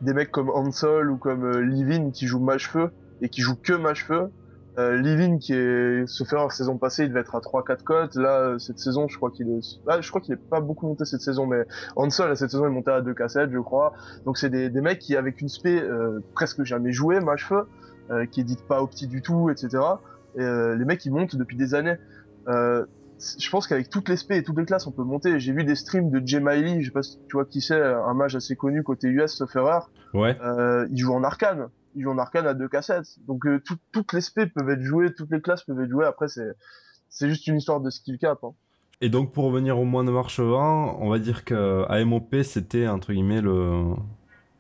des 0.01 0.13
mecs 0.13 0.31
comme 0.31 0.49
Hansol 0.49 1.11
ou 1.11 1.17
comme 1.17 1.59
Livin 1.59 2.11
qui 2.11 2.27
jouent 2.27 2.43
mage-feu 2.43 2.91
et 3.21 3.29
qui 3.29 3.41
jouent 3.41 3.59
que 3.61 3.73
mage-feu 3.73 4.31
euh, 4.78 4.97
Livin 4.97 5.38
qui 5.38 5.53
est 5.53 6.07
se 6.07 6.23
faire 6.23 6.51
saison 6.51 6.78
passée, 6.78 7.03
il 7.03 7.09
devait 7.09 7.21
être 7.21 7.36
à 7.36 7.39
3-4 7.39 7.84
cotes. 7.84 8.15
Là, 8.15 8.55
cette 8.59 8.80
saison, 8.80 9.07
je 9.07 9.17
crois 9.17 9.32
qu'il 9.32 9.49
est, 9.49 9.80
ah, 9.88 10.01
je 10.01 10.09
crois 10.09 10.21
qu'il 10.21 10.34
est 10.34 10.49
pas 10.49 10.61
beaucoup 10.61 10.88
monté 10.88 11.05
cette 11.05 11.21
saison, 11.21 11.45
mais 11.45 11.65
Hansel, 11.95 12.36
cette 12.36 12.51
saison, 12.51 12.65
il 12.65 12.67
est 12.67 12.73
monté 12.73 12.91
à 12.91 13.01
2 13.01 13.13
cassettes, 13.13 13.51
je 13.51 13.59
crois. 13.59 13.93
Donc 14.26 14.38
c'est 14.38 14.49
des, 14.49 14.69
des 14.69 14.82
mecs 14.82 14.99
qui, 14.99 15.15
avec 15.15 15.41
une 15.41 15.49
spé 15.49 15.82
euh, 15.82 16.19
presque 16.34 16.63
jamais 16.63 16.91
joué, 16.91 17.19
match 17.19 17.45
feu, 17.45 17.67
euh, 18.11 18.26
qui 18.26 18.41
édite 18.41 18.67
pas 18.67 18.82
opti 18.82 19.07
du 19.07 19.21
tout, 19.21 19.49
etc. 19.49 19.82
Et 20.36 20.41
euh, 20.41 20.76
les 20.76 20.86
mecs, 20.86 21.05
ils 21.05 21.11
montent 21.11 21.36
depuis 21.36 21.57
des 21.57 21.73
années. 21.73 21.95
Euh, 22.47 22.86
je 23.39 23.49
pense 23.49 23.67
qu'avec 23.67 23.89
toutes 23.89 24.09
les 24.09 24.17
spé 24.17 24.38
et 24.38 24.43
toutes 24.43 24.57
les 24.57 24.65
classes, 24.65 24.88
on 24.88 24.91
peut 24.91 25.03
monter. 25.03 25.39
J'ai 25.39 25.53
vu 25.53 25.63
des 25.63 25.76
streams 25.76 26.09
de 26.09 26.21
Jay 26.26 26.39
Miley, 26.39 26.82
je 26.82 26.88
sais 26.88 26.91
pas 26.91 27.03
si 27.03 27.17
tu 27.28 27.34
vois 27.34 27.45
qui 27.45 27.61
c'est, 27.61 27.82
un 27.82 28.13
mage 28.13 28.36
assez 28.36 28.55
connu 28.55 28.84
côté 28.84 29.07
US, 29.07 29.32
sauf 29.32 29.55
erreur. 29.55 29.89
Ouais. 30.13 30.38
Euh, 30.43 30.88
il 30.91 30.97
joue 30.97 31.13
en 31.13 31.23
arcane 31.23 31.69
ils 31.95 32.07
en 32.07 32.17
arcane 32.17 32.47
à 32.47 32.53
deux 32.53 32.67
cassettes. 32.67 33.17
Donc 33.27 33.45
euh, 33.45 33.61
tout, 33.65 33.77
toutes 33.91 34.13
les 34.13 34.21
spé 34.21 34.45
peuvent 34.47 34.69
être 34.69 34.81
jouées, 34.81 35.13
toutes 35.13 35.31
les 35.31 35.41
classes 35.41 35.63
peuvent 35.63 35.79
être 35.81 35.89
jouées. 35.89 36.05
Après, 36.05 36.27
c'est 36.27 36.51
c'est 37.09 37.29
juste 37.29 37.47
une 37.47 37.57
histoire 37.57 37.79
de 37.79 37.89
skill 37.89 38.17
cap. 38.17 38.43
Hein. 38.43 38.53
Et 39.01 39.09
donc 39.09 39.33
pour 39.33 39.45
revenir 39.45 39.79
au 39.79 39.85
moins 39.85 40.03
de 40.03 40.11
Marchevin, 40.11 40.95
on 40.99 41.09
va 41.09 41.19
dire 41.19 41.45
que 41.45 41.85
AMOP 41.89 42.43
c'était 42.43 42.87
entre 42.87 43.13
guillemets 43.13 43.41
le 43.41 43.93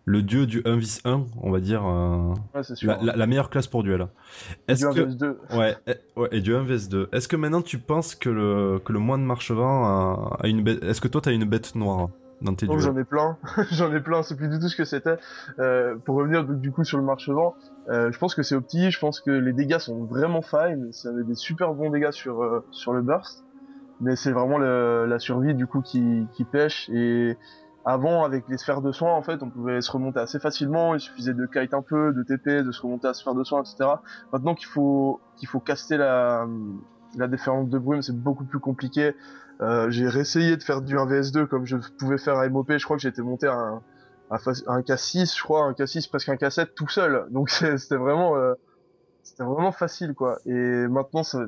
le 0.05 0.21
dieu 0.21 0.45
du 0.45 0.61
1 0.65 0.77
vs 0.77 1.01
1, 1.03 1.25
on 1.41 1.51
va 1.51 1.59
dire 1.59 1.83
euh, 1.85 2.33
ouais, 2.53 2.63
sûr, 2.63 2.87
la, 2.87 2.93
hein. 2.93 2.99
la, 3.01 3.15
la, 3.15 3.27
meilleure 3.27 3.49
classe 3.49 3.65
pour 3.65 3.81
duel. 3.81 4.07
Est-ce 4.67 4.85
que 4.85 5.01
1 5.01 5.05
vs 5.05 5.17
2. 5.17 5.39
Ouais, 5.55 5.75
et, 5.87 5.93
ouais, 6.15 6.29
et 6.31 6.41
du 6.41 6.55
1 6.55 6.63
vs 6.63 6.89
2. 6.89 7.09
Est-ce 7.11 7.27
que 7.27 7.35
maintenant 7.35 7.63
tu 7.63 7.79
penses 7.79 8.13
que 8.13 8.29
le 8.29 8.79
que 8.85 8.93
le 8.93 8.99
moine 8.99 9.21
de 9.21 9.25
Marchevin 9.25 9.63
a, 9.63 10.37
a 10.39 10.47
une 10.47 10.63
bête 10.63 10.83
est-ce 10.83 11.01
que 11.01 11.07
toi 11.07 11.21
tu 11.21 11.29
as 11.29 11.31
une 11.31 11.45
bête 11.45 11.73
noire? 11.75 12.09
Dans 12.41 12.53
tes 12.53 12.67
J'en 12.79 12.97
ai 12.97 13.03
plein, 13.03 13.37
j'en 13.71 13.93
ai 13.93 14.01
plein, 14.01 14.23
c'est 14.23 14.35
plus 14.35 14.49
du 14.49 14.59
tout 14.59 14.67
ce 14.67 14.75
que 14.75 14.85
c'était. 14.85 15.17
Euh, 15.59 15.95
pour 16.05 16.15
revenir 16.15 16.45
donc, 16.45 16.59
du 16.59 16.71
coup 16.71 16.83
sur 16.83 16.97
le 16.97 17.03
marchevent, 17.03 17.55
euh, 17.89 18.11
je 18.11 18.19
pense 18.19 18.35
que 18.35 18.43
c'est 18.43 18.55
opti, 18.55 18.91
je 18.91 18.99
pense 18.99 19.21
que 19.21 19.31
les 19.31 19.53
dégâts 19.53 19.77
sont 19.77 20.05
vraiment 20.05 20.41
fine, 20.41 20.91
ça 20.91 21.09
avait 21.09 21.23
des 21.23 21.35
super 21.35 21.73
bons 21.73 21.89
dégâts 21.89 22.11
sur 22.11 22.43
euh, 22.43 22.65
sur 22.71 22.93
le 22.93 23.01
burst, 23.01 23.45
mais 24.01 24.15
c'est 24.15 24.31
vraiment 24.31 24.57
le, 24.57 25.05
la 25.05 25.19
survie 25.19 25.53
du 25.53 25.65
coup 25.65 25.81
qui, 25.81 26.27
qui 26.33 26.43
pêche 26.43 26.89
et 26.89 27.37
avant 27.85 28.23
avec 28.23 28.45
les 28.49 28.57
sphères 28.57 28.81
de 28.81 28.91
soins 28.91 29.13
en 29.13 29.21
fait 29.21 29.41
on 29.41 29.49
pouvait 29.49 29.79
se 29.79 29.91
remonter 29.91 30.19
assez 30.19 30.39
facilement, 30.39 30.93
il 30.93 30.99
suffisait 30.99 31.33
de 31.33 31.45
kite 31.45 31.73
un 31.73 31.83
peu, 31.83 32.11
de 32.11 32.23
TP, 32.23 32.63
de 32.65 32.71
se 32.71 32.81
remonter 32.81 33.07
à 33.07 33.13
sphère 33.13 33.35
de 33.35 33.43
soins 33.43 33.61
etc. 33.61 33.89
Maintenant 34.33 34.55
qu'il 34.55 34.67
faut 34.67 35.21
qu'il 35.37 35.47
faut 35.47 35.59
caster 35.59 35.97
la 35.97 36.47
la 37.15 37.27
déferlante 37.27 37.69
de 37.69 37.77
brume 37.77 38.01
c'est 38.01 38.17
beaucoup 38.17 38.43
plus 38.43 38.59
compliqué. 38.59 39.15
Euh, 39.61 39.89
j'ai 39.89 40.07
réessayé 40.07 40.57
de 40.57 40.63
faire 40.63 40.81
du 40.81 40.95
1vs2 40.95 41.45
comme 41.47 41.65
je 41.65 41.77
pouvais 41.97 42.17
faire 42.17 42.37
à 42.37 42.47
MOP. 42.49 42.77
Je 42.77 42.83
crois 42.83 42.97
que 42.97 43.01
j'étais 43.01 43.21
monté 43.21 43.47
à 43.47 43.53
un, 43.53 43.81
à 44.29 44.37
un 44.67 44.81
K6, 44.81 45.35
je 45.35 45.41
crois, 45.41 45.63
un 45.63 45.71
K6, 45.71 46.09
presque 46.09 46.29
un 46.29 46.35
K7 46.35 46.73
tout 46.75 46.89
seul. 46.89 47.27
Donc 47.31 47.49
c'était 47.49 47.95
vraiment, 47.95 48.35
euh, 48.35 48.53
c'était 49.23 49.43
vraiment 49.43 49.71
facile, 49.71 50.13
quoi. 50.13 50.39
Et 50.45 50.87
maintenant, 50.87 51.23
ça, 51.23 51.45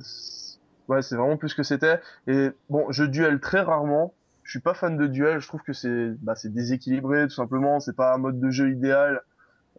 ouais, 0.87 1.01
c'est 1.01 1.15
vraiment 1.15 1.37
plus 1.37 1.53
que 1.53 1.63
c'était. 1.63 1.99
Et 2.27 2.49
bon, 2.69 2.91
je 2.91 3.03
duel 3.03 3.39
très 3.39 3.61
rarement. 3.61 4.13
Je 4.43 4.51
suis 4.51 4.61
pas 4.61 4.73
fan 4.73 4.95
de 4.95 5.07
duel. 5.07 5.39
Je 5.39 5.47
trouve 5.47 5.61
que 5.61 5.73
c'est, 5.73 6.11
bah, 6.21 6.35
c'est 6.35 6.53
déséquilibré, 6.53 7.27
tout 7.27 7.35
simplement. 7.35 7.79
C'est 7.81 7.95
pas 7.95 8.13
un 8.13 8.17
mode 8.17 8.39
de 8.39 8.49
jeu 8.49 8.71
idéal. 8.71 9.21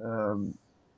Euh, 0.02 0.34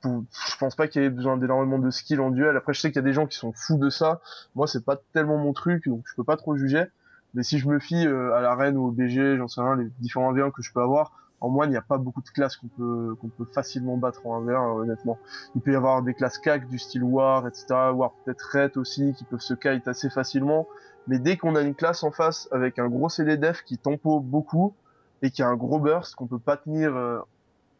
je 0.03 0.57
pense 0.57 0.75
pas 0.75 0.87
qu'il 0.87 1.01
y 1.01 1.05
ait 1.05 1.09
besoin 1.09 1.37
d'énormément 1.37 1.79
de 1.79 1.89
skill 1.89 2.19
en 2.21 2.31
duel. 2.31 2.57
Après, 2.57 2.73
je 2.73 2.81
sais 2.81 2.89
qu'il 2.89 2.97
y 2.97 3.05
a 3.05 3.07
des 3.07 3.13
gens 3.13 3.27
qui 3.27 3.37
sont 3.37 3.53
fous 3.53 3.77
de 3.77 3.89
ça. 3.89 4.21
Moi, 4.55 4.67
c'est 4.67 4.83
pas 4.83 4.99
tellement 5.13 5.37
mon 5.37 5.53
truc, 5.53 5.87
donc 5.87 6.03
je 6.05 6.15
peux 6.15 6.23
pas 6.23 6.37
trop 6.37 6.55
juger. 6.57 6.85
Mais 7.33 7.43
si 7.43 7.59
je 7.59 7.67
me 7.67 7.79
fie 7.79 8.05
euh, 8.05 8.35
à 8.35 8.41
l'arène 8.41 8.77
ou 8.77 8.87
au 8.87 8.91
BG, 8.91 9.37
j'en 9.37 9.47
sais 9.47 9.61
rien, 9.61 9.75
les 9.75 9.89
différents 9.99 10.33
1v1 10.33 10.51
que 10.51 10.61
je 10.61 10.71
peux 10.73 10.81
avoir, 10.81 11.13
en 11.41 11.49
moine, 11.49 11.69
il 11.69 11.71
n'y 11.71 11.77
a 11.77 11.81
pas 11.81 11.97
beaucoup 11.97 12.21
de 12.21 12.29
classes 12.29 12.55
qu'on 12.55 12.67
peut 12.67 13.15
qu'on 13.19 13.29
peut 13.29 13.47
facilement 13.51 13.97
battre 13.97 14.25
en 14.27 14.43
1v1, 14.43 14.51
euh, 14.51 14.81
honnêtement. 14.81 15.17
Il 15.55 15.61
peut 15.61 15.71
y 15.71 15.75
avoir 15.75 16.03
des 16.03 16.13
classes 16.13 16.37
CAC 16.37 16.67
du 16.67 16.77
style 16.77 17.03
War, 17.03 17.47
etc. 17.47 17.65
War 17.93 18.13
peut-être 18.23 18.41
Ret 18.53 18.77
aussi, 18.77 19.13
qui 19.17 19.23
peuvent 19.23 19.39
se 19.39 19.55
kite 19.55 19.87
assez 19.87 20.09
facilement. 20.11 20.67
Mais 21.07 21.17
dès 21.17 21.37
qu'on 21.37 21.55
a 21.55 21.61
une 21.61 21.73
classe 21.73 22.03
en 22.03 22.11
face 22.11 22.47
avec 22.51 22.77
un 22.77 22.87
gros 22.87 23.09
CD 23.09 23.37
def 23.37 23.63
qui 23.63 23.79
tempo 23.79 24.19
beaucoup 24.19 24.75
et 25.23 25.31
qui 25.31 25.41
a 25.41 25.47
un 25.47 25.55
gros 25.55 25.79
burst 25.79 26.13
qu'on 26.15 26.27
peut 26.27 26.39
pas 26.39 26.57
tenir 26.57 26.95
euh, 26.95 27.19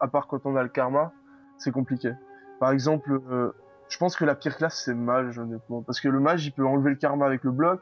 à 0.00 0.08
part 0.08 0.26
quand 0.26 0.44
on 0.44 0.56
a 0.56 0.62
le 0.64 0.68
karma, 0.68 1.12
c'est 1.58 1.70
compliqué. 1.70 2.12
Par 2.58 2.72
exemple, 2.72 3.20
euh, 3.30 3.52
je 3.88 3.96
pense 3.96 4.16
que 4.16 4.24
la 4.24 4.34
pire 4.34 4.56
classe 4.56 4.82
c'est 4.84 4.94
mage 4.94 5.38
honnêtement 5.38 5.82
parce 5.82 6.00
que 6.00 6.08
le 6.08 6.18
mage 6.18 6.44
il 6.46 6.52
peut 6.52 6.66
enlever 6.66 6.90
le 6.90 6.96
karma 6.96 7.26
avec 7.26 7.44
le 7.44 7.52
bloc 7.52 7.80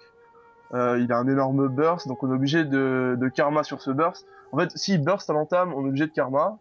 il 0.72 1.12
a 1.12 1.18
un 1.18 1.26
énorme 1.26 1.68
burst, 1.68 2.08
donc 2.08 2.22
on 2.22 2.30
est 2.30 2.34
obligé 2.34 2.64
de, 2.64 3.30
karma 3.34 3.62
sur 3.64 3.80
ce 3.80 3.90
burst. 3.90 4.26
En 4.52 4.58
fait, 4.58 4.70
s'il 4.76 5.02
burst 5.02 5.30
à 5.30 5.32
l'entame, 5.32 5.72
on 5.74 5.84
est 5.84 5.88
obligé 5.88 6.06
de 6.06 6.12
karma, 6.12 6.58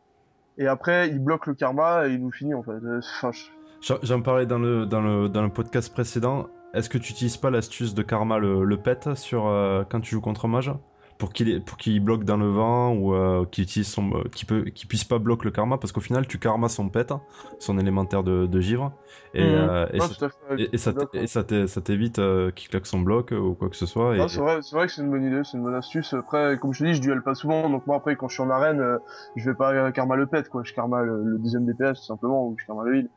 et 0.58 0.68
après 0.68 1.10
il 1.10 1.20
bloque 1.20 1.48
le 1.48 1.54
karma 1.54 2.08
et 2.08 2.14
il 2.14 2.22
nous 2.22 2.32
finit 2.32 2.54
en 2.54 2.64
fait. 2.64 2.72
Euh, 2.72 3.00
enfin, 3.00 3.32
je... 3.32 3.94
J'en 4.04 4.22
parlais 4.22 4.46
dans 4.46 4.60
le, 4.60 4.86
dans, 4.86 5.02
le, 5.02 5.30
dans 5.30 5.42
le 5.42 5.50
podcast 5.50 5.94
précédent. 5.94 6.48
Est-ce 6.74 6.90
que 6.90 6.98
tu 6.98 7.14
utilises 7.14 7.38
pas 7.38 7.50
l'astuce 7.50 7.94
de 7.94 8.04
karma 8.04 8.38
le, 8.38 8.64
le 8.64 8.78
pet 8.78 9.16
sur 9.16 9.48
euh, 9.48 9.84
quand 9.90 10.02
tu 10.02 10.12
joues 10.12 10.22
contre 10.22 10.48
mage? 10.48 10.72
Pour 11.20 11.34
qu'il 11.34 11.64
pour 11.64 11.78
qu'il 11.78 12.00
bloque 12.04 12.24
dans 12.24 12.38
le 12.38 12.48
vent 12.48 12.94
ou 12.94 13.14
euh, 13.14 13.46
qu'il 13.52 13.66
utilise 13.66 13.88
son 13.88 14.10
euh, 14.16 14.24
qui 14.34 14.46
peut 14.46 14.64
qui 14.64 14.88
puisse 14.88 15.04
pas 15.04 15.20
bloquer 15.20 15.46
le 15.46 15.52
karma 15.52 15.78
parce 15.78 15.92
qu'au 15.92 16.02
final 16.02 16.26
tu 16.26 16.40
karma 16.40 16.70
son 16.70 16.90
pet 16.90 17.14
son 17.60 17.78
élémentaire 17.78 18.24
de, 18.24 18.48
de 18.48 18.62
givre 18.62 18.92
et, 19.34 19.42
Mhm. 19.42 19.46
euh, 19.46 19.86
et, 19.94 20.00
ça, 20.00 20.16
et, 20.58 20.64
et 20.64 21.82
t'évite 21.84 22.20
euh, 22.20 22.52
qu'il 22.52 22.70
claque 22.70 22.88
son 22.88 23.02
bloc 23.02 23.32
ou 23.32 23.54
quoi 23.54 23.70
que 23.70 23.76
ce 23.76 23.86
soit 23.86 24.18
et, 24.18 24.28
c'est 24.28 24.40
vrai, 24.40 24.60
c'est 24.62 24.76
vrai 24.76 24.88
que 24.88 24.94
c'est 24.94 25.02
une 25.02 25.12
bonne 25.12 25.26
idée, 25.26 25.42
c'est 25.44 25.58
une 25.58 25.64
bonne 25.64 25.76
astuce. 25.76 26.14
Après, 26.14 26.58
comme 26.60 26.74
je 26.74 26.80
te 26.80 26.90
dis, 26.90 26.96
je 26.96 27.02
duel 27.02 27.22
pas 27.22 27.36
souvent, 27.36 27.70
donc 27.70 27.86
moi 27.86 27.98
après 27.98 28.16
quand 28.16 28.28
je 28.28 28.34
suis 28.36 28.44
en 28.44 28.50
arène, 28.50 28.80
euh, 28.80 28.98
je 29.36 29.50
vais 29.50 29.56
pas 29.56 29.92
karma 29.92 30.16
le 30.16 30.26
pet, 30.26 30.48
quoi. 30.50 30.64
Je 30.64 30.74
karma 30.74 31.04
le, 31.04 31.24
le 31.24 31.38
deuxième 31.38 31.66
DPS 31.66 32.00
tout 32.00 32.06
simplement, 32.06 32.48
ou 32.48 32.56
je 32.58 32.66
karma 32.66 32.84
le 32.86 32.98
heal. 32.98 33.10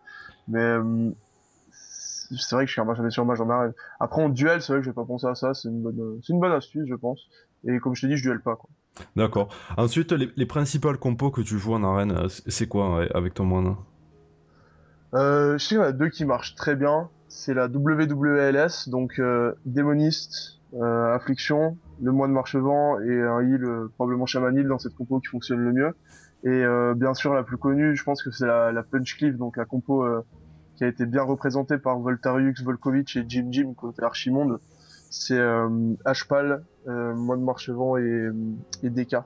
Mais 0.49 0.61
euh, 0.61 1.13
c'est 1.71 2.55
vrai 2.55 2.65
que 2.65 2.71
je 2.71 2.77
karma 2.77 2.95
jamais 2.95 3.11
sur 3.11 3.25
mage 3.25 3.41
en 3.41 3.51
arène. 3.51 3.73
Après 4.01 4.23
en 4.23 4.29
duel, 4.29 4.63
c'est 4.63 4.73
vrai 4.73 4.81
que 4.81 4.87
j'ai 4.87 4.93
pas 4.93 5.05
pensé 5.05 5.27
à 5.27 5.35
ça, 5.35 5.55
c'est 5.55 5.69
une 5.69 5.83
bonne, 5.83 6.21
c'est 6.23 6.33
une 6.33 6.41
bonne 6.41 6.53
astuce, 6.53 6.87
je 6.89 6.95
pense. 6.95 7.29
Et 7.65 7.79
comme 7.79 7.95
je 7.95 8.03
te 8.03 8.07
dis, 8.07 8.17
je 8.17 8.23
duel 8.23 8.41
pas, 8.41 8.57
quoi. 8.57 8.69
D'accord. 9.17 9.49
Ensuite, 9.77 10.13
les, 10.13 10.31
les 10.37 10.47
principales 10.47 10.99
compos 10.99 11.31
que 11.31 11.41
tu 11.41 11.59
joues 11.59 11.75
en 11.75 11.83
arène, 11.85 12.13
euh, 12.13 12.29
c'est 12.29 12.67
quoi 12.67 13.05
avec 13.15 13.35
ton 13.35 13.45
moine? 13.45 13.77
Euh, 15.15 15.57
Je 15.59 15.65
sais 15.65 15.69
qu'il 15.69 15.79
y 15.79 15.81
en 15.81 15.85
a 15.85 15.93
deux 15.93 16.09
qui 16.09 16.25
marchent 16.25 16.55
très 16.55 16.77
bien. 16.77 17.09
C'est 17.29 17.55
la 17.55 17.67
WWLS, 17.69 18.89
donc 18.89 19.19
euh, 19.19 19.55
Démoniste, 19.65 20.61
euh, 20.75 21.15
Affliction, 21.15 21.79
le 22.03 22.13
moine 22.13 22.33
marchevent 22.33 23.01
et 23.01 23.23
un 23.23 23.41
heal, 23.41 23.67
probablement 23.95 24.27
Shaman 24.27 24.57
Heal 24.57 24.69
dans 24.69 24.79
cette 24.79 24.95
compo 24.95 25.21
qui 25.21 25.29
fonctionne 25.29 25.61
le 25.61 25.73
mieux. 25.73 25.95
Et 26.45 26.65
bien 26.97 27.15
sûr, 27.15 27.35
la 27.35 27.45
plus 27.45 27.57
connue, 27.57 27.95
je 27.95 28.03
pense 28.03 28.21
que 28.21 28.33
c'est 28.33 28.47
la, 28.49 28.73
la 28.73 28.83
Punch 28.83 29.17
Cleave, 29.17 29.37
donc 29.37 29.57
la 29.57 29.65
compo 29.65 30.05
qui 30.75 30.83
a 30.83 30.89
été 30.89 31.07
bien 31.07 31.23
représentée 31.23 31.79
par 31.79 32.01
Voltarius, 32.01 32.61
Volkovic 32.63 33.15
et 33.17 33.25
Jim 33.29 33.47
Jim 33.51 33.75
côté 33.75 34.03
Archimonde. 34.03 34.59
C'est 35.11 35.39
euh, 35.39 35.69
Hpal, 36.05 36.65
euh, 36.89 37.15
moine 37.15 37.43
marchevent 37.43 37.97
et, 37.99 38.29
et 38.83 38.91
DK. 38.91 39.17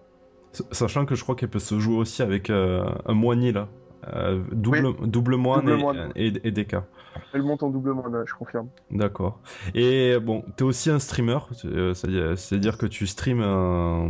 Sachant 0.71 1.05
que 1.05 1.15
je 1.15 1.23
crois 1.23 1.35
qu'elle 1.35 1.51
peut 1.51 1.59
se 1.59 1.79
jouer 1.79 1.97
aussi 1.97 2.23
avec 2.23 2.49
euh, 2.51 2.85
un 3.07 3.15
moigny 3.15 3.53
là. 3.53 3.69
Euh, 4.15 4.41
double, 4.53 4.87
Oui. 4.87 5.09
double 5.09 5.37
moine, 5.37 5.61
Double 5.65 5.73
et, 5.73 5.83
moine. 5.83 6.13
et, 6.15 6.27
et 6.45 6.51
DK. 6.53 6.77
Elle 7.33 7.43
monte 7.43 7.63
en 7.65 7.71
double 7.71 7.93
moine, 7.93 8.23
je 8.25 8.35
confirme. 8.35 8.69
D'accord. 8.91 9.41
Et 9.75 10.17
bon, 10.21 10.45
t'es 10.57 10.63
aussi 10.63 10.91
un 10.91 10.99
streamer, 11.01 11.39
euh, 11.65 11.93
c'est-à-dire 11.95 12.79
que 12.79 12.87
tu 12.87 13.07
streams 13.07 13.41
euh, 13.43 14.09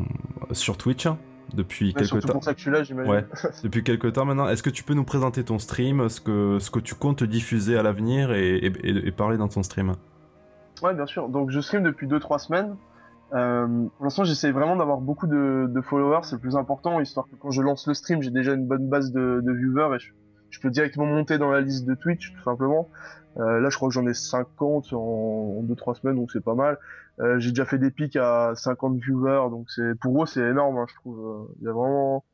sur 0.53 0.77
Twitch 0.77 1.07
hein, 1.07 1.17
depuis 1.55 1.87
Ouais, 1.87 1.93
quelques 2.03 2.21
temps. 2.27 2.33
pour 2.35 2.45
ça 2.45 2.53
que 2.53 2.59
je 2.59 2.65
suis 2.65 2.71
là, 2.71 2.83
j'imagine. 2.83 3.11
Ouais. 3.11 3.25
Depuis 3.63 3.83
quelques 3.85 4.13
temps 4.13 4.27
maintenant. 4.27 4.49
Est-ce 4.49 4.63
que 4.63 4.71
tu 4.71 4.83
peux 4.85 4.93
nous 4.95 5.05
présenter 5.05 5.45
ton 5.45 5.59
stream, 5.59 6.09
ce 6.11 6.21
que, 6.21 6.59
ce 6.59 6.71
que 6.71 6.81
tu 6.81 6.95
comptes 6.95 7.25
diffuser 7.25 7.79
à 7.79 7.83
l'avenir 7.83 8.33
et- 8.33 8.57
et 8.67 9.13
parler 9.13 9.39
dans 9.39 9.49
ton 9.49 9.63
stream? 9.63 9.93
Ouais, 10.83 10.93
bien 10.95 11.07
sûr. 11.07 11.29
Donc, 11.31 11.51
je 11.51 11.61
stream 11.61 11.83
depuis 11.85 12.07
2-3 12.07 12.39
semaines. 12.39 12.77
Euh, 13.37 13.87
pour 13.97 14.05
l'instant, 14.05 14.25
j'essaie 14.25 14.51
vraiment 14.51 14.77
d'avoir 14.77 14.99
beaucoup 14.99 15.27
de, 15.27 15.67
de 15.69 15.81
followers, 15.81 16.21
c'est 16.25 16.37
le 16.37 16.41
plus 16.41 16.57
important, 16.57 17.01
histoire 17.01 17.27
que 17.27 17.37
quand 17.37 17.51
je 17.51 17.63
lance 17.63 17.87
le 17.87 17.95
stream, 17.95 18.23
j'ai 18.23 18.31
déjà 18.31 18.55
une 18.55 18.67
bonne 18.67 18.89
base 18.89 19.13
de, 19.13 19.41
de 19.45 19.53
viewers 19.53 19.95
et 19.97 19.99
je, 19.99 20.13
je 20.51 20.61
peux 20.61 20.71
directement 20.71 21.07
monter 21.07 21.37
dans 21.39 21.51
la 21.51 21.61
liste 21.61 21.85
de 21.85 21.95
Twitch, 21.95 22.33
tout 22.35 22.43
simplement. 22.43 22.89
Euh, 23.39 23.61
là, 23.61 23.69
je 23.69 23.77
crois 23.77 23.89
que 23.89 23.95
j'en 23.95 24.07
ai 24.07 24.15
50 24.15 24.93
en, 24.95 24.99
en 24.99 25.63
2-3 25.63 26.01
semaines, 26.01 26.17
donc 26.17 26.31
c'est 26.33 26.43
pas 26.43 26.55
mal. 26.55 26.79
Euh, 27.21 27.39
j'ai 27.39 27.51
déjà 27.51 27.67
fait 27.67 27.79
des 27.79 27.91
pics 27.91 28.17
à 28.17 28.53
50 28.55 28.99
viewers, 28.99 29.51
donc 29.51 29.67
c'est 29.71 29.95
pour 30.01 30.23
eux, 30.23 30.27
c'est 30.27 30.41
énorme, 30.41 30.79
hein, 30.79 30.87
je 30.89 30.95
trouve. 30.95 31.19
Euh, 31.19 31.55
Il 31.61 31.67
y 31.67 31.69
a 31.69 31.73
vraiment... 31.73 32.25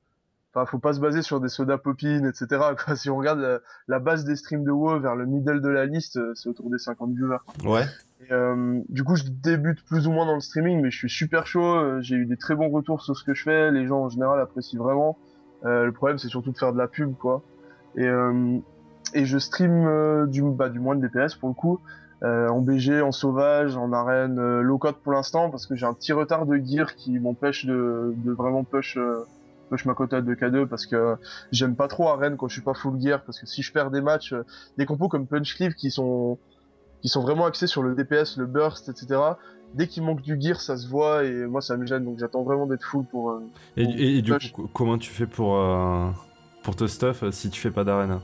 Enfin, 0.54 0.66
faut 0.66 0.78
pas 0.78 0.92
se 0.92 1.00
baser 1.00 1.22
sur 1.22 1.40
des 1.40 1.48
soda 1.48 1.78
popines, 1.78 2.26
etc. 2.26 2.62
Si 2.94 3.08
on 3.08 3.16
regarde 3.16 3.40
la, 3.40 3.58
la 3.88 3.98
base 4.00 4.24
des 4.24 4.36
streams 4.36 4.64
de 4.64 4.70
WoW 4.70 5.00
vers 5.00 5.16
le 5.16 5.24
middle 5.24 5.62
de 5.62 5.68
la 5.68 5.86
liste, 5.86 6.18
euh, 6.18 6.32
c'est 6.34 6.48
autour 6.48 6.68
des 6.70 6.78
50 6.78 7.14
viewers. 7.14 7.38
Ouais. 7.64 7.86
Et, 8.22 8.32
euh, 8.32 8.80
du 8.88 9.04
coup, 9.04 9.16
je 9.16 9.24
débute 9.28 9.84
plus 9.84 10.06
ou 10.06 10.12
moins 10.12 10.26
dans 10.26 10.34
le 10.34 10.40
streaming, 10.40 10.80
mais 10.80 10.90
je 10.90 10.96
suis 10.98 11.10
super 11.10 11.46
chaud. 11.46 11.64
euh, 11.76 12.00
J'ai 12.02 12.16
eu 12.16 12.26
des 12.26 12.36
très 12.36 12.54
bons 12.54 12.68
retours 12.70 13.02
sur 13.02 13.16
ce 13.16 13.24
que 13.24 13.34
je 13.34 13.42
fais. 13.42 13.70
Les 13.70 13.86
gens 13.86 14.00
en 14.04 14.08
général 14.08 14.40
apprécient 14.40 14.82
vraiment. 14.82 15.18
Euh, 15.64 15.84
le 15.86 15.92
problème, 15.92 16.18
c'est 16.18 16.28
surtout 16.28 16.52
de 16.52 16.58
faire 16.58 16.72
de 16.72 16.78
la 16.78 16.88
pub, 16.88 17.14
quoi. 17.16 17.42
Et, 17.96 18.04
euh, 18.06 18.58
et 19.14 19.24
je 19.24 19.38
stream 19.38 19.86
euh, 19.86 20.26
du, 20.26 20.42
bah, 20.42 20.68
du 20.68 20.78
moins 20.80 20.94
de 20.96 21.06
DPS 21.06 21.34
pour 21.34 21.48
le 21.48 21.54
coup, 21.54 21.80
euh, 22.22 22.48
en 22.48 22.60
BG, 22.60 23.00
en 23.02 23.12
sauvage, 23.12 23.76
en 23.76 23.92
arène, 23.92 24.60
low 24.60 24.78
code 24.78 24.96
pour 24.96 25.12
l'instant, 25.12 25.50
parce 25.50 25.66
que 25.66 25.74
j'ai 25.74 25.86
un 25.86 25.92
petit 25.94 26.12
retard 26.12 26.46
de 26.46 26.56
gear 26.56 26.94
qui 26.94 27.18
m'empêche 27.18 27.66
de, 27.66 28.14
de 28.16 28.32
vraiment 28.32 28.64
push. 28.64 28.96
push 29.70 29.84
ma 29.86 29.94
quota 29.94 30.20
de 30.20 30.34
K2 30.34 30.66
parce 30.66 30.86
que 30.86 31.16
j'aime 31.50 31.74
pas 31.76 31.88
trop 31.88 32.08
arène 32.08 32.36
quand 32.36 32.46
je 32.48 32.52
suis 32.54 32.62
pas 32.62 32.74
full 32.74 33.00
gear 33.00 33.22
parce 33.24 33.40
que 33.40 33.46
si 33.46 33.62
je 33.62 33.72
perds 33.72 33.90
des 33.90 34.02
matchs 34.02 34.34
des 34.78 34.84
compos 34.86 35.08
comme 35.08 35.26
Punch 35.26 35.56
Cleave 35.56 35.72
qui 35.74 35.90
sont 35.90 36.38
qui 37.02 37.08
sont 37.08 37.20
vraiment 37.20 37.44
axés 37.46 37.66
sur 37.66 37.82
le 37.82 37.94
DPS, 37.94 38.36
le 38.38 38.46
burst, 38.46 38.88
etc. 38.88 39.36
Dès 39.74 39.86
qu'il 39.88 40.02
manque 40.02 40.22
du 40.22 40.38
gear, 40.40 40.60
ça 40.60 40.76
se 40.76 40.88
voit 40.88 41.24
et 41.24 41.46
moi 41.46 41.60
ça 41.60 41.76
me 41.76 41.84
gêne 41.86 42.04
donc 42.04 42.18
j'attends 42.18 42.42
vraiment 42.42 42.66
d'être 42.66 42.84
full 42.84 43.04
pour. 43.04 43.30
euh, 43.32 43.40
Et, 43.76 43.84
et- 43.84 44.18
et 44.18 44.22
du 44.22 44.32
coup, 44.52 44.68
comment 44.72 44.98
tu 44.98 45.10
fais 45.10 45.26
pour, 45.26 45.56
euh, 45.56 46.08
pour 46.62 46.76
te 46.76 46.86
stuff 46.86 47.22
euh, 47.22 47.30
si 47.30 47.50
tu 47.50 47.60
fais 47.60 47.70
pas 47.70 47.84
d'arène? 47.84 48.18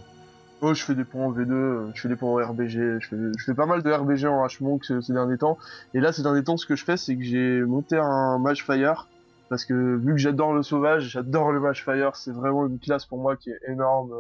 Oh, 0.61 0.75
je 0.75 0.83
fais 0.83 0.95
des 0.97 1.05
points 1.05 1.25
en 1.27 1.33
V2, 1.33 1.53
euh, 1.53 1.91
je 1.95 2.01
fais 2.01 2.09
des 2.09 2.17
points 2.17 2.31
en 2.45 2.49
RBG, 2.51 2.99
je 3.01 3.09
fais, 3.09 3.17
je 3.39 3.45
fais 3.45 3.55
pas 3.55 3.67
mal 3.67 3.83
de 3.83 3.91
RBG 3.93 4.27
en 4.27 4.45
H-Monk 4.45 4.85
ces, 4.85 5.01
ces 5.03 5.13
derniers 5.13 5.39
temps. 5.39 5.57
Et 5.95 6.01
là, 6.01 6.13
ces 6.13 6.23
derniers 6.25 6.43
temps, 6.43 6.57
ce 6.57 6.67
que 6.67 6.75
je 6.75 6.85
fais, 6.85 6.97
c'est 6.97 7.17
que 7.17 7.23
j'ai 7.23 7.63
monté 7.63 7.97
un 7.97 8.39
Mage 8.41 8.65
Fire. 8.65 9.07
Parce 9.51 9.65
que 9.65 9.73
vu 9.97 10.13
que 10.13 10.19
j'adore 10.19 10.53
le 10.53 10.63
sauvage, 10.65 11.05
j'adore 11.09 11.53
le 11.53 11.61
Mage 11.61 11.85
Fire, 11.85 12.17
c'est 12.17 12.33
vraiment 12.33 12.67
une 12.67 12.79
classe 12.81 13.07
pour 13.07 13.19
moi 13.19 13.37
qui 13.37 13.51
est 13.51 13.59
énorme. 13.69 14.11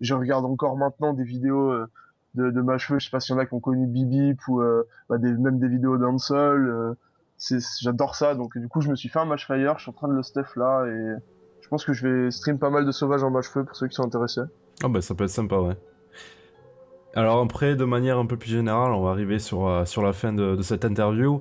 Je 0.00 0.14
regarde 0.14 0.44
encore 0.46 0.76
maintenant 0.78 1.12
des 1.12 1.24
vidéos 1.24 1.74
de, 2.34 2.50
de 2.50 2.60
Mage 2.60 2.86
Feu, 2.86 2.98
je 2.98 3.06
sais 3.06 3.10
pas 3.10 3.20
s'il 3.20 3.34
y 3.34 3.38
en 3.38 3.40
a 3.40 3.46
qui 3.46 3.54
ont 3.54 3.60
connu 3.60 3.86
Bibip 3.86 4.40
ou 4.48 4.60
euh, 4.60 4.86
bah, 5.08 5.18
même 5.18 5.58
des 5.58 5.68
vidéos 5.68 5.98
d'un 5.98 6.18
seul. 6.18 6.68
euh, 6.68 6.94
j'adore 7.80 8.14
ça, 8.14 8.34
donc 8.34 8.56
du 8.58 8.68
coup 8.68 8.80
je 8.80 8.90
me 8.90 8.96
suis 8.96 9.08
fait 9.08 9.18
un 9.18 9.24
Mage 9.24 9.46
Fire, 9.46 9.78
je 9.78 9.82
suis 9.82 9.90
en 9.90 9.94
train 9.94 10.08
de 10.08 10.14
le 10.14 10.22
stuff 10.22 10.56
là 10.56 10.84
et 10.86 11.14
je 11.60 11.68
pense 11.68 11.84
que 11.84 11.92
je 11.92 12.06
vais 12.06 12.30
stream 12.30 12.58
pas 12.58 12.70
mal 12.70 12.84
de 12.84 12.92
sauvage 12.92 13.22
en 13.22 13.30
Mage 13.30 13.48
Feu 13.48 13.64
pour 13.64 13.76
ceux 13.76 13.88
qui 13.88 13.94
sont 13.94 14.04
intéressés. 14.04 14.42
Ah 14.82 14.88
bah 14.88 15.00
ça 15.00 15.14
peut 15.14 15.24
être 15.24 15.30
sympa, 15.30 15.56
ouais. 15.56 15.76
Alors 17.14 17.40
après, 17.40 17.74
de 17.74 17.84
manière 17.84 18.18
un 18.18 18.26
peu 18.26 18.36
plus 18.36 18.50
générale, 18.50 18.92
on 18.92 19.02
va 19.02 19.10
arriver 19.10 19.38
sur, 19.38 19.66
euh, 19.66 19.84
sur 19.84 20.02
la 20.02 20.12
fin 20.12 20.32
de, 20.32 20.60
cette 20.62 20.84
interview. 20.84 21.40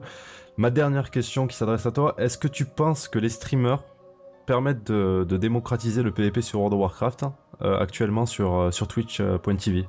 Ma 0.58 0.72
dernière 0.72 1.12
question 1.12 1.48
qui 1.48 1.56
s'adresse 1.56 1.86
à 1.86 1.92
toi, 1.92 2.16
est-ce 2.18 2.38
que 2.38 2.48
tu 2.48 2.66
penses 2.66 3.08
que 3.08 3.20
les 3.20 3.30
streamers 3.30 3.84
permettent 4.46 4.92
de, 4.92 5.38
démocratiser 5.38 6.02
le 6.02 6.12
PvP 6.12 6.42
sur 6.42 6.60
World 6.60 6.74
of 6.74 6.82
Warcraft 6.82 7.24
hein, 7.24 7.36
euh, 7.62 7.78
actuellement 7.80 8.26
sur, 8.26 8.74
sur 8.74 8.88
twitch.tv 8.88 9.88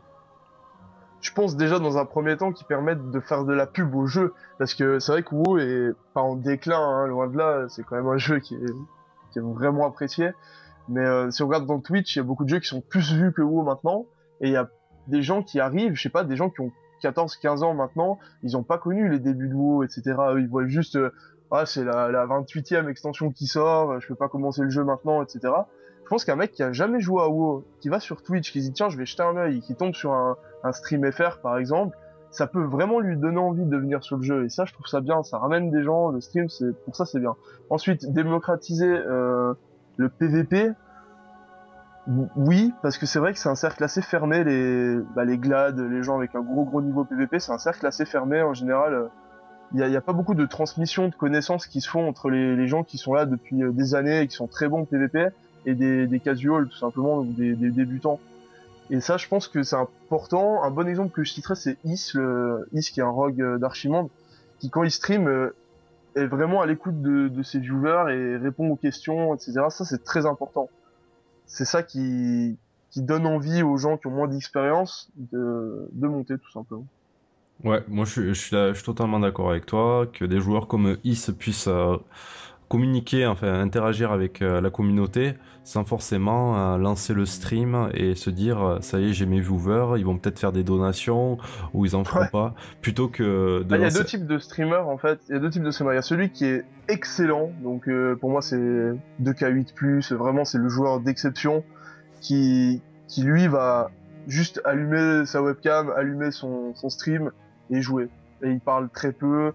je 1.21 1.33
pense 1.33 1.57
déjà 1.57 1.79
dans 1.79 1.99
un 1.99 2.05
premier 2.05 2.37
temps 2.37 2.53
qu'ils 2.53 2.67
permettent 2.67 3.11
de 3.11 3.21
faire 3.21 3.45
de 3.45 3.53
la 3.53 3.67
pub 3.67 3.95
au 3.95 4.07
jeu 4.07 4.33
parce 4.59 4.75
que 4.75 4.99
c'est 4.99 5.13
vrai 5.13 5.23
que 5.23 5.35
WoW 5.35 5.59
est 5.59 5.95
pas 6.15 6.23
en 6.23 6.37
déclin 6.37 6.81
hein, 6.81 7.07
loin 7.07 7.29
de 7.29 7.37
là 7.37 7.67
c'est 7.69 7.83
quand 7.83 7.97
même 7.97 8.09
un 8.09 8.17
jeu 8.17 8.39
qui 8.39 8.55
est, 8.55 8.73
qui 9.31 9.39
est 9.39 9.43
vraiment 9.43 9.87
apprécié. 9.87 10.31
Mais 10.89 11.05
euh, 11.05 11.31
si 11.31 11.43
on 11.43 11.47
regarde 11.47 11.67
dans 11.67 11.81
Twitch 11.81 12.17
il 12.17 12.19
y 12.19 12.21
a 12.21 12.25
beaucoup 12.25 12.45
de 12.45 12.49
jeux 12.49 12.59
qui 12.59 12.69
sont 12.69 12.81
plus 12.81 13.13
vus 13.13 13.33
que 13.33 13.43
WoW 13.43 13.63
maintenant 13.63 14.07
et 14.41 14.49
il 14.49 14.53
y 14.53 14.57
a 14.57 14.69
des 15.09 15.23
gens 15.23 15.43
qui 15.43 15.61
arrivent 15.61 15.95
je 15.95 16.03
sais 16.03 16.09
pas 16.09 16.25
des 16.25 16.37
gens 16.37 16.49
qui 16.49 16.63
ont 16.63 16.73
14 17.03 17.37
15 17.37 17.63
ans 17.63 17.75
maintenant 17.75 18.19
ils 18.43 18.57
ont 18.57 18.63
pas 18.63 18.79
connu 18.79 19.09
les 19.09 19.19
débuts 19.19 19.49
de 19.49 19.55
WoW 19.55 19.85
etc 19.85 20.03
ils 20.39 20.49
voient 20.49 20.67
juste 20.67 20.97
euh, 20.97 21.13
ah 21.51 21.67
c'est 21.67 21.85
la, 21.85 22.11
la 22.11 22.27
28e 22.27 22.89
extension 22.89 23.31
qui 23.31 23.47
sort 23.47 24.01
je 24.01 24.09
peux 24.09 24.15
pas 24.15 24.29
commencer 24.29 24.63
le 24.63 24.71
jeu 24.71 24.85
maintenant 24.85 25.23
etc 25.23 25.53
je 26.05 26.09
pense 26.09 26.25
qu'un 26.25 26.37
mec 26.37 26.53
qui 26.53 26.63
a 26.63 26.73
jamais 26.73 27.01
joué 27.01 27.23
à 27.23 27.29
WoW 27.29 27.65
qui 27.81 27.89
va 27.89 28.01
sur 28.01 28.23
Twitch 28.23 28.53
qui 28.53 28.61
dit 28.61 28.73
tiens 28.73 28.89
je 28.89 28.97
vais 28.97 29.07
jeter 29.07 29.23
un 29.23 29.37
œil 29.37 29.61
qui 29.61 29.75
tombe 29.75 29.95
sur 29.95 30.13
un 30.13 30.37
un 30.65 30.73
stream 30.73 31.11
FR 31.11 31.39
par 31.43 31.59
exemple, 31.59 31.97
ça 32.31 32.47
peut 32.47 32.63
vraiment 32.63 33.01
lui 33.01 33.17
donner 33.17 33.39
envie 33.39 33.65
de 33.65 33.77
venir 33.77 34.03
sur 34.03 34.17
le 34.17 34.23
jeu. 34.23 34.45
Et 34.45 34.49
ça, 34.49 34.65
je 34.65 34.73
trouve 34.73 34.87
ça 34.87 35.01
bien. 35.01 35.23
Ça 35.23 35.39
ramène 35.39 35.71
des 35.71 35.83
gens. 35.83 36.11
Le 36.11 36.21
stream, 36.21 36.49
c'est 36.49 36.73
pour 36.85 36.95
ça, 36.95 37.05
c'est 37.05 37.21
bien. 37.21 37.35
Ensuite, 37.71 38.13
démocratiser 38.13 38.89
euh, 38.89 39.55
le 39.97 40.09
PVP. 40.09 40.73
Oui, 42.37 42.73
parce 42.83 42.99
que 42.99 43.07
c'est 43.07 43.19
vrai 43.19 43.33
que 43.33 43.39
c'est 43.39 43.49
un 43.49 43.55
cercle 43.55 43.83
assez 43.85 44.03
fermé. 44.03 44.45
Les, 44.45 44.97
bah, 45.15 45.25
les 45.25 45.39
glades, 45.39 45.79
les 45.79 46.03
gens 46.03 46.17
avec 46.17 46.35
un 46.35 46.41
gros 46.41 46.65
gros 46.65 46.83
niveau 46.83 47.05
PVP, 47.05 47.41
c'est 47.41 47.53
un 47.53 47.59
cercle 47.59 47.87
assez 47.87 48.05
fermé 48.05 48.43
en 48.43 48.55
général. 48.55 49.11
Il 49.73 49.77
n'y 49.77 49.83
a, 49.85 49.89
y 49.89 49.97
a, 49.97 50.01
pas 50.01 50.13
beaucoup 50.13 50.35
de 50.35 50.47
transmission 50.47 51.09
de 51.09 51.15
connaissances 51.15 51.67
qui 51.67 51.81
se 51.81 51.89
font 51.89 52.09
entre 52.09 52.31
les, 52.31 52.67
gens 52.67 52.83
qui 52.83 52.99
sont 52.99 53.15
là 53.15 53.27
depuis 53.27 53.63
euh, 53.63 53.71
des 53.71 53.95
années 53.95 54.23
et 54.23 54.27
qui 54.27 54.35
sont 54.35 54.49
très 54.49 54.69
bons 54.69 54.85
PVP 54.85 55.29
et 55.67 55.75
des, 55.75 56.07
des 56.07 56.21
casuals 56.21 56.69
tout 56.69 56.77
simplement, 56.77 57.19
ou 57.19 57.25
des, 57.25 57.55
des 57.55 57.71
débutants. 57.71 58.19
Et 58.91 59.01
ça, 59.01 59.17
je 59.17 59.29
pense 59.29 59.47
que 59.47 59.63
c'est 59.63 59.77
important. 59.77 60.63
Un 60.65 60.71
bon 60.71 60.89
exemple 60.89 61.13
que 61.13 61.23
je 61.23 61.33
citerai, 61.33 61.55
c'est 61.55 61.79
Is, 61.85 62.11
le, 62.15 62.69
Is 62.73 62.91
qui 62.91 63.01
est 63.01 63.05
un 63.05 63.11
rogue 63.11 63.41
euh, 63.41 63.59
d'Archimonde, 63.59 64.09
qui 64.59 64.69
quand 64.69 64.83
il 64.83 64.91
stream 64.91 65.29
euh, 65.29 65.55
est 66.17 66.27
vraiment 66.27 66.61
à 66.61 66.67
l'écoute 66.67 67.01
de, 67.01 67.43
ses 67.43 67.61
viewers 67.61 68.13
et 68.13 68.37
répond 68.37 68.69
aux 68.69 68.77
questions, 68.77 69.35
etc. 69.35 69.53
Ça, 69.69 69.85
c'est 69.85 70.03
très 70.03 70.27
important. 70.27 70.69
C'est 71.47 71.65
ça 71.65 71.83
qui, 71.83 72.59
donne 72.97 73.27
envie 73.27 73.63
aux 73.63 73.77
gens 73.77 73.97
qui 73.97 74.09
ont 74.09 74.11
moins 74.11 74.29
d'expérience 74.29 75.11
de, 75.17 75.89
monter, 75.95 76.37
tout 76.39 76.51
simplement. 76.51 76.85
Ouais, 77.63 77.85
moi 77.89 78.07
je 78.07 78.33
suis 78.33 78.57
totalement 78.83 79.21
d'accord 79.21 79.51
avec 79.51 79.67
toi, 79.67 80.07
que 80.13 80.25
des 80.25 80.41
joueurs 80.41 80.67
comme 80.67 80.97
Is 81.05 81.27
puissent 81.39 81.69
euh, 81.69 81.99
communiquer, 82.71 83.27
enfin 83.27 83.53
interagir 83.61 84.13
avec 84.13 84.41
euh, 84.43 84.61
la 84.61 84.71
communauté 84.71 85.35
sans 85.65 85.85
forcément 85.85 86.57
euh, 86.57 86.79
lancer 86.79 87.13
le 87.15 87.27
stream 87.27 87.91
et 87.95 88.15
se 88.15 88.31
dire 88.31 88.63
euh, 88.63 88.79
ça 88.81 89.01
y 89.01 89.11
est 89.11 89.13
j'ai 89.13 89.27
mes 89.27 89.41
viewers, 89.41 89.99
ils 89.99 90.07
vont 90.07 90.17
peut-être 90.17 90.39
faire 90.39 90.53
des 90.53 90.63
donations 90.63 91.37
ou 91.75 91.85
ils 91.85 91.97
en 91.97 92.05
feront 92.05 92.21
Ouais. 92.21 92.29
pas, 92.31 92.55
plutôt 92.81 93.09
que 93.09 93.65
de 93.65 93.75
Ah, 93.75 93.77
Il 93.77 93.83
y 93.83 93.85
a 93.85 93.91
deux 93.91 94.05
types 94.05 94.27
de 94.27 94.39
streamers 94.39 94.89
en 94.89 94.99
fait. 94.99 95.21
Il 95.29 95.33
y 95.33 95.37
a 95.37 95.41
deux 95.41 95.51
types 95.51 95.65
de 95.65 95.71
streamers. 95.73 95.95
Il 95.95 95.97
y 95.97 95.99
a 95.99 96.03
celui 96.03 96.31
qui 96.31 96.45
est 96.45 96.65
excellent, 96.89 97.51
donc 97.63 97.89
euh, 97.89 98.15
pour 98.17 98.31
moi 98.31 98.41
c'est 98.41 98.93
2K8+, 99.21 100.15
vraiment 100.15 100.45
c'est 100.45 100.59
le 100.59 100.69
joueur 100.69 101.01
d'exception 101.01 101.65
qui, 102.21 102.83
qui 103.09 103.23
lui 103.25 103.49
va 103.49 103.91
juste 104.29 104.61
allumer 104.65 105.27
sa 105.27 105.43
webcam, 105.43 105.91
allumer 105.97 106.31
son, 106.31 106.75
son 106.77 106.89
stream 106.89 107.33
et 107.71 107.81
jouer. 107.81 108.09
Et 108.43 108.51
il 108.51 108.61
parle 108.61 108.89
très 108.91 109.13
peu, 109.13 109.53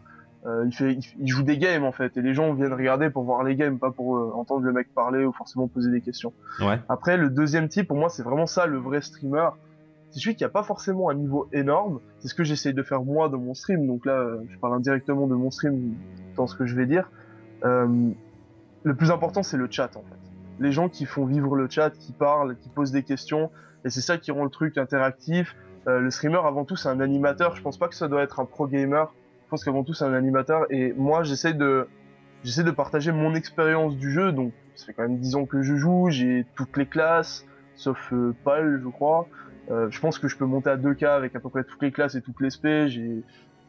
il, 0.66 0.74
fait, 0.74 0.94
il, 0.94 1.04
il 1.20 1.28
joue 1.28 1.44
des 1.44 1.58
games 1.58 1.84
en 1.84 1.92
fait, 1.92 2.18
et 2.18 2.22
les 2.22 2.34
gens 2.34 2.54
viennent 2.54 2.74
regarder 2.74 3.10
pour 3.10 3.24
voir 3.24 3.44
les 3.44 3.56
games, 3.56 3.80
pas 3.80 3.92
pour 3.92 4.18
euh, 4.18 4.32
entendre 4.36 4.64
le 4.64 4.74
mec 4.74 4.94
parler 4.94 5.26
ou 5.26 5.32
forcément 5.32 5.68
poser 5.68 5.90
des 5.92 6.02
questions. 6.02 6.34
Ouais. 6.60 6.80
Après, 6.88 7.18
le 7.18 7.30
deuxième 7.30 7.68
type, 7.68 7.88
pour 7.88 7.98
moi, 7.98 8.10
c'est 8.10 8.24
vraiment 8.24 8.46
ça, 8.46 8.66
le 8.68 8.78
vrai 8.78 9.02
streamer. 9.02 9.50
C'est 10.12 10.20
celui 10.20 10.36
qui 10.36 10.44
a 10.44 10.50
pas 10.50 10.64
forcément 10.64 11.10
un 11.10 11.16
niveau 11.16 11.50
énorme. 11.52 12.00
C'est 12.20 12.28
ce 12.28 12.36
que 12.36 12.44
j'essaye 12.44 12.74
de 12.74 12.84
faire 12.84 13.02
moi 13.02 13.28
dans 13.28 13.38
mon 13.38 13.54
stream. 13.54 13.86
Donc 13.86 14.06
là, 14.06 14.14
euh, 14.14 14.38
je 14.50 14.58
parle 14.60 14.74
indirectement 14.76 15.28
de 15.28 15.36
mon 15.36 15.52
stream 15.52 15.96
dans 16.38 16.48
ce 16.48 16.56
que 16.56 16.66
je 16.66 16.76
vais 16.76 16.86
dire. 16.86 17.10
Euh, 17.66 18.12
le 18.84 18.96
plus 18.96 19.12
important, 19.12 19.44
c'est 19.44 19.58
le 19.58 19.68
chat 19.70 19.98
en 19.98 20.02
fait. 20.02 20.16
Les 20.60 20.72
gens 20.72 20.88
qui 20.90 21.06
font 21.06 21.26
vivre 21.26 21.56
le 21.56 21.68
chat, 21.70 21.90
qui 21.90 22.14
parlent, 22.14 22.56
qui 22.56 22.70
posent 22.70 22.92
des 22.92 23.04
questions, 23.04 23.52
et 23.84 23.90
c'est 23.90 24.02
ça 24.02 24.18
qui 24.18 24.32
rend 24.32 24.44
le 24.44 24.50
truc 24.50 24.78
interactif. 24.78 25.56
Euh, 25.88 26.00
le 26.00 26.10
streamer, 26.12 26.40
avant 26.46 26.66
tout, 26.66 26.76
c'est 26.76 26.90
un 26.90 27.00
animateur. 27.00 27.56
Je 27.56 27.62
pense 27.62 27.78
pas 27.78 27.88
que 27.88 27.96
ça 27.96 28.08
doit 28.08 28.22
être 28.22 28.40
un 28.40 28.46
pro 28.46 28.68
gamer. 28.68 29.12
Je 29.46 29.50
pense 29.50 29.64
qu'avant 29.64 29.84
tout, 29.84 29.94
c'est 29.94 30.06
un 30.06 30.14
animateur. 30.14 30.66
Et 30.72 30.94
moi, 30.94 31.24
j'essaie 31.24 31.54
de, 31.54 31.88
j'essaie 32.44 32.64
de 32.64 32.72
partager 32.72 33.12
mon 33.12 33.36
expérience 33.36 33.96
du 33.96 34.12
jeu. 34.12 34.32
Donc, 34.32 34.54
ça 34.76 34.88
fait 34.88 34.94
quand 34.94 35.04
même 35.04 35.20
10 35.20 35.36
ans 35.36 35.46
que 35.46 35.62
je 35.62 35.76
joue. 35.76 36.10
J'ai 36.10 36.46
toutes 36.56 36.76
les 36.78 36.88
classes, 36.88 37.46
sauf 37.76 38.12
euh, 38.12 38.36
PAL, 38.44 38.82
je 38.84 38.90
crois. 38.90 39.28
Euh, 39.70 39.88
je 39.90 40.00
pense 40.00 40.20
que 40.20 40.28
je 40.28 40.36
peux 40.36 40.46
monter 40.46 40.70
à 40.70 40.78
2K 40.78 41.06
avec 41.08 41.36
à 41.36 41.40
peu 41.40 41.50
près 41.50 41.64
toutes 41.64 41.82
les 41.82 41.92
classes 41.92 42.16
et 42.16 42.22
toutes 42.22 42.42
les 42.42 42.50
SP. 42.50 42.88
J'ai, 42.88 43.24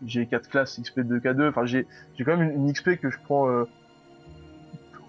j'ai 0.04 0.26
4 0.26 0.48
classes 0.48 0.80
XP 0.80 1.00
de 1.00 1.18
2K2. 1.18 1.50
Enfin, 1.50 1.66
j'ai, 1.66 1.86
j'ai 2.16 2.24
quand 2.24 2.36
même 2.36 2.50
une, 2.50 2.66
une 2.66 2.72
XP 2.72 2.96
que 2.96 3.10
je 3.10 3.18
prends 3.22 3.48
euh, 3.50 3.64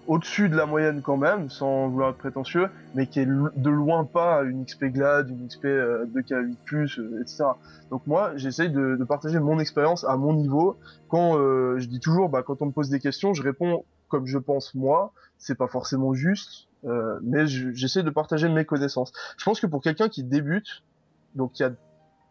au-dessus 0.08 0.48
de 0.48 0.56
la 0.56 0.66
moyenne 0.66 1.02
quand 1.02 1.18
même, 1.18 1.50
sans 1.50 1.88
vouloir 1.88 2.10
être 2.10 2.18
prétentieux, 2.18 2.68
mais 2.94 3.06
qui 3.06 3.20
est 3.20 3.26
de 3.26 3.70
loin 3.70 4.04
pas 4.04 4.42
une 4.42 4.64
XP 4.64 4.86
GLAD, 4.86 5.28
une 5.28 5.46
XP 5.46 5.66
euh, 5.66 6.06
2K8+, 6.06 6.98
euh, 6.98 7.20
etc. 7.20 7.44
Donc 7.90 8.06
moi, 8.06 8.32
j'essaye 8.36 8.70
de, 8.70 8.96
de, 8.96 9.04
partager 9.04 9.38
mon 9.38 9.60
expérience 9.60 10.04
à 10.04 10.16
mon 10.16 10.32
niveau. 10.32 10.78
Quand 11.08 11.38
euh, 11.38 11.78
je 11.78 11.86
dis 11.86 12.00
toujours, 12.00 12.30
bah, 12.30 12.42
quand 12.42 12.62
on 12.62 12.66
me 12.66 12.72
pose 12.72 12.88
des 12.88 13.00
questions, 13.00 13.34
je 13.34 13.42
réponds 13.42 13.84
comme 14.08 14.26
je 14.26 14.38
pense 14.38 14.74
moi. 14.74 15.12
C'est 15.38 15.54
pas 15.54 15.68
forcément 15.68 16.14
juste, 16.14 16.68
euh, 16.84 17.18
mais 17.22 17.46
j'essaie 17.46 18.02
de 18.02 18.10
partager 18.10 18.48
mes 18.48 18.64
connaissances. 18.64 19.12
Je 19.36 19.44
pense 19.44 19.60
que 19.60 19.66
pour 19.66 19.82
quelqu'un 19.82 20.08
qui 20.08 20.24
débute, 20.24 20.82
donc 21.34 21.52
qui 21.52 21.62
a 21.62 21.70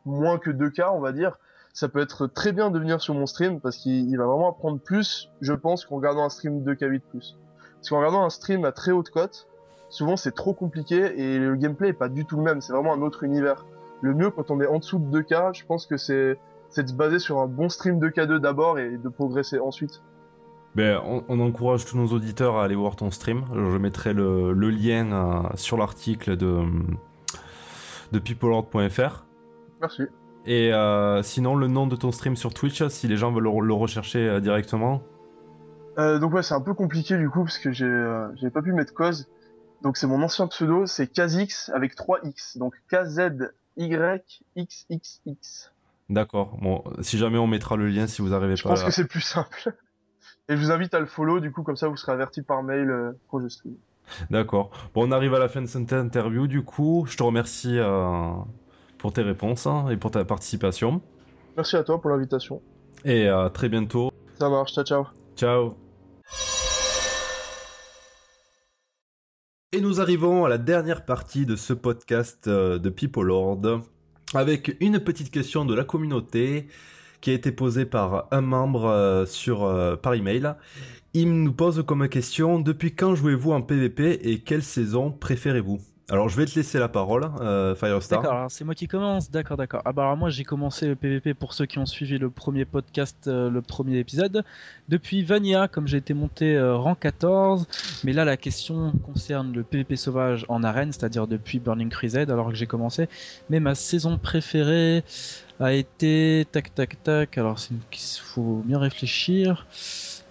moins 0.05 0.39
que 0.39 0.49
2K, 0.49 0.89
on 0.93 0.99
va 0.99 1.11
dire, 1.11 1.37
ça 1.73 1.87
peut 1.87 1.99
être 1.99 2.27
très 2.27 2.51
bien 2.51 2.71
de 2.71 2.79
venir 2.79 3.01
sur 3.01 3.13
mon 3.13 3.27
stream 3.27 3.61
parce 3.61 3.77
qu'il 3.77 4.17
va 4.17 4.25
vraiment 4.25 4.49
apprendre 4.49 4.79
plus, 4.79 5.29
je 5.41 5.53
pense, 5.53 5.85
qu'en 5.85 5.97
regardant 5.97 6.23
un 6.23 6.29
stream 6.29 6.63
2K8+. 6.63 7.35
Parce 7.77 7.89
qu'en 7.89 7.97
regardant 7.97 8.23
un 8.23 8.29
stream 8.29 8.65
à 8.65 8.71
très 8.71 8.91
haute 8.91 9.09
cote, 9.09 9.47
souvent 9.89 10.17
c'est 10.17 10.33
trop 10.33 10.53
compliqué 10.53 11.19
et 11.19 11.37
le 11.37 11.55
gameplay 11.55 11.89
est 11.89 11.93
pas 11.93 12.09
du 12.09 12.25
tout 12.25 12.37
le 12.37 12.43
même, 12.43 12.61
c'est 12.61 12.73
vraiment 12.73 12.93
un 12.93 13.01
autre 13.01 13.23
univers. 13.23 13.65
Le 14.01 14.13
mieux 14.13 14.29
quand 14.29 14.51
on 14.51 14.59
est 14.61 14.67
en 14.67 14.79
dessous 14.79 14.99
de 14.99 15.21
2K, 15.21 15.57
je 15.57 15.65
pense 15.65 15.85
que 15.85 15.97
c'est 15.97 16.37
de 16.77 16.87
se 16.87 16.93
baser 16.93 17.19
sur 17.19 17.39
un 17.39 17.47
bon 17.47 17.69
stream 17.69 17.99
2K2 17.99 18.39
d'abord 18.39 18.79
et 18.79 18.97
de 18.97 19.09
progresser 19.09 19.59
ensuite. 19.59 20.01
Ben, 20.75 21.01
on, 21.05 21.23
on, 21.27 21.39
encourage 21.39 21.85
tous 21.85 21.97
nos 21.97 22.07
auditeurs 22.07 22.57
à 22.57 22.63
aller 22.63 22.75
voir 22.75 22.95
ton 22.95 23.09
stream. 23.09 23.45
Je 23.51 23.77
mettrai 23.77 24.13
le, 24.13 24.53
le 24.53 24.69
lien 24.69 25.11
euh, 25.11 25.41
sur 25.55 25.75
l'article 25.75 26.37
de, 26.37 26.61
de 28.11 28.19
peoplelord.fr. 28.19 29.25
Merci. 29.81 30.03
Et 30.45 30.71
euh, 30.73 31.23
sinon, 31.23 31.55
le 31.55 31.67
nom 31.67 31.87
de 31.87 31.95
ton 31.95 32.11
stream 32.11 32.35
sur 32.35 32.53
Twitch, 32.53 32.85
si 32.89 33.07
les 33.07 33.17
gens 33.17 33.31
veulent 33.31 33.45
le, 33.45 33.65
le 33.65 33.73
rechercher 33.73 34.19
euh, 34.19 34.39
directement 34.39 35.01
euh, 35.97 36.19
donc 36.19 36.33
ouais, 36.33 36.43
c'est 36.43 36.53
un 36.53 36.61
peu 36.61 36.73
compliqué 36.73 37.17
du 37.17 37.29
coup 37.29 37.43
parce 37.43 37.57
que 37.57 37.71
j'ai 37.71 37.85
euh, 37.85 38.49
pas 38.53 38.61
pu 38.61 38.73
mettre 38.73 38.93
cause. 38.93 39.27
Donc 39.81 39.97
c'est 39.97 40.07
mon 40.07 40.21
ancien 40.21 40.47
pseudo, 40.47 40.85
c'est 40.85 41.07
Kazix 41.07 41.69
avec 41.73 41.95
3 41.95 42.19
X. 42.23 42.57
Donc 42.57 42.75
K 42.91 43.03
Z 43.05 43.51
Y 43.77 44.43
X 44.55 44.85
X 44.89 45.21
X. 45.25 45.71
D'accord. 46.09 46.57
Bon, 46.61 46.83
si 47.01 47.17
jamais 47.17 47.37
on 47.37 47.47
mettra 47.47 47.75
le 47.75 47.87
lien 47.87 48.07
si 48.07 48.21
vous 48.21 48.33
arrivez 48.33 48.55
je 48.55 48.63
pas. 48.63 48.75
Je 48.75 48.81
pense 48.81 48.83
que 48.83 48.91
c'est 48.91 49.07
plus 49.07 49.21
simple. 49.21 49.73
Et 50.49 50.55
je 50.55 50.61
vous 50.61 50.71
invite 50.71 50.93
à 50.93 50.99
le 50.99 51.05
follow 51.05 51.39
du 51.39 51.51
coup 51.51 51.63
comme 51.63 51.75
ça 51.75 51.87
vous 51.87 51.97
serez 51.97 52.13
averti 52.13 52.41
par 52.41 52.63
mail 52.63 52.89
euh, 52.89 53.11
quand 53.29 53.39
je 53.41 53.47
stream. 53.49 53.75
D'accord. 54.29 54.71
Bon, 54.93 55.07
on 55.07 55.11
arrive 55.11 55.33
à 55.33 55.39
la 55.39 55.49
fin 55.49 55.61
de 55.61 55.67
cette 55.67 55.91
interview 55.91 56.47
du 56.47 56.63
coup. 56.63 57.05
Je 57.09 57.17
te 57.17 57.23
remercie 57.23 57.77
euh, 57.77 58.31
pour 58.97 59.11
tes 59.11 59.21
réponses 59.21 59.67
hein, 59.67 59.89
et 59.89 59.97
pour 59.97 60.11
ta 60.11 60.23
participation. 60.23 61.01
Merci 61.57 61.75
à 61.75 61.83
toi 61.83 61.99
pour 61.99 62.11
l'invitation. 62.11 62.61
Et 63.03 63.27
à 63.27 63.49
très 63.49 63.67
bientôt. 63.67 64.11
Ça 64.39 64.49
marche. 64.49 64.73
Ciao 64.73 64.85
ciao. 64.85 65.05
Ciao. 65.35 65.86
Et 69.73 69.81
nous 69.81 69.99
arrivons 69.99 70.45
à 70.45 70.49
la 70.49 70.57
dernière 70.57 71.03
partie 71.03 71.45
de 71.45 71.57
ce 71.57 71.73
podcast 71.73 72.47
euh, 72.47 72.79
de 72.79 72.89
People 72.89 73.25
Lord 73.25 73.81
avec 74.33 74.77
une 74.79 75.01
petite 75.01 75.29
question 75.29 75.65
de 75.65 75.73
la 75.73 75.83
communauté 75.83 76.69
qui 77.19 77.31
a 77.31 77.33
été 77.33 77.51
posée 77.51 77.85
par 77.85 78.29
un 78.31 78.39
membre 78.39 78.85
euh, 78.85 79.25
sur, 79.25 79.65
euh, 79.65 79.97
par 79.97 80.13
email. 80.13 80.53
Il 81.13 81.43
nous 81.43 81.51
pose 81.51 81.83
comme 81.85 82.07
question 82.07 82.61
depuis 82.61 82.95
quand 82.95 83.13
jouez-vous 83.13 83.51
en 83.51 83.61
PvP 83.61 84.31
et 84.31 84.39
quelle 84.39 84.63
saison 84.63 85.11
préférez-vous? 85.11 85.81
Alors 86.09 86.29
je 86.29 86.37
vais 86.37 86.45
te 86.45 86.55
laisser 86.55 86.79
la 86.79 86.87
parole, 86.87 87.29
euh, 87.41 87.75
Firestar. 87.75 88.21
D'accord, 88.21 88.49
c'est 88.49 88.63
moi 88.63 88.75
qui 88.75 88.87
commence, 88.87 89.29
d'accord, 89.29 89.57
d'accord. 89.57 89.81
Ah 89.83 89.91
bah 89.91 90.03
alors 90.03 90.15
moi 90.15 90.29
j'ai 90.29 90.45
commencé 90.45 90.87
le 90.87 90.95
PVP 90.95 91.33
pour 91.33 91.53
ceux 91.53 91.65
qui 91.65 91.79
ont 91.79 91.85
suivi 91.85 92.17
le 92.17 92.29
premier 92.29 92.63
podcast, 92.63 93.27
euh, 93.27 93.49
le 93.49 93.61
premier 93.61 93.97
épisode, 93.97 94.45
depuis 94.87 95.23
Vania, 95.23 95.67
comme 95.67 95.85
j'ai 95.85 95.97
été 95.97 96.13
monté 96.13 96.55
euh, 96.55 96.77
rang 96.77 96.95
14, 96.95 97.67
mais 98.05 98.13
là 98.13 98.23
la 98.23 98.37
question 98.37 98.93
concerne 99.05 99.51
le 99.53 99.63
PVP 99.63 99.97
sauvage 99.97 100.45
en 100.47 100.63
arène, 100.63 100.93
c'est-à-dire 100.93 101.27
depuis 101.27 101.59
Burning 101.59 101.89
Crusade, 101.89 102.31
alors 102.31 102.49
que 102.49 102.55
j'ai 102.55 102.67
commencé, 102.67 103.09
mais 103.49 103.59
ma 103.59 103.75
saison 103.75 104.17
préférée 104.17 105.03
a 105.59 105.73
été... 105.73 106.47
tac 106.51 106.73
tac 106.73 107.03
tac, 107.03 107.37
alors 107.37 107.57
il 107.69 107.97
faut 108.21 108.63
bien 108.65 108.79
réfléchir... 108.79 109.67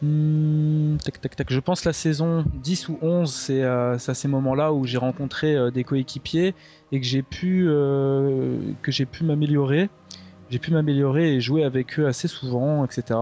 Mmh, 0.03 0.99
tac, 0.99 1.21
tac, 1.21 1.37
tac. 1.37 1.51
Je 1.51 1.61
pense 1.61 1.85
la 1.85 1.93
saison 1.95 2.45
10 2.53 2.89
ou 2.89 2.99
11, 3.01 3.33
c'est 3.33 3.63
euh, 3.63 3.95
à 3.95 4.15
ces 4.15 4.29
moments-là 4.29 4.73
où 4.73 4.85
j'ai 4.85 4.99
rencontré 4.99 5.57
euh, 5.57 5.71
des 5.71 5.85
coéquipiers 5.85 6.55
et 6.93 7.01
que 7.01 7.07
j'ai 7.07 7.23
pu, 7.23 7.65
euh, 7.69 8.59
que 8.83 8.93
j'ai 8.93 9.07
pu 9.07 9.25
m'améliorer. 9.25 9.89
J'ai 10.51 10.59
pu 10.59 10.71
m'améliorer 10.71 11.35
et 11.35 11.41
jouer 11.41 11.65
avec 11.65 11.99
eux 11.99 12.07
assez 12.07 12.29
souvent, 12.29 12.85
etc. 12.85 13.19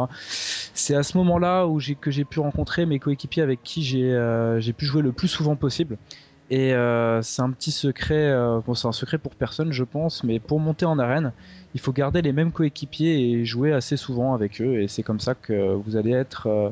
C'est 0.74 0.94
à 0.94 1.02
ce 1.02 1.16
moment-là 1.16 1.66
où 1.66 1.80
que 2.00 2.10
j'ai 2.10 2.24
pu 2.24 2.40
rencontrer 2.40 2.84
mes 2.86 2.98
coéquipiers 2.98 3.42
avec 3.42 3.62
qui 3.62 3.82
j'ai 3.82 4.72
pu 4.76 4.84
jouer 4.84 5.00
le 5.00 5.12
plus 5.12 5.28
souvent 5.28 5.56
possible. 5.56 5.96
Et 6.54 6.72
euh, 6.72 7.20
c'est 7.22 7.42
un 7.42 7.50
petit 7.50 7.72
secret, 7.72 8.14
euh, 8.14 8.60
c'est 8.76 8.86
un 8.86 8.92
secret 8.92 9.18
pour 9.18 9.34
personne 9.34 9.72
je 9.72 9.82
pense, 9.82 10.22
mais 10.22 10.38
pour 10.38 10.60
monter 10.60 10.86
en 10.86 11.00
arène, 11.00 11.32
il 11.74 11.80
faut 11.80 11.92
garder 11.92 12.22
les 12.22 12.32
mêmes 12.32 12.52
coéquipiers 12.52 13.32
et 13.32 13.44
jouer 13.44 13.72
assez 13.72 13.96
souvent 13.96 14.34
avec 14.34 14.60
eux. 14.60 14.80
Et 14.80 14.86
c'est 14.86 15.02
comme 15.02 15.18
ça 15.18 15.34
que 15.34 15.74
vous 15.74 15.96
allez 15.96 16.12
être 16.12 16.46
euh, 16.46 16.70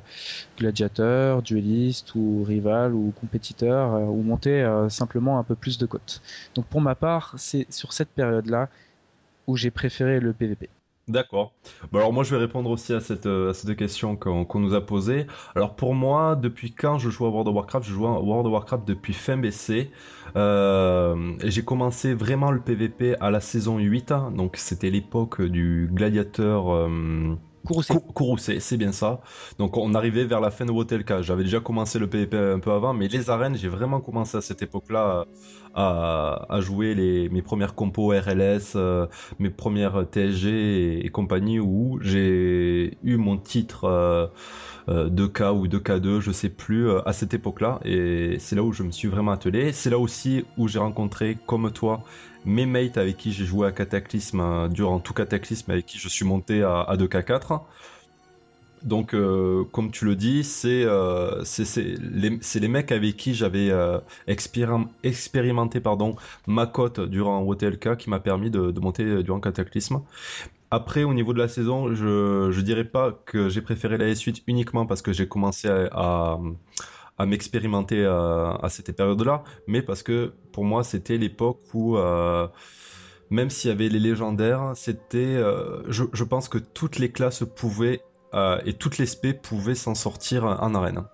gladiateur, 0.57 1.43
dueliste 1.43 2.15
ou 2.15 2.45
rival 2.45 2.95
ou 2.95 3.13
compétiteur 3.21 4.01
ou 4.09 4.23
monter 4.23 4.65
simplement 4.89 5.41
un 5.41 5.43
peu 5.43 5.57
plus 5.57 5.79
de 5.79 5.87
côtes. 5.87 6.23
Donc 6.55 6.67
pour 6.67 6.81
ma 6.81 6.95
part, 6.95 7.35
c'est 7.37 7.67
sur 7.73 7.93
cette 7.93 8.11
période-là 8.11 8.69
où 9.49 9.57
j'ai 9.57 9.73
préféré 9.73 10.21
le 10.21 10.33
PVP. 10.33 10.71
D'accord. 11.09 11.53
Bon 11.91 11.99
alors 11.99 12.12
moi 12.12 12.23
je 12.23 12.33
vais 12.35 12.41
répondre 12.41 12.70
aussi 12.70 12.93
à 12.93 13.01
cette, 13.01 13.27
à 13.27 13.53
cette 13.53 13.77
question 13.77 14.16
qu'on 14.16 14.45
qu 14.45 14.59
nous 14.59 14.73
a 14.73 14.87
posée. 14.87 15.27
Alors 15.57 15.74
pour 15.74 15.95
moi, 15.95 16.37
depuis 16.37 16.73
quand 16.74 16.99
je 16.99 17.11
joue 17.11 17.27
à 17.27 17.29
World 17.29 17.49
of 17.49 17.55
Warcraft? 17.57 17.85
Je 17.87 17.93
joue 17.93 18.07
à 18.07 18.20
World 18.20 18.47
of 18.47 18.53
Warcraft 18.53 18.87
depuis 18.87 19.12
fin 19.12 19.37
BC. 19.37 19.91
Euh, 20.37 21.37
j'ai 21.43 21.65
commencé 21.65 22.15
vraiment 22.15 22.53
le 22.53 22.61
PVP 22.61 23.16
à 23.20 23.31
la 23.33 23.41
saison 23.41 23.79
8, 23.79 24.12
donc 24.35 24.57
c'était 24.57 24.91
l'époque 24.91 25.43
du 25.43 25.91
gladiateur... 25.93 26.73
Euh, 26.73 27.37
Courroucé. 27.65 27.95
Courroucé, 28.15 28.59
c'est 28.59 28.77
bien 28.77 28.91
ça. 28.91 29.20
Donc 29.59 29.77
on 29.77 29.95
arrivait 29.95 30.24
vers 30.24 30.41
la 30.41 30.51
fin 30.51 30.66
de 30.66 30.73
Wotelka. 30.73 31.23
J'avais 31.23 31.45
déjà 31.45 31.61
commencé 31.61 31.99
le 32.01 32.09
PvP 32.11 32.37
un 32.37 32.59
peu 32.59 32.73
avant, 32.73 32.93
mais 32.93 33.07
les 33.07 33.31
arènes, 33.31 33.57
j'ai 33.57 33.69
vraiment 33.69 34.01
commencé 34.01 34.37
à 34.37 34.41
cette 34.41 34.62
époque-là 34.62 35.27
à, 35.74 36.47
à, 36.49 36.61
jouer 36.61 36.94
les, 36.94 37.28
mes 37.28 37.43
premières 37.43 37.74
compos 37.74 38.09
RLS, 38.09 38.73
euh, 38.77 39.07
mes 39.39 39.51
premières 39.51 40.05
TSG 40.11 41.05
et, 41.05 41.09
compagnie, 41.11 41.61
où 41.61 41.99
j'ai 42.03 42.99
eu 43.03 43.16
mon 43.16 43.36
titre 43.36 43.85
euh, 43.85 44.27
euh, 44.89 45.09
2K 45.09 45.53
ou 45.53 45.66
2K2, 45.69 46.20
je 46.20 46.32
sais 46.32 46.49
plus, 46.49 46.89
euh, 46.89 47.07
à 47.07 47.12
cette 47.12 47.35
époque-là. 47.35 47.81
Et 47.85 48.36
c'est 48.39 48.57
là 48.57 48.62
où 48.62 48.73
je 48.73 48.82
me 48.82 48.90
suis 48.90 49.09
vraiment 49.09 49.32
attelé. 49.32 49.73
C'est 49.73 49.90
là 49.90 49.99
aussi 49.99 50.44
où 50.57 50.69
j'ai 50.69 50.78
rencontré, 50.78 51.39
comme 51.47 51.70
toi, 51.70 52.03
mes 52.44 52.66
mates 52.66 52.99
avec 52.99 53.16
qui 53.16 53.32
j'ai 53.32 53.44
joué 53.44 53.69
à 53.69 53.73
Cataclysme 53.73 54.40
euh, 54.40 54.69
durant 54.69 54.99
tout 54.99 55.15
Cataclysme 55.15 55.70
avec 55.70 55.86
qui 55.86 55.99
je 55.99 56.09
suis 56.09 56.24
monté 56.24 56.62
à 56.62 56.94
2K4. 56.97 57.61
Donc, 58.85 59.15
euh, 59.15 59.65
comme 59.73 59.91
tu 59.91 60.05
le 60.05 60.17
dis, 60.17 60.43
c'est 60.43 60.83
euh, 60.85 61.45
les, 62.01 62.39
les, 62.55 62.69
mecs 62.69 62.91
avec 62.91 63.17
qui 63.17 63.35
j'avais 63.35 63.71
euh, 63.71 63.99
expérim 64.27 64.89
expérimenté 65.05 65.81
pardon, 65.81 66.17
ma 66.47 66.67
cote 66.67 67.01
durant 67.01 67.45
OTLK 67.47 67.97
qui 67.97 68.11
m'a 68.11 68.19
permis 68.19 68.51
de, 68.51 68.79
monter 68.81 69.23
durant 69.23 69.41
Cataclysme. 69.41 70.03
Après, 70.71 71.05
au 71.05 71.15
niveau 71.15 71.33
de 71.33 71.39
la 71.39 71.49
saison, 71.49 71.95
je 71.95 72.49
ne 72.49 72.63
dirais 72.63 72.85
pas 72.85 73.13
que 73.27 73.49
j'ai 73.49 73.63
préféré 73.63 73.99
la 73.99 74.07
S8 74.07 74.43
uniquement 74.47 74.87
parce 74.87 75.03
que 75.03 75.13
j'ai 75.13 75.29
commencé 75.29 75.69
à, 75.69 76.39
à 77.19 77.27
m'expérimenter 77.27 78.05
à, 78.05 78.59
à, 78.63 78.69
cette 78.69 78.97
période-là, 78.97 79.45
mais 79.67 79.83
parce 79.83 80.03
que 80.03 80.33
pour 80.51 80.65
moi 80.65 80.83
c'était 80.83 81.19
l'époque 81.19 81.61
où 81.75 81.99
même 83.31 83.51
s'il 83.51 83.69
y 83.71 83.73
avait 83.73 83.89
les 83.89 84.01
légendaires, 84.01 84.73
c'était, 84.75 85.41
je, 85.89 86.05
je, 86.13 86.25
pense 86.25 86.49
que 86.49 86.59
toutes 86.59 86.99
les 86.99 87.13
classes 87.13 87.45
pouvaient 87.55 88.01
euh, 88.35 88.61
et 88.65 88.75
toutes 88.75 88.99
les 88.99 89.07
spé 89.07 89.35
pouvaient 89.35 89.75
s'en 89.75 89.95
sortir 89.95 90.45
en 90.45 90.75
arène. 90.75 91.05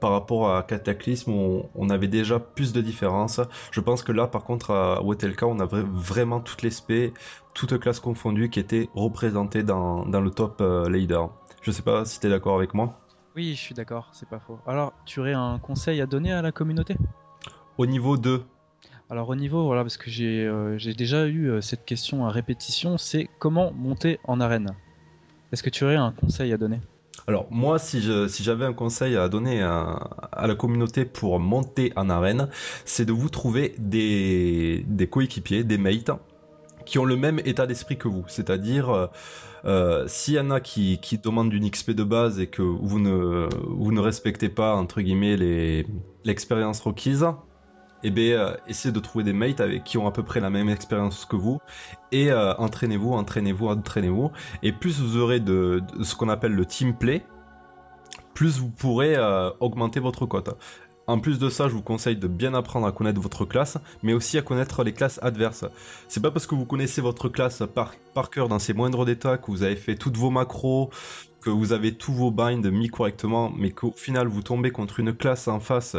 Par 0.00 0.10
rapport 0.10 0.54
à 0.54 0.62
Cataclysme, 0.62 1.30
on, 1.30 1.70
on, 1.74 1.88
avait 1.88 2.08
déjà 2.08 2.38
plus 2.38 2.74
de 2.74 2.82
différences. 2.82 3.40
Je 3.70 3.80
pense 3.80 4.02
que 4.02 4.12
là, 4.12 4.26
par 4.26 4.44
contre, 4.44 4.70
à 4.70 5.00
Wetelka, 5.02 5.46
on 5.46 5.60
avait 5.60 5.82
vraiment 5.82 6.40
toutes 6.40 6.60
les 6.60 6.70
spé, 6.70 7.14
toutes 7.54 7.78
classes 7.78 8.00
confondues, 8.00 8.50
qui 8.50 8.60
étaient 8.60 8.90
représentées 8.94 9.62
dans, 9.62 10.04
dans 10.04 10.20
le 10.20 10.30
top 10.30 10.62
leader. 10.90 11.30
Je 11.62 11.70
sais 11.70 11.80
pas 11.80 12.04
si 12.04 12.20
tu 12.20 12.26
es 12.26 12.30
d'accord 12.30 12.56
avec 12.56 12.74
moi. 12.74 13.00
Oui, 13.36 13.54
je 13.54 13.60
suis 13.60 13.74
d'accord, 13.74 14.08
c'est 14.12 14.28
pas 14.28 14.38
faux. 14.38 14.58
Alors, 14.66 14.94
tu 15.04 15.20
aurais 15.20 15.34
un 15.34 15.58
conseil 15.58 16.00
à 16.00 16.06
donner 16.06 16.32
à 16.32 16.40
la 16.40 16.52
communauté? 16.52 16.96
Au 17.76 17.84
niveau 17.84 18.16
2, 18.16 18.42
Alors 19.10 19.28
au 19.28 19.34
niveau, 19.34 19.66
voilà, 19.66 19.82
parce 19.82 19.98
que 19.98 20.10
j'ai 20.10 20.46
euh, 20.46 20.78
j'ai 20.78 20.94
déjà 20.94 21.26
eu 21.26 21.50
euh, 21.50 21.60
cette 21.60 21.84
question 21.84 22.26
à 22.26 22.30
répétition, 22.30 22.96
c'est 22.96 23.28
comment 23.38 23.72
monter 23.72 24.18
en 24.24 24.40
arène? 24.40 24.74
Est-ce 25.52 25.62
que 25.62 25.70
tu 25.70 25.84
aurais 25.84 25.96
un 25.96 26.12
conseil 26.12 26.52
à 26.52 26.56
donner? 26.56 26.80
Alors 27.26 27.46
moi, 27.50 27.78
si 27.78 28.00
j'avais 28.00 28.64
un 28.64 28.72
conseil 28.72 29.16
à 29.16 29.28
donner 29.28 29.62
à, 29.62 30.46
la 30.46 30.54
communauté 30.54 31.04
pour 31.04 31.40
monter 31.40 31.92
en 31.96 32.08
arène, 32.10 32.48
c'est 32.84 33.04
de 33.04 33.12
vous 33.12 33.28
trouver 33.28 33.74
des, 33.78 34.84
coéquipiers, 35.10 35.64
des 35.64 35.78
mates, 35.78 36.10
qui 36.84 36.98
ont 36.98 37.04
le 37.04 37.16
même 37.16 37.40
état 37.44 37.66
d'esprit 37.66 37.96
que 37.96 38.06
vous. 38.06 38.24
C'est-à-dire, 38.28 38.90
euh, 38.90 39.06
euh, 39.64 40.04
s'il 40.06 40.34
y 40.34 40.40
en 40.40 40.50
a 40.50 40.60
qui, 40.60 40.98
qui 40.98 41.18
demandent 41.18 41.52
une 41.52 41.68
XP 41.68 41.90
de 41.92 42.04
base 42.04 42.38
et 42.38 42.46
que 42.46 42.62
vous 42.62 43.00
ne, 43.00 44.00
respectez 44.00 44.48
pas, 44.48 44.76
entre 44.76 45.00
guillemets, 45.00 45.84
l'expérience 46.24 46.80
requise, 46.80 47.26
eh 48.06 48.10
bien, 48.10 48.38
euh, 48.38 48.56
essayez 48.68 48.92
de 48.92 49.00
trouver 49.00 49.24
des 49.24 49.32
mates 49.32 49.60
avec 49.60 49.82
qui 49.82 49.98
ont 49.98 50.06
à 50.06 50.12
peu 50.12 50.22
près 50.22 50.38
la 50.38 50.48
même 50.48 50.68
expérience 50.68 51.24
que 51.24 51.34
vous 51.34 51.58
et 52.12 52.30
euh, 52.30 52.54
entraînez-vous, 52.54 53.12
entraînez-vous, 53.12 53.66
entraînez-vous. 53.66 54.30
Et 54.62 54.70
plus 54.70 55.00
vous 55.00 55.16
aurez 55.16 55.40
de, 55.40 55.82
de 55.98 56.04
ce 56.04 56.14
qu'on 56.14 56.28
appelle 56.28 56.52
le 56.52 56.64
team 56.64 56.94
play, 56.96 57.26
plus 58.32 58.60
vous 58.60 58.70
pourrez 58.70 59.16
euh, 59.16 59.50
augmenter 59.58 59.98
votre 59.98 60.24
cote. 60.24 60.56
En 61.08 61.18
plus 61.18 61.40
de 61.40 61.48
ça, 61.48 61.68
je 61.68 61.74
vous 61.74 61.82
conseille 61.82 62.16
de 62.16 62.28
bien 62.28 62.54
apprendre 62.54 62.86
à 62.86 62.92
connaître 62.92 63.20
votre 63.20 63.44
classe, 63.44 63.76
mais 64.04 64.12
aussi 64.12 64.38
à 64.38 64.42
connaître 64.42 64.84
les 64.84 64.92
classes 64.92 65.18
adverses. 65.20 65.64
C'est 66.06 66.22
pas 66.22 66.30
parce 66.30 66.46
que 66.46 66.54
vous 66.54 66.66
connaissez 66.66 67.00
votre 67.00 67.28
classe 67.28 67.64
par, 67.74 67.94
par 68.14 68.30
cœur 68.30 68.48
dans 68.48 68.60
ses 68.60 68.72
moindres 68.72 69.04
détails, 69.04 69.40
que 69.40 69.50
vous 69.50 69.64
avez 69.64 69.76
fait 69.76 69.96
toutes 69.96 70.16
vos 70.16 70.30
macros, 70.30 70.90
vous 71.50 71.72
avez 71.72 71.92
tous 71.94 72.12
vos 72.12 72.30
binds 72.30 72.70
mis 72.70 72.88
correctement, 72.88 73.52
mais 73.56 73.70
qu'au 73.70 73.92
final 73.92 74.26
vous 74.28 74.42
tombez 74.42 74.70
contre 74.70 75.00
une 75.00 75.12
classe 75.12 75.48
en 75.48 75.60
face 75.60 75.96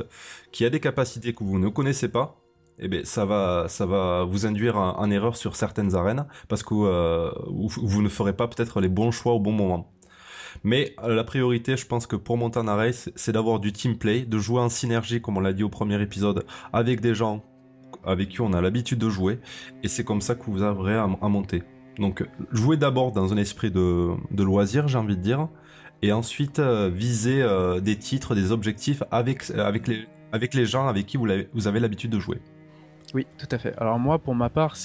qui 0.52 0.66
a 0.66 0.70
des 0.70 0.80
capacités 0.80 1.34
que 1.34 1.44
vous 1.44 1.60
ne 1.60 1.70
connaissez 1.70 2.10
pas, 2.10 2.40
eh 2.80 2.88
bien, 2.88 3.02
ça 3.04 3.26
va, 3.26 3.66
ça 3.70 3.86
va 3.86 4.24
vous 4.24 4.46
induire 4.46 4.78
en, 4.78 5.10
erreur 5.10 5.36
sur 5.36 5.56
certaines 5.56 5.96
arènes 5.96 6.26
parce 6.48 6.64
que 6.64 6.76
euh, 6.76 7.32
vous, 7.48 8.02
ne 8.02 8.10
ferez 8.10 8.34
pas 8.34 8.48
peut-être 8.48 8.82
les 8.82 8.90
bons 8.90 9.12
choix 9.12 9.34
au 9.34 9.40
bon 9.40 9.52
moment. 9.52 9.92
Mais 10.64 10.96
euh, 11.04 11.16
la 11.16 11.24
priorité, 11.24 11.76
je 11.76 11.88
pense 11.88 12.08
que 12.08 12.16
pour 12.16 12.38
arène, 12.56 12.94
c'est 12.94 13.32
d'avoir 13.32 13.60
du 13.60 13.74
team 13.74 13.98
play, 13.98 14.22
de 14.22 14.38
jouer 14.38 14.60
en 14.60 14.70
synergie, 14.70 15.22
comme 15.22 15.38
on 15.38 15.42
l'a 15.42 15.54
dit 15.54 15.64
au 15.64 15.70
premier 15.70 16.02
épisode, 16.02 16.46
avec 16.72 17.02
des 17.02 17.16
gens 17.16 17.44
avec 18.04 18.30
qui 18.30 18.42
on 18.42 18.54
a 18.54 18.62
l'habitude 18.62 19.00
de 19.00 19.10
jouer, 19.10 19.40
et 19.84 19.88
c'est 19.88 20.04
comme 20.04 20.22
ça 20.22 20.36
que 20.36 20.44
vous 20.46 20.64
arriverez 20.64 20.96
à 20.96 21.28
monter. 21.28 21.64
Donc, 22.00 22.24
jouez 22.52 22.78
d'abord 22.78 23.12
dans 23.12 23.34
un 23.34 23.38
esprit 23.38 23.72
de, 23.72 24.16
loisir, 24.36 24.88
j'ai 24.88 24.98
envie 24.98 25.18
de 25.18 25.22
dire, 25.22 25.48
et 26.02 26.12
ensuite 26.12 26.60
euh, 26.60 26.90
viser 26.94 27.42
euh, 27.42 27.80
des 27.80 27.98
titres, 27.98 28.36
des 28.36 28.52
objectifs 28.52 29.02
avec, 29.10 29.50
avec, 29.52 29.88
les, 30.54 30.66
gens 30.66 30.88
avec 30.88 31.08
qui 31.08 31.18
vous, 31.18 31.26
l'avez- 31.26 31.50
vous 31.54 31.68
avez 31.68 31.80
l'habitude 31.80 32.12
de 32.12 32.20
jouer. 32.20 32.40
Oui, 33.14 33.26
tout 33.38 33.48
à 33.50 33.58
fait. 33.58 33.76
Alors 33.78 33.98
moi, 33.98 34.20
pour 34.20 34.36
ma 34.36 34.50
part, 34.50 34.76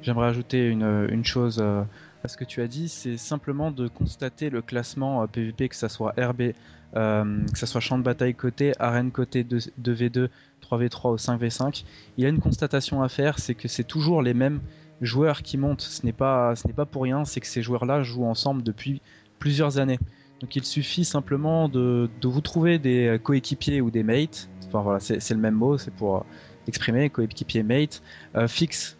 j'aimerais 0.00 0.28
ajouter 0.28 0.68
une, 0.68 1.24
chose 1.24 1.58
euh, 1.60 1.82
à 2.22 2.28
ce 2.28 2.36
que 2.36 2.44
tu 2.44 2.62
as 2.62 2.66
dit, 2.66 2.88
c'est 2.88 3.18
simplement 3.18 3.70
de 3.70 3.88
constater 3.88 4.48
le 4.48 4.62
classement 4.62 5.26
PVP, 5.26 5.68
que 5.68 5.76
ça 5.76 5.90
soit 5.90 6.14
RB, 6.16 6.52
que 6.94 7.58
ça 7.58 7.66
soit 7.66 7.80
champ 7.80 7.98
de 7.98 8.04
bataille 8.04 8.34
côté, 8.34 8.72
arène 8.78 9.10
côté 9.10 9.42
2, 9.42 9.58
2v2, 9.82 10.28
3v3 10.62 11.12
ou 11.12 11.16
5v5. 11.16 11.84
Il 12.16 12.22
y 12.22 12.26
a 12.26 12.30
une 12.30 12.38
constatation 12.38 13.02
à 13.02 13.08
faire, 13.08 13.38
c'est 13.40 13.56
que 13.56 13.68
c'est 13.68 13.84
toujours 13.84 14.22
les 14.22 14.32
mêmes 14.32 14.60
joueurs 15.00 15.42
qui 15.42 15.58
montent. 15.58 15.82
Ce 15.82 16.04
n'est 16.04 16.12
pas, 16.12 16.54
ce 16.56 16.66
n'est 16.66 16.72
pas 16.74 16.86
pour 16.86 17.02
rien, 17.02 17.24
c'est 17.24 17.40
que 17.40 17.46
ces 17.46 17.62
joueurs-là 17.62 18.02
jouent 18.02 18.26
ensemble 18.26 18.62
depuis 18.62 19.02
plusieurs 19.38 19.78
années. 19.78 19.98
Donc 20.40 20.56
il 20.56 20.64
suffit 20.64 21.04
simplement 21.04 21.68
de, 21.68 22.10
de 22.20 22.28
vous 22.28 22.40
trouver 22.40 22.78
des 22.78 23.18
coéquipiers 23.22 23.80
ou 23.80 23.90
des 23.90 24.02
mates. 24.02 24.48
Enfin 24.66 24.82
voilà, 24.82 25.00
c'est 25.00 25.30
le 25.30 25.40
même 25.40 25.54
mot, 25.54 25.78
c'est 25.78 25.92
pour 25.92 26.16
euh, 26.16 26.20
exprimer 26.66 27.10
coéquipier 27.10 27.62
mate 27.62 28.02
euh, 28.36 28.48
fixe. 28.48 28.96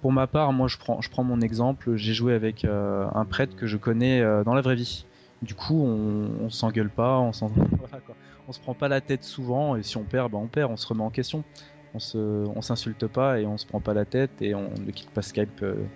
Pour 0.00 0.12
ma 0.12 0.26
part, 0.26 0.52
moi 0.52 0.68
je 0.68 0.78
prends, 0.78 1.00
je 1.00 1.10
prends 1.10 1.24
mon 1.24 1.40
exemple. 1.40 1.96
J'ai 1.96 2.14
joué 2.14 2.34
avec 2.34 2.64
euh, 2.64 3.06
un 3.14 3.24
prêtre 3.24 3.56
que 3.56 3.66
je 3.66 3.76
connais 3.76 4.20
euh, 4.20 4.44
dans 4.44 4.54
la 4.54 4.60
vraie 4.60 4.76
vie. 4.76 5.06
Du 5.42 5.54
coup, 5.54 5.84
on, 5.84 6.44
on 6.44 6.50
s'engueule 6.50 6.90
pas, 6.90 7.18
on 7.18 7.32
s'en, 7.32 7.50
on 8.48 8.52
se 8.52 8.60
prend 8.60 8.74
pas 8.74 8.88
la 8.88 9.00
tête 9.00 9.24
souvent. 9.24 9.76
Et 9.76 9.82
si 9.82 9.96
on 9.96 10.04
perd, 10.04 10.30
bah 10.32 10.38
on 10.38 10.46
perd, 10.46 10.70
on 10.70 10.76
se 10.76 10.86
remet 10.86 11.02
en 11.02 11.10
question. 11.10 11.44
On 11.94 11.98
se, 11.98 12.18
on 12.18 12.60
s'insulte 12.62 13.06
pas 13.06 13.40
et 13.40 13.46
on 13.46 13.56
se 13.56 13.66
prend 13.66 13.80
pas 13.80 13.94
la 13.94 14.04
tête 14.04 14.42
et 14.42 14.54
on 14.54 14.70
ne 14.70 14.90
quitte 14.90 15.10
pas 15.10 15.22
Skype 15.22 15.62
euh, 15.62 15.86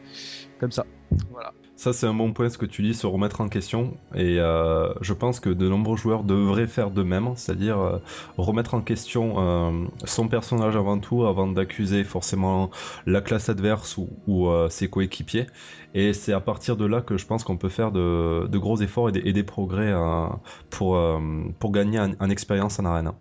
comme 0.58 0.72
ça. 0.72 0.86
Voilà. 1.30 1.52
Ça, 1.76 1.92
c'est 1.92 2.06
un 2.06 2.14
bon 2.14 2.32
point 2.32 2.48
ce 2.48 2.58
que 2.58 2.66
tu 2.66 2.82
dis, 2.82 2.94
se 2.94 3.06
remettre 3.06 3.40
en 3.40 3.48
question. 3.48 3.98
Et 4.14 4.38
euh, 4.38 4.92
je 5.00 5.12
pense 5.12 5.40
que 5.40 5.50
de 5.50 5.68
nombreux 5.68 5.96
joueurs 5.96 6.22
devraient 6.24 6.66
faire 6.68 6.90
de 6.90 7.02
même, 7.02 7.34
c'est-à-dire 7.36 7.78
euh, 7.80 7.98
remettre 8.36 8.74
en 8.74 8.82
question 8.82 9.34
euh, 9.38 9.86
son 10.04 10.28
personnage 10.28 10.76
avant 10.76 10.98
tout, 11.00 11.24
avant 11.24 11.48
d'accuser 11.48 12.04
forcément 12.04 12.70
la 13.06 13.20
classe 13.20 13.48
adverse 13.48 13.96
ou, 13.96 14.10
ou, 14.26 14.48
euh, 14.48 14.68
ses 14.68 14.88
coéquipiers. 14.88 15.46
Et 15.94 16.12
c'est 16.12 16.32
à 16.32 16.40
partir 16.40 16.76
de 16.76 16.84
là 16.86 17.00
que 17.02 17.16
je 17.18 17.26
pense 17.26 17.42
qu'on 17.44 17.58
peut 17.58 17.68
faire 17.68 17.90
de, 17.92 18.46
de 18.46 18.58
gros 18.58 18.80
efforts 18.80 19.08
et 19.08 19.12
des, 19.12 19.20
et 19.24 19.32
des 19.32 19.44
progrès 19.44 19.90
euh, 19.92 20.28
pour, 20.70 20.96
euh, 20.96 21.18
pour 21.58 21.72
gagner 21.72 21.98
en, 22.00 22.12
en 22.20 22.30
expérience 22.30 22.78
en 22.78 22.84
arène. 22.84 23.12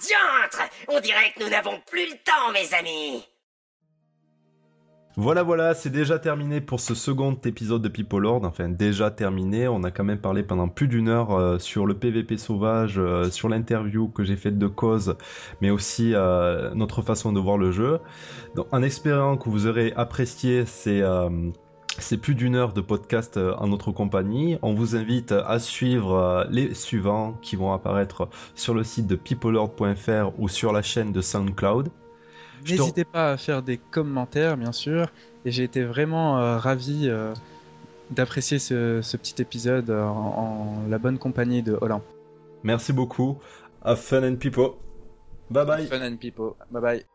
Diantre 0.00 0.70
On 0.88 1.00
dirait 1.00 1.32
que 1.36 1.44
nous 1.44 1.50
n'avons 1.50 1.80
plus 1.86 2.06
le 2.06 2.16
temps, 2.24 2.52
mes 2.52 2.74
amis 2.74 3.24
Voilà, 5.16 5.42
voilà, 5.42 5.74
c'est 5.74 5.90
déjà 5.90 6.18
terminé 6.18 6.60
pour 6.60 6.80
ce 6.80 6.94
second 6.94 7.38
épisode 7.44 7.82
de 7.82 7.88
People 7.88 8.22
Lord. 8.22 8.44
Enfin, 8.44 8.68
déjà 8.68 9.10
terminé. 9.10 9.68
On 9.68 9.82
a 9.84 9.90
quand 9.90 10.04
même 10.04 10.20
parlé 10.20 10.42
pendant 10.42 10.68
plus 10.68 10.88
d'une 10.88 11.08
heure 11.08 11.32
euh, 11.32 11.58
sur 11.58 11.86
le 11.86 11.94
PVP 11.98 12.36
sauvage, 12.36 12.98
euh, 12.98 13.30
sur 13.30 13.48
l'interview 13.48 14.08
que 14.08 14.24
j'ai 14.24 14.36
faite 14.36 14.58
de 14.58 14.66
cause, 14.66 15.16
mais 15.60 15.70
aussi 15.70 16.14
euh, 16.14 16.74
notre 16.74 17.02
façon 17.02 17.32
de 17.32 17.40
voir 17.40 17.58
le 17.58 17.70
jeu. 17.70 18.00
Donc, 18.56 18.66
en 18.72 18.82
espérant 18.82 19.36
que 19.36 19.48
vous 19.48 19.66
aurez 19.66 19.92
apprécié 19.96 20.66
ces. 20.66 21.02
C'est 21.98 22.18
plus 22.18 22.34
d'une 22.34 22.56
heure 22.56 22.72
de 22.72 22.80
podcast 22.80 23.36
euh, 23.36 23.54
en 23.56 23.68
notre 23.68 23.92
compagnie. 23.92 24.58
On 24.62 24.74
vous 24.74 24.96
invite 24.96 25.32
à 25.32 25.58
suivre 25.58 26.14
euh, 26.14 26.44
les 26.50 26.74
suivants 26.74 27.34
qui 27.42 27.56
vont 27.56 27.72
apparaître 27.72 28.28
sur 28.54 28.74
le 28.74 28.84
site 28.84 29.06
de 29.06 29.16
peoplelord.fr 29.16 30.32
ou 30.38 30.48
sur 30.48 30.72
la 30.72 30.82
chaîne 30.82 31.12
de 31.12 31.20
SoundCloud. 31.20 31.90
N'hésitez 32.68 33.04
pas 33.04 33.32
à 33.32 33.36
faire 33.36 33.62
des 33.62 33.78
commentaires, 33.78 34.56
bien 34.56 34.72
sûr. 34.72 35.08
Et 35.44 35.50
j'ai 35.50 35.64
été 35.64 35.84
vraiment 35.84 36.38
euh, 36.38 36.58
ravi 36.58 37.08
euh, 37.08 37.34
d'apprécier 38.10 38.58
ce, 38.58 39.00
ce 39.02 39.16
petit 39.16 39.40
épisode 39.42 39.90
euh, 39.90 40.02
en, 40.02 40.84
en 40.84 40.88
la 40.88 40.98
bonne 40.98 41.18
compagnie 41.18 41.62
de 41.62 41.76
Olympe. 41.80 42.04
Merci 42.62 42.92
beaucoup. 42.92 43.38
Have 43.82 43.98
fun 43.98 44.22
and 44.22 44.36
people. 44.36 44.76
Bye 45.50 45.66
bye. 45.66 45.86
Fun 45.86 46.00
and 46.00 46.16
people. 46.16 46.54
Bye 46.70 46.82
bye. 46.82 47.13